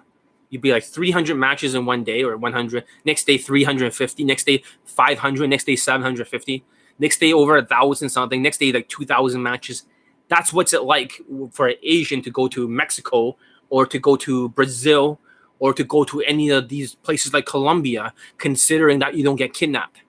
You'd 0.50 0.62
be 0.62 0.72
like 0.72 0.84
300 0.84 1.36
matches 1.36 1.74
in 1.74 1.86
one 1.86 2.04
day 2.04 2.22
or 2.22 2.36
100. 2.36 2.84
Next 3.04 3.24
day, 3.24 3.38
350. 3.38 4.24
Next 4.24 4.44
day, 4.44 4.62
500. 4.84 5.48
Next 5.48 5.64
day, 5.64 5.76
750. 5.76 6.64
Next 6.98 7.18
day, 7.18 7.32
over 7.32 7.56
a 7.56 7.64
thousand 7.64 8.10
something. 8.10 8.42
Next 8.42 8.58
day, 8.58 8.72
like 8.72 8.88
2,000 8.88 9.42
matches. 9.42 9.84
That's 10.28 10.52
what's 10.52 10.72
it 10.72 10.82
like 10.82 11.20
for 11.52 11.68
an 11.68 11.76
Asian 11.82 12.20
to 12.22 12.30
go 12.30 12.48
to 12.48 12.68
Mexico 12.68 13.36
or 13.68 13.86
to 13.86 13.98
go 13.98 14.16
to 14.16 14.48
Brazil 14.50 15.20
or 15.60 15.72
to 15.72 15.84
go 15.84 16.04
to 16.04 16.20
any 16.22 16.50
of 16.50 16.68
these 16.68 16.94
places 16.96 17.32
like 17.32 17.46
Colombia, 17.46 18.12
considering 18.38 18.98
that 18.98 19.14
you 19.14 19.22
don't 19.22 19.36
get 19.36 19.54
kidnapped. 19.54 20.02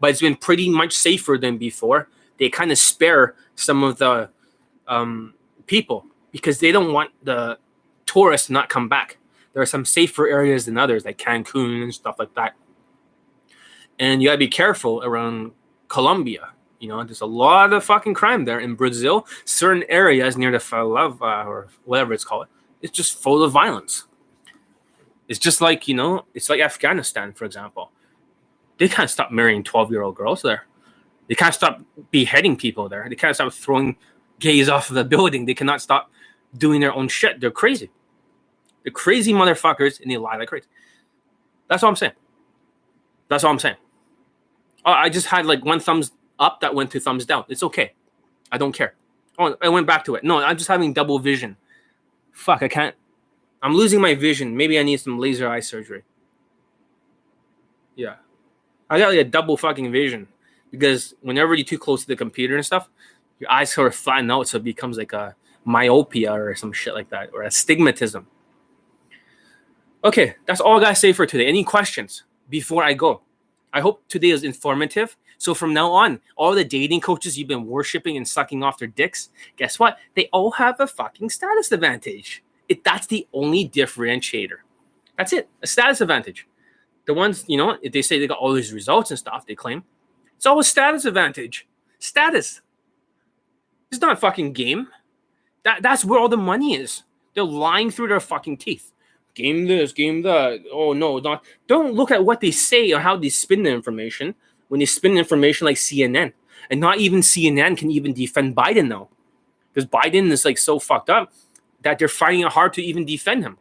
But 0.00 0.10
it's 0.10 0.20
been 0.20 0.36
pretty 0.36 0.68
much 0.68 0.92
safer 0.92 1.38
than 1.40 1.56
before. 1.56 2.08
They 2.38 2.50
kind 2.50 2.70
of 2.70 2.78
spare 2.78 3.34
some 3.54 3.82
of 3.82 3.96
the 3.98 4.28
um, 4.86 5.34
people 5.66 6.04
because 6.30 6.60
they 6.60 6.72
don't 6.72 6.92
want 6.92 7.10
the 7.22 7.58
tourists 8.04 8.48
to 8.48 8.52
not 8.52 8.68
come 8.68 8.88
back. 8.88 9.16
There 9.56 9.62
are 9.62 9.64
some 9.64 9.86
safer 9.86 10.28
areas 10.28 10.66
than 10.66 10.76
others, 10.76 11.06
like 11.06 11.16
Cancun 11.16 11.82
and 11.82 11.94
stuff 11.94 12.16
like 12.18 12.34
that. 12.34 12.56
And 13.98 14.20
you 14.20 14.28
gotta 14.28 14.36
be 14.36 14.48
careful 14.48 15.02
around 15.02 15.52
Colombia. 15.88 16.50
You 16.78 16.88
know, 16.88 17.02
there's 17.02 17.22
a 17.22 17.26
lot 17.26 17.72
of 17.72 17.82
fucking 17.82 18.12
crime 18.12 18.44
there 18.44 18.60
in 18.60 18.74
Brazil. 18.74 19.26
Certain 19.46 19.82
areas 19.88 20.36
near 20.36 20.52
the 20.52 20.58
Falava 20.58 21.46
or 21.46 21.68
whatever 21.86 22.12
it's 22.12 22.22
called, 22.22 22.48
it's 22.82 22.92
just 22.92 23.22
full 23.22 23.42
of 23.42 23.50
violence. 23.50 24.04
It's 25.26 25.38
just 25.38 25.62
like, 25.62 25.88
you 25.88 25.94
know, 25.94 26.26
it's 26.34 26.50
like 26.50 26.60
Afghanistan, 26.60 27.32
for 27.32 27.46
example. 27.46 27.92
They 28.76 28.88
can't 28.88 29.08
stop 29.08 29.30
marrying 29.30 29.64
12 29.64 29.90
year 29.90 30.02
old 30.02 30.16
girls 30.16 30.42
there. 30.42 30.66
They 31.28 31.34
can't 31.34 31.54
stop 31.54 31.80
beheading 32.10 32.58
people 32.58 32.90
there. 32.90 33.06
They 33.08 33.16
can't 33.16 33.34
stop 33.34 33.54
throwing 33.54 33.96
gays 34.38 34.68
off 34.68 34.90
of 34.90 34.96
the 34.96 35.04
building. 35.04 35.46
They 35.46 35.54
cannot 35.54 35.80
stop 35.80 36.10
doing 36.58 36.82
their 36.82 36.92
own 36.92 37.08
shit. 37.08 37.40
They're 37.40 37.50
crazy. 37.50 37.90
They're 38.86 38.92
crazy 38.92 39.32
motherfuckers 39.32 40.00
and 40.00 40.08
they 40.08 40.16
lie 40.16 40.36
like 40.36 40.48
crazy. 40.48 40.68
That's 41.68 41.82
all 41.82 41.88
I'm 41.88 41.96
saying. 41.96 42.12
That's 43.26 43.42
all 43.42 43.50
I'm 43.50 43.58
saying. 43.58 43.74
Oh, 44.84 44.92
I 44.92 45.08
just 45.08 45.26
had 45.26 45.44
like 45.44 45.64
one 45.64 45.80
thumbs 45.80 46.12
up 46.38 46.60
that 46.60 46.72
went 46.72 46.92
to 46.92 47.00
thumbs 47.00 47.26
down. 47.26 47.44
It's 47.48 47.64
okay. 47.64 47.94
I 48.52 48.58
don't 48.58 48.70
care. 48.70 48.94
Oh, 49.40 49.56
I 49.60 49.68
went 49.68 49.88
back 49.88 50.04
to 50.04 50.14
it. 50.14 50.22
No, 50.22 50.38
I'm 50.38 50.56
just 50.56 50.68
having 50.68 50.92
double 50.92 51.18
vision. 51.18 51.56
Fuck, 52.30 52.62
I 52.62 52.68
can't 52.68 52.94
I'm 53.60 53.74
losing 53.74 54.00
my 54.00 54.14
vision. 54.14 54.56
Maybe 54.56 54.78
I 54.78 54.84
need 54.84 55.00
some 55.00 55.18
laser 55.18 55.48
eye 55.48 55.58
surgery. 55.58 56.04
Yeah. 57.96 58.14
I 58.88 59.00
got 59.00 59.08
like 59.08 59.18
a 59.18 59.24
double 59.24 59.56
fucking 59.56 59.90
vision 59.90 60.28
because 60.70 61.14
whenever 61.22 61.54
you're 61.54 61.64
too 61.64 61.78
close 61.78 62.02
to 62.02 62.06
the 62.06 62.14
computer 62.14 62.54
and 62.54 62.64
stuff, 62.64 62.88
your 63.40 63.50
eyes 63.50 63.72
sort 63.72 63.88
of 63.88 63.96
flatten 63.96 64.30
out, 64.30 64.46
so 64.46 64.58
it 64.58 64.62
becomes 64.62 64.96
like 64.98 65.12
a 65.12 65.34
myopia 65.64 66.32
or 66.32 66.54
some 66.54 66.72
shit 66.72 66.94
like 66.94 67.10
that, 67.10 67.30
or 67.32 67.42
astigmatism. 67.42 68.28
Okay, 70.06 70.36
that's 70.46 70.60
all 70.60 70.78
I 70.78 70.80
gotta 70.80 70.94
say 70.94 71.12
for 71.12 71.26
today. 71.26 71.46
Any 71.46 71.64
questions 71.64 72.22
before 72.48 72.84
I 72.84 72.94
go? 72.94 73.22
I 73.72 73.80
hope 73.80 74.06
today 74.06 74.30
is 74.30 74.44
informative. 74.44 75.16
So 75.36 75.52
from 75.52 75.74
now 75.74 75.90
on, 75.90 76.20
all 76.36 76.54
the 76.54 76.64
dating 76.64 77.00
coaches 77.00 77.36
you've 77.36 77.48
been 77.48 77.66
worshiping 77.66 78.16
and 78.16 78.26
sucking 78.26 78.62
off 78.62 78.78
their 78.78 78.86
dicks, 78.86 79.30
guess 79.56 79.80
what? 79.80 79.98
They 80.14 80.28
all 80.32 80.52
have 80.52 80.78
a 80.78 80.86
fucking 80.86 81.30
status 81.30 81.72
advantage. 81.72 82.44
It, 82.68 82.84
that's 82.84 83.08
the 83.08 83.26
only 83.32 83.68
differentiator. 83.68 84.58
That's 85.18 85.32
it, 85.32 85.48
a 85.60 85.66
status 85.66 86.00
advantage. 86.00 86.46
The 87.06 87.14
ones, 87.14 87.44
you 87.48 87.56
know, 87.56 87.76
if 87.82 87.92
they 87.92 88.02
say 88.02 88.20
they 88.20 88.28
got 88.28 88.38
all 88.38 88.52
these 88.52 88.72
results 88.72 89.10
and 89.10 89.18
stuff, 89.18 89.44
they 89.44 89.56
claim 89.56 89.82
it's 90.36 90.46
all 90.46 90.60
a 90.60 90.64
status 90.64 91.04
advantage. 91.04 91.66
Status. 91.98 92.60
It's 93.90 94.00
not 94.00 94.12
a 94.12 94.20
fucking 94.20 94.52
game. 94.52 94.86
That 95.64 95.82
that's 95.82 96.04
where 96.04 96.20
all 96.20 96.28
the 96.28 96.36
money 96.36 96.76
is. 96.76 97.02
They're 97.34 97.42
lying 97.42 97.90
through 97.90 98.08
their 98.08 98.20
fucking 98.20 98.58
teeth. 98.58 98.92
Game 99.36 99.66
this, 99.66 99.92
game 99.92 100.22
that. 100.22 100.64
Oh 100.72 100.94
no, 100.94 101.18
not. 101.18 101.44
Don't 101.68 101.92
look 101.92 102.10
at 102.10 102.24
what 102.24 102.40
they 102.40 102.50
say 102.50 102.90
or 102.92 103.00
how 103.00 103.16
they 103.16 103.28
spin 103.28 103.62
the 103.64 103.70
information 103.70 104.34
when 104.68 104.80
they 104.80 104.86
spin 104.86 105.18
information 105.18 105.66
like 105.66 105.76
CNN. 105.76 106.32
And 106.70 106.80
not 106.80 106.98
even 106.98 107.20
CNN 107.20 107.76
can 107.76 107.90
even 107.90 108.14
defend 108.14 108.56
Biden 108.56 108.88
now, 108.88 109.08
because 109.72 109.88
Biden 109.88 110.32
is 110.32 110.46
like 110.46 110.56
so 110.56 110.78
fucked 110.78 111.10
up 111.10 111.32
that 111.82 111.98
they're 111.98 112.08
finding 112.08 112.40
it 112.40 112.52
hard 112.52 112.72
to 112.72 112.82
even 112.82 113.04
defend 113.04 113.44
him. 113.44 113.58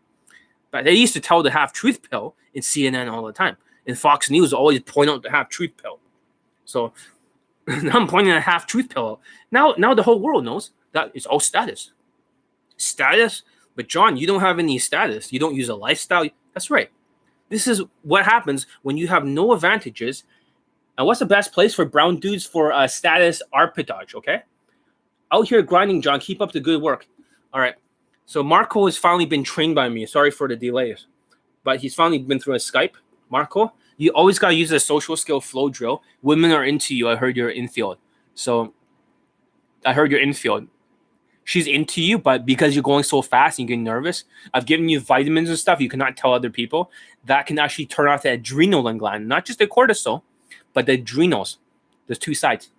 But 0.71 0.85
they 0.85 0.93
used 0.93 1.13
to 1.13 1.19
tell 1.19 1.43
the 1.43 1.51
half 1.51 1.73
truth 1.73 2.09
pill 2.09 2.35
in 2.53 2.61
CNN 2.61 3.11
all 3.11 3.25
the 3.25 3.33
time, 3.33 3.57
and 3.85 3.99
Fox 3.99 4.29
News 4.29 4.53
always 4.53 4.79
point 4.79 5.09
out 5.09 5.23
the 5.23 5.29
half 5.29 5.49
truth 5.49 5.73
pill. 5.75 5.99
So 6.63 6.93
now 7.67 7.91
I'm 7.99 8.07
pointing 8.07 8.31
at 8.31 8.43
half 8.43 8.65
truth 8.65 8.89
pill. 8.89 9.19
Now, 9.51 9.75
now 9.77 9.93
the 9.93 10.03
whole 10.03 10.21
world 10.21 10.45
knows 10.45 10.71
that 10.93 11.11
it's 11.13 11.25
all 11.25 11.41
status. 11.41 11.91
Status, 12.77 13.43
but 13.75 13.87
John, 13.87 14.17
you 14.17 14.25
don't 14.27 14.39
have 14.39 14.59
any 14.59 14.79
status. 14.79 15.31
You 15.31 15.39
don't 15.39 15.55
use 15.55 15.69
a 15.69 15.75
lifestyle. 15.75 16.27
That's 16.53 16.69
right. 16.69 16.89
This 17.49 17.67
is 17.67 17.81
what 18.01 18.25
happens 18.25 18.67
when 18.81 18.97
you 18.97 19.07
have 19.07 19.25
no 19.25 19.53
advantages. 19.53 20.23
And 20.97 21.05
what's 21.05 21.19
the 21.19 21.25
best 21.25 21.51
place 21.51 21.75
for 21.75 21.85
brown 21.85 22.19
dudes 22.19 22.45
for 22.45 22.71
uh, 22.71 22.87
status 22.87 23.41
arbitrage? 23.53 24.15
Okay, 24.15 24.43
out 25.31 25.47
here 25.47 25.61
grinding, 25.61 26.01
John. 26.01 26.19
Keep 26.19 26.41
up 26.41 26.51
the 26.51 26.59
good 26.59 26.81
work. 26.81 27.07
All 27.53 27.59
right. 27.59 27.75
So 28.25 28.41
Marco 28.41 28.85
has 28.85 28.97
finally 28.97 29.25
been 29.25 29.43
trained 29.43 29.75
by 29.75 29.89
me. 29.89 30.05
Sorry 30.05 30.31
for 30.31 30.47
the 30.47 30.55
delays, 30.55 31.07
but 31.63 31.79
he's 31.79 31.93
finally 31.93 32.19
been 32.19 32.39
through 32.39 32.55
a 32.55 32.57
Skype. 32.57 32.93
Marco, 33.29 33.73
you 33.97 34.11
always 34.11 34.39
gotta 34.39 34.55
use 34.55 34.71
a 34.71 34.79
social 34.79 35.15
skill 35.15 35.41
flow 35.41 35.69
drill. 35.69 36.01
Women 36.21 36.51
are 36.51 36.63
into 36.63 36.95
you. 36.95 37.09
I 37.09 37.15
heard 37.15 37.37
you're 37.37 37.51
infield. 37.51 37.97
So 38.33 38.73
I 39.85 39.93
heard 39.93 40.11
you're 40.11 40.21
infield. 40.21 40.67
She's 41.45 41.67
into 41.67 42.01
you, 42.01 42.17
but 42.17 42.43
because 42.43 42.75
you're 42.75 42.83
going 42.83 43.03
so 43.03 43.21
fast 43.21 43.59
and 43.59 43.69
you're 43.69 43.75
getting 43.75 43.83
nervous, 43.83 44.23
I've 44.53 44.65
given 44.65 44.89
you 44.89 44.99
vitamins 44.99 45.47
and 45.47 45.57
stuff 45.57 45.79
you 45.79 45.87
cannot 45.87 46.17
tell 46.17 46.33
other 46.33 46.49
people. 46.49 46.91
That 47.25 47.45
can 47.45 47.59
actually 47.59 47.85
turn 47.85 48.07
off 48.07 48.23
the 48.23 48.31
adrenal 48.31 48.91
gland, 48.93 49.27
not 49.27 49.45
just 49.45 49.59
the 49.59 49.67
cortisol, 49.67 50.23
but 50.73 50.87
the 50.87 50.93
adrenals. 50.93 51.59
There's 52.07 52.17
two 52.17 52.33
sides. 52.33 52.71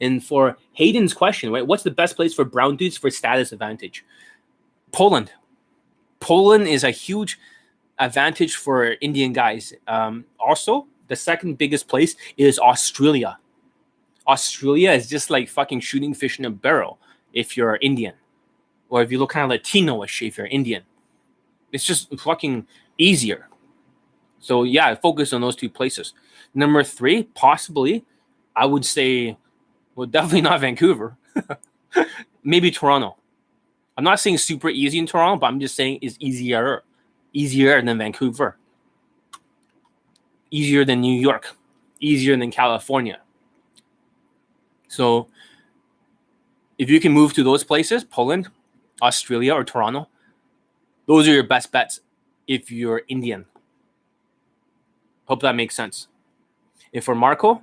And 0.00 0.22
for 0.22 0.58
Hayden's 0.72 1.14
question, 1.14 1.52
right, 1.52 1.64
what's 1.64 1.84
the 1.84 1.92
best 1.92 2.16
place 2.16 2.34
for 2.34 2.44
brown 2.44 2.76
dudes 2.76 2.96
for 2.96 3.08
status 3.08 3.52
advantage? 3.52 4.04
Poland. 4.90 5.30
Poland 6.18 6.66
is 6.66 6.82
a 6.82 6.90
huge 6.90 7.38
advantage 8.00 8.56
for 8.56 8.96
Indian 9.00 9.32
guys. 9.32 9.72
Um, 9.86 10.24
also, 10.40 10.88
the 11.06 11.14
second 11.14 11.56
biggest 11.56 11.86
place 11.86 12.16
is 12.36 12.58
Australia. 12.58 13.38
Australia 14.26 14.90
is 14.90 15.08
just 15.08 15.30
like 15.30 15.48
fucking 15.48 15.80
shooting 15.80 16.14
fish 16.14 16.40
in 16.40 16.46
a 16.46 16.50
barrel 16.50 16.98
if 17.34 17.56
you're 17.56 17.76
Indian, 17.82 18.14
or 18.88 19.02
if 19.02 19.12
you 19.12 19.18
look 19.18 19.30
kind 19.30 19.44
of 19.44 19.50
Latino-ish 19.50 20.22
if 20.22 20.38
you're 20.38 20.46
Indian. 20.46 20.82
It's 21.72 21.84
just 21.84 22.16
fucking 22.18 22.66
easier. 22.96 23.48
So 24.38 24.62
yeah, 24.62 24.94
focus 24.94 25.32
on 25.32 25.40
those 25.40 25.56
two 25.56 25.68
places. 25.68 26.14
Number 26.54 26.84
three, 26.84 27.24
possibly, 27.24 28.04
I 28.54 28.66
would 28.66 28.84
say, 28.84 29.36
well, 29.94 30.06
definitely 30.10 30.42
not 30.42 30.60
Vancouver. 30.60 31.16
Maybe 32.44 32.70
Toronto. 32.70 33.16
I'm 33.96 34.04
not 34.04 34.20
saying 34.20 34.38
super 34.38 34.68
easy 34.68 34.98
in 34.98 35.06
Toronto, 35.06 35.40
but 35.40 35.46
I'm 35.46 35.60
just 35.60 35.74
saying 35.76 35.98
it's 36.02 36.16
easier, 36.18 36.82
easier 37.32 37.80
than 37.80 37.98
Vancouver, 37.98 38.56
easier 40.50 40.84
than 40.84 41.00
New 41.00 41.18
York, 41.18 41.56
easier 42.00 42.36
than 42.36 42.50
California. 42.50 43.20
So 44.88 45.28
if 46.78 46.90
you 46.90 47.00
can 47.00 47.12
move 47.12 47.32
to 47.34 47.42
those 47.42 47.64
places, 47.64 48.04
Poland, 48.04 48.48
Australia, 49.02 49.54
or 49.54 49.64
Toronto, 49.64 50.08
those 51.06 51.28
are 51.28 51.32
your 51.32 51.44
best 51.44 51.70
bets 51.70 52.00
if 52.46 52.70
you're 52.70 53.02
Indian. 53.08 53.46
Hope 55.26 55.40
that 55.40 55.54
makes 55.54 55.74
sense. 55.74 56.08
And 56.92 57.02
for 57.02 57.14
Marco, 57.14 57.62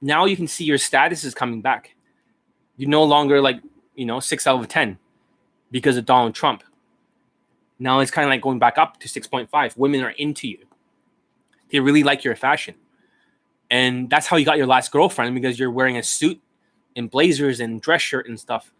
now 0.00 0.24
you 0.24 0.36
can 0.36 0.48
see 0.48 0.64
your 0.64 0.78
status 0.78 1.24
is 1.24 1.34
coming 1.34 1.60
back. 1.60 1.94
You're 2.76 2.90
no 2.90 3.04
longer 3.04 3.40
like, 3.40 3.60
you 3.94 4.04
know, 4.04 4.20
six 4.20 4.46
out 4.46 4.60
of 4.60 4.68
10 4.68 4.98
because 5.70 5.96
of 5.96 6.04
Donald 6.04 6.34
Trump. 6.34 6.62
Now 7.78 8.00
it's 8.00 8.10
kind 8.10 8.26
of 8.26 8.30
like 8.30 8.42
going 8.42 8.58
back 8.58 8.78
up 8.78 8.98
to 9.00 9.08
6.5. 9.08 9.76
Women 9.76 10.02
are 10.02 10.10
into 10.10 10.48
you. 10.48 10.58
They 11.70 11.80
really 11.80 12.02
like 12.02 12.24
your 12.24 12.36
fashion. 12.36 12.74
And 13.70 14.10
that's 14.10 14.26
how 14.26 14.36
you 14.36 14.44
got 14.44 14.58
your 14.58 14.66
last 14.66 14.92
girlfriend 14.92 15.34
because 15.34 15.58
you're 15.58 15.70
wearing 15.70 15.96
a 15.96 16.02
suit 16.02 16.40
and 16.96 17.10
blazers 17.10 17.60
and 17.60 17.80
dress 17.80 18.02
shirt 18.02 18.28
and 18.28 18.38
stuff. 18.38 18.72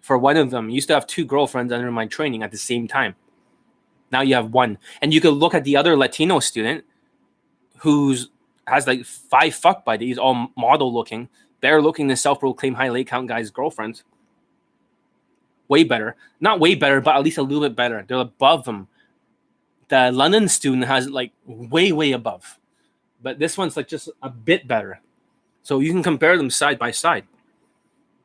For 0.00 0.16
one 0.16 0.36
of 0.36 0.50
them, 0.50 0.68
You 0.68 0.76
used 0.76 0.88
to 0.88 0.94
have 0.94 1.06
two 1.06 1.24
girlfriends 1.24 1.72
under 1.72 1.90
my 1.90 2.06
training 2.06 2.42
at 2.42 2.50
the 2.50 2.56
same 2.58 2.88
time. 2.88 3.14
Now 4.10 4.22
you 4.22 4.34
have 4.34 4.52
one. 4.52 4.78
And 5.02 5.12
you 5.12 5.20
could 5.20 5.34
look 5.34 5.54
at 5.54 5.64
the 5.64 5.76
other 5.76 5.96
Latino 5.96 6.40
student 6.40 6.84
who's 7.78 8.30
has 8.66 8.86
like 8.86 9.04
five 9.04 9.54
fuck 9.54 9.84
buddies, 9.84 10.18
all 10.18 10.48
model 10.56 10.92
looking. 10.92 11.28
They're 11.60 11.82
looking 11.82 12.08
to 12.08 12.16
self 12.16 12.40
proclaimed 12.40 12.76
high 12.76 12.90
leg 12.90 13.06
count 13.06 13.28
guys' 13.28 13.50
girlfriends. 13.50 14.04
Way 15.68 15.84
better. 15.84 16.16
Not 16.40 16.60
way 16.60 16.74
better, 16.74 17.00
but 17.00 17.16
at 17.16 17.22
least 17.22 17.38
a 17.38 17.42
little 17.42 17.60
bit 17.60 17.76
better. 17.76 18.04
They're 18.06 18.18
above 18.18 18.64
them. 18.64 18.88
The 19.88 20.12
London 20.12 20.48
student 20.48 20.84
has 20.84 21.08
like 21.08 21.32
way, 21.46 21.92
way 21.92 22.12
above. 22.12 22.58
But 23.22 23.38
this 23.38 23.58
one's 23.58 23.76
like 23.76 23.88
just 23.88 24.08
a 24.22 24.30
bit 24.30 24.68
better. 24.68 25.00
So 25.68 25.80
you 25.80 25.92
can 25.92 26.02
compare 26.02 26.38
them 26.38 26.48
side 26.48 26.78
by 26.78 26.92
side. 26.92 27.26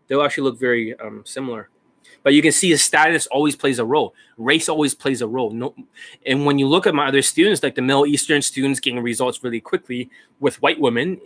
They'll 0.07 0.21
actually 0.21 0.45
look 0.45 0.57
very 0.57 0.97
um, 0.97 1.23
similar. 1.25 1.67
But 2.23 2.33
you 2.33 2.41
can 2.41 2.53
see 2.53 2.69
his 2.69 2.81
status 2.81 3.27
always 3.27 3.53
plays 3.53 3.79
a 3.79 3.83
role. 3.83 4.15
Race 4.37 4.69
always 4.69 4.95
plays 4.95 5.21
a 5.21 5.27
role. 5.27 5.51
No, 5.51 5.75
and 6.25 6.45
when 6.45 6.57
you 6.57 6.69
look 6.69 6.87
at 6.87 6.95
my 6.95 7.05
other 7.05 7.21
students, 7.21 7.61
like 7.61 7.75
the 7.75 7.81
Middle 7.81 8.05
Eastern 8.05 8.41
students 8.41 8.79
getting 8.79 9.03
results 9.03 9.43
really 9.43 9.59
quickly 9.59 10.09
with 10.39 10.61
white 10.61 10.79
women, 10.79 11.19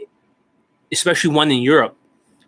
especially 0.91 1.30
one 1.30 1.52
in 1.52 1.61
Europe, 1.61 1.95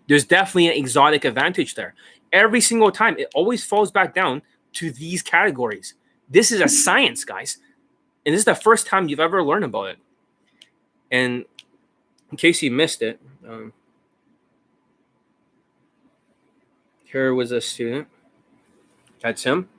there's 0.08 0.26
definitely 0.26 0.70
an 0.70 0.74
exotic 0.74 1.24
advantage 1.24 1.76
there. 1.76 1.94
Every 2.34 2.62
single 2.62 2.92
time, 2.92 3.20
it 3.20 3.28
always 3.36 3.64
falls 3.64 3.92
back 3.92 4.16
down 4.16 4.42
to 4.74 4.90
these 4.90 5.22
categories. 5.22 5.94
This 6.28 6.52
is 6.52 6.60
a 6.60 6.68
science, 6.68 7.24
guys. 7.24 7.60
And 8.26 8.34
this 8.34 8.40
is 8.40 8.46
the 8.46 8.56
first 8.56 8.88
time 8.88 9.10
you've 9.10 9.20
ever 9.20 9.44
learned 9.44 9.66
about 9.66 9.90
it. 9.90 10.00
And 11.12 11.46
in 12.32 12.38
case 12.38 12.64
you 12.64 12.72
missed 12.72 13.04
it, 13.04 13.22
um, 13.50 13.74
here 17.04 17.34
was 17.34 17.52
a 17.52 17.60
student. 17.60 18.08
That's 19.22 19.44
him. 19.44 19.70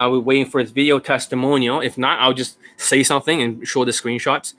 I'll 0.00 0.12
be 0.12 0.24
waiting 0.24 0.46
for 0.46 0.58
his 0.60 0.72
video 0.72 0.98
testimonial. 0.98 1.80
If 1.80 1.96
not, 1.96 2.18
I'll 2.18 2.34
just 2.34 2.58
say 2.76 3.02
something 3.02 3.40
and 3.40 3.66
show 3.66 3.84
the 3.84 3.92
screenshots. 3.92 4.54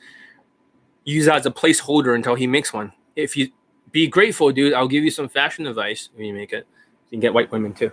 Use 1.03 1.25
that 1.25 1.37
as 1.37 1.45
a 1.45 1.51
placeholder 1.51 2.15
until 2.15 2.35
he 2.35 2.47
makes 2.47 2.73
one. 2.73 2.93
If 3.15 3.35
you 3.35 3.49
be 3.91 4.07
grateful, 4.07 4.51
dude, 4.51 4.73
I'll 4.73 4.87
give 4.87 5.03
you 5.03 5.11
some 5.11 5.29
fashion 5.29 5.67
advice 5.67 6.09
when 6.15 6.25
you 6.25 6.33
make 6.33 6.53
it. 6.53 6.65
You 7.05 7.17
can 7.17 7.19
get 7.19 7.33
white 7.33 7.51
women 7.51 7.73
too. 7.73 7.91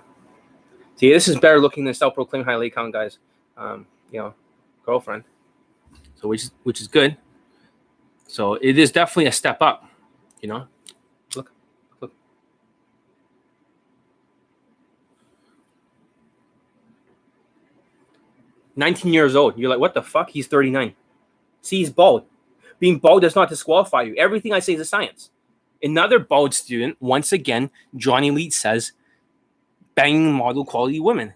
See, 0.97 1.13
this 1.13 1.29
is 1.29 1.39
better 1.39 1.61
looking 1.61 1.85
than 1.85 1.95
self-proclaimed 1.95 2.47
high 2.47 2.57
leg 2.57 2.75
count 2.75 2.93
guys. 2.93 3.19
Um, 3.57 3.87
you 4.11 4.21
know, 4.21 4.35
girlfriend. 4.87 5.25
So 6.15 6.29
which 6.29 6.45
which 6.63 6.81
is 6.81 6.87
good. 6.87 7.17
So 8.27 8.55
it 8.55 8.79
is 8.79 8.93
definitely 8.93 9.27
a 9.27 9.33
step 9.33 9.61
up. 9.61 9.92
You 10.43 10.49
know, 10.49 10.67
look, 11.37 11.53
look. 12.01 12.13
Nineteen 18.77 19.15
years 19.15 19.35
old. 19.35 19.57
You're 19.57 19.71
like, 19.71 19.79
what 19.79 19.95
the 19.95 20.03
fuck? 20.03 20.29
He's 20.29 20.49
thirty 20.49 20.69
nine. 20.69 20.95
See, 21.63 21.79
he's 21.79 21.91
bald. 21.91 22.25
Being 22.81 22.99
bald 22.99 23.23
does 23.23 23.37
not 23.37 23.49
disqualify 23.49 24.03
you. 24.03 24.17
Everything 24.17 24.53
I 24.53 24.59
say 24.59 24.75
is 24.75 24.81
a 24.81 24.85
science. 24.85 25.31
Another 25.81 26.19
bald 26.19 26.53
student, 26.55 26.97
once 27.01 27.33
again, 27.33 27.71
Johnny 27.97 28.29
Elite 28.29 28.53
says, 28.53 28.93
banging 29.95 30.33
model 30.33 30.65
quality 30.65 30.99
women. 30.99 31.35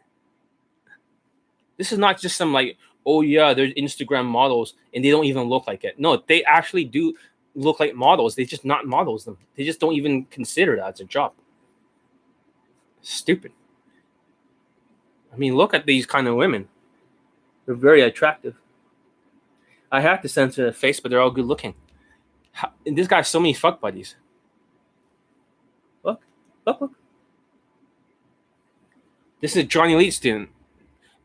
This 1.76 1.92
is 1.92 1.98
not 1.98 2.20
just 2.20 2.36
some 2.36 2.52
like, 2.52 2.76
oh 3.04 3.20
yeah, 3.20 3.54
there's 3.54 3.72
Instagram 3.74 4.24
models 4.24 4.74
and 4.92 5.04
they 5.04 5.10
don't 5.10 5.26
even 5.26 5.44
look 5.44 5.68
like 5.68 5.84
it. 5.84 5.98
No, 6.00 6.22
they 6.26 6.42
actually 6.44 6.84
do 6.84 7.14
look 7.56 7.80
like 7.80 7.94
models. 7.94 8.34
They 8.36 8.44
just 8.44 8.64
not 8.64 8.86
models 8.86 9.24
them. 9.24 9.38
They 9.56 9.64
just 9.64 9.80
don't 9.80 9.94
even 9.94 10.26
consider 10.26 10.76
that 10.76 10.94
as 10.94 11.00
a 11.00 11.04
job. 11.04 11.32
Stupid. 13.00 13.52
I 15.32 15.36
mean, 15.36 15.56
look 15.56 15.74
at 15.74 15.86
these 15.86 16.06
kind 16.06 16.28
of 16.28 16.36
women. 16.36 16.68
They're 17.64 17.74
very 17.74 18.02
attractive. 18.02 18.54
I 19.90 20.00
have 20.00 20.22
to 20.22 20.28
censor 20.28 20.66
the 20.66 20.72
face, 20.72 21.00
but 21.00 21.10
they're 21.10 21.20
all 21.20 21.30
good 21.30 21.46
looking. 21.46 21.74
And 22.86 22.96
this 22.96 23.06
guy 23.06 23.18
has 23.18 23.28
so 23.28 23.40
many 23.40 23.54
fuck 23.54 23.80
buddies. 23.80 24.16
Look, 26.02 26.20
look, 26.66 26.80
look. 26.80 26.92
This 29.40 29.52
is 29.52 29.58
a 29.58 29.66
Johnny 29.66 29.92
Elite 29.92 30.14
student. 30.14 30.48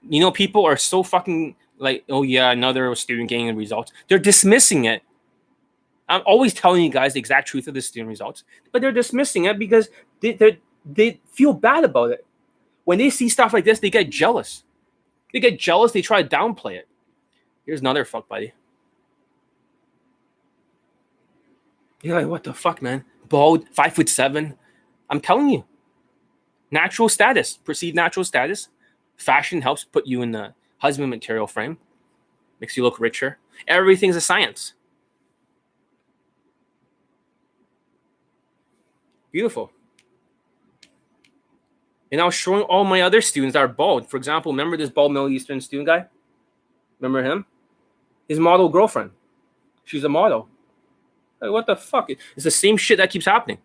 You 0.10 0.20
know, 0.20 0.32
people 0.32 0.66
are 0.66 0.78
so 0.78 1.04
fucking 1.04 1.56
like, 1.78 2.04
oh 2.10 2.24
yeah, 2.24 2.52
another 2.52 2.94
student 2.96 3.30
getting 3.30 3.56
results. 3.56 3.92
They're 4.08 4.20
dismissing 4.20 4.86
it. 4.86 5.04
I'm 6.12 6.22
always 6.26 6.54
telling 6.54 6.84
you 6.84 6.90
guys 6.90 7.14
the 7.14 7.20
exact 7.20 7.48
truth 7.48 7.70
of 7.70 7.74
the 7.74 7.82
student 7.82 8.10
results, 8.10 8.44
but 8.74 8.82
they're 8.82 8.92
dismissing 8.92 9.46
it 9.46 9.58
because 9.58 9.90
they 10.20 10.60
they 10.86 11.22
feel 11.32 11.54
bad 11.54 11.86
about 11.86 12.12
it. 12.12 12.26
When 12.84 12.98
they 12.98 13.10
see 13.10 13.30
stuff 13.30 13.54
like 13.54 13.64
this, 13.64 13.80
they 13.80 13.90
get 13.90 14.10
jealous. 14.10 14.64
They 15.32 15.40
get 15.40 15.58
jealous. 15.58 15.94
They 15.94 16.02
try 16.02 16.22
to 16.22 16.28
downplay 16.28 16.76
it. 16.76 16.90
Here's 17.66 17.80
another 17.80 18.04
fuck 18.04 18.28
buddy. 18.28 18.52
You're 22.02 22.20
like, 22.20 22.28
what 22.28 22.44
the 22.44 22.54
fuck, 22.54 22.82
man? 22.82 23.06
Bald, 23.30 23.70
five 23.70 23.94
foot 23.94 24.10
seven. 24.10 24.58
I'm 25.10 25.22
telling 25.22 25.48
you, 25.48 25.64
natural 26.72 27.08
status, 27.08 27.56
perceived 27.56 27.96
natural 27.96 28.26
status. 28.26 28.68
Fashion 29.16 29.62
helps 29.62 29.86
put 29.86 30.06
you 30.08 30.24
in 30.24 30.32
the 30.32 30.54
husband 30.80 31.10
material 31.10 31.48
frame, 31.48 31.78
makes 32.60 32.76
you 32.76 32.84
look 32.84 33.00
richer. 33.00 33.38
Everything's 33.68 34.18
a 34.18 34.22
science. 34.22 34.74
Beautiful. 39.32 39.72
And 42.12 42.20
I 42.20 42.26
was 42.26 42.36
showing 42.36 42.64
all 42.64 42.84
my 42.84 43.02
other 43.02 43.22
students 43.22 43.54
that 43.54 43.60
are 43.60 43.68
bald. 43.68 44.10
For 44.10 44.18
example, 44.18 44.52
remember 44.52 44.76
this 44.76 44.90
bald 44.90 45.14
Middle 45.14 45.30
Eastern 45.30 45.62
student 45.62 45.88
guy? 45.88 46.06
Remember 47.00 47.24
him? 47.24 47.46
His 48.28 48.40
model 48.40 48.68
girlfriend. 48.68 49.12
She's 49.86 50.04
a 50.04 50.10
model. 50.10 50.50
Like, 51.40 51.52
what 51.52 51.66
the 51.66 51.76
fuck? 51.76 52.10
It's 52.10 52.44
the 52.44 52.52
same 52.52 52.78
shit 52.78 52.98
that 52.98 53.10
keeps 53.10 53.26
happening. 53.26 53.58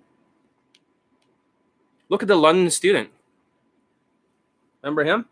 Look 2.09 2.22
at 2.22 2.28
the 2.28 2.36
London 2.36 2.70
student. 2.70 3.10
Remember 4.82 5.05
him? 5.05 5.26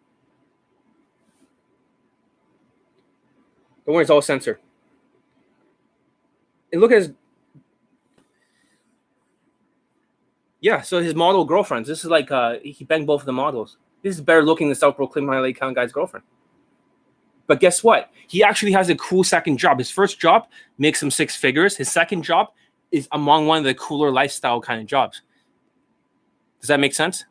Don't 3.86 3.94
worry, 3.94 4.02
it's 4.02 4.11
all 4.11 4.23
censored. 4.23 4.59
And 6.73 6.81
look 6.81 6.90
at 6.90 6.98
his. 6.98 7.12
Yeah, 10.65 10.81
so 10.81 11.03
his 11.03 11.15
model 11.15 11.45
girlfriends. 11.45 11.86
This 11.86 12.05
is 12.05 12.11
like 12.11 12.31
uh 12.31 12.55
he 12.62 12.85
banged 12.85 13.07
both 13.07 13.20
of 13.20 13.27
the 13.27 13.35
models. 13.35 13.77
This 14.01 14.15
is 14.15 14.23
better 14.23 14.43
looking 14.43 14.69
than 14.69 14.74
South 14.74 14.97
Proclaim 14.97 15.28
Highlight 15.28 15.57
Account 15.57 15.77
guy's 15.77 15.93
girlfriend. 15.93 16.24
But 17.47 17.61
guess 17.61 17.85
what? 17.85 18.11
He 18.28 18.43
actually 18.43 18.73
has 18.73 18.89
a 18.89 18.95
cool 18.95 19.24
second 19.24 19.59
job. 19.59 19.77
His 19.77 19.91
first 19.91 20.19
job 20.19 20.47
makes 20.78 21.03
him 21.03 21.11
six 21.11 21.36
figures. 21.36 21.77
His 21.77 21.93
second 21.93 22.23
job 22.23 22.49
is 22.91 23.07
among 23.12 23.47
one 23.47 23.59
of 23.59 23.65
the 23.65 23.74
cooler 23.74 24.11
lifestyle 24.11 24.59
kind 24.62 24.81
of 24.81 24.86
jobs. 24.86 25.20
Does 26.61 26.69
that 26.69 26.81
make 26.81 26.95
sense? 26.95 27.27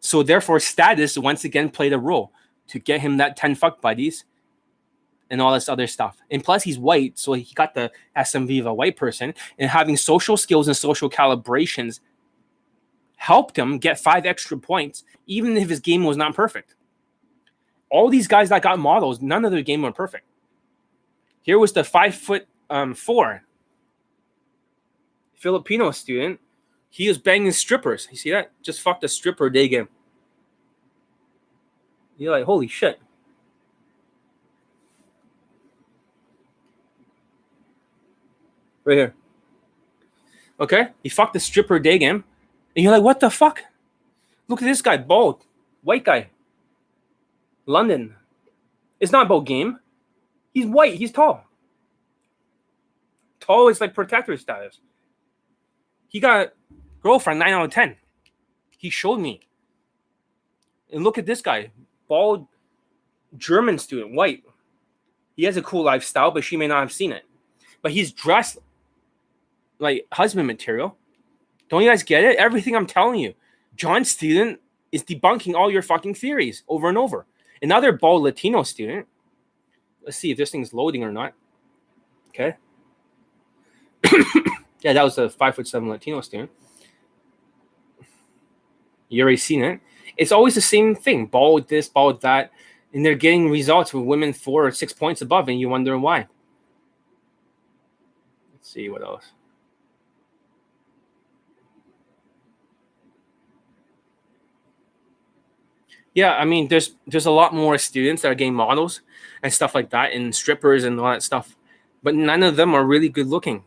So 0.00 0.22
therefore, 0.22 0.60
status 0.60 1.16
once 1.16 1.44
again 1.44 1.70
played 1.70 1.94
a 1.94 1.98
role 1.98 2.32
to 2.66 2.78
get 2.78 3.00
him 3.00 3.16
that 3.16 3.34
10 3.34 3.54
fuck 3.54 3.80
buddies 3.80 4.26
and 5.30 5.40
all 5.40 5.54
this 5.54 5.70
other 5.70 5.86
stuff. 5.86 6.18
And 6.30 6.44
plus, 6.44 6.64
he's 6.64 6.78
white, 6.78 7.18
so 7.18 7.32
he 7.32 7.54
got 7.54 7.72
the 7.72 7.90
SMV 8.14 8.60
of 8.60 8.66
a 8.66 8.74
white 8.74 8.98
person. 8.98 9.32
And 9.58 9.70
having 9.70 9.96
social 9.96 10.36
skills 10.36 10.68
and 10.68 10.76
social 10.76 11.08
calibrations 11.08 12.00
helped 13.18 13.58
him 13.58 13.78
get 13.78 14.00
five 14.00 14.24
extra 14.24 14.56
points, 14.56 15.04
even 15.26 15.56
if 15.56 15.68
his 15.68 15.80
game 15.80 16.04
was 16.04 16.16
not 16.16 16.34
perfect. 16.34 16.76
All 17.90 18.08
these 18.08 18.28
guys 18.28 18.48
that 18.48 18.62
got 18.62 18.78
models, 18.78 19.20
none 19.20 19.44
of 19.44 19.50
their 19.50 19.62
game 19.62 19.82
were 19.82 19.92
perfect. 19.92 20.24
Here 21.42 21.58
was 21.58 21.72
the 21.72 21.84
five 21.84 22.14
foot 22.14 22.46
um, 22.70 22.94
four 22.94 23.42
Filipino 25.34 25.90
student. 25.90 26.38
He 26.90 27.08
was 27.08 27.18
banging 27.18 27.52
strippers. 27.52 28.08
You 28.10 28.16
see 28.16 28.30
that? 28.30 28.52
Just 28.62 28.80
fucked 28.80 29.04
a 29.04 29.08
stripper 29.08 29.50
day 29.50 29.68
game. 29.68 29.88
You're 32.16 32.32
like, 32.32 32.44
holy 32.44 32.68
shit. 32.68 33.00
Right 38.84 38.96
here. 38.96 39.14
Okay? 40.60 40.88
He 41.02 41.08
fucked 41.08 41.34
the 41.34 41.40
stripper 41.40 41.78
day 41.78 41.98
game. 41.98 42.24
And 42.74 42.82
you're 42.82 42.92
like, 42.92 43.02
what 43.02 43.20
the 43.20 43.30
fuck? 43.30 43.62
Look 44.46 44.62
at 44.62 44.66
this 44.66 44.82
guy, 44.82 44.96
bald, 44.96 45.44
white 45.82 46.04
guy. 46.04 46.30
London. 47.66 48.14
It's 49.00 49.12
not 49.12 49.26
about 49.26 49.44
game. 49.44 49.78
He's 50.54 50.66
white. 50.66 50.94
He's 50.94 51.12
tall. 51.12 51.44
Tall 53.40 53.68
is 53.68 53.80
like 53.80 53.94
protector 53.94 54.36
status. 54.36 54.80
He 56.08 56.20
got 56.20 56.54
girlfriend 57.02 57.38
nine 57.38 57.52
out 57.52 57.64
of 57.64 57.70
ten. 57.70 57.96
He 58.76 58.90
showed 58.90 59.18
me. 59.18 59.40
And 60.92 61.04
look 61.04 61.18
at 61.18 61.26
this 61.26 61.42
guy, 61.42 61.70
bald 62.08 62.46
German 63.36 63.78
student, 63.78 64.14
white. 64.14 64.42
He 65.36 65.44
has 65.44 65.56
a 65.56 65.62
cool 65.62 65.84
lifestyle, 65.84 66.30
but 66.30 66.44
she 66.44 66.56
may 66.56 66.66
not 66.66 66.80
have 66.80 66.92
seen 66.92 67.12
it. 67.12 67.24
But 67.82 67.92
he's 67.92 68.12
dressed 68.12 68.58
like 69.78 70.06
husband 70.10 70.46
material. 70.46 70.96
Don't 71.68 71.82
you 71.82 71.90
guys 71.90 72.02
get 72.02 72.24
it? 72.24 72.36
Everything 72.36 72.74
I'm 72.74 72.86
telling 72.86 73.20
you, 73.20 73.34
John 73.76 74.04
student 74.04 74.60
is 74.92 75.04
debunking 75.04 75.54
all 75.54 75.70
your 75.70 75.82
fucking 75.82 76.14
theories 76.14 76.62
over 76.68 76.88
and 76.88 76.96
over. 76.98 77.26
Another 77.60 77.92
bald 77.92 78.22
Latino 78.22 78.62
student. 78.62 79.06
Let's 80.02 80.16
see 80.16 80.30
if 80.30 80.38
this 80.38 80.50
thing's 80.50 80.72
loading 80.72 81.02
or 81.02 81.12
not. 81.12 81.34
Okay. 82.30 82.56
yeah, 84.80 84.92
that 84.92 85.02
was 85.02 85.18
a 85.18 85.28
five 85.28 85.54
foot 85.54 85.68
seven 85.68 85.88
Latino 85.88 86.20
student. 86.20 86.50
You 89.08 89.22
already 89.22 89.36
seen 89.36 89.62
it. 89.64 89.80
It's 90.16 90.32
always 90.32 90.54
the 90.54 90.60
same 90.60 90.94
thing: 90.94 91.26
bald 91.26 91.68
this, 91.68 91.88
bald 91.88 92.22
that, 92.22 92.50
and 92.92 93.04
they're 93.04 93.14
getting 93.14 93.50
results 93.50 93.92
with 93.92 94.04
women 94.04 94.32
four 94.32 94.66
or 94.66 94.72
six 94.72 94.92
points 94.92 95.20
above, 95.20 95.48
and 95.48 95.60
you 95.60 95.68
wonder 95.68 95.98
why. 95.98 96.26
Let's 98.54 98.70
see 98.70 98.88
what 98.88 99.02
else. 99.02 99.32
Yeah, 106.18 106.34
I 106.34 106.44
mean, 106.44 106.66
there's 106.66 106.96
there's 107.06 107.26
a 107.26 107.30
lot 107.30 107.54
more 107.54 107.78
students 107.78 108.22
that 108.22 108.32
are 108.32 108.34
getting 108.34 108.52
models 108.52 109.02
and 109.40 109.52
stuff 109.52 109.72
like 109.72 109.90
that, 109.90 110.10
and 110.10 110.34
strippers 110.34 110.82
and 110.82 110.98
all 110.98 111.12
that 111.12 111.22
stuff, 111.22 111.54
but 112.02 112.12
none 112.12 112.42
of 112.42 112.56
them 112.56 112.74
are 112.74 112.84
really 112.84 113.08
good 113.08 113.28
looking, 113.28 113.62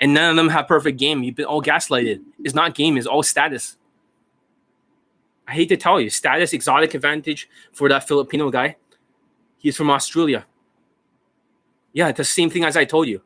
and 0.00 0.12
none 0.12 0.30
of 0.30 0.34
them 0.34 0.48
have 0.48 0.66
perfect 0.66 0.98
game. 0.98 1.22
You've 1.22 1.36
been 1.36 1.44
all 1.44 1.62
gaslighted. 1.62 2.24
It's 2.42 2.56
not 2.56 2.74
game. 2.74 2.96
It's 2.96 3.06
all 3.06 3.22
status. 3.22 3.76
I 5.46 5.52
hate 5.52 5.68
to 5.68 5.76
tell 5.76 6.00
you, 6.00 6.10
status 6.10 6.52
exotic 6.52 6.94
advantage 6.94 7.48
for 7.72 7.88
that 7.88 8.08
Filipino 8.08 8.50
guy. 8.50 8.74
He's 9.56 9.76
from 9.76 9.88
Australia. 9.88 10.44
Yeah, 11.92 12.10
the 12.10 12.24
same 12.24 12.50
thing 12.50 12.64
as 12.64 12.76
I 12.76 12.84
told 12.84 13.06
you, 13.06 13.22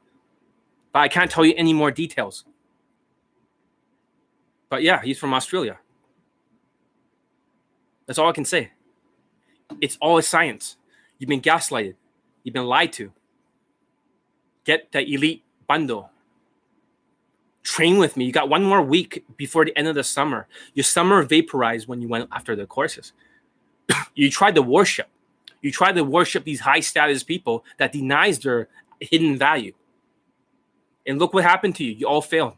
but 0.93 0.99
I 0.99 1.09
can't 1.09 1.31
tell 1.31 1.47
you 1.47 1.55
any 1.57 1.73
more 1.73 1.91
details. 1.91 2.45
But 4.69 4.83
yeah, 4.83 5.01
he's 5.01 5.19
from 5.19 5.33
Australia. 5.33 5.79
That's 8.11 8.19
all 8.19 8.29
I 8.29 8.33
can 8.33 8.45
say. 8.45 8.73
It's 9.81 9.97
all 10.01 10.19
a 10.19 10.23
science. 10.25 10.77
You've 11.21 11.29
been 11.29 11.41
gaslighted. 11.41 11.95
You've 12.43 12.55
been 12.55 12.67
lied 12.67 12.93
to. 12.95 13.13
Get 14.65 14.91
the 14.91 15.09
elite 15.09 15.45
bundle. 15.69 16.11
Train 17.63 17.99
with 17.99 18.17
me. 18.17 18.25
You 18.25 18.33
got 18.33 18.49
one 18.49 18.65
more 18.65 18.83
week 18.83 19.25
before 19.37 19.65
the 19.65 19.79
end 19.79 19.87
of 19.87 19.95
the 19.95 20.03
summer. 20.03 20.49
Your 20.75 20.83
summer 20.83 21.23
vaporized 21.23 21.87
when 21.87 22.03
you 22.03 22.09
went 22.09 22.29
after 22.33 22.57
the 22.57 22.67
courses. 22.67 23.13
you 24.17 24.29
tried 24.29 24.57
to 24.57 24.63
worship. 24.63 25.07
You 25.63 25.71
tried 25.71 25.93
to 25.93 26.03
worship 26.03 26.43
these 26.43 26.59
high 26.59 26.81
status 26.81 27.23
people 27.23 27.65
that 27.77 27.93
denies 27.93 28.41
their 28.41 28.67
hidden 28.99 29.39
value. 29.39 29.75
And 31.07 31.21
look 31.21 31.33
what 31.33 31.45
happened 31.45 31.77
to 31.77 31.85
you. 31.85 31.93
You 31.93 32.09
all 32.09 32.23
failed. 32.23 32.55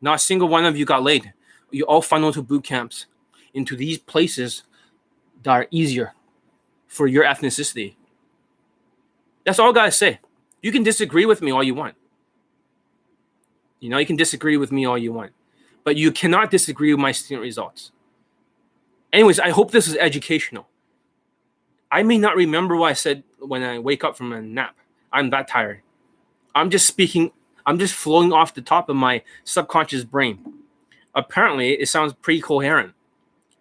Not 0.00 0.16
a 0.16 0.18
single 0.18 0.48
one 0.48 0.64
of 0.64 0.76
you 0.76 0.84
got 0.84 1.04
laid. 1.04 1.32
You 1.70 1.84
all 1.84 2.02
funneled 2.02 2.34
to 2.34 2.42
boot 2.42 2.64
camps 2.64 3.06
into 3.54 3.76
these 3.76 3.98
places 3.98 4.64
that 5.42 5.50
are 5.50 5.66
easier 5.70 6.12
for 6.88 7.06
your 7.06 7.24
ethnicity. 7.24 7.94
That's 9.44 9.58
all 9.58 9.70
I 9.70 9.72
gotta 9.72 9.92
say. 9.92 10.20
You 10.60 10.72
can 10.72 10.82
disagree 10.82 11.26
with 11.26 11.40
me 11.42 11.50
all 11.50 11.62
you 11.62 11.74
want. 11.74 11.94
You 13.80 13.90
know, 13.90 13.98
you 13.98 14.06
can 14.06 14.16
disagree 14.16 14.56
with 14.56 14.72
me 14.72 14.86
all 14.86 14.96
you 14.96 15.12
want, 15.12 15.32
but 15.84 15.96
you 15.96 16.10
cannot 16.10 16.50
disagree 16.50 16.92
with 16.92 17.00
my 17.00 17.12
student 17.12 17.42
results. 17.42 17.92
Anyways, 19.12 19.38
I 19.38 19.50
hope 19.50 19.70
this 19.70 19.86
is 19.86 19.96
educational. 19.96 20.66
I 21.90 22.02
may 22.02 22.18
not 22.18 22.34
remember 22.34 22.74
what 22.76 22.90
I 22.90 22.94
said 22.94 23.22
when 23.38 23.62
I 23.62 23.78
wake 23.78 24.02
up 24.02 24.16
from 24.16 24.32
a 24.32 24.40
nap. 24.40 24.74
I'm 25.12 25.30
that 25.30 25.46
tired. 25.48 25.82
I'm 26.54 26.70
just 26.70 26.86
speaking, 26.86 27.30
I'm 27.66 27.78
just 27.78 27.94
flowing 27.94 28.32
off 28.32 28.54
the 28.54 28.62
top 28.62 28.88
of 28.88 28.96
my 28.96 29.22
subconscious 29.44 30.02
brain. 30.02 30.40
Apparently, 31.14 31.72
it 31.74 31.88
sounds 31.88 32.14
pretty 32.14 32.40
coherent 32.40 32.93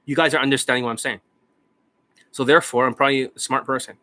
you 0.05 0.15
guys 0.15 0.33
are 0.33 0.41
understanding 0.41 0.83
what 0.83 0.91
I'm 0.91 0.97
saying. 0.97 1.21
So 2.31 2.43
therefore, 2.43 2.87
I'm 2.87 2.93
probably 2.95 3.23
a 3.23 3.39
smart 3.39 3.65
person. 3.65 3.95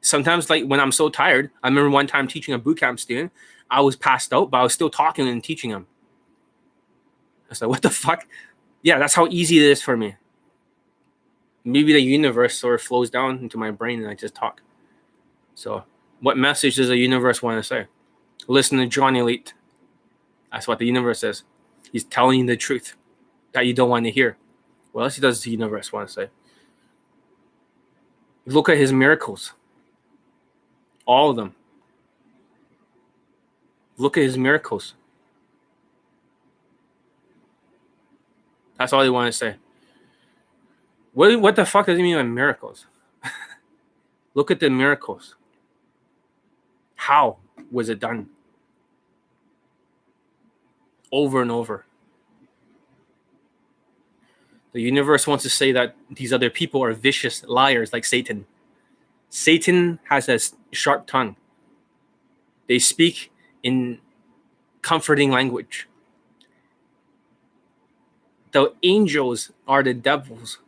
sometimes 0.00 0.48
like 0.48 0.64
when 0.64 0.80
I'm 0.80 0.92
so 0.92 1.08
tired, 1.08 1.50
I 1.62 1.68
remember 1.68 1.90
one 1.90 2.06
time 2.06 2.28
teaching 2.28 2.54
a 2.54 2.58
boot 2.58 2.78
camp 2.78 3.00
student, 3.00 3.32
I 3.70 3.80
was 3.80 3.96
passed 3.96 4.32
out, 4.32 4.50
but 4.50 4.58
I 4.58 4.62
was 4.62 4.72
still 4.72 4.90
talking 4.90 5.28
and 5.28 5.42
teaching 5.42 5.70
him. 5.70 5.86
I 7.46 7.50
was 7.50 7.60
like, 7.60 7.70
what 7.70 7.82
the 7.82 7.90
fuck? 7.90 8.26
Yeah, 8.82 8.98
that's 8.98 9.14
how 9.14 9.26
easy 9.28 9.58
it 9.58 9.64
is 9.64 9.82
for 9.82 9.96
me. 9.96 10.16
Maybe 11.64 11.92
the 11.92 12.00
universe 12.00 12.58
sort 12.58 12.76
of 12.76 12.82
flows 12.82 13.10
down 13.10 13.38
into 13.38 13.58
my 13.58 13.70
brain 13.70 14.00
and 14.00 14.08
I 14.08 14.14
just 14.14 14.34
talk. 14.34 14.62
So, 15.54 15.84
what 16.20 16.38
message 16.38 16.76
does 16.76 16.88
the 16.88 16.96
universe 16.96 17.42
want 17.42 17.58
to 17.58 17.66
say? 17.66 17.86
Listen 18.46 18.78
to 18.78 18.86
John 18.86 19.16
Elite. 19.16 19.54
That's 20.52 20.68
what 20.68 20.78
the 20.78 20.86
universe 20.86 21.18
says. 21.18 21.42
He's 21.92 22.04
telling 22.04 22.40
you 22.40 22.46
the 22.46 22.56
truth 22.56 22.94
that 23.52 23.66
you 23.66 23.74
don't 23.74 23.90
want 23.90 24.04
to 24.04 24.10
hear. 24.10 24.36
What 24.92 25.04
else 25.04 25.16
does 25.18 25.42
the 25.42 25.50
universe 25.50 25.92
want 25.92 26.08
to 26.08 26.14
say? 26.14 26.28
Look 28.46 28.68
at 28.68 28.78
his 28.78 28.92
miracles. 28.92 29.52
All 31.04 31.30
of 31.30 31.36
them. 31.36 31.54
Look 33.96 34.16
at 34.16 34.22
his 34.22 34.38
miracles. 34.38 34.94
That's 38.78 38.92
all 38.92 39.02
he 39.02 39.10
want 39.10 39.26
to 39.26 39.36
say. 39.36 39.56
What, 41.12 41.40
what 41.40 41.56
the 41.56 41.66
fuck 41.66 41.86
does 41.86 41.96
he 41.96 42.02
mean 42.02 42.16
by 42.16 42.22
miracles? 42.22 42.86
Look 44.34 44.50
at 44.50 44.60
the 44.60 44.70
miracles. 44.70 45.34
How 46.94 47.38
was 47.70 47.88
it 47.88 47.98
done? 47.98 48.28
Over 51.10 51.42
and 51.42 51.50
over. 51.50 51.84
The 54.78 54.84
universe 54.84 55.26
wants 55.26 55.42
to 55.42 55.50
say 55.50 55.72
that 55.72 55.96
these 56.08 56.32
other 56.32 56.50
people 56.50 56.84
are 56.84 56.92
vicious 56.92 57.42
liars 57.42 57.92
like 57.92 58.04
Satan. 58.04 58.46
Satan 59.28 59.98
has 60.08 60.28
a 60.28 60.38
sharp 60.70 61.08
tongue. 61.08 61.34
They 62.68 62.78
speak 62.78 63.32
in 63.64 63.98
comforting 64.80 65.32
language. 65.32 65.88
The 68.52 68.72
angels 68.84 69.50
are 69.66 69.82
the 69.82 69.94
devils. 69.94 70.60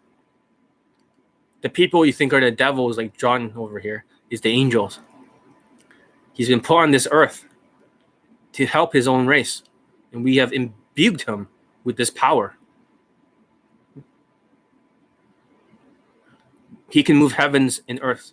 The 1.60 1.68
people 1.68 2.04
you 2.04 2.12
think 2.12 2.32
are 2.32 2.40
the 2.40 2.50
devils, 2.50 2.98
like 2.98 3.16
John 3.16 3.52
over 3.54 3.78
here, 3.78 4.06
is 4.28 4.40
the 4.40 4.50
angels. 4.50 4.98
He's 6.32 6.48
been 6.48 6.60
put 6.60 6.78
on 6.78 6.90
this 6.90 7.06
earth 7.12 7.44
to 8.54 8.66
help 8.66 8.92
his 8.92 9.06
own 9.06 9.28
race, 9.28 9.62
and 10.12 10.24
we 10.24 10.34
have 10.38 10.52
imbued 10.52 11.22
him 11.22 11.46
with 11.84 11.96
this 11.96 12.10
power. 12.10 12.56
He 16.90 17.02
can 17.02 17.16
move 17.16 17.32
heavens 17.32 17.82
and 17.88 17.98
earth 18.02 18.32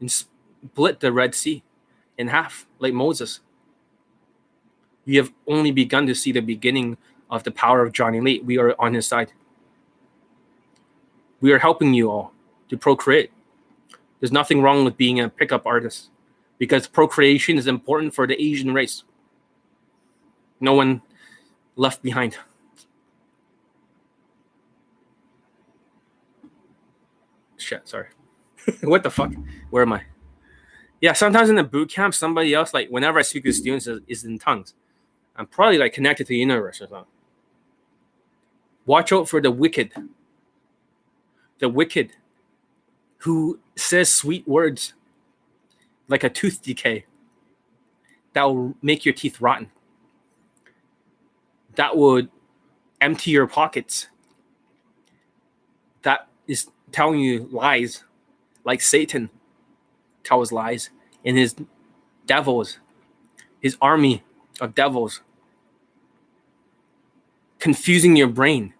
and 0.00 0.10
split 0.10 1.00
the 1.00 1.12
Red 1.12 1.34
Sea 1.34 1.62
in 2.16 2.28
half, 2.28 2.66
like 2.78 2.94
Moses. 2.94 3.40
We 5.04 5.16
have 5.16 5.32
only 5.46 5.70
begun 5.70 6.06
to 6.06 6.14
see 6.14 6.32
the 6.32 6.40
beginning 6.40 6.96
of 7.30 7.42
the 7.42 7.50
power 7.50 7.82
of 7.82 7.92
Johnny 7.92 8.18
Elite. 8.18 8.44
We 8.44 8.58
are 8.58 8.74
on 8.78 8.94
his 8.94 9.06
side. 9.06 9.32
We 11.40 11.52
are 11.52 11.58
helping 11.58 11.92
you 11.92 12.10
all 12.10 12.32
to 12.70 12.78
procreate. 12.78 13.30
There's 14.20 14.32
nothing 14.32 14.62
wrong 14.62 14.84
with 14.84 14.96
being 14.96 15.20
a 15.20 15.28
pickup 15.28 15.66
artist 15.66 16.10
because 16.58 16.86
procreation 16.86 17.58
is 17.58 17.66
important 17.66 18.14
for 18.14 18.26
the 18.26 18.40
Asian 18.40 18.72
race. 18.72 19.02
No 20.60 20.72
one 20.72 21.02
left 21.76 22.02
behind. 22.02 22.38
Shit, 27.64 27.88
sorry. 27.88 28.08
what 28.82 29.02
the 29.02 29.10
fuck? 29.10 29.32
Where 29.70 29.84
am 29.84 29.94
I? 29.94 30.02
Yeah, 31.00 31.14
sometimes 31.14 31.48
in 31.48 31.56
the 31.56 31.64
boot 31.64 31.90
camp, 31.90 32.14
somebody 32.14 32.52
else, 32.52 32.74
like 32.74 32.88
whenever 32.90 33.18
I 33.18 33.22
speak 33.22 33.44
to 33.44 33.52
students, 33.52 33.88
is, 34.06 34.24
in 34.24 34.38
tongues. 34.38 34.74
I'm 35.34 35.46
probably 35.46 35.78
like 35.78 35.94
connected 35.94 36.24
to 36.24 36.28
the 36.28 36.36
universe 36.36 36.82
or 36.82 36.88
something. 36.88 37.06
Watch 38.84 39.12
out 39.12 39.30
for 39.30 39.40
the 39.40 39.50
wicked. 39.50 39.92
The 41.58 41.70
wicked 41.70 42.12
who 43.18 43.60
says 43.76 44.12
sweet 44.12 44.46
words 44.46 44.92
like 46.08 46.22
a 46.22 46.28
tooth 46.28 46.60
decay 46.60 47.06
that 48.34 48.42
will 48.42 48.74
make 48.82 49.06
your 49.06 49.14
teeth 49.14 49.40
rotten. 49.40 49.70
That 51.76 51.96
would 51.96 52.28
empty 53.00 53.30
your 53.30 53.46
pockets. 53.46 54.08
That 56.02 56.28
is 56.46 56.68
telling 56.94 57.20
you 57.20 57.48
lies 57.50 58.04
like 58.64 58.80
Satan 58.80 59.28
tells 60.22 60.52
lies 60.52 60.90
in 61.24 61.36
his 61.36 61.54
devils, 62.26 62.78
his 63.60 63.76
army 63.80 64.22
of 64.60 64.74
devils, 64.74 65.20
confusing 67.58 68.16
your 68.16 68.28
brain 68.28 68.72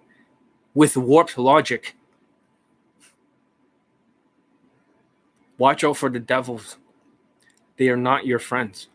with 0.74 0.97
warped 0.97 1.36
logic. 1.36 1.97
Watch 5.59 5.85
out 5.85 5.97
for 5.97 6.09
the 6.09 6.20
devils. 6.20 6.78
They 7.77 7.89
are 7.89 7.97
not 7.97 8.27
your 8.27 8.39
friends. 8.39 8.89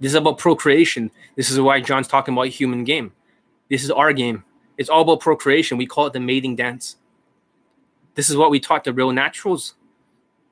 This 0.00 0.10
is 0.10 0.16
about 0.16 0.38
procreation. 0.38 1.10
This 1.36 1.50
is 1.50 1.60
why 1.60 1.80
John's 1.80 2.08
talking 2.08 2.34
about 2.34 2.48
human 2.48 2.84
game. 2.84 3.12
This 3.70 3.84
is 3.84 3.90
our 3.90 4.12
game. 4.12 4.44
It's 4.76 4.88
all 4.88 5.02
about 5.02 5.20
procreation. 5.20 5.78
We 5.78 5.86
call 5.86 6.06
it 6.06 6.12
the 6.12 6.20
mating 6.20 6.56
dance. 6.56 6.96
This 8.14 8.30
is 8.30 8.36
what 8.36 8.50
we 8.50 8.60
taught 8.60 8.84
the 8.84 8.92
real 8.92 9.12
naturals. 9.12 9.74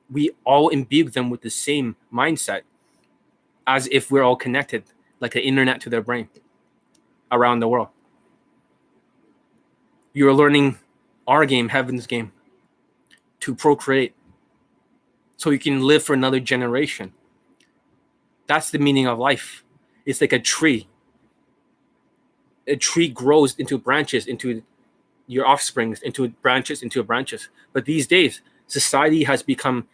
We 0.09 0.31
all 0.43 0.69
imbue 0.69 1.09
them 1.09 1.29
with 1.29 1.41
the 1.41 1.49
same 1.49 1.95
mindset 2.13 2.61
as 3.65 3.87
if 3.91 4.11
we're 4.11 4.23
all 4.23 4.35
connected, 4.35 4.83
like 5.19 5.31
the 5.31 5.41
internet 5.41 5.81
to 5.81 5.89
their 5.89 6.01
brain 6.01 6.29
around 7.31 7.59
the 7.59 7.67
world. 7.67 7.87
You're 10.13 10.33
learning 10.33 10.77
our 11.27 11.45
game, 11.45 11.69
heaven's 11.69 12.05
game, 12.05 12.31
to 13.39 13.55
procreate 13.55 14.13
so 15.37 15.49
you 15.49 15.59
can 15.59 15.81
live 15.81 16.03
for 16.03 16.13
another 16.13 16.39
generation. 16.39 17.13
That's 18.47 18.69
the 18.69 18.79
meaning 18.79 19.07
of 19.07 19.17
life. 19.17 19.63
It's 20.05 20.21
like 20.21 20.33
a 20.33 20.39
tree 20.39 20.87
a 22.67 22.75
tree 22.75 23.07
grows 23.07 23.55
into 23.55 23.77
branches, 23.77 24.25
into 24.27 24.63
your 25.27 25.47
offsprings, 25.47 26.01
into 26.01 26.29
branches, 26.29 26.81
into 26.81 27.03
branches. 27.03 27.49
But 27.71 27.85
these 27.85 28.07
days, 28.07 28.41
society 28.67 29.23
has 29.23 29.43
become 29.43 29.87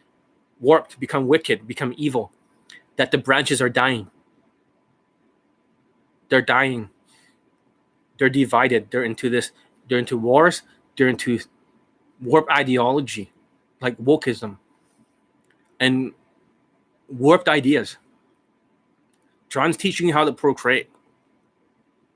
warped, 0.60 1.00
become 1.00 1.28
wicked, 1.28 1.68
become 1.68 1.94
evil, 1.98 2.32
that 2.98 3.12
the 3.12 3.18
branches 3.18 3.62
are 3.62 3.70
dying. 3.70 4.10
They're 6.30 6.42
dying. 6.42 6.90
They're 8.18 8.30
divided. 8.30 8.92
They're 8.92 9.04
into 9.04 9.30
this, 9.30 9.52
they're 9.88 10.00
into 10.00 10.18
wars, 10.18 10.62
they're 10.98 11.08
into 11.08 11.40
warped 12.22 12.52
ideology, 12.52 13.32
like 13.82 13.98
wokeism, 13.98 14.58
and 15.80 16.12
warped 17.08 17.48
ideas. 17.48 17.98
John's 19.48 19.78
teaching 19.78 20.08
you 20.08 20.14
how 20.14 20.26
to 20.26 20.34
procreate 20.34 20.90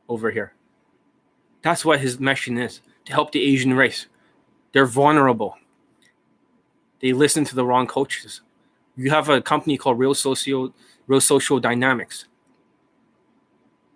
over 0.09 0.31
here. 0.31 0.53
That's 1.61 1.85
what 1.85 1.99
his 1.99 2.19
mission 2.19 2.57
is 2.57 2.81
to 3.05 3.13
help 3.13 3.31
the 3.31 3.43
Asian 3.43 3.73
race. 3.73 4.07
They're 4.73 4.85
vulnerable. 4.85 5.57
They 7.01 7.13
listen 7.13 7.45
to 7.45 7.55
the 7.55 7.65
wrong 7.65 7.87
coaches. 7.87 8.41
You 8.95 9.09
have 9.09 9.29
a 9.29 9.41
company 9.41 9.77
called 9.77 9.99
Real 9.99 10.13
Social 10.13 10.73
Real 11.07 11.21
Social 11.21 11.59
Dynamics 11.59 12.25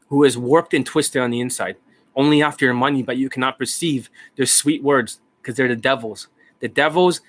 who 0.10 0.24
is 0.24 0.38
warped 0.38 0.74
and 0.74 0.86
twisted 0.86 1.22
on 1.22 1.32
the 1.32 1.40
inside, 1.40 1.76
only 2.16 2.42
after 2.42 2.66
your 2.66 2.74
money, 2.74 3.04
but 3.04 3.18
you 3.18 3.30
cannot 3.30 3.60
perceive 3.60 4.10
their 4.36 4.46
sweet 4.46 4.84
words 4.84 5.20
because 5.42 5.56
they're 5.56 5.68
the 5.68 5.76
devils. 5.76 6.28
The 6.60 6.68
devils 6.68 7.22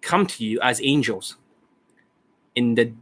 come 0.00 0.26
to 0.26 0.44
you 0.44 0.60
as 0.60 0.80
angels 0.82 1.36
in 2.54 2.74
the 2.74 2.92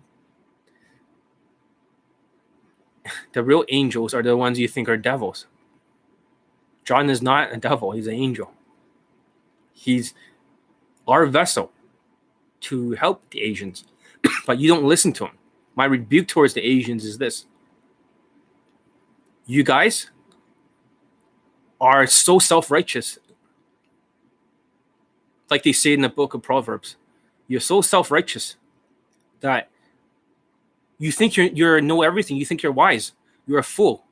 the 3.32 3.42
real 3.42 3.64
angels 3.68 4.14
are 4.14 4.22
the 4.22 4.36
ones 4.36 4.58
you 4.58 4.68
think 4.68 4.88
are 4.88 4.96
devils. 4.96 5.46
John 6.84 7.10
is 7.10 7.22
not 7.22 7.52
a 7.52 7.56
devil, 7.56 7.92
he's 7.92 8.06
an 8.06 8.14
angel. 8.14 8.52
He's 9.72 10.14
our 11.06 11.26
vessel 11.26 11.72
to 12.62 12.92
help 12.92 13.28
the 13.30 13.42
Asians, 13.42 13.84
but 14.46 14.58
you 14.58 14.68
don't 14.68 14.84
listen 14.84 15.12
to 15.14 15.26
him. 15.26 15.38
My 15.74 15.84
rebuke 15.84 16.28
towards 16.28 16.54
the 16.54 16.64
Asians 16.64 17.04
is 17.04 17.18
this 17.18 17.46
you 19.46 19.62
guys 19.64 20.10
are 21.80 22.06
so 22.06 22.38
self 22.38 22.70
righteous. 22.70 23.18
Like 25.50 25.64
they 25.64 25.72
say 25.72 25.92
in 25.92 26.00
the 26.00 26.08
book 26.08 26.34
of 26.34 26.42
Proverbs, 26.42 26.96
you're 27.48 27.60
so 27.60 27.80
self 27.80 28.10
righteous 28.10 28.56
that 29.40 29.68
you 31.02 31.10
think 31.10 31.36
you're 31.36 31.46
you're 31.46 31.80
know 31.80 32.02
everything. 32.02 32.36
You 32.36 32.46
think 32.46 32.62
you're 32.62 32.70
wise. 32.70 33.10
You're 33.44 33.58
a 33.58 33.64
fool. 33.64 34.04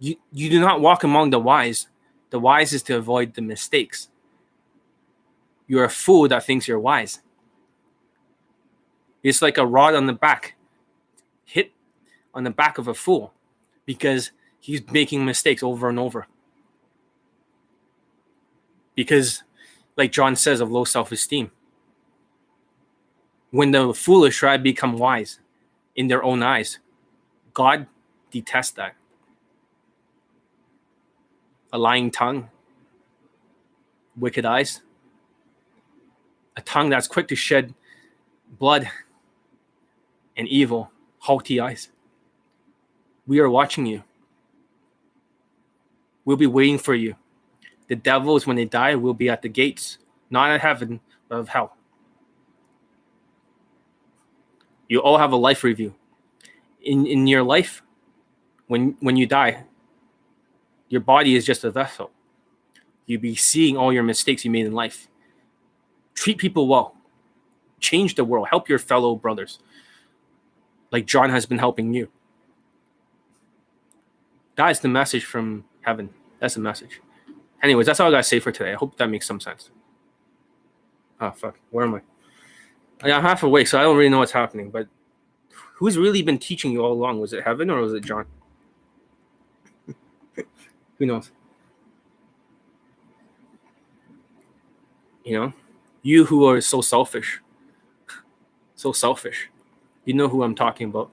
You 0.00 0.16
you 0.32 0.50
do 0.50 0.58
not 0.58 0.80
walk 0.80 1.04
among 1.04 1.30
the 1.30 1.38
wise. 1.38 1.86
The 2.30 2.40
wise 2.40 2.72
is 2.72 2.82
to 2.84 2.96
avoid 2.96 3.34
the 3.34 3.42
mistakes. 3.42 4.08
You're 5.68 5.84
a 5.84 5.88
fool 5.88 6.26
that 6.26 6.44
thinks 6.44 6.66
you're 6.66 6.80
wise. 6.80 7.20
It's 9.22 9.40
like 9.40 9.56
a 9.56 9.64
rod 9.64 9.94
on 9.94 10.06
the 10.06 10.12
back, 10.12 10.56
hit 11.44 11.70
on 12.34 12.42
the 12.42 12.50
back 12.50 12.76
of 12.76 12.88
a 12.88 12.94
fool 12.94 13.32
because 13.84 14.32
he's 14.58 14.82
making 14.90 15.24
mistakes 15.24 15.62
over 15.62 15.88
and 15.88 15.98
over. 16.00 16.26
Because, 18.96 19.44
like 19.96 20.10
John 20.10 20.34
says, 20.34 20.60
of 20.60 20.72
low 20.72 20.82
self 20.82 21.12
esteem. 21.12 21.52
When 23.56 23.70
the 23.70 23.94
foolish 23.94 24.36
try 24.36 24.58
to 24.58 24.62
become 24.62 24.98
wise 24.98 25.40
in 25.94 26.08
their 26.08 26.22
own 26.22 26.42
eyes, 26.42 26.78
God 27.54 27.86
detests 28.30 28.72
that. 28.72 28.94
A 31.72 31.78
lying 31.78 32.10
tongue, 32.10 32.50
wicked 34.14 34.44
eyes, 34.44 34.82
a 36.54 36.60
tongue 36.60 36.90
that's 36.90 37.08
quick 37.08 37.28
to 37.28 37.34
shed 37.34 37.72
blood 38.58 38.90
and 40.36 40.46
evil, 40.48 40.90
haughty 41.20 41.58
eyes. 41.58 41.88
We 43.26 43.38
are 43.38 43.48
watching 43.48 43.86
you. 43.86 44.04
We'll 46.26 46.36
be 46.36 46.46
waiting 46.46 46.78
for 46.78 46.94
you. 46.94 47.16
The 47.88 47.96
devils, 47.96 48.46
when 48.46 48.56
they 48.56 48.66
die, 48.66 48.96
will 48.96 49.14
be 49.14 49.30
at 49.30 49.40
the 49.40 49.48
gates, 49.48 49.96
not 50.28 50.50
at 50.50 50.60
heaven, 50.60 51.00
but 51.30 51.38
of 51.38 51.48
hell. 51.48 51.74
You 54.88 55.00
all 55.00 55.18
have 55.18 55.32
a 55.32 55.36
life 55.36 55.64
review. 55.64 55.94
In 56.82 57.06
in 57.06 57.26
your 57.26 57.42
life, 57.42 57.82
when 58.68 58.96
when 59.00 59.16
you 59.16 59.26
die, 59.26 59.64
your 60.88 61.00
body 61.00 61.34
is 61.34 61.44
just 61.44 61.64
a 61.64 61.70
vessel. 61.70 62.10
You'll 63.06 63.20
be 63.20 63.34
seeing 63.34 63.76
all 63.76 63.92
your 63.92 64.02
mistakes 64.02 64.44
you 64.44 64.50
made 64.50 64.66
in 64.66 64.72
life. 64.72 65.08
Treat 66.14 66.38
people 66.38 66.66
well. 66.66 66.96
Change 67.78 68.14
the 68.14 68.24
world. 68.24 68.48
Help 68.48 68.68
your 68.68 68.78
fellow 68.78 69.14
brothers. 69.14 69.58
Like 70.90 71.06
John 71.06 71.30
has 71.30 71.46
been 71.46 71.58
helping 71.58 71.92
you. 71.92 72.08
That 74.56 74.70
is 74.70 74.80
the 74.80 74.88
message 74.88 75.24
from 75.24 75.64
heaven. 75.82 76.10
That's 76.40 76.54
the 76.54 76.60
message. 76.60 77.00
Anyways, 77.62 77.86
that's 77.86 78.00
all 78.00 78.08
I 78.08 78.10
gotta 78.10 78.22
say 78.22 78.40
for 78.40 78.52
today. 78.52 78.72
I 78.72 78.76
hope 78.76 78.96
that 78.96 79.08
makes 79.08 79.26
some 79.26 79.40
sense. 79.40 79.70
Oh 81.20 81.30
fuck, 81.30 81.58
where 81.70 81.86
am 81.86 81.94
I? 81.96 82.00
I'm 83.02 83.22
half 83.22 83.42
awake, 83.42 83.66
so 83.66 83.78
I 83.78 83.82
don't 83.82 83.96
really 83.96 84.08
know 84.08 84.18
what's 84.18 84.32
happening. 84.32 84.70
But 84.70 84.88
who's 85.74 85.98
really 85.98 86.22
been 86.22 86.38
teaching 86.38 86.72
you 86.72 86.80
all 86.82 86.92
along? 86.92 87.20
Was 87.20 87.32
it 87.32 87.44
heaven 87.44 87.70
or 87.70 87.80
was 87.80 87.92
it 87.92 88.04
John? 88.04 88.26
Who 90.98 91.06
knows? 91.06 91.30
You 95.24 95.38
know, 95.38 95.52
you 96.02 96.24
who 96.24 96.46
are 96.48 96.60
so 96.60 96.80
selfish, 96.80 97.40
so 98.76 98.92
selfish. 98.92 99.50
You 100.04 100.14
know 100.14 100.28
who 100.28 100.42
I'm 100.42 100.54
talking 100.54 100.88
about. 100.88 101.10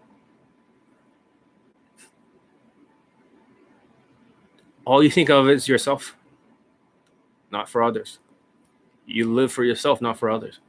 All 4.85 5.03
you 5.03 5.09
think 5.09 5.29
of 5.29 5.49
is 5.49 5.67
yourself, 5.67 6.15
not 7.51 7.67
for 7.67 7.81
others. 7.81 8.19
You 9.05 9.33
live 9.33 9.51
for 9.51 9.63
yourself, 9.63 9.99
not 9.99 10.17
for 10.17 10.29
others. 10.29 10.59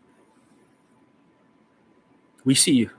We 2.45 2.55
see 2.55 2.73
you. 2.73 2.91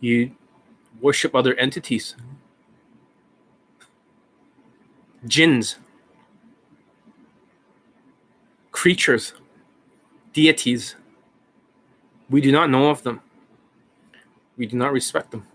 You 0.00 0.32
worship 1.00 1.34
other 1.34 1.54
entities, 1.54 2.14
jinns, 5.26 5.76
creatures, 8.70 9.32
deities. 10.32 10.94
We 12.30 12.40
do 12.40 12.52
not 12.52 12.70
know 12.70 12.90
of 12.90 13.02
them. 13.02 13.20
We 14.56 14.66
do 14.66 14.76
not 14.76 14.92
respect 14.92 15.32
them. 15.32 15.46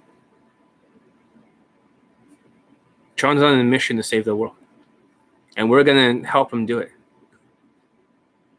John's 3.15 3.41
on 3.41 3.57
a 3.57 3.63
mission 3.63 3.95
to 3.95 4.03
save 4.03 4.25
the 4.25 4.35
world. 4.35 4.55
And 5.55 5.69
we're 5.69 5.83
going 5.83 6.21
to 6.21 6.27
help 6.27 6.51
him 6.51 6.65
do 6.65 6.79
it. 6.79 6.91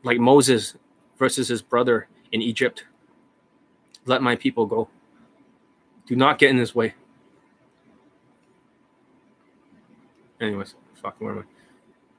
Like 0.03 0.19
Moses 0.19 0.77
versus 1.19 1.49
his 1.49 1.61
brother 1.61 2.09
in 2.35 2.43
Egypt. 2.43 2.85
Let 4.07 4.21
my 4.21 4.35
people 4.35 4.67
go. 4.67 4.89
Do 6.07 6.17
not 6.17 6.39
get 6.39 6.51
in 6.51 6.59
his 6.59 6.75
way. 6.75 6.93
Anyways, 10.41 10.75
fuck, 11.01 11.15
where 11.21 11.33
am 11.33 11.39
I? 11.39 11.43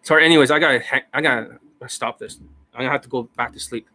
Sorry. 0.02 0.26
Anyways, 0.26 0.52
I 0.52 0.58
gotta, 0.58 0.82
I 1.14 1.22
gotta 1.22 1.60
stop 1.88 2.18
this. 2.18 2.40
I'm 2.74 2.80
gonna 2.80 2.92
have 2.92 3.02
to 3.02 3.10
go 3.10 3.24
back 3.36 3.52
to 3.54 3.60
sleep. 3.60 3.88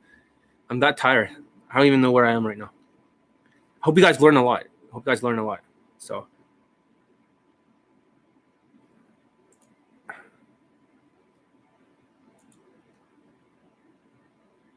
I'm 0.69 0.79
that 0.81 0.99
tired. 0.99 1.31
I 1.71 1.79
don't 1.79 1.87
even 1.87 2.03
know 2.03 2.13
where 2.13 2.27
I 2.27 2.33
am 2.33 2.47
right 2.47 2.59
now. 2.59 2.71
Hope 3.81 3.97
you 3.97 4.05
guys 4.05 4.21
learn 4.21 4.37
a 4.37 4.45
lot. 4.45 4.65
Hope 4.93 5.07
you 5.07 5.11
guys 5.11 5.23
learn 5.23 5.39
a 5.39 5.45
lot. 5.45 5.61
So. 5.99 6.27